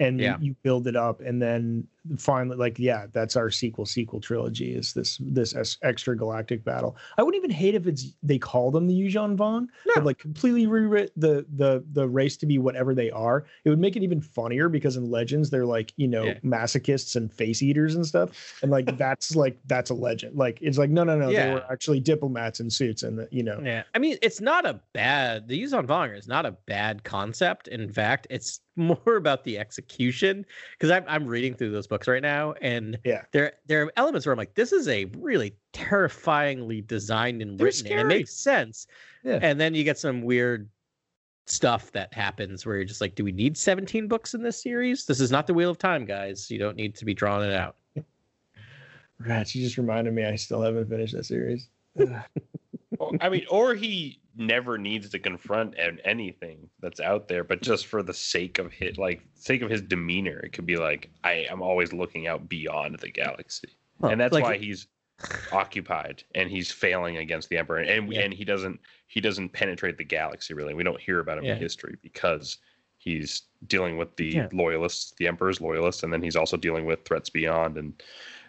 and 0.00 0.18
Yeah. 0.18 0.38
you 0.40 0.54
build 0.64 0.88
it 0.88 0.96
up, 0.96 1.20
and 1.20 1.40
then 1.40 1.86
finally, 2.18 2.56
like 2.56 2.78
yeah, 2.78 3.06
that's 3.12 3.36
our 3.36 3.50
sequel 3.50 3.86
sequel 3.86 4.20
trilogy 4.20 4.74
is 4.74 4.92
this 4.92 5.18
this 5.20 5.54
extra 5.82 6.16
galactic 6.16 6.64
battle. 6.64 6.96
I 7.18 7.22
wouldn't 7.22 7.42
even 7.42 7.54
hate 7.54 7.74
if 7.74 7.86
it's 7.86 8.14
they 8.22 8.38
call 8.38 8.70
them 8.70 8.86
the 8.86 8.94
Yuuzhan 8.94 9.36
Vong, 9.36 9.66
but 9.94 10.04
like 10.04 10.18
completely 10.18 10.66
rewrite 10.66 11.10
the 11.16 11.46
the 11.56 11.84
the 11.92 12.08
race 12.08 12.36
to 12.38 12.46
be 12.46 12.58
whatever 12.58 12.94
they 12.94 13.10
are. 13.10 13.46
It 13.64 13.70
would 13.70 13.78
make 13.78 13.96
it 13.96 14.02
even 14.02 14.20
funnier 14.20 14.68
because 14.68 14.96
in 14.96 15.10
Legends 15.10 15.50
they're 15.50 15.66
like 15.66 15.92
you 15.96 16.08
know 16.08 16.24
Yeah. 16.26 16.38
masochists 16.44 17.16
and 17.16 17.32
face 17.32 17.62
eaters 17.62 17.94
and 17.94 18.06
stuff, 18.06 18.58
and 18.62 18.70
like 18.70 18.96
that's 18.96 19.34
like 19.36 19.58
that's 19.66 19.90
a 19.90 19.94
legend. 19.94 20.36
Like 20.36 20.58
it's 20.60 20.78
like 20.78 20.90
no 20.90 21.04
no 21.04 21.16
no 21.18 21.28
they 21.28 21.34
Yeah. 21.34 21.52
were 21.54 21.64
actually 21.72 22.00
diplomats 22.00 22.60
in 22.60 22.70
suits 22.70 23.02
and 23.02 23.26
you 23.30 23.42
know 23.42 23.60
Yeah, 23.62 23.82
I 23.94 23.98
mean, 23.98 24.16
it's 24.22 24.40
not 24.40 24.66
a 24.66 24.80
bad. 24.92 25.48
The 25.48 25.62
Yuuzhan 25.62 25.86
Vonger 25.86 26.16
is 26.16 26.28
not 26.28 26.46
a 26.46 26.52
bad 26.66 27.04
concept. 27.04 27.68
In 27.68 27.92
fact, 27.92 28.26
it's 28.30 28.60
more 28.76 29.16
about 29.16 29.44
the 29.44 29.58
execution 29.58 30.46
because 30.72 30.90
I'm 30.90 31.04
I'm 31.06 31.26
reading 31.26 31.54
through 31.54 31.70
those 31.72 31.86
books 31.90 32.08
right 32.08 32.22
now, 32.22 32.54
and 32.62 32.98
Yeah. 33.04 33.22
there 33.32 33.52
there 33.66 33.82
are 33.84 33.92
elements 33.96 34.24
where 34.24 34.32
I'm 34.32 34.38
like, 34.38 34.54
this 34.54 34.72
is 34.72 34.88
a 34.88 35.04
really 35.18 35.54
terrifyingly 35.74 36.80
designed 36.80 37.42
and 37.42 37.58
They're 37.58 37.66
written, 37.66 37.92
and 37.92 38.00
it 38.00 38.04
makes 38.06 38.32
sense. 38.32 38.86
Yeah. 39.22 39.40
And 39.42 39.60
then 39.60 39.74
you 39.74 39.84
get 39.84 39.98
some 39.98 40.22
weird 40.22 40.70
stuff 41.46 41.92
that 41.92 42.14
happens 42.14 42.64
where 42.64 42.76
you're 42.76 42.84
just 42.86 43.00
like, 43.02 43.14
do 43.16 43.24
we 43.24 43.32
need 43.32 43.58
17 43.58 44.08
books 44.08 44.32
in 44.34 44.42
this 44.42 44.62
series? 44.62 45.04
This 45.04 45.20
is 45.20 45.30
not 45.30 45.46
the 45.46 45.52
Wheel 45.52 45.68
of 45.70 45.78
Time, 45.78 46.06
guys. 46.06 46.50
You 46.50 46.58
don't 46.58 46.76
need 46.76 46.94
to 46.94 47.04
be 47.04 47.12
drawing 47.12 47.50
it 47.50 47.54
out. 47.54 47.76
Rats, 49.18 49.54
you 49.54 49.62
just 49.62 49.76
reminded 49.76 50.14
me 50.14 50.24
I 50.24 50.36
still 50.36 50.62
haven't 50.62 50.88
finished 50.88 51.12
that 51.14 51.24
series. 51.26 51.68
Or- 52.98 53.12
I 53.20 53.28
mean, 53.28 53.46
or 53.48 53.74
he 53.74 54.18
never 54.40 54.78
needs 54.78 55.10
to 55.10 55.18
confront 55.18 55.74
an- 55.78 56.00
anything 56.04 56.68
that's 56.80 56.98
out 56.98 57.28
there, 57.28 57.44
but 57.44 57.60
just 57.60 57.86
for 57.86 58.02
the 58.02 58.14
sake 58.14 58.58
of 58.58 58.72
his 58.72 58.96
like 58.96 59.20
sake 59.34 59.60
of 59.62 59.70
his 59.70 59.82
demeanor, 59.82 60.38
it 60.40 60.52
could 60.52 60.66
be 60.66 60.76
like 60.78 61.10
I 61.22 61.46
am 61.50 61.60
always 61.62 61.92
looking 61.92 62.26
out 62.26 62.48
beyond 62.48 62.98
the 63.00 63.10
galaxy, 63.10 63.68
Well, 63.98 64.10
and 64.10 64.20
that's 64.20 64.32
like- 64.32 64.42
why 64.44 64.56
he's 64.56 64.88
occupied 65.52 66.24
and 66.34 66.50
he's 66.50 66.72
failing 66.72 67.18
against 67.18 67.50
the 67.50 67.58
emperor 67.58 67.78
and 67.80 68.10
Yeah. 68.10 68.20
and 68.22 68.32
he 68.32 68.42
doesn't 68.42 68.80
he 69.06 69.20
doesn't 69.20 69.50
penetrate 69.50 69.98
the 69.98 70.04
galaxy 70.04 70.54
really 70.54 70.72
we 70.72 70.82
don't 70.82 70.98
hear 70.98 71.18
about 71.20 71.36
him 71.36 71.44
Yeah. 71.44 71.56
in 71.56 71.58
history 71.60 71.96
because 72.02 72.56
he's 72.96 73.42
dealing 73.66 73.98
with 73.98 74.16
the 74.16 74.28
Yeah. 74.28 74.48
loyalists 74.50 75.12
the 75.18 75.26
emperor's 75.28 75.60
loyalists 75.60 76.04
and 76.04 76.10
then 76.10 76.22
he's 76.22 76.36
also 76.36 76.56
dealing 76.56 76.86
with 76.86 77.04
threats 77.04 77.28
beyond 77.28 77.76
and 77.76 78.02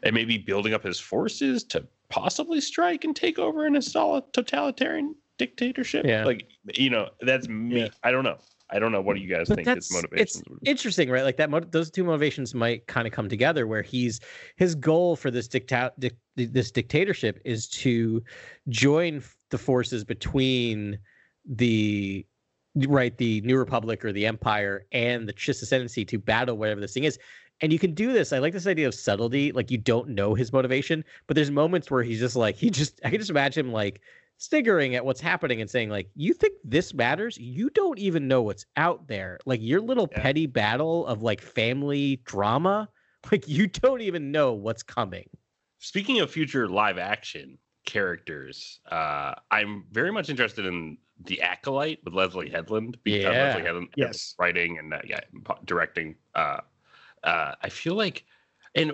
and 0.03 0.15
maybe 0.15 0.37
building 0.37 0.73
up 0.73 0.81
his 0.83 0.97
forces 0.97 1.65
to 1.65 1.85
possibly 2.07 2.61
strike 2.61 3.03
and 3.03 3.17
take 3.17 3.37
over 3.37 3.65
and 3.65 3.75
install 3.75 4.15
a 4.15 4.23
totalitarian 4.31 5.13
dictatorship? 5.41 6.05
Yeah. 6.05 6.23
like 6.25 6.47
you 6.75 6.89
know 6.89 7.09
that's 7.21 7.47
me. 7.47 7.81
Yeah. 7.81 7.87
i 8.03 8.11
don't 8.11 8.23
know. 8.23 8.37
I 8.73 8.79
don't 8.79 8.93
know 8.93 9.01
what 9.01 9.15
do 9.15 9.21
you 9.21 9.27
guys 9.27 9.49
but 9.49 9.55
think 9.55 9.67
his 9.67 9.91
motivations 9.91 10.37
it's 10.37 10.49
would 10.49 10.61
be. 10.61 10.69
interesting 10.69 11.09
right? 11.09 11.23
Like 11.23 11.37
that 11.37 11.71
those 11.71 11.91
two 11.91 12.05
motivations 12.05 12.53
might 12.55 12.87
kind 12.87 13.05
of 13.05 13.11
come 13.11 13.27
together 13.27 13.67
where 13.67 13.81
he's 13.81 14.21
his 14.55 14.75
goal 14.75 15.15
for 15.17 15.29
this 15.29 15.47
dicta- 15.49 15.91
dic- 15.99 16.15
this 16.35 16.71
dictatorship 16.71 17.41
is 17.43 17.67
to 17.83 18.23
join 18.69 19.21
the 19.49 19.57
forces 19.57 20.03
between 20.05 20.97
the 21.45 22.25
right 22.87 23.17
the 23.17 23.41
new 23.41 23.57
republic 23.57 24.05
or 24.05 24.13
the 24.13 24.25
empire 24.25 24.85
and 24.93 25.27
the 25.27 25.33
chiss 25.33 25.61
ascendancy 25.61 26.05
to 26.05 26.17
battle 26.17 26.55
whatever 26.57 26.79
this 26.79 26.93
thing 26.93 27.03
is. 27.03 27.19
And 27.63 27.73
you 27.73 27.77
can 27.77 27.93
do 27.93 28.13
this. 28.13 28.31
I 28.31 28.39
like 28.39 28.53
this 28.53 28.65
idea 28.67 28.87
of 28.87 28.95
subtlety. 28.95 29.51
Like 29.51 29.69
you 29.69 29.77
don't 29.77 30.09
know 30.09 30.33
his 30.33 30.53
motivation 30.53 31.03
but 31.27 31.35
there's 31.35 31.51
moments 31.51 31.91
where 31.91 32.03
he's 32.03 32.19
just 32.19 32.37
like 32.37 32.55
he 32.55 32.69
just 32.69 33.01
i 33.03 33.09
can 33.09 33.19
just 33.19 33.31
imagine 33.31 33.65
him 33.65 33.73
like 33.73 33.99
sniggering 34.41 34.95
at 34.95 35.05
what's 35.05 35.21
happening 35.21 35.61
and 35.61 35.69
saying 35.69 35.89
like 35.89 36.09
you 36.15 36.33
think 36.33 36.53
this 36.63 36.93
matters 36.93 37.37
you 37.37 37.69
don't 37.71 37.99
even 37.99 38.27
know 38.27 38.41
what's 38.41 38.65
out 38.77 39.07
there 39.07 39.37
like 39.45 39.61
your 39.61 39.81
little 39.81 40.07
Yeah. 40.11 40.17
petty 40.17 40.47
battle 40.47 41.05
of 41.07 41.21
like 41.21 41.41
family 41.41 42.17
drama 42.25 42.89
like 43.31 43.47
you 43.47 43.67
don't 43.67 44.01
even 44.01 44.31
know 44.31 44.53
what's 44.53 44.83
coming 44.83 45.29
Speaking 45.79 46.19
of 46.19 46.29
future 46.31 46.67
live 46.67 46.97
action 46.97 47.57
characters, 47.85 48.79
uh, 48.91 49.33
I'm 49.49 49.87
very 49.91 50.11
much 50.11 50.29
interested 50.29 50.65
in 50.65 50.97
the 51.19 51.41
Acolyte 51.41 52.03
with 52.03 52.13
Leslie 52.13 52.49
Headland 52.49 52.97
because 53.03 53.37
Yeah. 53.37 53.39
Leslie 53.39 53.63
Headland 53.63 53.95
Yes. 53.95 54.37
writing 54.37 54.77
and 54.77 54.93
uh, 54.93 55.01
yeah, 55.03 55.21
directing. 55.65 56.17
Uh, 56.35 56.61
uh, 57.23 57.55
I 57.61 57.69
feel 57.69 57.95
like, 57.95 58.25
and 58.75 58.93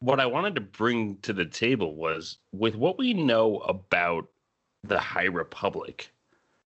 what 0.00 0.20
I 0.20 0.26
wanted 0.26 0.54
to 0.56 0.60
bring 0.62 1.18
to 1.22 1.32
the 1.32 1.46
table 1.46 1.96
was 1.96 2.38
with 2.52 2.76
what 2.76 2.98
we 2.98 3.14
know 3.14 3.58
about 3.60 4.29
the 4.84 4.98
High 4.98 5.24
Republic. 5.24 6.10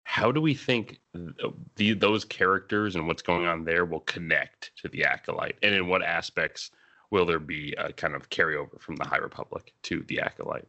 How 0.05 0.31
do 0.31 0.41
we 0.41 0.55
think 0.55 1.01
th- 1.15 1.53
the, 1.77 1.95
those 1.95 2.25
characters 2.25 2.95
and 2.95 3.07
what's 3.07 3.23
going 3.23 3.47
on 3.47 3.65
there 3.65 3.85
will 3.85 4.01
connect 4.01 4.73
to 4.83 4.89
the 4.89 5.05
Acolyte, 5.05 5.57
and 5.63 5.75
in 5.75 5.89
what 5.89 6.03
aspects 6.03 6.71
will 7.11 7.25
there 7.25 7.39
be 7.39 7.73
a 7.79 7.93
kind 7.93 8.15
of 8.15 8.29
carryover 8.29 8.79
from 8.81 8.97
the 8.97 9.05
High 9.05 9.19
Republic 9.19 9.73
to 9.85 10.03
the 10.09 10.21
Acolyte? 10.21 10.69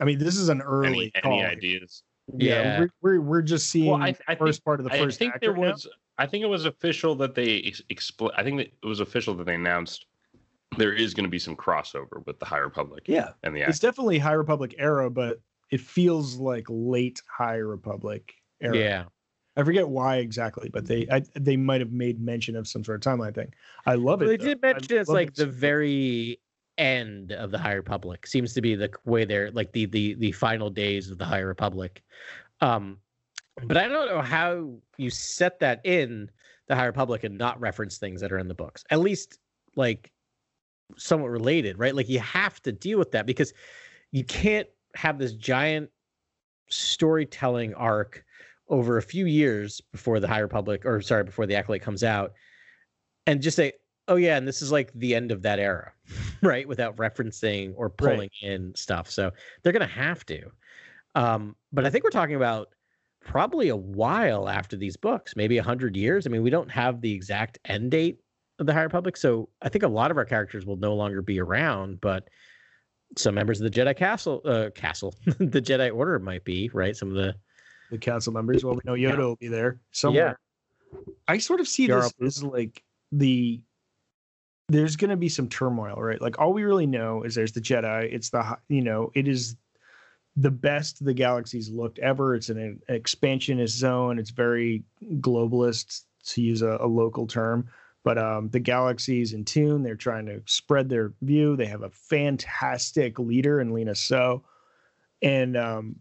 I 0.00 0.04
mean, 0.04 0.18
this 0.18 0.36
is 0.36 0.48
an 0.48 0.60
early 0.62 1.12
Any, 1.14 1.22
call. 1.22 1.32
any 1.32 1.44
ideas? 1.44 2.02
Yeah, 2.36 2.54
Yeah. 2.62 2.80
We're, 2.80 2.90
we're 3.02 3.20
we're 3.20 3.42
just 3.42 3.70
seeing 3.70 3.90
Well, 3.92 4.02
I, 4.02 4.16
I 4.26 4.34
the 4.34 4.38
first 4.38 4.58
think, 4.58 4.64
part 4.64 4.80
of 4.80 4.84
the 4.84 4.90
first. 4.90 5.00
I 5.00 5.04
first 5.04 5.18
think 5.20 5.34
act 5.34 5.40
there 5.42 5.52
right 5.52 5.60
now. 5.62 5.72
was. 5.72 5.86
I 6.18 6.26
think 6.26 6.42
it 6.42 6.48
was 6.48 6.64
official 6.64 7.14
that 7.16 7.34
they 7.34 7.60
ex- 7.60 7.82
expl- 7.90 8.32
I 8.36 8.42
think 8.42 8.56
that 8.58 8.66
it 8.82 8.86
was 8.86 9.00
official 9.00 9.34
that 9.34 9.44
they 9.44 9.54
announced 9.54 10.06
there 10.78 10.92
is 10.92 11.14
going 11.14 11.24
to 11.24 11.30
be 11.30 11.38
some 11.38 11.54
crossover 11.54 12.24
with 12.26 12.38
the 12.40 12.44
High 12.46 12.58
Republic 12.58 13.04
Yeah, 13.06 13.30
and 13.44 13.54
the 13.54 13.60
it's 13.60 13.78
definitely 13.78 14.18
High 14.18 14.32
Republic 14.32 14.74
era, 14.78 15.08
but 15.10 15.40
it 15.70 15.80
feels 15.80 16.36
like 16.36 16.66
late 16.68 17.20
High 17.28 17.56
Republic 17.56 18.34
era. 18.60 18.76
yeah 18.76 19.04
I 19.56 19.64
forget 19.64 19.88
why 19.88 20.16
exactly, 20.16 20.68
but 20.68 20.86
they 20.86 21.06
I, 21.10 21.22
they 21.34 21.56
might 21.56 21.80
have 21.80 21.90
made 21.92 22.20
mention 22.20 22.56
of 22.56 22.68
some 22.68 22.84
sort 22.84 23.04
of 23.04 23.12
timeline 23.12 23.34
thing. 23.34 23.54
I 23.86 23.94
love 23.94 24.20
it. 24.20 24.26
They 24.26 24.36
though. 24.36 24.44
did 24.44 24.62
mention 24.62 24.98
it's 24.98 25.08
like 25.08 25.28
it 25.28 25.36
the 25.36 25.46
very 25.46 26.40
end 26.76 27.32
of 27.32 27.50
the 27.50 27.58
High 27.58 27.72
Republic 27.72 28.26
seems 28.26 28.52
to 28.52 28.60
be 28.60 28.74
the 28.74 28.90
way 29.06 29.24
they're 29.24 29.50
like 29.52 29.72
the 29.72 29.86
the 29.86 30.14
the 30.14 30.32
final 30.32 30.68
days 30.68 31.10
of 31.10 31.16
the 31.16 31.24
High 31.24 31.40
Republic. 31.40 32.02
Um, 32.60 32.98
but 33.64 33.78
I 33.78 33.88
don't 33.88 34.08
know 34.08 34.20
how 34.20 34.74
you 34.98 35.08
set 35.08 35.58
that 35.60 35.80
in 35.84 36.30
the 36.68 36.76
High 36.76 36.84
Republic 36.84 37.24
and 37.24 37.38
not 37.38 37.58
reference 37.58 37.96
things 37.96 38.20
that 38.20 38.32
are 38.32 38.38
in 38.38 38.48
the 38.48 38.54
books. 38.54 38.84
At 38.90 39.00
least 39.00 39.38
like 39.74 40.12
somewhat 40.98 41.30
related, 41.30 41.78
right? 41.78 41.94
Like 41.94 42.10
you 42.10 42.20
have 42.20 42.60
to 42.62 42.72
deal 42.72 42.98
with 42.98 43.12
that 43.12 43.24
because 43.24 43.54
you 44.12 44.24
can't 44.24 44.68
have 44.96 45.18
this 45.18 45.32
giant 45.32 45.90
storytelling 46.70 47.74
arc 47.74 48.24
over 48.68 48.98
a 48.98 49.02
few 49.02 49.26
years 49.26 49.80
before 49.92 50.18
the 50.18 50.28
High 50.28 50.40
Republic, 50.40 50.84
or 50.84 51.00
sorry, 51.00 51.24
before 51.24 51.46
the 51.46 51.54
Acolyte 51.54 51.82
comes 51.82 52.02
out, 52.02 52.32
and 53.26 53.40
just 53.40 53.56
say, 53.56 53.72
"Oh 54.08 54.16
yeah," 54.16 54.36
and 54.36 54.46
this 54.48 54.62
is 54.62 54.72
like 54.72 54.92
the 54.94 55.14
end 55.14 55.30
of 55.30 55.42
that 55.42 55.58
era, 55.58 55.92
right? 56.42 56.66
Without 56.66 56.96
referencing 56.96 57.72
or 57.76 57.86
Right. 57.88 57.96
pulling 57.98 58.30
in 58.42 58.74
stuff. 58.74 59.10
So 59.10 59.30
they're 59.62 59.72
gonna 59.72 59.86
have 59.86 60.26
to. 60.26 60.50
Um, 61.14 61.56
but 61.72 61.86
I 61.86 61.90
think 61.90 62.04
we're 62.04 62.10
talking 62.10 62.36
about 62.36 62.68
probably 63.20 63.68
a 63.68 63.76
while 63.76 64.48
after 64.48 64.76
these 64.76 64.96
books, 64.96 65.34
maybe 65.36 65.58
a 65.58 65.62
hundred 65.62 65.96
years. 65.96 66.26
I 66.26 66.30
mean, 66.30 66.42
we 66.42 66.50
don't 66.50 66.70
have 66.70 67.00
the 67.00 67.12
exact 67.12 67.58
end 67.64 67.90
date 67.92 68.20
of 68.58 68.66
the 68.66 68.72
High 68.72 68.82
Republic, 68.82 69.16
so 69.16 69.48
I 69.62 69.68
think 69.68 69.84
a 69.84 69.88
lot 69.88 70.10
of 70.10 70.16
our 70.16 70.24
characters 70.24 70.66
will 70.66 70.76
no 70.76 70.94
longer 70.94 71.22
be 71.22 71.40
around, 71.40 72.00
but 72.00 72.28
some 73.16 73.34
members 73.34 73.60
of 73.60 73.70
the 73.70 73.80
Jedi 73.80 73.96
Castle, 73.96 74.40
uh, 74.44 74.70
Castle, 74.74 75.14
the 75.24 75.62
Jedi 75.62 75.94
Order 75.94 76.18
might 76.18 76.44
be 76.44 76.70
right. 76.72 76.96
Some 76.96 77.08
of 77.08 77.14
the 77.14 77.34
the 77.90 77.98
council 77.98 78.32
members. 78.32 78.64
Well, 78.64 78.74
we 78.74 78.80
know 78.84 78.94
Yoda 78.94 79.12
Yeah. 79.12 79.24
will 79.24 79.36
be 79.36 79.48
there 79.48 79.78
somewhere. 79.92 80.38
Yeah. 80.92 80.98
I 81.28 81.38
sort 81.38 81.60
of 81.60 81.68
see 81.68 81.86
this 81.86 82.12
as 82.20 82.42
like 82.42 82.82
the 83.12 83.60
there's 84.68 84.96
going 84.96 85.10
to 85.10 85.16
be 85.16 85.28
some 85.28 85.48
turmoil, 85.48 85.94
right? 85.96 86.20
Like 86.20 86.40
all 86.40 86.52
we 86.52 86.64
really 86.64 86.86
know 86.88 87.22
is 87.22 87.36
there's 87.36 87.52
the 87.52 87.60
Jedi. 87.60 88.12
It's 88.12 88.30
the 88.30 88.58
you 88.68 88.82
know 88.82 89.10
it 89.14 89.28
is 89.28 89.56
the 90.36 90.50
best 90.50 91.04
the 91.04 91.14
galaxy's 91.14 91.70
looked 91.70 91.98
ever. 92.00 92.34
It's 92.34 92.48
an, 92.50 92.58
an 92.58 92.80
expansionist 92.88 93.76
zone. 93.78 94.18
It's 94.18 94.30
very 94.30 94.82
globalist 95.20 96.02
to 96.26 96.42
use 96.42 96.62
a, 96.62 96.78
a 96.80 96.86
local 96.86 97.26
term. 97.26 97.68
But 98.06 98.18
um, 98.18 98.50
the 98.50 98.60
galaxy's 98.60 99.32
in 99.32 99.44
tune. 99.44 99.82
They're 99.82 99.96
trying 99.96 100.26
to 100.26 100.40
spread 100.46 100.88
their 100.88 101.12
view. 101.22 101.56
They 101.56 101.66
have 101.66 101.82
a 101.82 101.90
fantastic 101.90 103.18
leader 103.18 103.60
in 103.60 103.74
Lina 103.74 103.96
Soh, 103.96 104.44
and 105.22 105.56
um, 105.56 105.96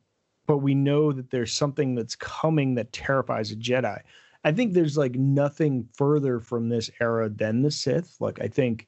but 0.45 0.57
we 0.57 0.75
know 0.75 1.11
that 1.11 1.31
there's 1.31 1.51
something 1.51 1.95
that's 1.95 2.15
coming 2.15 2.75
that 2.75 2.93
terrifies 2.93 3.51
a 3.51 3.55
Jedi. 3.55 3.99
I 4.43 4.51
think 4.51 4.73
there's 4.73 4.99
like 4.99 5.15
nothing 5.15 5.89
further 5.95 6.39
from 6.39 6.69
this 6.69 6.91
era 7.01 7.27
than 7.27 7.63
the 7.63 7.71
Sith. 7.71 8.17
Like 8.19 8.39
I 8.39 8.49
think 8.49 8.87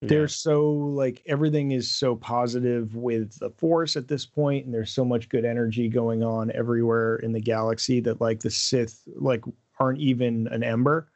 they're 0.00 0.28
so 0.28 0.70
like 0.70 1.24
everything 1.26 1.72
is 1.72 1.90
so 1.90 2.14
positive 2.14 2.94
with 2.94 3.36
the 3.40 3.50
Force 3.50 3.96
at 3.96 4.06
this 4.06 4.24
point, 4.24 4.66
and 4.66 4.72
there's 4.72 4.92
so 4.92 5.04
much 5.04 5.28
good 5.28 5.44
energy 5.44 5.88
going 5.88 6.22
on 6.22 6.52
everywhere 6.52 7.16
in 7.16 7.32
the 7.32 7.40
galaxy 7.40 7.98
that 8.02 8.20
like 8.20 8.38
the 8.38 8.50
Sith 8.52 9.02
like 9.16 9.42
aren't 9.80 9.98
even 9.98 10.46
an 10.52 10.62
ember. 10.62 11.08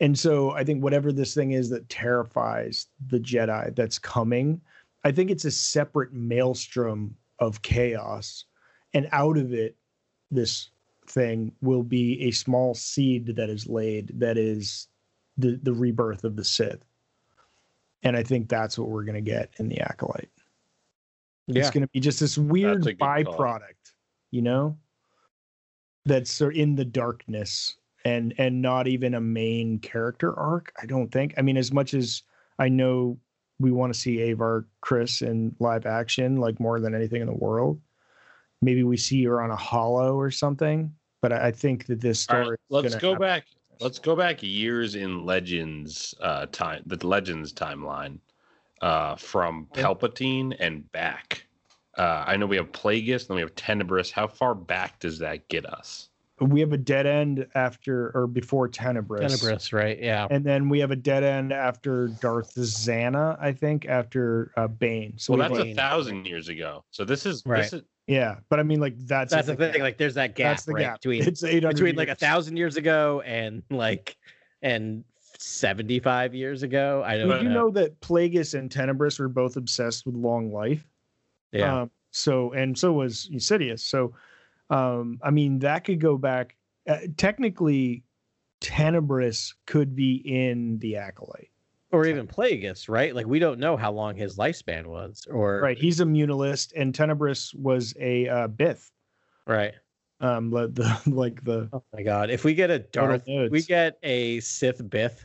And 0.00 0.18
so 0.18 0.52
I 0.52 0.64
think 0.64 0.82
whatever 0.82 1.12
this 1.12 1.34
thing 1.34 1.52
is 1.52 1.70
that 1.70 1.88
terrifies 1.88 2.86
the 3.08 3.18
Jedi 3.18 3.74
that's 3.74 3.98
coming, 3.98 4.60
I 5.04 5.12
think 5.12 5.30
it's 5.30 5.44
a 5.44 5.50
separate 5.50 6.12
maelstrom 6.12 7.16
of 7.38 7.62
chaos. 7.62 8.44
And 8.94 9.08
out 9.12 9.36
of 9.36 9.52
it, 9.52 9.76
this 10.30 10.70
thing 11.06 11.52
will 11.60 11.82
be 11.82 12.20
a 12.22 12.30
small 12.30 12.74
seed 12.74 13.34
that 13.36 13.50
is 13.50 13.66
laid 13.66 14.12
that 14.20 14.36
is 14.36 14.88
the, 15.36 15.58
the 15.62 15.72
rebirth 15.72 16.24
of 16.24 16.36
the 16.36 16.44
Sith. 16.44 16.84
And 18.02 18.16
I 18.16 18.22
think 18.22 18.48
that's 18.48 18.78
what 18.78 18.88
we're 18.88 19.04
going 19.04 19.14
to 19.14 19.30
get 19.30 19.50
in 19.58 19.68
the 19.68 19.80
Acolyte. 19.80 20.30
Yeah. 21.46 21.60
It's 21.60 21.70
going 21.70 21.82
to 21.82 21.88
be 21.88 22.00
just 22.00 22.20
this 22.20 22.38
weird 22.38 22.84
That's 22.84 22.88
a 22.88 22.94
call. 22.94 23.08
byproduct, 23.08 23.92
you 24.30 24.42
know, 24.42 24.76
that's 26.04 26.30
sort 26.30 26.56
in 26.56 26.76
the 26.76 26.84
darkness 26.84 27.76
and 28.08 28.34
and 28.38 28.62
not 28.62 28.88
even 28.88 29.14
a 29.14 29.20
main 29.20 29.78
character 29.78 30.34
arc. 30.38 30.72
I 30.80 30.86
don't 30.86 31.12
think. 31.12 31.34
I 31.36 31.42
mean, 31.42 31.56
as 31.56 31.72
much 31.72 31.94
as 31.94 32.22
I 32.58 32.68
know 32.68 33.18
we 33.60 33.70
want 33.70 33.92
to 33.92 33.98
see 33.98 34.30
Avar 34.30 34.66
Kriss 34.82 35.20
in 35.20 35.54
live 35.58 35.84
action, 35.84 36.36
like 36.36 36.58
more 36.60 36.80
than 36.80 36.94
anything 36.94 37.20
in 37.20 37.26
the 37.26 37.34
world. 37.34 37.80
Maybe 38.62 38.82
we 38.82 38.96
see 38.96 39.24
her 39.24 39.40
on 39.40 39.50
a 39.50 39.56
hollow 39.56 40.16
or 40.18 40.30
something. 40.30 40.92
But 41.20 41.32
I, 41.32 41.48
I 41.48 41.50
think 41.52 41.86
that 41.86 42.00
this 42.00 42.20
story. 42.20 42.50
right, 42.50 42.58
let's 42.70 42.94
go 42.94 43.10
have- 43.10 43.20
back. 43.20 43.46
Let's 43.80 44.00
go 44.00 44.16
back 44.16 44.42
years 44.42 44.96
in 44.96 45.24
Legends 45.24 46.12
uh, 46.20 46.46
time, 46.46 46.82
the 46.86 47.06
Legends 47.06 47.52
timeline, 47.52 48.18
uh, 48.82 49.14
from 49.14 49.68
Palpatine 49.72 50.56
and 50.58 50.90
back. 50.90 51.44
Uh, 51.96 52.24
I 52.26 52.36
know 52.36 52.46
we 52.46 52.56
have 52.56 52.72
Plagueis, 52.72 53.28
then 53.28 53.36
we 53.36 53.40
have 53.40 53.54
Tenebrous. 53.54 54.10
How 54.10 54.26
far 54.26 54.56
back 54.56 54.98
does 54.98 55.20
that 55.20 55.48
get 55.48 55.64
us? 55.64 56.08
We 56.40 56.60
have 56.60 56.72
a 56.72 56.76
dead 56.78 57.06
end 57.06 57.46
after 57.54 58.10
or 58.14 58.26
before 58.26 58.68
Tenebrous. 58.68 59.40
Tenebrous, 59.40 59.72
right? 59.72 59.98
Yeah. 60.00 60.26
And 60.30 60.44
then 60.44 60.68
we 60.68 60.78
have 60.80 60.90
a 60.90 60.96
dead 60.96 61.24
end 61.24 61.52
after 61.52 62.08
Darth 62.20 62.54
Zannah, 62.54 63.36
I 63.40 63.52
think, 63.52 63.86
after 63.86 64.52
uh, 64.56 64.68
Bane. 64.68 65.14
So 65.16 65.32
Well, 65.34 65.38
we 65.50 65.54
that's 65.56 65.66
like- 65.66 65.72
a 65.72 65.74
thousand 65.74 66.26
years 66.26 66.48
ago. 66.48 66.84
So 66.90 67.04
this 67.04 67.26
is 67.26 67.42
Right. 67.46 67.62
this 67.62 67.72
is 67.72 67.82
yeah, 68.06 68.36
but 68.48 68.58
I 68.58 68.62
mean, 68.62 68.80
like 68.80 68.94
that's 68.98 69.32
That's 69.32 69.48
the 69.48 69.54
gap. 69.56 69.72
thing. 69.74 69.82
Like, 69.82 69.98
there's 69.98 70.14
that 70.14 70.34
gap, 70.34 70.52
that's 70.52 70.64
the 70.64 70.72
right? 70.72 70.80
gap 70.80 71.02
Between 71.02 71.22
It's 71.28 71.44
800 71.44 71.74
between 71.74 71.94
like 71.96 72.08
a 72.08 72.14
thousand 72.14 72.56
years 72.56 72.78
ago 72.78 73.20
and 73.26 73.62
like 73.70 74.16
and 74.62 75.04
75 75.38 76.34
years 76.34 76.62
ago. 76.62 77.02
I 77.04 77.18
don't 77.18 77.28
Did 77.28 77.42
you 77.42 77.48
know. 77.50 77.66
know 77.66 77.70
that 77.72 78.00
Plagueis 78.00 78.58
and 78.58 78.70
Tenebrous 78.70 79.18
were 79.18 79.28
both 79.28 79.56
obsessed 79.56 80.06
with 80.06 80.14
long 80.14 80.52
life? 80.52 80.86
Yeah. 81.52 81.82
Um, 81.82 81.90
so 82.10 82.52
and 82.52 82.76
so 82.78 82.92
was 82.92 83.28
Eusidius. 83.32 83.80
So, 83.80 84.14
um, 84.70 85.18
I 85.22 85.30
mean, 85.30 85.60
that 85.60 85.84
could 85.84 86.00
go 86.00 86.16
back. 86.18 86.56
Uh, 86.88 86.98
technically, 87.16 88.04
Tenebrous 88.60 89.54
could 89.66 89.94
be 89.94 90.16
in 90.16 90.78
the 90.78 90.96
acolyte. 90.96 91.50
or 91.92 92.04
even 92.06 92.26
Plagueis, 92.26 92.88
right? 92.88 93.14
Like 93.14 93.26
we 93.26 93.38
don't 93.38 93.58
know 93.60 93.76
how 93.76 93.92
long 93.92 94.16
his 94.16 94.36
lifespan 94.36 94.86
was, 94.86 95.26
or 95.30 95.60
Right. 95.60 95.78
He's 95.78 96.00
a 96.00 96.04
munalist, 96.04 96.72
and 96.76 96.94
Tenebrous 96.94 97.54
was 97.54 97.94
a 98.00 98.28
uh, 98.28 98.48
Bith. 98.48 98.90
right. 99.46 99.74
Um, 100.20 100.50
le- 100.50 100.66
the 100.68 101.00
like 101.06 101.44
the 101.44 101.68
Oh 101.72 101.84
my 101.92 102.02
god! 102.02 102.28
If 102.30 102.42
we 102.44 102.52
get 102.54 102.70
a 102.70 102.80
Darth, 102.80 103.22
we 103.26 103.62
get 103.62 103.98
a 104.02 104.40
Sith 104.40 104.82
Bith 104.82 105.24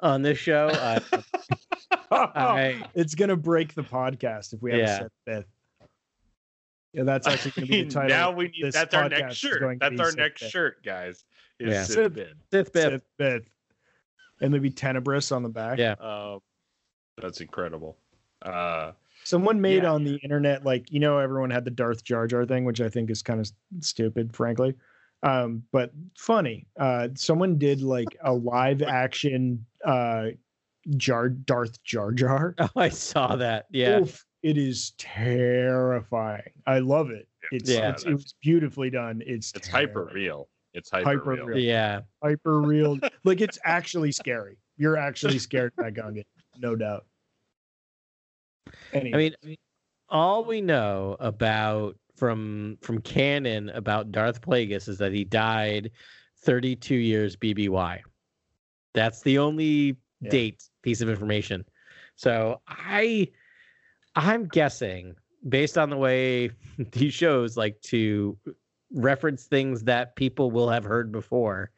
on 0.00 0.22
this 0.22 0.36
show. 0.36 0.66
Uh, 0.66 0.98
I, 2.10 2.82
it's 2.94 3.14
gonna 3.14 3.36
break 3.36 3.74
the 3.74 3.84
podcast 3.84 4.52
if 4.52 4.60
we 4.62 4.72
have 4.72 4.80
Yeah. 4.80 4.96
a 4.96 5.02
Sith 5.02 5.12
Bith. 5.28 5.44
Yeah, 6.96 7.02
that's 7.04 7.26
actually 7.26 7.50
gonna 7.52 7.66
be 7.66 7.82
the 7.84 7.90
title. 7.90 8.08
now 8.08 8.30
we 8.32 8.48
need 8.48 8.72
that's 8.72 8.94
our 8.94 9.08
next 9.08 9.36
shirt. 9.36 9.78
That's 9.80 10.00
our 10.00 10.06
Sith 10.08 10.16
next 10.16 10.42
Bith. 10.44 10.50
shirt, 10.50 10.82
guys. 10.84 11.24
Is 11.60 11.70
Yeah. 11.72 11.82
Sith 11.84 11.94
Sith- 11.94 12.12
Bith. 12.14 12.32
Sith 12.50 12.72
Bith. 12.72 12.82
Sith 12.90 13.02
Bith. 13.20 13.44
And 14.40 14.52
maybe 14.52 14.70
Tenebrous 14.70 15.30
on 15.32 15.42
the 15.42 15.48
back. 15.48 15.78
Yeah. 15.78 15.92
Um, 16.00 16.40
that's 17.20 17.40
incredible. 17.40 17.96
Uh, 18.42 18.92
Someone 19.24 19.60
made 19.60 19.82
Yeah. 19.82 19.92
on 19.92 20.04
the 20.04 20.16
internet, 20.22 20.64
like, 20.64 20.90
you 20.92 21.00
know, 21.00 21.18
everyone 21.18 21.50
had 21.50 21.64
the 21.64 21.70
Darth 21.70 22.04
Jar 22.04 22.26
Jar 22.26 22.44
thing, 22.46 22.64
which 22.64 22.80
I 22.80 22.88
think 22.88 23.10
is 23.10 23.22
kind 23.22 23.40
of 23.40 23.50
stupid, 23.80 24.34
frankly. 24.36 24.74
Um, 25.22 25.64
but 25.72 25.90
funny. 26.18 26.66
Uh, 26.78 27.08
someone 27.14 27.58
did 27.58 27.80
like 27.82 28.16
a 28.22 28.32
live 28.32 28.82
action 28.82 29.64
uh 29.84 30.28
Jar 30.96 31.28
Darth 31.30 31.82
Jar 31.82 32.12
Jar. 32.12 32.54
Oh, 32.58 32.68
I 32.76 32.88
saw 32.90 33.36
that. 33.36 33.66
Yeah. 33.70 34.00
Oof, 34.00 34.24
it 34.42 34.56
is 34.58 34.92
terrifying. 34.98 36.52
I 36.66 36.78
love 36.80 37.10
it. 37.10 37.28
It's, 37.52 37.70
Yeah, 37.70 37.90
it's 37.90 38.04
it 38.04 38.12
was 38.12 38.34
beautifully 38.42 38.90
done. 38.90 39.22
It's 39.26 39.52
it's 39.54 39.68
hyper 39.68 40.10
real. 40.12 40.48
It's 40.74 40.90
hyper, 40.90 41.08
Hyper 41.08 41.30
real. 41.34 41.46
real. 41.46 41.58
Yeah. 41.58 42.00
hyper 42.22 42.60
real. 42.60 42.98
like 43.24 43.40
it's 43.40 43.58
actually 43.64 44.12
scary. 44.12 44.58
You're 44.76 44.96
actually 44.98 45.38
scared 45.38 45.72
of 45.78 45.84
that 45.84 45.94
Gungan, 45.94 46.24
no 46.58 46.76
doubt. 46.76 47.06
Anyway, 48.92 49.32
I 49.42 49.46
mean, 49.46 49.56
all 50.08 50.44
we 50.44 50.60
know 50.60 51.16
about 51.20 51.96
from 52.16 52.78
from 52.82 53.00
canon 53.00 53.70
about 53.70 54.12
Darth 54.12 54.40
Plagueis 54.40 54.88
is 54.88 54.98
that 54.98 55.12
he 55.12 55.24
died 55.24 55.90
32 56.44 56.94
years 56.94 57.36
BBY. 57.36 58.00
That's 58.94 59.22
the 59.22 59.38
only 59.38 59.96
Yeah. 60.20 60.30
date 60.30 60.62
piece 60.82 61.00
of 61.00 61.08
information. 61.08 61.64
So 62.16 62.60
I 62.68 63.28
I'm 64.16 64.46
guessing 64.46 65.14
based 65.48 65.78
on 65.78 65.90
the 65.90 65.96
way 65.96 66.50
these 66.92 67.14
shows 67.14 67.56
like 67.56 67.80
to 67.82 68.36
reference 68.92 69.44
things 69.44 69.84
that 69.84 70.16
people 70.16 70.50
will 70.50 70.68
have 70.70 70.84
heard 70.84 71.12
before 71.12 71.70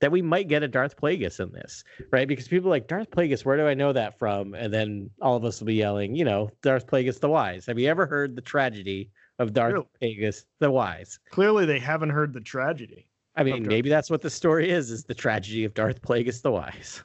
that 0.00 0.10
we 0.10 0.22
might 0.22 0.48
get 0.48 0.62
a 0.62 0.68
Darth 0.68 0.96
Plagueis 0.96 1.40
in 1.40 1.52
this, 1.52 1.84
right? 2.10 2.26
Because 2.26 2.48
people 2.48 2.68
are 2.68 2.70
like 2.70 2.88
Darth 2.88 3.10
Plagueis, 3.10 3.44
where 3.44 3.58
do 3.58 3.66
I 3.66 3.74
know 3.74 3.92
that 3.92 4.18
from? 4.18 4.54
And 4.54 4.72
then 4.72 5.10
all 5.20 5.36
of 5.36 5.44
us 5.44 5.60
will 5.60 5.66
be 5.66 5.74
yelling, 5.74 6.14
you 6.14 6.24
know, 6.24 6.50
Darth 6.62 6.86
Plagueis 6.86 7.20
the 7.20 7.28
Wise. 7.28 7.66
Have 7.66 7.78
you 7.78 7.86
ever 7.88 8.06
heard 8.06 8.34
the 8.34 8.40
tragedy 8.40 9.10
of 9.38 9.52
Darth 9.52 9.84
Plagueis 10.00 10.46
the 10.58 10.70
Wise? 10.70 11.18
clearly 11.30 11.66
they 11.66 11.78
haven't 11.78 12.10
heard 12.10 12.32
the 12.32 12.40
tragedy. 12.40 13.06
I 13.36 13.42
mean, 13.42 13.66
maybe 13.66 13.88
that's 13.88 14.10
what 14.10 14.22
the 14.22 14.30
story 14.30 14.70
is: 14.70 14.90
is 14.90 15.04
the 15.04 15.14
tragedy 15.14 15.64
of 15.64 15.74
Darth 15.74 16.02
Plagueis 16.02 16.42
the 16.42 16.50
Wise. 16.50 17.02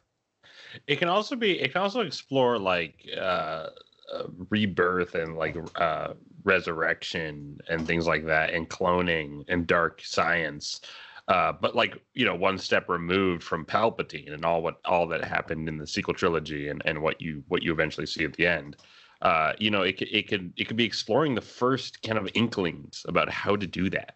It 0.87 0.97
can 0.97 1.07
also 1.07 1.35
be. 1.35 1.59
It 1.61 1.71
can 1.71 1.81
also 1.81 2.01
explore 2.01 2.57
like 2.57 3.07
uh, 3.17 3.67
uh, 4.13 4.23
rebirth 4.49 5.15
and 5.15 5.35
like 5.35 5.57
uh, 5.75 6.13
resurrection 6.43 7.59
and 7.69 7.85
things 7.87 8.07
like 8.07 8.25
that, 8.25 8.53
and 8.53 8.69
cloning 8.69 9.43
and 9.47 9.67
dark 9.67 10.01
science. 10.03 10.81
Uh, 11.27 11.51
but 11.51 11.75
like 11.75 11.97
you 12.13 12.25
know, 12.25 12.35
one 12.35 12.57
step 12.57 12.87
removed 12.87 13.43
from 13.43 13.65
Palpatine 13.65 14.31
and 14.31 14.45
all 14.45 14.61
what 14.61 14.79
all 14.85 15.07
that 15.07 15.23
happened 15.23 15.67
in 15.67 15.77
the 15.77 15.87
sequel 15.87 16.13
trilogy, 16.13 16.69
and 16.69 16.81
and 16.85 17.01
what 17.01 17.19
you 17.19 17.43
what 17.47 17.63
you 17.63 17.71
eventually 17.71 18.05
see 18.05 18.23
at 18.23 18.33
the 18.33 18.45
end. 18.45 18.75
Uh, 19.21 19.53
you 19.57 19.71
know, 19.71 19.81
it 19.81 19.99
it 20.01 20.27
could 20.27 20.53
it 20.55 20.67
could 20.67 20.77
be 20.77 20.85
exploring 20.85 21.33
the 21.33 21.41
first 21.41 22.01
kind 22.03 22.19
of 22.19 22.29
inklings 22.35 23.05
about 23.07 23.29
how 23.29 23.55
to 23.55 23.65
do 23.65 23.89
that 23.89 24.15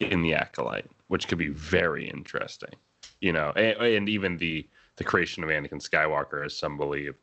in 0.00 0.20
the 0.22 0.34
acolyte, 0.34 0.90
which 1.08 1.28
could 1.28 1.38
be 1.38 1.48
very 1.48 2.08
interesting. 2.08 2.74
You 3.20 3.32
know, 3.32 3.52
and, 3.56 3.80
and 3.80 4.08
even 4.08 4.36
the 4.36 4.68
the 4.96 5.04
creation 5.04 5.42
of 5.42 5.48
Anakin 5.48 5.80
Skywalker, 5.80 6.44
as 6.44 6.56
some 6.56 6.76
believe, 6.76 7.14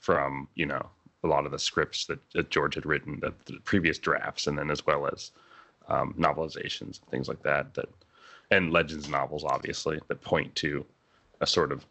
from 0.00 0.48
you 0.54 0.66
know 0.66 0.90
a 1.24 1.28
lot 1.28 1.46
of 1.46 1.52
the 1.52 1.58
scripts 1.58 2.06
that, 2.06 2.18
that 2.32 2.50
George 2.50 2.74
had 2.74 2.86
written, 2.86 3.20
the, 3.20 3.32
the 3.46 3.60
previous 3.60 3.98
drafts, 3.98 4.46
and 4.46 4.58
then 4.58 4.70
as 4.70 4.84
well 4.86 5.06
as 5.06 5.30
um, 5.88 6.14
novelizations 6.18 7.00
and 7.00 7.08
things 7.10 7.28
like 7.28 7.42
that, 7.42 7.74
that 7.74 7.88
and 8.50 8.70
legends 8.70 9.08
novels, 9.08 9.44
obviously, 9.44 9.98
that 10.08 10.20
point 10.20 10.54
to 10.56 10.84
a 11.40 11.46
sort 11.46 11.72
of 11.72 11.86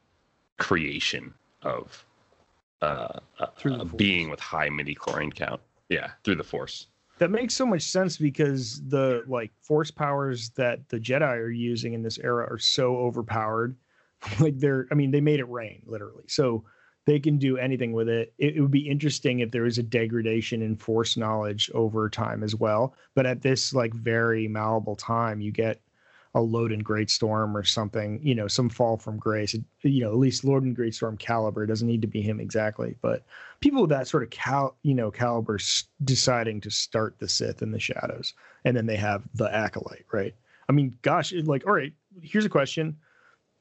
creation 0.57 1.34
of 1.63 2.05
uh, 2.82 3.19
a, 3.39 3.69
a 3.69 3.86
being 3.86 4.29
with 4.29 4.39
high 4.39 4.69
midi-chlorian 4.69 5.34
count. 5.34 5.59
Yeah, 5.89 6.11
through 6.23 6.36
the 6.36 6.43
Force. 6.43 6.88
That 7.17 7.32
makes 7.32 7.53
so 7.53 7.65
much 7.65 7.82
sense 7.82 8.17
because 8.17 8.82
the 8.88 9.23
like 9.27 9.51
force 9.61 9.91
powers 9.91 10.49
that 10.51 10.88
the 10.89 10.99
Jedi 10.99 11.38
are 11.38 11.49
using 11.49 11.93
in 11.93 12.01
this 12.01 12.17
era 12.17 12.47
are 12.49 12.57
so 12.57 12.95
overpowered. 12.95 13.75
like 14.39 14.57
they're, 14.57 14.88
I 14.91 14.95
mean, 14.95 15.11
they 15.11 15.21
made 15.21 15.39
it 15.39 15.49
rain 15.49 15.82
literally, 15.86 16.23
so 16.27 16.63
they 17.05 17.19
can 17.19 17.37
do 17.37 17.57
anything 17.57 17.93
with 17.93 18.07
it. 18.09 18.33
it. 18.37 18.55
It 18.55 18.61
would 18.61 18.71
be 18.71 18.87
interesting 18.87 19.39
if 19.39 19.51
there 19.51 19.63
was 19.63 19.77
a 19.77 19.83
degradation 19.83 20.61
in 20.61 20.75
force 20.75 21.17
knowledge 21.17 21.71
over 21.73 22.09
time 22.09 22.43
as 22.43 22.55
well. 22.55 22.93
But 23.15 23.25
at 23.25 23.41
this 23.41 23.73
like 23.73 23.93
very 23.93 24.47
malleable 24.47 24.95
time, 24.95 25.41
you 25.41 25.51
get 25.51 25.81
a 26.33 26.41
load 26.41 26.71
in 26.71 26.79
Great 26.79 27.09
Storm 27.09 27.57
or 27.57 27.63
something, 27.63 28.17
you 28.23 28.33
know, 28.35 28.47
some 28.47 28.69
fall 28.69 28.95
from 28.95 29.17
grace. 29.17 29.53
You 29.81 30.01
know, 30.01 30.11
at 30.11 30.17
least 30.17 30.45
Lord 30.45 30.63
in 30.63 30.73
Great 30.73 30.95
Storm 30.95 31.17
caliber 31.17 31.65
doesn't 31.65 31.87
need 31.87 32.01
to 32.01 32.07
be 32.07 32.21
him 32.21 32.39
exactly, 32.39 32.95
but 33.01 33.25
people 33.59 33.81
with 33.81 33.89
that 33.89 34.07
sort 34.07 34.23
of 34.23 34.29
cal, 34.29 34.77
you 34.83 34.93
know, 34.93 35.11
caliber 35.11 35.55
s- 35.55 35.85
deciding 36.05 36.61
to 36.61 36.71
start 36.71 37.15
the 37.19 37.27
Sith 37.27 37.61
in 37.61 37.71
the 37.71 37.79
shadows, 37.79 38.33
and 38.63 38.77
then 38.77 38.85
they 38.85 38.95
have 38.95 39.23
the 39.33 39.53
acolyte, 39.53 40.05
right? 40.13 40.33
I 40.69 40.71
mean, 40.71 40.97
gosh, 41.01 41.33
it- 41.33 41.47
like, 41.47 41.67
all 41.67 41.73
right, 41.73 41.91
here's 42.21 42.45
a 42.45 42.49
question: 42.49 42.95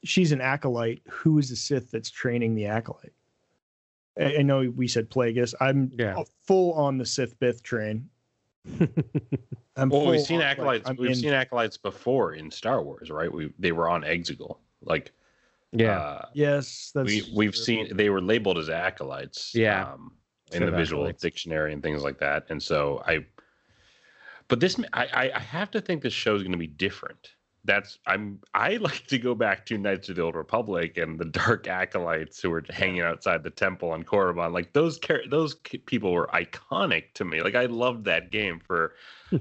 She's 0.05 0.31
an 0.31 0.39
acolyte. 0.39 1.01
Who 1.09 1.39
is 1.39 1.49
the 1.49 1.57
Sith 1.57 1.91
that's 1.91 2.09
training 2.09 2.55
the 2.55 2.67
acolyte? 2.67 3.11
I, 4.19 4.37
I 4.37 4.41
know 4.41 4.71
we 4.75 4.87
said 4.87 5.09
Plagueis. 5.09 5.53
I'm 5.59 5.91
Yeah. 5.97 6.21
full 6.45 6.73
on 6.73 6.97
the 6.97 7.05
Sith 7.05 7.39
Bith 7.39 7.61
train. 7.63 8.09
I'm 9.75 9.89
Well, 9.89 10.05
we've 10.07 10.21
seen 10.21 10.37
on, 10.41 10.43
acolytes. 10.47 10.87
I'm 10.89 10.95
we've 10.97 11.11
in- 11.11 11.15
seen 11.15 11.33
acolytes 11.33 11.77
before 11.77 12.33
in 12.33 12.51
Star 12.51 12.83
Wars, 12.83 13.09
right? 13.09 13.31
We 13.31 13.53
they 13.57 13.71
were 13.71 13.89
on 13.89 14.01
Exegol, 14.03 14.57
like 14.83 15.11
uh, 15.79 16.23
Yes, 16.33 16.91
that's 16.93 17.07
we 17.07 17.23
we've 17.33 17.55
seen 17.55 17.95
they 17.95 18.09
were 18.09 18.21
labeled 18.21 18.57
as 18.57 18.69
acolytes 18.69 19.53
Yeah. 19.55 19.93
um, 19.93 20.11
in 20.51 20.65
the 20.65 20.71
visual 20.71 21.03
acolytes. 21.03 21.21
dictionary 21.21 21.71
and 21.73 21.81
things 21.81 22.03
like 22.03 22.19
that 22.19 22.45
and 22.49 22.61
so 22.61 23.01
i 23.07 23.25
but 24.49 24.59
this 24.59 24.77
i 24.91 25.05
i, 25.13 25.31
I 25.33 25.39
have 25.39 25.71
to 25.71 25.79
think 25.79 26.01
this 26.03 26.11
show 26.11 26.35
is 26.35 26.41
going 26.43 26.51
to 26.51 26.57
be 26.57 26.67
different 26.67 27.29
that's 27.63 27.99
i'm 28.07 28.39
i 28.53 28.77
like 28.77 29.05
to 29.07 29.17
go 29.17 29.35
back 29.35 29.65
to 29.65 29.77
knights 29.77 30.09
of 30.09 30.15
the 30.15 30.21
old 30.21 30.35
republic 30.35 30.97
and 30.97 31.19
the 31.19 31.25
dark 31.25 31.67
acolytes 31.67 32.41
who 32.41 32.49
were 32.49 32.63
hanging 32.69 33.01
outside 33.01 33.43
the 33.43 33.49
temple 33.49 33.91
on 33.91 34.03
korriban. 34.03 34.51
Like 34.51 34.73
those 34.73 34.99
char- 34.99 35.27
those 35.29 35.55
people 35.55 36.11
were 36.11 36.27
iconic 36.33 37.13
to 37.15 37.25
me. 37.25 37.41
Like 37.41 37.55
i 37.55 37.65
loved 37.65 38.05
that 38.05 38.31
game 38.31 38.59
for 38.59 38.93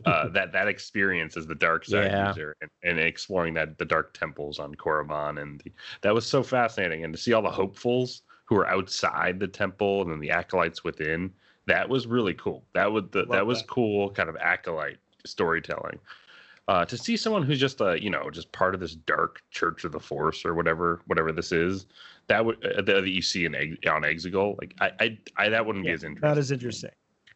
uh, 0.05 0.29
that 0.33 0.53
that 0.53 0.69
experience 0.69 1.37
as 1.37 1.47
the 1.47 1.55
dark 1.55 1.85
side 1.85 2.13
Yeah. 2.13 2.29
user 2.29 2.55
and, 2.61 2.71
and 2.83 3.01
exploring 3.01 3.55
that 3.55 3.79
the 3.79 3.85
dark 3.85 4.15
temples 4.15 4.59
on 4.59 4.75
korriban 4.75 5.41
and 5.41 5.61
the, 5.65 5.73
that 6.03 6.15
was 6.15 6.27
so 6.27 6.43
fascinating. 6.43 7.05
And 7.05 7.15
to 7.15 7.21
see 7.21 7.33
all 7.33 7.43
the 7.43 7.51
hopefuls 7.51 8.23
who 8.45 8.57
were 8.57 8.69
outside 8.69 9.39
the 9.41 9.49
temple 9.49 10.03
and 10.03 10.11
then 10.11 10.21
the 10.21 10.31
acolytes 10.31 10.85
within 10.85 11.33
that 11.67 11.89
was 11.89 12.07
really 12.07 12.35
cool. 12.35 12.65
That 12.75 12.93
would 12.93 13.13
the, 13.13 13.27
that 13.27 13.47
was 13.47 13.63
that. 13.63 13.69
cool 13.69 14.11
kind 14.11 14.29
of 14.29 14.37
acolyte 14.37 14.99
storytelling 15.27 15.99
uh, 16.71 16.85
to 16.85 16.97
see 16.97 17.17
someone 17.17 17.43
who's 17.43 17.59
just 17.59 17.81
a 17.81 18.01
you 18.01 18.09
know 18.11 18.31
just 18.31 18.53
part 18.53 18.75
of 18.75 18.81
this 18.81 18.95
dark 18.95 19.43
church 19.51 19.83
of 19.85 19.91
the 19.91 19.99
force 19.99 20.45
or 20.45 20.55
whatever 20.55 21.01
whatever 21.09 21.33
this 21.33 21.51
is 21.51 21.87
that 22.29 22.45
would 22.45 22.65
uh, 22.65 22.81
that 22.83 23.03
that 23.03 23.09
you 23.11 23.21
see 23.21 23.45
in 23.45 23.57
Ex- 23.57 23.77
on 23.91 24.03
exegol 24.03 24.57
like 24.61 24.73
I, 24.81 24.91
I 25.01 25.19
i 25.37 25.49
that 25.49 25.67
wouldn't 25.67 25.85
be 25.85 25.91
as 25.91 26.05
interesting 26.05 26.29
that 26.29 26.39
is 26.39 26.53
interesting. 26.53 26.91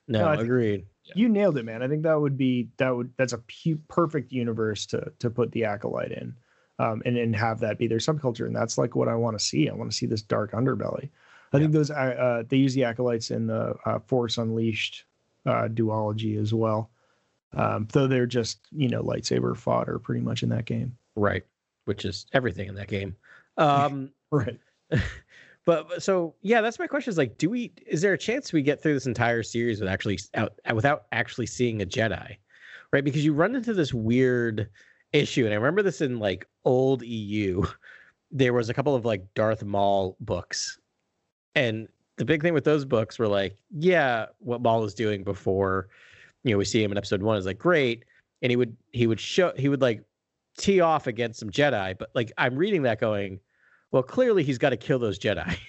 No, 0.07 0.21
No, 0.21 0.29
I 0.29 0.37
think- 0.37 0.45
agreed. 0.45 0.87
You 1.15 1.29
nailed 1.29 1.59
it, 1.59 1.65
man. 1.67 1.83
I 1.83 1.89
think 1.89 2.03
that 2.05 2.19
would 2.19 2.39
be 2.39 2.69
that 2.79 2.89
would 2.97 3.11
that's 3.19 3.35
a 3.35 3.39
pu- 3.39 3.79
perfect 3.89 4.33
universe 4.33 4.87
to 4.87 5.13
to 5.19 5.29
put 5.29 5.53
the 5.53 5.65
acolyte 5.65 6.13
in, 6.13 6.35
um, 6.79 7.03
and 7.05 7.19
and 7.19 7.37
have 7.37 7.61
that 7.61 7.77
be 7.77 7.87
their 7.87 7.99
subculture, 7.99 8.47
and 8.47 8.57
that's 8.57 8.79
like 8.79 8.95
what 8.97 9.09
I 9.09 9.15
want 9.15 9.37
to 9.39 9.45
see. 9.45 9.69
I 9.69 9.75
want 9.75 9.91
to 9.91 9.97
see 9.97 10.07
this 10.07 10.23
dark 10.23 10.53
underbelly. 10.53 11.11
I 11.53 11.59
think 11.59 11.73
those 11.73 11.91
uh, 11.91 11.95
uh, 11.95 12.43
they 12.49 12.57
use 12.57 12.73
the 12.73 12.85
acolytes 12.85 13.31
in 13.31 13.47
the 13.47 13.75
uh, 13.85 13.99
Force 13.99 14.39
Unleashed 14.39 15.05
uh, 15.45 15.69
duology 15.69 16.41
as 16.41 16.55
well, 16.55 16.91
um, 17.57 17.89
though 17.93 18.07
they're 18.07 18.27
just 18.27 18.61
you 18.73 18.89
know 18.89 19.03
lightsaber 19.03 19.57
fodder 19.57 19.99
pretty 19.99 20.21
much 20.21 20.43
in 20.43 20.49
that 20.51 20.65
game. 20.65 20.97
Right. 21.17 21.45
Which 21.85 22.05
is 22.05 22.27
everything 22.33 22.69
in 22.69 22.75
that 22.77 22.89
game. 22.89 23.17
Um, 23.57 24.11
Right. 24.33 24.59
but, 24.91 25.89
but 25.89 26.03
so 26.03 26.35
yeah, 26.43 26.61
that's 26.61 26.81
my 26.81 26.89
question. 26.89 27.11
Is 27.11 27.19
like, 27.19 27.39
do 27.39 27.49
we? 27.49 27.73
Is 27.87 28.03
there 28.03 28.13
a 28.13 28.19
chance 28.19 28.53
we 28.53 28.63
get 28.63 28.83
through 28.83 28.95
this 28.95 29.07
entire 29.07 29.45
series 29.45 29.79
with 29.81 29.89
actually 29.89 30.19
out 30.35 30.59
without 30.75 31.05
actually 31.13 31.47
seeing 31.47 31.81
a 31.81 31.87
Jedi, 31.87 32.37
right? 32.93 33.05
Because 33.05 33.25
you 33.25 33.33
run 33.33 33.55
into 33.55 33.73
this 33.73 33.95
weird 33.95 34.69
issue, 35.13 35.45
and 35.45 35.53
I 35.53 35.57
remember 35.57 35.83
this 35.83 36.01
in 36.01 36.19
like 36.19 36.49
old 36.65 37.03
EU. 37.03 37.65
There 38.37 38.53
was 38.53 38.69
a 38.69 38.75
couple 38.75 38.97
of 38.97 39.05
like 39.05 39.33
Darth 39.35 39.63
Maul 39.63 40.17
books, 40.19 40.81
and 41.55 41.87
the 42.17 42.25
big 42.25 42.43
thing 42.43 42.53
with 42.53 42.65
those 42.65 42.85
books 42.85 43.17
were 43.17 43.29
like, 43.29 43.57
yeah, 43.71 44.27
what 44.41 44.61
Maul 44.61 44.83
is 44.83 44.93
doing 44.93 45.23
before, 45.23 45.89
you 46.45 46.53
know, 46.53 46.59
we 46.59 46.65
see 46.65 46.83
him 46.83 46.93
in 46.93 46.99
episode 46.99 47.23
one 47.23 47.37
is 47.37 47.47
like 47.47 47.59
great, 47.59 48.05
and 48.43 48.51
he 48.51 48.57
would 48.57 48.77
he 48.93 49.07
would 49.07 49.19
show 49.19 49.53
he 49.57 49.69
would 49.69 49.81
like 49.81 50.05
tee 50.57 50.81
off 50.81 51.07
against 51.07 51.41
some 51.41 51.51
Jedi, 51.51 51.99
but 51.99 52.11
like 52.15 52.33
I'm 52.39 52.55
reading 52.57 52.83
that 52.83 53.01
going, 53.01 53.41
well, 53.91 54.03
clearly 54.03 54.45
he's 54.45 54.59
got 54.59 54.71
to 54.71 54.77
kill 54.77 54.99
those 54.99 55.19
Jedi. 55.19 55.57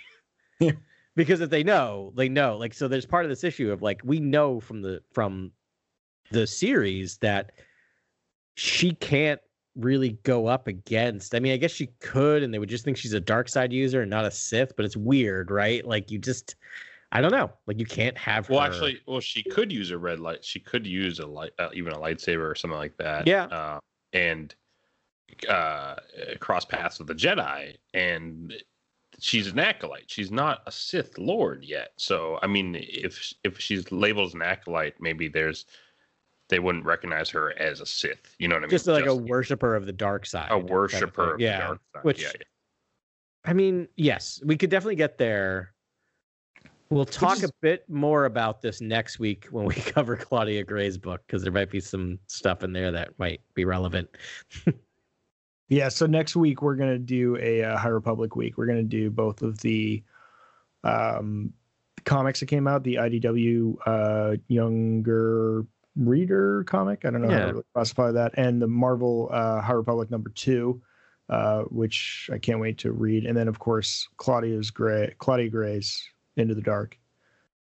Yeah. 0.62 0.72
because 1.18 1.42
if 1.42 1.50
they 1.50 1.64
know, 1.64 2.14
they 2.16 2.30
know. 2.30 2.56
Like 2.56 2.74
so 2.74 2.88
there's 2.88 3.06
part 3.06 3.26
of 3.26 3.30
this 3.30 3.44
issue 3.44 3.74
of 3.74 3.82
like 3.82 4.00
we 4.06 4.22
know 4.22 4.62
from 4.62 4.82
the 4.82 5.02
from 5.12 5.52
the 6.32 6.48
series 6.48 7.18
that 7.18 7.52
she 8.56 8.94
can't 8.94 9.42
really 9.76 10.12
go 10.24 10.48
up 10.48 10.68
against. 10.68 11.36
I 11.36 11.40
mean, 11.40 11.52
I 11.52 11.58
guess 11.58 11.72
she 11.72 11.88
could 12.00 12.42
and 12.42 12.54
they 12.54 12.60
would 12.60 12.70
just 12.70 12.86
think 12.86 12.96
she's 12.96 13.12
a 13.12 13.20
dark 13.20 13.50
side 13.50 13.74
user 13.74 14.02
and 14.02 14.10
not 14.10 14.24
a 14.24 14.32
Sith, 14.32 14.78
but 14.78 14.86
it's 14.86 14.96
weird, 14.96 15.52
right? 15.52 15.86
Like 15.86 16.10
you 16.10 16.20
just 16.20 16.56
I 17.16 17.22
don't 17.22 17.32
know. 17.32 17.50
Like 17.66 17.80
you 17.80 17.86
can't 17.86 18.18
have 18.18 18.50
Well, 18.50 18.60
her- 18.60 18.68
actually, 18.68 19.00
well, 19.08 19.22
she 19.22 19.42
could 19.42 19.72
use 19.72 19.92
a 19.92 19.98
red 19.98 20.20
light. 20.20 20.44
She 20.44 20.60
could 20.60 20.86
use 20.86 21.20
a 21.20 21.26
light, 21.26 21.52
uh, 21.60 21.70
even 21.74 21.94
a 21.94 21.98
lightsaber 21.98 22.50
or 22.52 22.56
something 22.56 22.78
like 22.78 22.98
that. 22.98 23.26
Yeah. 23.26 23.46
Uh, 23.46 23.80
and 24.14 24.54
uh, 25.50 25.96
cross 26.40 26.66
paths 26.66 27.00
with 27.00 27.08
the 27.08 27.16
Jedi, 27.16 27.76
and 27.94 28.54
she's 29.20 29.48
an 29.48 29.60
acolyte. 29.60 30.06
She's 30.10 30.30
not 30.32 30.62
a 30.68 30.72
Sith 30.72 31.18
Lord 31.18 31.64
yet. 31.64 31.94
So, 31.98 32.38
I 32.42 32.48
mean, 32.48 32.76
if 32.80 33.34
if 33.44 33.60
she's 33.60 33.92
labeled 33.92 34.28
as 34.28 34.34
an 34.34 34.42
acolyte, 34.42 34.96
maybe 35.00 35.28
there's 35.30 35.66
they 36.50 36.60
wouldn't 36.60 36.86
recognize 36.86 37.30
her 37.30 37.58
as 37.58 37.80
a 37.82 37.86
Sith. 37.86 38.36
You 38.40 38.48
know 38.50 38.56
what 38.56 38.64
I 38.64 38.66
mean? 38.68 38.70
just 38.72 38.88
like 38.88 39.06
a 39.08 39.16
worshiper 39.16 39.74
of 39.76 39.86
the 39.86 39.94
dark 39.94 40.26
side. 40.26 40.48
a 40.52 40.58
worshiper 40.60 41.34
of 41.34 41.38
the 41.40 41.46
Yeah. 41.46 41.60
dark 41.60 41.82
side. 41.96 42.04
which- 42.04 42.22
yeah, 42.22 42.32
yeah. 42.36 42.42
I 43.48 43.54
mean, 43.54 43.88
yes, 43.96 44.42
we 44.44 44.58
could 44.58 44.70
definitely 44.72 44.96
get 44.96 45.18
there. 45.20 45.72
We'll 46.90 47.06
talk 47.06 47.38
is- 47.38 47.46
a 47.46 47.50
bit 47.62 47.90
more 47.90 48.26
about 48.26 48.62
this 48.62 48.82
next 48.82 49.20
week 49.20 49.48
when 49.52 49.66
we 49.66 49.76
cover 49.76 50.16
Claudia 50.16 50.64
Gray's 50.64 50.98
book 50.98 51.22
because 51.26 51.44
there 51.44 51.52
might 51.52 51.72
be 51.72 51.80
some 51.80 52.20
stuff 52.28 52.64
in 52.64 52.74
there 52.74 52.92
that 52.92 53.18
might 53.18 53.42
be 53.54 53.66
relevant. 53.66 54.10
Yeah, 55.68 55.90
so 55.90 56.06
next 56.06 56.36
week 56.36 56.62
we're 56.62 56.76
gonna 56.76 57.00
do 57.00 57.38
a 57.38 57.64
uh, 57.64 57.78
High 57.78 57.90
Republic 57.90 58.36
week. 58.36 58.58
We're 58.58 58.68
gonna 58.68 58.84
do 58.84 59.10
both 59.10 59.42
of 59.42 59.58
the 59.60 60.04
um, 60.84 61.54
comics 62.04 62.40
that 62.40 62.46
came 62.46 62.68
out, 62.68 62.84
the 62.84 62.96
IDW 62.96 63.76
uh, 63.86 64.36
younger 64.48 65.66
reader 65.96 66.64
comic. 66.66 67.04
I 67.04 67.10
don't 67.10 67.24
know 67.24 67.32
how 67.32 67.40
to 67.40 67.52
really 67.52 67.64
classify 67.74 68.12
that, 68.12 68.34
and 68.38 68.62
the 68.62 68.68
Marvel 68.68 69.30
uh, 69.32 69.60
High 69.60 69.74
Republic 69.74 70.12
number 70.12 70.30
two, 70.30 70.82
uh, 71.30 71.64
which 71.64 72.30
I 72.32 72.38
can't 72.38 72.60
wait 72.60 72.78
to 72.80 72.92
read. 72.92 73.26
And 73.26 73.36
then 73.36 73.48
of 73.48 73.58
course 73.58 74.08
Claudia's 74.18 74.70
Gray, 74.70 75.16
Claudia 75.18 75.50
Gray's 75.50 76.00
Into 76.38 76.54
the 76.56 76.62
Dark, 76.62 76.98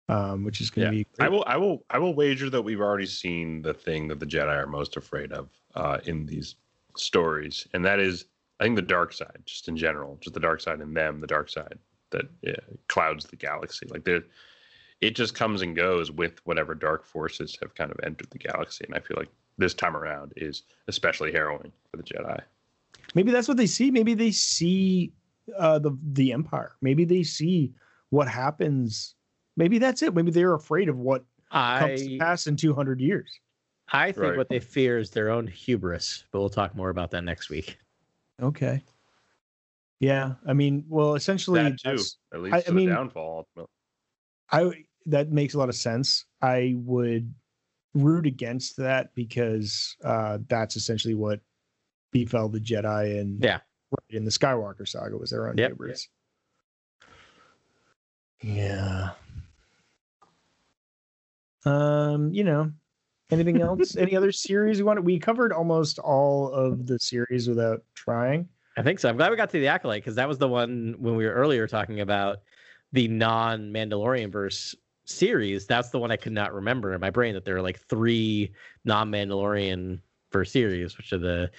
um, 0.10 0.44
which 0.44 0.62
is 0.62 0.70
gonna 0.70 0.88
Yeah. 0.88 0.92
be. 0.92 1.08
I 1.20 1.30
will, 1.30 1.44
I 1.48 1.58
will, 1.58 1.86
I 1.90 2.00
will 2.00 2.14
wager 2.14 2.50
that 2.50 2.62
we've 2.62 2.82
already 2.82 3.06
seen 3.06 3.62
the 3.62 3.74
thing 3.74 4.08
that 4.08 4.20
the 4.20 4.26
Jedi 4.26 4.48
are 4.56 4.68
most 4.68 4.98
afraid 4.98 5.32
of 5.32 5.50
uh, 5.76 6.00
in 6.06 6.26
these 6.26 6.56
stories, 6.98 7.68
and 7.74 7.86
that 7.86 8.00
is, 8.00 8.26
I 8.60 8.64
think, 8.64 8.76
the 8.76 8.82
dark 8.82 9.14
side, 9.14 9.42
just 9.46 9.68
in 9.68 9.78
general, 9.78 10.18
just 10.22 10.34
the 10.34 10.40
dark 10.40 10.62
side 10.62 10.82
in 10.82 10.94
them, 10.94 11.20
the 11.20 11.28
dark 11.28 11.50
side 11.50 11.78
that 12.12 12.26
uh, 12.48 12.52
clouds 12.88 13.26
the 13.26 13.36
galaxy. 13.36 13.88
Like 13.88 14.04
there, 14.06 14.24
it 15.02 15.16
just 15.16 15.36
comes 15.36 15.62
and 15.62 15.76
goes 15.76 16.12
with 16.12 16.46
whatever 16.46 16.74
dark 16.76 17.06
forces 17.06 17.58
have 17.62 17.76
kind 17.76 17.92
of 17.92 18.00
entered 18.04 18.30
the 18.32 18.38
galaxy, 18.40 18.86
and 18.86 18.96
I 18.96 19.00
feel 19.00 19.18
like 19.18 19.30
this 19.58 19.74
time 19.76 19.96
around 19.96 20.34
is 20.36 20.64
especially 20.88 21.32
harrowing 21.32 21.72
for 21.92 21.98
the 21.98 22.04
Jedi. 22.04 22.42
maybe 23.14 23.32
that's 23.32 23.48
what 23.48 23.58
they 23.58 23.68
see 23.68 23.92
maybe 23.92 24.16
they 24.16 24.32
see 24.32 25.12
uh 25.60 25.78
the 25.78 25.92
the 26.14 26.32
empire 26.34 26.72
maybe 26.82 27.06
they 27.06 27.22
see 27.22 27.72
what 28.14 28.28
happens 28.28 29.16
maybe 29.58 29.80
that's 29.80 30.04
it 30.04 30.14
maybe 30.14 30.30
they're 30.30 30.54
afraid 30.54 30.88
of 30.88 30.98
what 31.00 31.26
comes 31.52 32.04
to 32.04 32.18
pass 32.20 32.46
in 32.48 32.56
200 32.56 33.02
years 33.02 33.40
I 33.92 34.12
think 34.12 34.24
Right. 34.24 34.38
what 34.38 34.50
they 34.50 34.60
fear 34.60 34.98
is 34.98 35.10
their 35.12 35.30
own 35.30 35.46
hubris, 35.46 36.24
but 36.32 36.40
we'll 36.40 36.50
talk 36.50 36.74
more 36.76 36.90
about 36.90 37.12
that 37.12 37.24
next 37.24 37.50
week. 37.50 37.78
okay 38.42 38.82
yeah 40.00 40.34
i 40.48 40.54
mean 40.54 40.84
well 40.90 41.16
essentially 41.16 41.62
That 41.64 41.80
too, 41.80 41.98
at 42.34 42.42
least 42.42 42.54
I- 42.56 42.62
to 42.62 42.70
I 42.70 42.74
mean- 42.74 42.90
downfall. 42.90 43.48
Ultimately. 43.58 43.72
i 44.52 44.84
that 45.08 45.32
makes 45.32 45.54
a 45.54 45.58
lot 45.58 45.70
of 45.70 45.76
sense 45.76 46.26
i 46.42 46.76
would 46.78 47.34
root 47.94 48.26
against 48.26 48.78
that 48.78 49.14
because 49.16 49.96
uh 50.04 50.38
that's 50.48 50.76
essentially 50.76 51.14
what 51.16 51.40
befell 52.12 52.50
the 52.50 52.60
jedi 52.60 53.20
and 53.20 53.44
Yeah. 53.44 53.60
in 54.10 54.24
the 54.26 54.32
skywalker 54.32 54.88
saga 54.88 55.18
was 55.18 55.30
their 55.32 55.48
own 55.48 55.58
Yep. 55.58 55.72
hubris 55.72 56.10
yeah 58.44 59.10
um 61.66 62.32
you 62.32 62.44
know 62.44 62.72
anything 63.32 63.62
else 63.62 63.96
any 63.98 64.16
other 64.16 64.32
series 64.32 64.78
we 64.78 64.84
wanted 64.84 65.04
we 65.04 65.18
covered 65.18 65.52
almost 65.52 65.98
all 66.00 66.52
of 66.52 66.86
the 66.86 67.00
series 67.00 67.48
without 67.48 67.82
trying 67.96 68.48
I 68.76 68.82
think 68.82 69.00
so. 69.00 69.10
I'm 69.10 69.18
glad 69.18 69.30
we 69.30 69.38
got 69.38 69.50
to 69.52 69.60
the 69.60 69.68
acolyte 69.68 70.02
because 70.02 70.16
that 70.16 70.28
was 70.28 70.40
the 70.40 70.48
one 70.48 70.96
when 70.98 71.16
we 71.16 71.26
were 71.26 71.34
earlier 71.34 71.68
talking 71.68 72.02
about 72.02 72.38
the 72.92 73.08
non 73.08 73.72
Mandalorian 73.72 74.32
verse 74.32 74.76
series. 75.06 75.68
That's 75.68 75.90
the 75.90 76.00
one 76.00 76.12
I 76.12 76.18
could 76.18 76.32
not 76.32 76.54
remember 76.54 76.94
in 76.94 77.02
my 77.02 77.10
brain 77.10 77.34
that 77.36 77.46
there 77.46 77.56
are 77.56 77.62
like 77.62 77.80
three 77.80 78.52
non 78.84 79.12
Mandalorian 79.12 80.00
verse 80.32 80.52
series, 80.52 80.98
which 80.98 81.14
are 81.14 81.20
the 81.20 81.52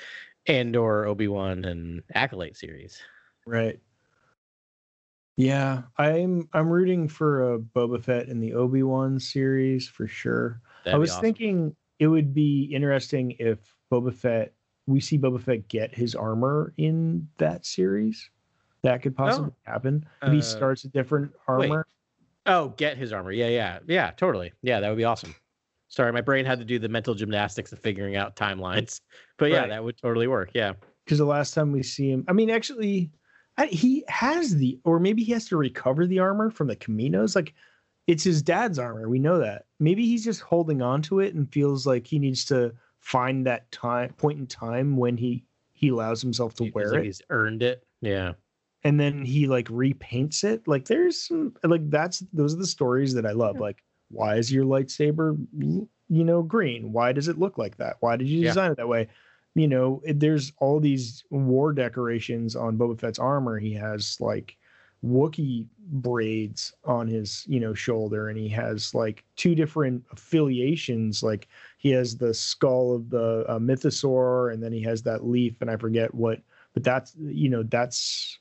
Andor, 0.47 1.07
Obi 1.07 1.29
Wan, 1.29 1.65
and 1.65 2.03
Acolyte 2.15 2.57
series. 2.57 3.01
Right. 3.47 3.79
Yeah, 5.37 5.83
I'm 5.99 6.49
I'm 6.53 6.69
rooting 6.69 7.09
for 7.09 7.55
a 7.55 7.59
Boba 7.59 8.03
Fett 8.03 8.29
in 8.29 8.39
the 8.41 8.55
Obi 8.55 8.83
Wan 8.83 9.19
series 9.19 9.89
for 9.89 10.07
sure. 10.07 10.61
That'd 10.85 10.97
I 10.97 10.99
was 10.99 11.11
awesome. 11.11 11.23
thinking 11.23 11.77
it 11.99 12.07
would 12.07 12.33
be 12.35 12.65
interesting 12.73 13.33
if 13.39 13.75
Boba 13.93 14.15
Fett 14.15 14.55
we 14.87 15.01
see 15.01 15.19
Boba 15.19 15.41
Fett 15.41 15.67
get 15.69 15.95
his 15.95 16.15
armor 16.15 16.73
in 16.77 17.29
that 17.39 17.67
series. 17.67 18.31
That 18.83 19.03
could 19.03 19.17
possibly 19.17 19.53
happen. 19.65 20.07
If 20.23 20.33
he 20.33 20.39
Uh, 20.39 20.43
starts 20.43 20.85
a 20.85 20.89
different 20.89 21.33
wait. 21.49 21.71
armor. 21.71 21.87
Oh, 22.47 22.69
get 22.77 22.99
his 22.99 23.13
armor. 23.13 23.33
Yeah, 23.33 23.49
yeah, 23.49 23.79
yeah, 23.89 24.11
totally. 24.11 24.53
Yeah, 24.63 24.81
that 24.81 24.89
would 24.91 24.99
be 24.99 25.05
awesome. 25.05 25.35
Sorry, 25.89 26.13
my 26.13 26.21
brain 26.21 26.45
had 26.45 26.59
to 26.59 26.65
do 26.67 26.79
the 26.79 26.89
mental 26.91 27.15
gymnastics 27.15 27.73
of 27.73 27.79
figuring 27.79 28.15
out 28.17 28.37
timelines, 28.37 29.01
but 29.39 29.51
yeah, 29.51 29.61
Right. 29.61 29.69
that 29.71 29.83
would 29.85 29.97
totally 29.97 30.27
work. 30.27 30.51
Yeah, 30.55 30.75
Because 31.05 31.19
the 31.19 31.25
last 31.25 31.55
time 31.55 31.73
we 31.73 31.83
see 31.83 32.11
him, 32.11 32.25
I 32.29 32.33
mean, 32.35 32.51
actually, 32.51 33.11
I, 33.57 33.67
he 33.67 34.05
has 34.09 34.57
the, 34.57 34.79
or 34.85 34.99
maybe 34.99 35.23
he 35.23 35.33
has 35.33 35.47
to 35.47 35.57
recover 35.57 36.07
the 36.07 36.19
armor 36.19 36.51
from 36.51 36.67
the 36.67 36.77
Kaminos. 36.77 37.37
Like, 37.37 37.55
it's 38.07 38.25
his 38.25 38.43
dad's 38.43 38.79
armor. 38.79 39.09
We 39.09 39.19
know 39.19 39.39
that. 39.39 39.67
Maybe 39.81 40.07
he's 40.07 40.25
just 40.25 40.41
holding 40.41 40.83
on 40.83 41.03
to 41.03 41.21
it 41.21 41.35
and 41.35 41.51
feels 41.51 41.87
like 41.87 42.07
he 42.07 42.19
needs 42.19 42.45
to 42.47 42.75
find 43.01 43.47
that 43.47 43.71
time 43.71 44.13
point 44.15 44.39
in 44.39 44.47
time 44.47 44.97
when 44.97 45.17
he 45.17 45.45
he 45.73 45.89
allows 45.89 46.23
himself 46.23 46.55
to 46.55 46.65
He 46.65 46.71
feels 46.71 46.75
wear 46.75 46.93
like 46.93 47.03
it, 47.03 47.07
he's 47.07 47.23
earned 47.31 47.63
it. 47.63 47.87
Yeah, 48.01 48.33
and 48.83 48.99
then 49.01 49.25
he 49.25 49.47
like 49.47 49.69
repaints 49.69 50.45
it. 50.45 50.67
Like, 50.69 50.85
there's 50.87 51.21
some 51.29 51.55
like 51.63 51.89
that's 51.91 52.21
those 52.33 52.55
are 52.55 52.59
the 52.59 52.67
stories 52.67 53.15
that 53.15 53.25
I 53.25 53.33
love. 53.33 53.59
Like, 53.59 53.83
why 54.11 54.37
is 54.37 54.53
your 54.53 54.65
lightsaber, 54.65 55.39
you 55.57 55.89
know, 56.25 56.43
green? 56.43 56.93
Why 56.93 57.13
does 57.13 57.29
it 57.29 57.39
look 57.39 57.57
like 57.57 57.77
that? 57.79 57.97
Why 58.01 58.17
did 58.17 58.29
you 58.29 58.41
Yeah. 58.41 58.51
design 58.51 58.73
it 58.73 58.77
that 58.77 58.89
way? 58.89 59.09
You 59.55 59.69
know, 59.69 60.03
there's 60.05 60.53
all 60.59 60.81
these 60.81 61.25
war 61.31 61.73
decorations 61.73 62.57
on 62.57 62.77
Boba 62.77 62.99
Fett's 62.99 63.19
armor. 63.19 63.59
He 63.59 63.73
has 63.75 64.21
like 64.21 64.57
Wookiee 65.05 65.67
braids 65.79 66.73
on 66.85 67.07
his, 67.07 67.45
you 67.47 67.61
know, 67.61 67.75
shoulder, 67.75 68.29
and 68.29 68.39
he 68.39 68.49
has 68.49 68.95
like 68.95 69.25
two 69.37 69.55
different 69.55 70.05
affiliations. 70.11 71.23
Like 71.23 71.49
he 71.79 71.91
has 71.91 72.17
the 72.17 72.35
skull 72.35 72.95
of 72.95 73.11
the 73.11 73.45
uh, 73.49 73.59
mythosaur, 73.59 74.53
and 74.53 74.63
then 74.63 74.73
he 74.73 74.83
has 74.83 75.03
that 75.03 75.27
leaf, 75.27 75.61
and 75.61 75.71
I 75.71 75.77
forget 75.77 76.13
what, 76.15 76.41
but 76.73 76.83
that's, 76.83 77.15
you 77.19 77.49
know, 77.49 77.63
that's 77.63 78.39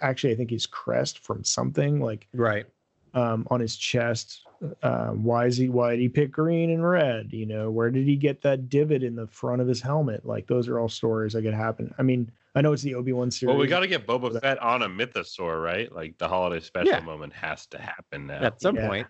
actually 0.00 0.32
I 0.32 0.36
think 0.36 0.50
his 0.50 0.66
crest 0.66 1.20
from 1.20 1.44
something 1.44 2.00
like 2.00 2.26
right. 2.34 2.66
Um, 3.14 3.46
on 3.50 3.60
his 3.60 3.76
chest. 3.76 4.42
Um, 4.82 5.24
why 5.24 5.46
is 5.46 5.56
he? 5.56 5.68
Why 5.68 5.90
did 5.92 6.00
he 6.00 6.08
pick 6.08 6.30
green 6.30 6.70
and 6.70 6.86
red? 6.86 7.32
You 7.32 7.46
know, 7.46 7.70
where 7.70 7.90
did 7.90 8.06
he 8.06 8.16
get 8.16 8.42
that 8.42 8.68
divot 8.68 9.02
in 9.02 9.16
the 9.16 9.26
front 9.26 9.62
of 9.62 9.68
his 9.68 9.80
helmet? 9.80 10.26
Like 10.26 10.46
those 10.46 10.68
are 10.68 10.78
all 10.78 10.88
stories 10.88 11.32
that 11.32 11.42
could 11.42 11.54
happen. 11.54 11.94
I 11.98 12.02
mean, 12.02 12.30
I 12.54 12.60
know 12.60 12.72
it's 12.72 12.82
the 12.82 12.94
Obi 12.94 13.12
Wan 13.12 13.30
series. 13.30 13.50
Well, 13.54 13.58
we 13.60 13.66
got 13.66 13.80
to 13.80 13.86
get 13.88 14.06
Boba 14.06 14.32
that- 14.34 14.42
Fett 14.42 14.58
on 14.58 14.82
a 14.82 14.88
mythosaur, 14.88 15.62
right? 15.62 15.90
Like 15.94 16.18
the 16.18 16.28
holiday 16.28 16.60
special 16.62 16.92
Yeah. 16.92 17.00
moment 17.00 17.32
has 17.32 17.66
to 17.68 17.78
happen 17.78 18.26
now. 18.26 18.42
At 18.42 18.60
some 18.60 18.76
Yeah. 18.76 18.88
point. 18.88 19.06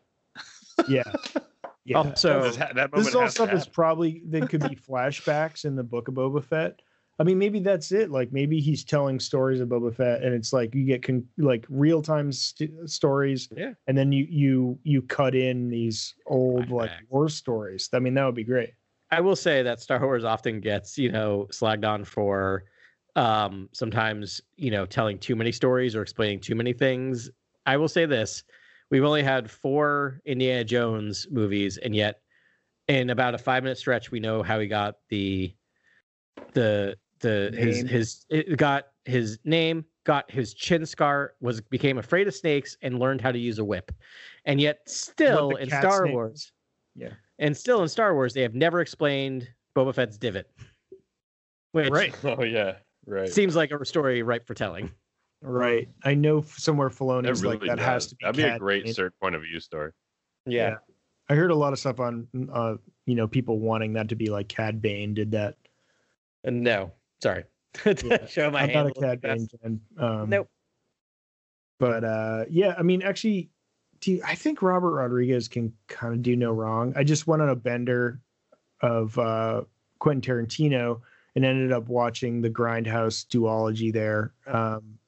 yeah, 0.89 1.03
yeah. 1.85 2.15
So 2.15 2.43
This 2.45 2.57
ha- 2.57 2.71
that 2.75 2.93
this 2.93 3.09
is 3.09 3.15
all 3.17 3.29
stuff 3.29 3.49
that's 3.51 3.61
happen. 3.65 3.73
probably 3.75 4.23
that 4.29 4.49
could 4.49 4.61
be 4.69 4.77
flashbacks 4.77 5.65
in 5.65 5.75
the 5.75 5.83
book 5.83 6.07
of 6.09 6.15
Boba 6.15 6.45
Fett. 6.45 6.81
I 7.21 7.23
mean, 7.23 7.37
maybe 7.37 7.61
that's 7.61 7.93
it. 7.93 8.11
Like 8.11 8.33
maybe 8.33 8.61
he's 8.61 8.83
telling 8.83 9.21
stories 9.21 9.61
of 9.61 9.69
Boba 9.69 9.95
Fett, 9.95 10.23
and 10.23 10.35
it's 10.35 10.55
like 10.55 10.75
you 10.75 10.87
get 10.87 11.03
con- 11.03 11.29
like 11.37 11.67
real 11.69 12.01
time 12.01 12.33
st- 12.33 12.89
stories, 12.89 13.47
Yeah. 13.55 13.75
and 13.87 13.97
then 13.97 14.11
you 14.11 14.27
you 14.31 14.79
you 14.85 15.03
cut 15.03 15.35
in 15.35 15.69
these 15.69 16.15
old 16.27 16.71
like 16.71 16.91
war 17.11 17.29
stories. 17.29 17.91
I 17.93 17.99
mean, 17.99 18.15
that 18.15 18.25
would 18.25 18.35
be 18.35 18.43
great. 18.43 18.71
I 19.11 19.21
will 19.21 19.37
say 19.37 19.63
that 19.63 19.81
Star 19.81 20.01
Wars 20.01 20.25
often 20.25 20.61
gets, 20.61 20.97
you 20.97 21.13
know, 21.13 21.47
slagged 21.53 21.87
on 21.87 22.05
for 22.05 22.65
um 23.17 23.69
sometimes, 23.73 24.41
you 24.57 24.71
know, 24.71 24.87
telling 24.87 25.19
too 25.19 25.37
many 25.37 25.53
stories 25.53 25.95
or 25.95 26.01
explaining 26.01 26.41
too 26.41 26.55
many 26.55 26.73
things. 26.73 27.29
I 27.67 27.77
will 27.77 27.89
say 27.89 28.07
this. 28.07 28.45
We've 28.91 29.05
only 29.05 29.23
had 29.23 29.51
four 29.51 30.23
Indiana 30.25 30.65
Jones 30.65 31.27
movies, 31.31 31.77
and 31.77 31.95
yet 31.95 32.23
in 32.89 33.11
about 33.11 33.35
a 33.35 33.39
five 33.39 33.63
minute 33.63 33.77
stretch, 33.77 34.11
we 34.11 34.21
know 34.21 34.43
how 34.43 34.59
he 34.59 34.67
got 34.67 34.95
the 35.11 35.55
the 36.55 36.97
the 37.21 37.51
his 37.57 37.77
Name. 37.79 37.87
his 37.87 38.27
it 38.31 38.57
got 38.57 38.89
his 39.05 39.39
name, 39.45 39.85
got 40.05 40.31
his 40.31 40.55
chin 40.55 40.85
scar, 40.87 41.35
was 41.41 41.61
became 41.61 41.99
afraid 41.99 42.27
of 42.29 42.35
snakes, 42.35 42.77
and 42.83 42.99
learned 42.99 43.21
how 43.21 43.33
to 43.33 43.39
use 43.39 43.59
a 43.59 43.65
whip. 43.65 43.93
And 44.45 44.61
yet 44.61 44.81
still 44.89 45.57
in 45.57 45.69
Star 45.69 46.05
name 46.05 46.15
Wars. 46.15 46.53
Yeah. 46.97 47.13
and 47.39 47.57
still 47.57 47.83
in 47.83 47.89
Star 47.89 48.15
Wars, 48.15 48.35
they 48.35 48.43
have 48.43 48.55
never 48.55 48.81
explained 48.81 49.49
Boba 49.77 49.95
Fett's 49.95 50.19
divot. 50.19 50.51
Which 51.73 51.89
Right. 51.91 52.15
Oh 52.25 52.43
yeah, 52.43 52.77
right. 53.07 53.29
seems 53.29 53.55
like 53.57 53.71
a 53.71 53.85
story 53.85 54.23
ripe 54.23 54.47
for 54.47 54.55
telling. 54.55 54.91
Right. 55.43 55.89
I 56.05 56.15
know 56.15 56.39
f- 56.41 56.59
somewhere 56.59 56.89
That 56.91 56.99
Filoni's 56.99 57.43
really 57.43 57.57
like 57.59 57.69
that 57.69 57.77
does. 57.77 57.87
has 57.87 58.07
to 58.09 58.17
be. 58.17 58.25
That'd 58.25 58.37
be 58.37 58.43
a 58.43 58.59
great 58.59 58.85
Bane. 58.85 58.95
third 58.95 59.13
point 59.23 59.35
of 59.35 59.43
view 59.43 59.61
story. 59.61 59.93
Yeah. 60.47 60.77
I 61.29 61.35
heard 61.35 61.51
a 61.51 61.55
lot 61.55 61.73
of 61.73 61.79
stuff 61.79 62.01
on 62.01 62.27
uh 62.53 62.75
you 63.07 63.15
know 63.15 63.29
people 63.29 63.59
wanting 63.61 63.93
that 63.95 64.09
to 64.09 64.17
be 64.17 64.27
like 64.31 64.49
Cad 64.49 64.83
Bane 64.83 65.15
did 65.15 65.31
that. 65.31 65.57
And 66.45 66.63
No, 66.63 66.93
sorry. 67.23 67.45
Yeah. 68.05 68.27
Show 68.27 68.51
my 68.51 68.63
I'm 68.63 68.73
not 68.73 68.87
a 68.89 68.93
Cad 68.93 69.21
Bane 69.21 69.47
fan. 69.63 69.81
Um, 69.99 70.29
Nope. 70.29 70.49
But 71.79 72.05
uh, 72.05 72.45
yeah, 72.51 72.75
I 72.79 72.83
mean, 72.83 73.03
actually, 73.03 73.49
do 74.01 74.13
you- 74.13 74.23
I 74.25 74.35
think 74.35 74.61
Robert 74.63 74.91
Rodriguez 74.93 75.49
can 75.49 75.73
kind 75.87 76.13
of 76.15 76.23
do 76.23 76.37
no 76.37 76.53
wrong. 76.53 76.93
I 76.97 77.05
just 77.05 77.27
went 77.27 77.43
on 77.43 77.49
a 77.49 77.57
bender 77.57 78.21
of 78.81 79.17
uh, 79.19 79.63
Quentin 79.99 80.21
Tarantino 80.21 81.01
and 81.37 81.45
ended 81.45 81.73
up 81.73 81.89
watching 81.89 82.43
the 82.43 82.51
Grindhouse 82.51 83.25
duology 83.27 83.93
there. 83.93 84.35
Um, 84.47 84.99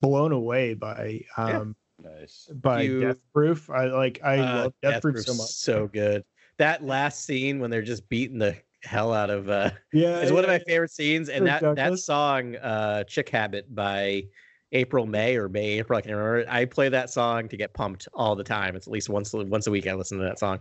blown 0.00 0.32
away 0.32 0.74
by 0.74 1.22
Yeah. 1.38 1.58
um, 1.60 1.76
Nice. 2.02 2.48
by 2.54 2.82
You- 2.82 3.00
Death 3.00 3.20
Proof. 3.32 3.70
I 3.70 3.86
like 3.86 4.20
I 4.24 4.38
Uh, 4.38 4.54
love 4.64 4.74
Death, 4.82 4.92
Death 4.94 5.02
Proof 5.02 5.20
so 5.24 5.34
much. 5.34 5.46
So 5.50 5.86
good. 5.88 6.24
That 6.58 6.84
last 6.84 7.24
scene 7.24 7.58
when 7.60 7.70
they're 7.70 7.82
just 7.82 8.08
beating 8.08 8.38
the 8.38 8.56
hell 8.86 9.12
out 9.12 9.30
of 9.30 9.50
uh 9.50 9.70
Yeah, 9.92 10.20
is 10.20 10.32
one 10.32 10.44
of 10.44 10.50
my 10.50 10.58
favorite 10.60 10.90
scenes. 10.90 11.28
And 11.28 11.46
that 11.46 11.62
that 11.76 11.98
song, 11.98 12.56
uh 12.56 13.04
Chick 13.04 13.28
Habit 13.28 13.74
by 13.74 14.24
April 14.72 15.06
May 15.06 15.36
or 15.36 15.48
May 15.48 15.78
April, 15.78 15.98
I 15.98 16.02
can't 16.02 16.16
remember. 16.16 16.44
I 16.50 16.64
play 16.64 16.88
that 16.88 17.10
song 17.10 17.48
to 17.48 17.56
get 17.56 17.74
pumped 17.74 18.08
all 18.14 18.34
the 18.34 18.44
time. 18.44 18.76
It's 18.76 18.86
at 18.86 18.92
least 18.92 19.08
once 19.08 19.32
once 19.32 19.66
a 19.66 19.70
week 19.70 19.86
I 19.86 19.94
listen 19.94 20.18
to 20.18 20.24
that 20.24 20.38
song. 20.38 20.60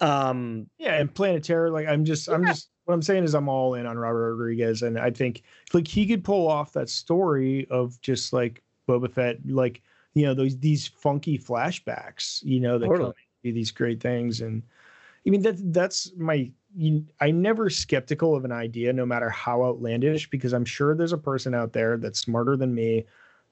Um 0.00 0.66
Yeah, 0.78 0.94
and 0.94 1.14
Planet 1.14 1.44
Terror, 1.44 1.70
like 1.70 1.86
I'm 1.86 2.04
just, 2.04 2.28
I'm 2.28 2.46
just, 2.46 2.70
what 2.84 2.94
I'm 2.94 3.02
saying 3.02 3.24
is 3.24 3.34
I'm 3.34 3.48
all 3.48 3.74
in 3.74 3.86
on 3.86 3.98
Robert 3.98 4.30
Rodriguez, 4.34 4.82
and 4.82 4.98
I 4.98 5.10
think 5.10 5.42
like 5.72 5.86
he 5.86 6.06
could 6.06 6.24
pull 6.24 6.48
off 6.48 6.72
that 6.72 6.88
story 6.88 7.66
of 7.70 8.00
just 8.00 8.32
like 8.32 8.62
Boba 8.88 9.12
Fett, 9.12 9.36
like 9.46 9.82
you 10.14 10.26
know 10.26 10.34
those 10.34 10.58
these 10.58 10.88
funky 10.88 11.38
flashbacks, 11.38 12.42
you 12.42 12.58
know, 12.60 12.78
that 12.78 12.86
come 12.86 12.96
Totally. 12.96 13.14
do 13.44 13.52
these 13.52 13.70
great 13.70 14.00
things, 14.00 14.40
and 14.40 14.62
I 15.26 15.30
mean 15.30 15.42
that 15.42 15.72
that's 15.72 16.12
my. 16.16 16.50
You, 16.76 17.04
I'm 17.20 17.42
never 17.42 17.68
skeptical 17.68 18.36
of 18.36 18.44
an 18.44 18.52
idea, 18.52 18.92
no 18.92 19.04
matter 19.04 19.28
how 19.28 19.64
outlandish, 19.64 20.30
because 20.30 20.52
I'm 20.52 20.64
sure 20.64 20.94
there's 20.94 21.12
a 21.12 21.18
person 21.18 21.54
out 21.54 21.72
there 21.72 21.96
that's 21.96 22.20
smarter 22.20 22.56
than 22.56 22.74
me 22.74 23.06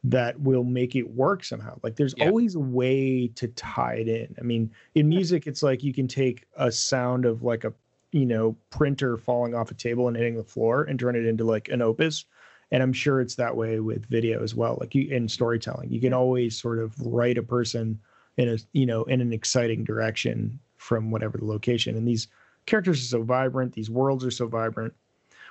that 0.04 0.38
will 0.40 0.62
make 0.62 0.94
it 0.94 1.10
work 1.10 1.42
somehow. 1.42 1.80
Like 1.82 1.96
there's 1.96 2.14
Yeah. 2.14 2.26
always 2.26 2.54
a 2.54 2.60
way 2.60 3.26
to 3.34 3.48
tie 3.48 3.94
it 3.94 4.08
in. 4.08 4.36
I 4.38 4.42
mean, 4.42 4.70
in 4.94 5.08
music, 5.08 5.48
it's 5.48 5.64
like 5.64 5.82
you 5.82 5.92
can 5.92 6.06
take 6.06 6.46
a 6.56 6.70
sound 6.70 7.24
of 7.24 7.42
like 7.42 7.64
a 7.64 7.72
you 8.12 8.24
know 8.24 8.56
printer 8.70 9.16
falling 9.16 9.54
off 9.54 9.70
a 9.70 9.74
table 9.74 10.06
and 10.08 10.16
hitting 10.16 10.36
the 10.36 10.44
floor 10.44 10.84
and 10.84 10.98
turn 10.98 11.16
it 11.16 11.26
into 11.26 11.44
like 11.44 11.68
an 11.68 11.82
opus. 11.82 12.24
And 12.70 12.82
I'm 12.82 12.92
sure 12.92 13.20
it's 13.20 13.34
that 13.36 13.56
way 13.56 13.80
with 13.80 14.06
video 14.06 14.42
as 14.44 14.54
well. 14.54 14.76
Like 14.80 14.94
you 14.94 15.08
in 15.10 15.28
storytelling, 15.28 15.90
you 15.90 16.00
can 16.00 16.12
always 16.12 16.56
sort 16.60 16.78
of 16.78 16.94
write 17.04 17.38
a 17.38 17.42
person 17.42 18.00
in 18.36 18.48
a 18.48 18.58
you 18.72 18.86
know 18.86 19.02
in 19.04 19.20
an 19.20 19.32
exciting 19.32 19.82
direction 19.82 20.60
from 20.76 21.10
whatever 21.10 21.36
the 21.38 21.44
location. 21.46 21.96
And 21.96 22.06
these 22.06 22.28
characters 22.68 23.00
are 23.00 23.06
so 23.06 23.22
vibrant. 23.22 23.72
These 23.72 23.90
worlds 23.90 24.24
are 24.24 24.30
so 24.30 24.46
vibrant. 24.46 24.94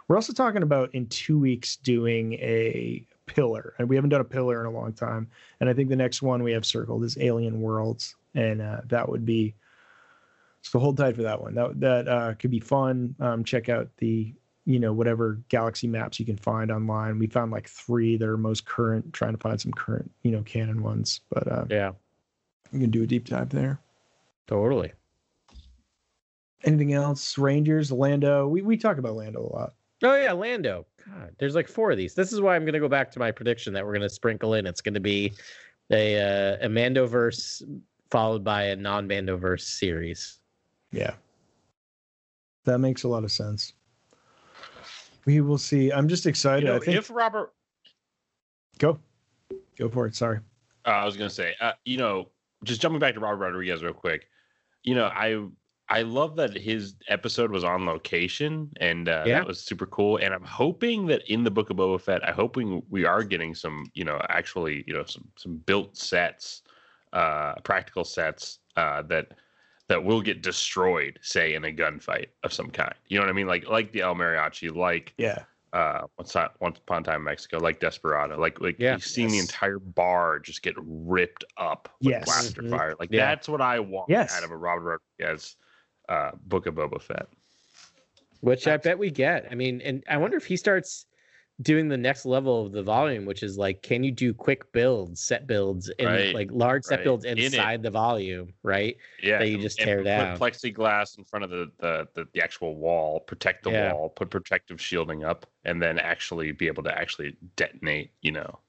We're 0.07 0.15
also 0.15 0.33
talking 0.33 0.63
about 0.63 0.93
in 0.95 1.07
two 1.07 1.37
weeks 1.37 1.75
doing 1.75 2.33
a 2.33 3.05
pillar, 3.25 3.73
and 3.77 3.89
we 3.89 3.95
haven't 3.95 4.11
done 4.11 4.21
a 4.21 4.25
pillar 4.25 4.61
in 4.61 4.67
a 4.67 4.71
long 4.71 4.93
time. 4.93 5.27
And 5.59 5.69
I 5.69 5.73
think 5.73 5.89
the 5.89 5.95
next 5.95 6.21
one 6.21 6.43
we 6.43 6.53
have 6.53 6.65
circled 6.65 7.03
is 7.03 7.17
Alien 7.17 7.59
Worlds, 7.59 8.15
and 8.33 8.61
uh, 8.61 8.81
that 8.85 9.09
would 9.09 9.25
be 9.25 9.53
so 10.61 10.79
hold 10.79 10.97
tight 10.97 11.15
for 11.15 11.23
that 11.23 11.41
one. 11.41 11.55
That 11.55 11.79
that 11.81 12.07
uh, 12.07 12.33
could 12.35 12.51
be 12.51 12.59
fun. 12.59 13.15
Um, 13.19 13.43
check 13.43 13.67
out 13.67 13.89
the 13.97 14.33
you 14.65 14.79
know 14.79 14.93
whatever 14.93 15.39
galaxy 15.49 15.87
maps 15.87 16.19
you 16.19 16.25
can 16.25 16.37
find 16.37 16.71
online. 16.71 17.19
We 17.19 17.27
found 17.27 17.51
like 17.51 17.67
three 17.67 18.15
that 18.17 18.27
are 18.27 18.37
most 18.37 18.65
current. 18.65 19.11
Trying 19.13 19.33
to 19.33 19.39
find 19.39 19.59
some 19.59 19.73
current 19.73 20.09
you 20.23 20.31
know 20.31 20.41
canon 20.43 20.83
ones, 20.83 21.21
but 21.29 21.51
uh, 21.51 21.65
yeah, 21.69 21.91
you 22.71 22.79
can 22.79 22.91
do 22.91 23.03
a 23.03 23.07
deep 23.07 23.25
dive 23.25 23.49
there. 23.49 23.79
totally. 24.47 24.93
Anything 26.67 26.93
else? 26.93 27.37
Rangers, 27.37 27.91
Lando. 27.91 28.47
We 28.47 28.61
we 28.61 28.75
talk 28.77 28.97
about 28.97 29.15
Lando 29.15 29.39
a 29.41 29.51
lot. 29.55 29.73
Oh 30.03 30.15
yeah, 30.15 30.33
Lando. 30.33 30.85
God, 31.07 31.33
there's 31.39 31.55
like 31.55 31.67
four 31.69 31.91
of 31.91 31.97
these. 31.97 32.13
This 32.13 32.33
is 32.33 32.41
why 32.41 32.55
I'm 32.55 32.65
gonna 32.65 32.79
go 32.79 32.89
back 32.89 33.09
to 33.11 33.19
my 33.19 33.31
prediction 33.31 33.73
that 33.73 33.85
we're 33.85 33.93
gonna 33.93 34.09
sprinkle 34.09 34.53
in. 34.53 34.67
It's 34.67 34.81
gonna 34.81 34.99
be 34.99 35.33
a 35.91 36.19
uh, 36.19 36.65
a 36.65 36.67
Mandoverse 36.67 37.63
followed 38.11 38.43
by 38.43 38.63
a 38.63 38.75
non-Mandoverse 38.75 39.61
series. 39.61 40.39
Yeah. 40.91 41.13
That 42.65 42.79
makes 42.79 43.03
a 43.03 43.07
lot 43.07 43.23
of 43.23 43.31
sense. 43.31 43.73
We 45.25 45.39
will 45.39 45.57
see. 45.57 45.91
I'm 45.91 46.07
just 46.09 46.25
excited. 46.25 46.63
You 46.63 46.69
know, 46.71 46.75
I 46.75 46.79
think 46.79 46.97
if 46.97 47.09
Robert, 47.09 47.53
go. 48.77 48.99
Go 49.77 49.87
for 49.87 50.05
it. 50.05 50.15
Sorry. 50.15 50.39
uh, 50.85 50.89
I 50.89 51.05
was 51.05 51.15
gonna 51.15 51.29
say, 51.29 51.55
uh, 51.61 51.73
you 51.85 51.97
know, 51.97 52.29
just 52.63 52.81
jumping 52.81 52.99
back 52.99 53.13
to 53.13 53.19
Robert 53.21 53.37
Rodriguez 53.37 53.83
real 53.83 53.93
quick. 53.93 54.27
You 54.83 54.95
know, 54.95 55.05
I 55.05 55.45
I 55.89 56.01
love 56.01 56.35
that 56.35 56.55
his 56.57 56.95
episode 57.07 57.49
was 57.51 57.63
on 57.63 57.85
location, 57.85 58.71
and 58.79 59.07
uh, 59.07 59.23
Yeah. 59.25 59.39
that 59.39 59.47
was 59.47 59.61
super 59.61 59.85
cool. 59.85 60.17
And 60.17 60.33
I'm 60.33 60.43
hoping 60.43 61.07
that 61.07 61.21
in 61.31 61.43
the 61.45 61.51
Book 61.51 61.69
of 61.69 61.77
Boba 61.77 61.99
Fett, 62.01 62.27
I'm 62.27 62.33
hoping 62.35 62.83
we 62.89 63.05
are 63.05 63.23
getting 63.23 63.55
some, 63.55 63.85
you 63.93 64.03
know, 64.03 64.21
actually, 64.29 64.83
you 64.85 64.93
know, 64.93 65.05
some 65.05 65.31
some 65.37 65.57
built 65.57 65.95
sets, 65.97 66.63
uh, 67.13 67.55
practical 67.63 68.03
sets 68.03 68.59
uh, 68.75 69.01
that 69.03 69.33
that 69.87 70.03
will 70.03 70.21
get 70.21 70.41
destroyed, 70.43 71.17
say 71.21 71.53
in 71.55 71.63
a 71.63 71.71
gunfight 71.71 72.27
of 72.43 72.51
some 72.51 72.69
kind. 72.69 72.93
You 73.07 73.17
know 73.17 73.23
what 73.23 73.29
I 73.29 73.33
mean? 73.33 73.47
Like 73.47 73.67
like 73.69 73.93
the 73.93 74.01
El 74.01 74.15
Mariachi, 74.15 74.75
like 74.75 75.15
Yeah. 75.17 75.45
uh 75.73 76.01
once 76.17 76.35
on 76.35 76.49
once 76.59 76.79
upon 76.79 77.01
a 77.03 77.05
time 77.05 77.15
in 77.21 77.23
Mexico, 77.25 77.59
like 77.59 77.79
Desperado, 77.79 78.37
like 78.37 78.59
like 78.59 78.77
Yeah. 78.77 78.97
you've 78.97 79.03
seen 79.05 79.31
the 79.31 79.39
entire 79.39 79.79
bar 79.79 80.39
just 80.39 80.63
get 80.63 80.75
ripped 80.77 81.45
up 81.57 81.87
with 82.03 82.11
Yes. 82.11 82.25
blaster 82.25 82.61
Mhm. 82.61 82.69
fire. 82.69 82.95
Like 82.99 83.11
Yeah. 83.11 83.27
that's 83.27 83.47
what 83.49 83.61
I 83.61 83.79
want 83.79 84.09
Yes. 84.09 84.29
out 84.29 84.43
of 84.43 84.51
a 84.51 84.57
Robert 84.57 85.01
Rodriguez 85.19 85.55
uh 86.09 86.31
book 86.45 86.65
of 86.65 86.75
Boba 86.75 87.01
Fett. 87.01 87.27
which 88.41 88.67
I 88.67 88.77
bet 88.77 88.97
we 88.99 89.09
get. 89.11 89.47
I 89.51 89.55
mean, 89.55 89.81
and 89.81 90.03
I 90.09 90.17
wonder 90.17 90.37
if 90.37 90.45
he 90.45 90.57
starts 90.57 91.05
doing 91.63 91.87
the 91.89 91.97
next 91.97 92.23
level 92.25 92.63
of 92.63 92.71
the 92.71 92.83
volume, 92.83 93.25
which 93.25 93.41
is 93.41 93.57
like, 93.57 93.81
can 93.81 94.03
you 94.03 94.11
do 94.11 94.31
quick 94.31 94.71
builds, 94.71 95.21
set 95.23 95.47
builds, 95.47 95.89
and 95.97 96.07
Right, 96.07 96.35
like 96.35 96.49
large 96.51 96.83
set 96.83 96.97
right. 96.99 97.03
builds 97.03 97.25
In 97.25 97.39
inside 97.39 97.81
the 97.81 97.89
volume, 97.89 98.53
right? 98.61 98.95
Yeah. 99.23 99.39
That 99.39 99.47
you 99.47 99.55
and- 99.55 99.63
just 99.63 99.79
and 99.79 99.85
tear 99.87 99.97
put 99.97 100.03
down. 100.03 100.37
plexiglass 100.37 101.17
in 101.17 101.23
front 101.23 101.45
of 101.45 101.49
the, 101.49 101.71
the 101.79 102.07
the 102.13 102.27
the 102.33 102.41
actual 102.41 102.75
wall, 102.75 103.19
protect 103.21 103.63
the 103.63 103.71
Yeah. 103.71 103.91
wall, 103.93 104.09
put 104.09 104.29
protective 104.29 104.79
shielding 104.79 105.23
up, 105.23 105.47
and 105.65 105.81
then 105.81 105.97
actually 105.97 106.51
be 106.51 106.67
able 106.67 106.83
to 106.83 106.95
actually 106.95 107.35
detonate, 107.55 108.11
you 108.21 108.31
know. 108.31 108.59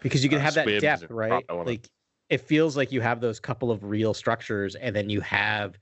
Because 0.00 0.24
you 0.24 0.30
can 0.30 0.38
uh, 0.38 0.42
have 0.42 0.54
that 0.54 0.80
depth, 0.80 1.10
right? 1.10 1.44
Like 1.50 1.86
it 2.30 2.40
feels 2.40 2.78
like 2.78 2.90
you 2.92 3.02
have 3.02 3.20
those 3.20 3.38
couple 3.38 3.70
of 3.70 3.84
real 3.84 4.14
structures, 4.14 4.74
and 4.74 4.96
then 4.96 5.10
you 5.10 5.20
have, 5.20 5.76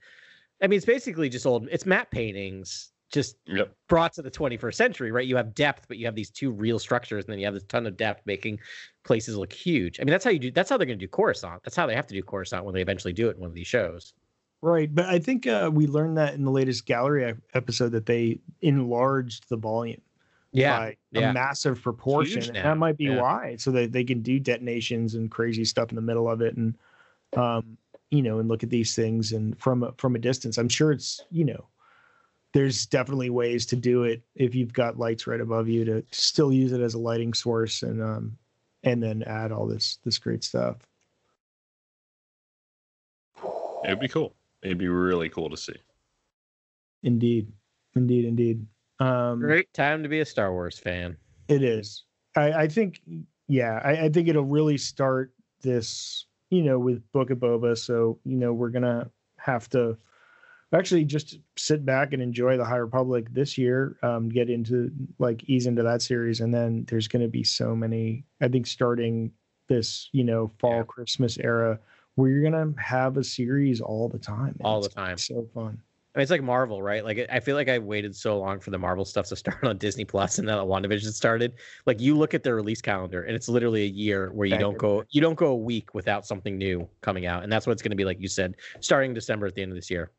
I 0.61 0.67
mean, 0.67 0.77
it's 0.77 0.85
basically 0.85 1.29
just 1.29 1.45
old. 1.45 1.67
It's 1.71 1.85
map 1.85 2.11
paintings, 2.11 2.91
just 3.11 3.37
Yep. 3.47 3.73
brought 3.89 4.13
to 4.13 4.21
the 4.21 4.31
21st 4.31 4.75
century, 4.75 5.11
right? 5.11 5.25
You 5.27 5.35
have 5.37 5.53
depth, 5.53 5.87
but 5.87 5.97
you 5.97 6.05
have 6.05 6.15
these 6.15 6.29
two 6.29 6.51
real 6.51 6.79
structures, 6.79 7.25
and 7.25 7.31
then 7.33 7.39
you 7.39 7.45
have 7.45 7.53
this 7.53 7.63
ton 7.63 7.85
of 7.87 7.97
depth 7.97 8.25
making 8.25 8.59
places 9.03 9.35
look 9.35 9.51
huge. 9.51 9.99
I 9.99 10.03
mean, 10.03 10.11
that's 10.11 10.23
how 10.23 10.31
you 10.31 10.39
do. 10.39 10.51
That's 10.51 10.69
how 10.69 10.77
they're 10.77 10.85
going 10.85 10.99
to 10.99 11.05
do 11.05 11.09
Coruscant. 11.09 11.63
That's 11.63 11.75
how 11.75 11.87
they 11.87 11.95
have 11.95 12.07
to 12.07 12.13
do 12.13 12.21
Coruscant 12.23 12.63
when 12.63 12.73
they 12.73 12.81
eventually 12.81 13.13
do 13.13 13.27
it 13.29 13.35
in 13.35 13.41
one 13.41 13.49
of 13.49 13.55
these 13.55 13.67
shows. 13.67 14.13
Right. 14.61 14.93
But 14.93 15.05
I 15.05 15.17
think 15.17 15.47
uh, 15.47 15.71
we 15.73 15.87
learned 15.87 16.17
that 16.17 16.35
in 16.35 16.45
the 16.45 16.51
latest 16.51 16.85
gallery 16.85 17.33
episode 17.55 17.89
that 17.93 18.05
they 18.05 18.39
enlarged 18.61 19.49
the 19.49 19.57
volume 19.57 20.01
Yeah, 20.51 20.77
by 20.77 20.97
yeah. 21.11 21.31
a 21.31 21.33
massive 21.33 21.81
proportion. 21.81 22.43
And 22.43 22.65
that 22.65 22.77
might 22.77 22.95
be 22.95 23.05
yeah. 23.05 23.19
why. 23.19 23.55
So 23.57 23.71
that 23.71 23.91
they 23.91 24.03
can 24.03 24.21
do 24.21 24.39
detonations 24.39 25.15
and 25.15 25.31
crazy 25.31 25.65
stuff 25.65 25.89
in 25.89 25.95
the 25.95 26.01
middle 26.03 26.29
of 26.29 26.41
it 26.41 26.55
and 26.57 26.77
um, 27.35 27.75
you 28.11 28.21
know, 28.21 28.39
and 28.39 28.47
look 28.47 28.63
at 28.63 28.69
these 28.69 28.95
things 28.95 29.31
and 29.31 29.59
from 29.59 29.83
a 29.83 29.93
from 29.97 30.15
a 30.15 30.19
distance. 30.19 30.57
I'm 30.57 30.69
sure 30.69 30.91
it's, 30.91 31.21
you 31.31 31.45
know, 31.45 31.67
there's 32.53 32.85
definitely 32.85 33.29
ways 33.29 33.65
to 33.67 33.75
do 33.75 34.03
it 34.03 34.21
if 34.35 34.53
you've 34.53 34.73
got 34.73 34.99
lights 34.99 35.25
right 35.25 35.41
above 35.41 35.67
you 35.67 35.83
to 35.85 36.03
still 36.11 36.51
use 36.51 36.71
it 36.71 36.81
as 36.81 36.93
a 36.93 36.99
lighting 36.99 37.33
source 37.33 37.81
and 37.81 38.03
um 38.03 38.37
and 38.83 39.01
then 39.01 39.23
add 39.23 39.51
all 39.51 39.65
this 39.65 39.97
this 40.03 40.19
great 40.19 40.43
stuff. 40.43 40.77
It'd 43.83 43.99
be 43.99 44.07
cool. 44.07 44.35
It'd 44.61 44.77
be 44.77 44.87
really 44.87 45.29
cool 45.29 45.49
to 45.49 45.57
see. 45.57 45.75
Indeed, 47.03 47.51
indeed, 47.95 48.25
indeed. 48.25 48.65
Um, 48.99 49.39
Great 49.39 49.73
time 49.73 50.03
to 50.03 50.09
be 50.09 50.19
a 50.19 50.25
Star 50.25 50.51
Wars 50.53 50.77
fan. 50.77 51.17
It 51.47 51.63
is. 51.63 52.03
I, 52.35 52.51
I 52.53 52.67
think, 52.67 53.01
yeah, 53.47 53.81
I, 53.83 54.05
I 54.05 54.09
think 54.09 54.27
it'll 54.27 54.43
really 54.43 54.77
start 54.77 55.33
this, 55.61 56.27
you 56.51 56.61
know, 56.61 56.77
with 56.77 57.01
Book 57.11 57.31
of 57.31 57.39
Boba. 57.39 57.75
So, 57.77 58.19
you 58.25 58.37
know, 58.37 58.53
we're 58.53 58.69
gonna 58.69 59.09
have 59.37 59.67
to 59.69 59.97
actually 60.73 61.03
just 61.05 61.39
sit 61.57 61.85
back 61.85 62.13
and 62.13 62.21
enjoy 62.21 62.57
the 62.57 62.65
High 62.65 62.77
Republic 62.77 63.33
this 63.33 63.57
year. 63.57 63.97
Um, 64.03 64.29
get 64.29 64.49
into 64.49 64.91
like 65.17 65.43
ease 65.49 65.65
into 65.65 65.81
that 65.81 66.01
series, 66.03 66.41
and 66.41 66.53
then 66.53 66.85
there's 66.89 67.07
gonna 67.07 67.27
be 67.29 67.43
so 67.43 67.75
many. 67.75 68.25
I 68.41 68.49
think 68.49 68.67
starting 68.67 69.31
this, 69.67 70.09
you 70.11 70.23
know, 70.23 70.51
fall 70.59 70.77
Yeah. 70.77 70.83
Christmas 70.83 71.37
era, 71.39 71.79
where 72.15 72.29
you're 72.29 72.43
gonna 72.43 72.73
have 72.77 73.17
a 73.17 73.23
series 73.23 73.79
all 73.81 74.09
the 74.09 74.19
time. 74.19 74.55
All 74.63 74.81
the 74.81 74.89
time. 74.89 75.17
So 75.17 75.47
fun. 75.53 75.81
I 76.13 76.19
mean, 76.19 76.23
it's 76.23 76.31
like 76.31 76.43
Marvel, 76.43 76.83
right? 76.83 77.05
Like, 77.05 77.25
I 77.31 77.39
feel 77.39 77.55
like 77.55 77.69
I 77.69 77.79
waited 77.79 78.13
so 78.13 78.37
long 78.37 78.59
for 78.59 78.69
the 78.69 78.77
Marvel 78.77 79.05
stuff 79.05 79.27
to 79.27 79.35
start 79.37 79.63
on 79.63 79.77
Disney 79.77 80.03
Plus, 80.03 80.39
and 80.39 80.47
now 80.47 80.57
that 80.57 80.69
WandaVision 80.69 81.13
started, 81.13 81.53
like 81.85 82.01
you 82.01 82.17
look 82.17 82.33
at 82.33 82.43
their 82.43 82.55
release 82.55 82.81
calendar, 82.81 83.23
and 83.23 83.33
it's 83.33 83.47
literally 83.47 83.83
a 83.83 83.87
year 83.87 84.29
where 84.33 84.45
you 84.45 84.57
don't 84.57 84.77
go, 84.77 85.03
you 85.09 85.21
don't 85.21 85.35
go 85.35 85.47
a 85.47 85.55
week 85.55 85.93
without 85.93 86.25
something 86.25 86.57
new 86.57 86.87
coming 86.99 87.25
out, 87.25 87.43
and 87.43 87.51
that's 87.51 87.65
what 87.65 87.71
it's 87.71 87.81
going 87.81 87.91
to 87.91 87.95
be 87.95 88.03
like 88.03 88.19
you 88.19 88.27
said, 88.27 88.57
starting 88.81 89.13
December 89.13 89.47
at 89.47 89.55
the 89.55 89.61
end 89.61 89.71
of 89.71 89.77
this 89.77 89.89
year. 89.89 90.11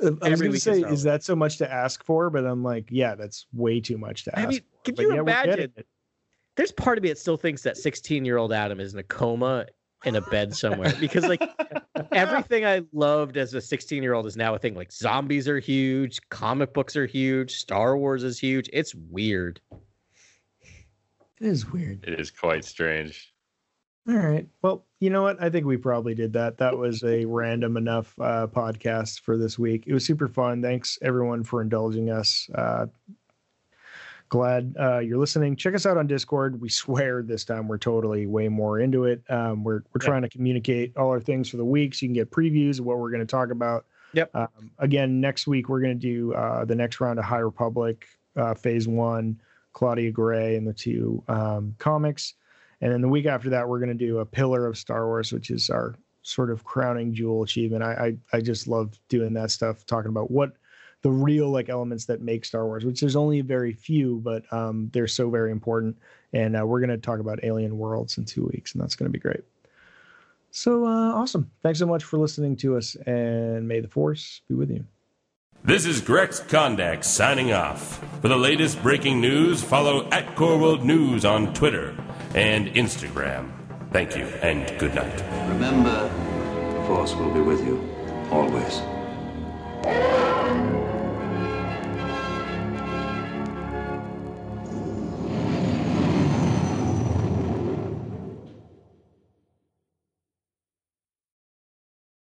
I 0.00 0.28
was 0.28 0.40
week 0.40 0.54
is 0.54 0.62
say, 0.62 0.82
is 0.82 1.02
that 1.02 1.24
so 1.24 1.34
much 1.34 1.58
to 1.58 1.70
ask 1.70 2.04
for? 2.04 2.30
But 2.30 2.46
I'm 2.46 2.62
like, 2.62 2.86
yeah, 2.88 3.16
that's 3.16 3.46
way 3.52 3.80
too 3.80 3.98
much 3.98 4.24
to 4.24 4.38
I 4.38 4.42
ask. 4.42 4.50
mean, 4.50 4.60
for. 4.60 4.64
can 4.84 4.94
But 4.94 5.02
you 5.02 5.14
yeah, 5.14 5.20
imagine? 5.20 5.72
There's 6.56 6.72
part 6.72 6.98
of 6.98 7.02
me 7.02 7.08
that 7.10 7.18
still 7.18 7.36
thinks 7.36 7.62
that 7.62 7.76
16 7.76 8.24
year 8.24 8.36
old 8.36 8.52
Adam 8.52 8.78
is 8.80 8.92
in 8.92 9.00
a 9.00 9.04
coma 9.04 9.66
in 10.04 10.16
a 10.16 10.20
bed 10.20 10.54
somewhere 10.54 10.94
because 11.00 11.26
like 11.26 11.42
everything 12.12 12.64
I 12.64 12.82
loved 12.92 13.36
as 13.36 13.54
a 13.54 13.60
16 13.60 14.02
year 14.02 14.14
old 14.14 14.26
is 14.26 14.36
now 14.36 14.54
a 14.54 14.58
thing. 14.58 14.74
Like 14.74 14.92
zombies 14.92 15.48
are 15.48 15.58
huge, 15.58 16.20
comic 16.28 16.72
books 16.72 16.96
are 16.96 17.06
huge, 17.06 17.52
Star 17.52 17.96
Wars 17.96 18.22
is 18.22 18.38
huge. 18.38 18.68
It's 18.72 18.94
weird. 18.94 19.60
It 21.40 21.46
is 21.46 21.70
weird. 21.70 22.04
It 22.06 22.18
is 22.18 22.30
quite 22.30 22.64
strange. 22.64 23.32
All 24.08 24.16
right. 24.16 24.48
Well, 24.62 24.86
you 25.00 25.10
know 25.10 25.22
what? 25.22 25.40
I 25.42 25.50
think 25.50 25.66
we 25.66 25.76
probably 25.76 26.14
did 26.14 26.32
that. 26.32 26.56
That 26.56 26.76
was 26.76 27.04
a 27.04 27.26
random 27.26 27.76
enough 27.76 28.14
uh, 28.18 28.46
podcast 28.46 29.20
for 29.20 29.36
this 29.36 29.58
week. 29.58 29.84
It 29.86 29.92
was 29.92 30.04
super 30.04 30.28
fun. 30.28 30.62
Thanks 30.62 30.98
everyone 31.02 31.44
for 31.44 31.60
indulging 31.60 32.10
us. 32.10 32.48
Uh, 32.54 32.86
glad 34.28 34.74
uh, 34.78 34.98
you're 34.98 35.18
listening. 35.18 35.56
Check 35.56 35.74
us 35.74 35.86
out 35.86 35.96
on 35.96 36.06
Discord. 36.06 36.60
We 36.60 36.68
swear 36.68 37.22
this 37.22 37.44
time 37.44 37.68
we're 37.68 37.78
totally 37.78 38.26
way 38.26 38.48
more 38.48 38.80
into 38.80 39.04
it. 39.04 39.22
Um, 39.28 39.64
we're 39.64 39.82
we're 39.94 40.00
trying 40.00 40.22
to 40.22 40.28
communicate 40.28 40.96
all 40.96 41.08
our 41.08 41.20
things 41.20 41.48
for 41.48 41.56
the 41.56 41.64
week, 41.64 41.94
so 41.94 42.04
you 42.04 42.08
can 42.08 42.14
get 42.14 42.30
previews 42.30 42.78
of 42.78 42.86
what 42.86 42.98
we're 42.98 43.10
going 43.10 43.20
to 43.20 43.26
talk 43.26 43.50
about. 43.50 43.86
Yep. 44.14 44.34
Um, 44.34 44.70
again, 44.78 45.20
next 45.20 45.46
week 45.46 45.68
we're 45.68 45.80
going 45.80 45.98
to 45.98 46.06
do 46.06 46.32
uh, 46.34 46.64
the 46.64 46.74
next 46.74 47.00
round 47.00 47.18
of 47.18 47.24
High 47.24 47.38
Republic, 47.38 48.06
uh, 48.36 48.54
Phase 48.54 48.88
One, 48.88 49.40
Claudia 49.72 50.10
Gray, 50.10 50.56
and 50.56 50.66
the 50.66 50.72
two 50.72 51.22
um, 51.28 51.74
comics. 51.78 52.34
And 52.80 52.92
then 52.92 53.00
the 53.00 53.08
week 53.08 53.26
after 53.26 53.50
that, 53.50 53.68
we're 53.68 53.80
going 53.80 53.96
to 53.96 54.06
do 54.06 54.18
a 54.18 54.26
pillar 54.26 54.66
of 54.66 54.78
Star 54.78 55.06
Wars, 55.06 55.32
which 55.32 55.50
is 55.50 55.68
our 55.68 55.94
sort 56.22 56.50
of 56.50 56.64
crowning 56.64 57.12
jewel 57.12 57.42
achievement. 57.42 57.82
I, 57.82 58.16
I 58.32 58.36
I 58.36 58.40
just 58.40 58.68
love 58.68 58.98
doing 59.08 59.32
that 59.34 59.50
stuff, 59.50 59.84
talking 59.86 60.10
about 60.10 60.30
what 60.30 60.52
the 61.02 61.10
real 61.10 61.50
like 61.50 61.68
elements 61.68 62.06
that 62.06 62.20
make 62.20 62.44
Star 62.44 62.66
Wars, 62.66 62.84
which 62.84 63.00
there's 63.00 63.16
only 63.16 63.40
very 63.40 63.72
few, 63.72 64.16
but 64.16 64.50
um, 64.52 64.90
they're 64.92 65.06
so 65.06 65.30
very 65.30 65.52
important. 65.52 65.96
And 66.32 66.56
uh, 66.58 66.66
we're 66.66 66.80
going 66.80 66.90
to 66.90 66.98
talk 66.98 67.20
about 67.20 67.40
Alien 67.42 67.78
Worlds 67.78 68.18
in 68.18 68.24
two 68.24 68.44
weeks, 68.52 68.72
and 68.72 68.82
that's 68.82 68.96
going 68.96 69.10
to 69.10 69.12
be 69.12 69.20
great. 69.20 69.40
So 70.50 70.86
uh, 70.86 71.12
awesome! 71.12 71.50
Thanks 71.62 71.78
so 71.78 71.86
much 71.86 72.04
for 72.04 72.18
listening 72.18 72.56
to 72.56 72.76
us, 72.76 72.94
and 73.06 73.68
may 73.68 73.80
the 73.80 73.88
Force 73.88 74.40
be 74.48 74.54
with 74.54 74.70
you. 74.70 74.84
This 75.64 75.84
is 75.84 76.00
Grex 76.00 76.40
Kondak 76.40 77.04
signing 77.04 77.52
off. 77.52 78.02
For 78.22 78.28
the 78.28 78.36
latest 78.36 78.82
breaking 78.82 79.20
news, 79.20 79.62
follow 79.62 80.08
at 80.10 80.36
Core 80.36 80.58
World 80.58 80.84
News 80.84 81.24
on 81.24 81.52
Twitter 81.52 81.96
and 82.34 82.68
Instagram. 82.68 83.50
Thank 83.92 84.16
you 84.16 84.24
and 84.24 84.78
good 84.78 84.94
night. 84.94 85.20
Remember, 85.48 86.08
the 86.74 86.86
Force 86.86 87.14
will 87.14 87.32
be 87.32 87.40
with 87.40 87.64
you 87.66 87.86
always. 88.30 90.17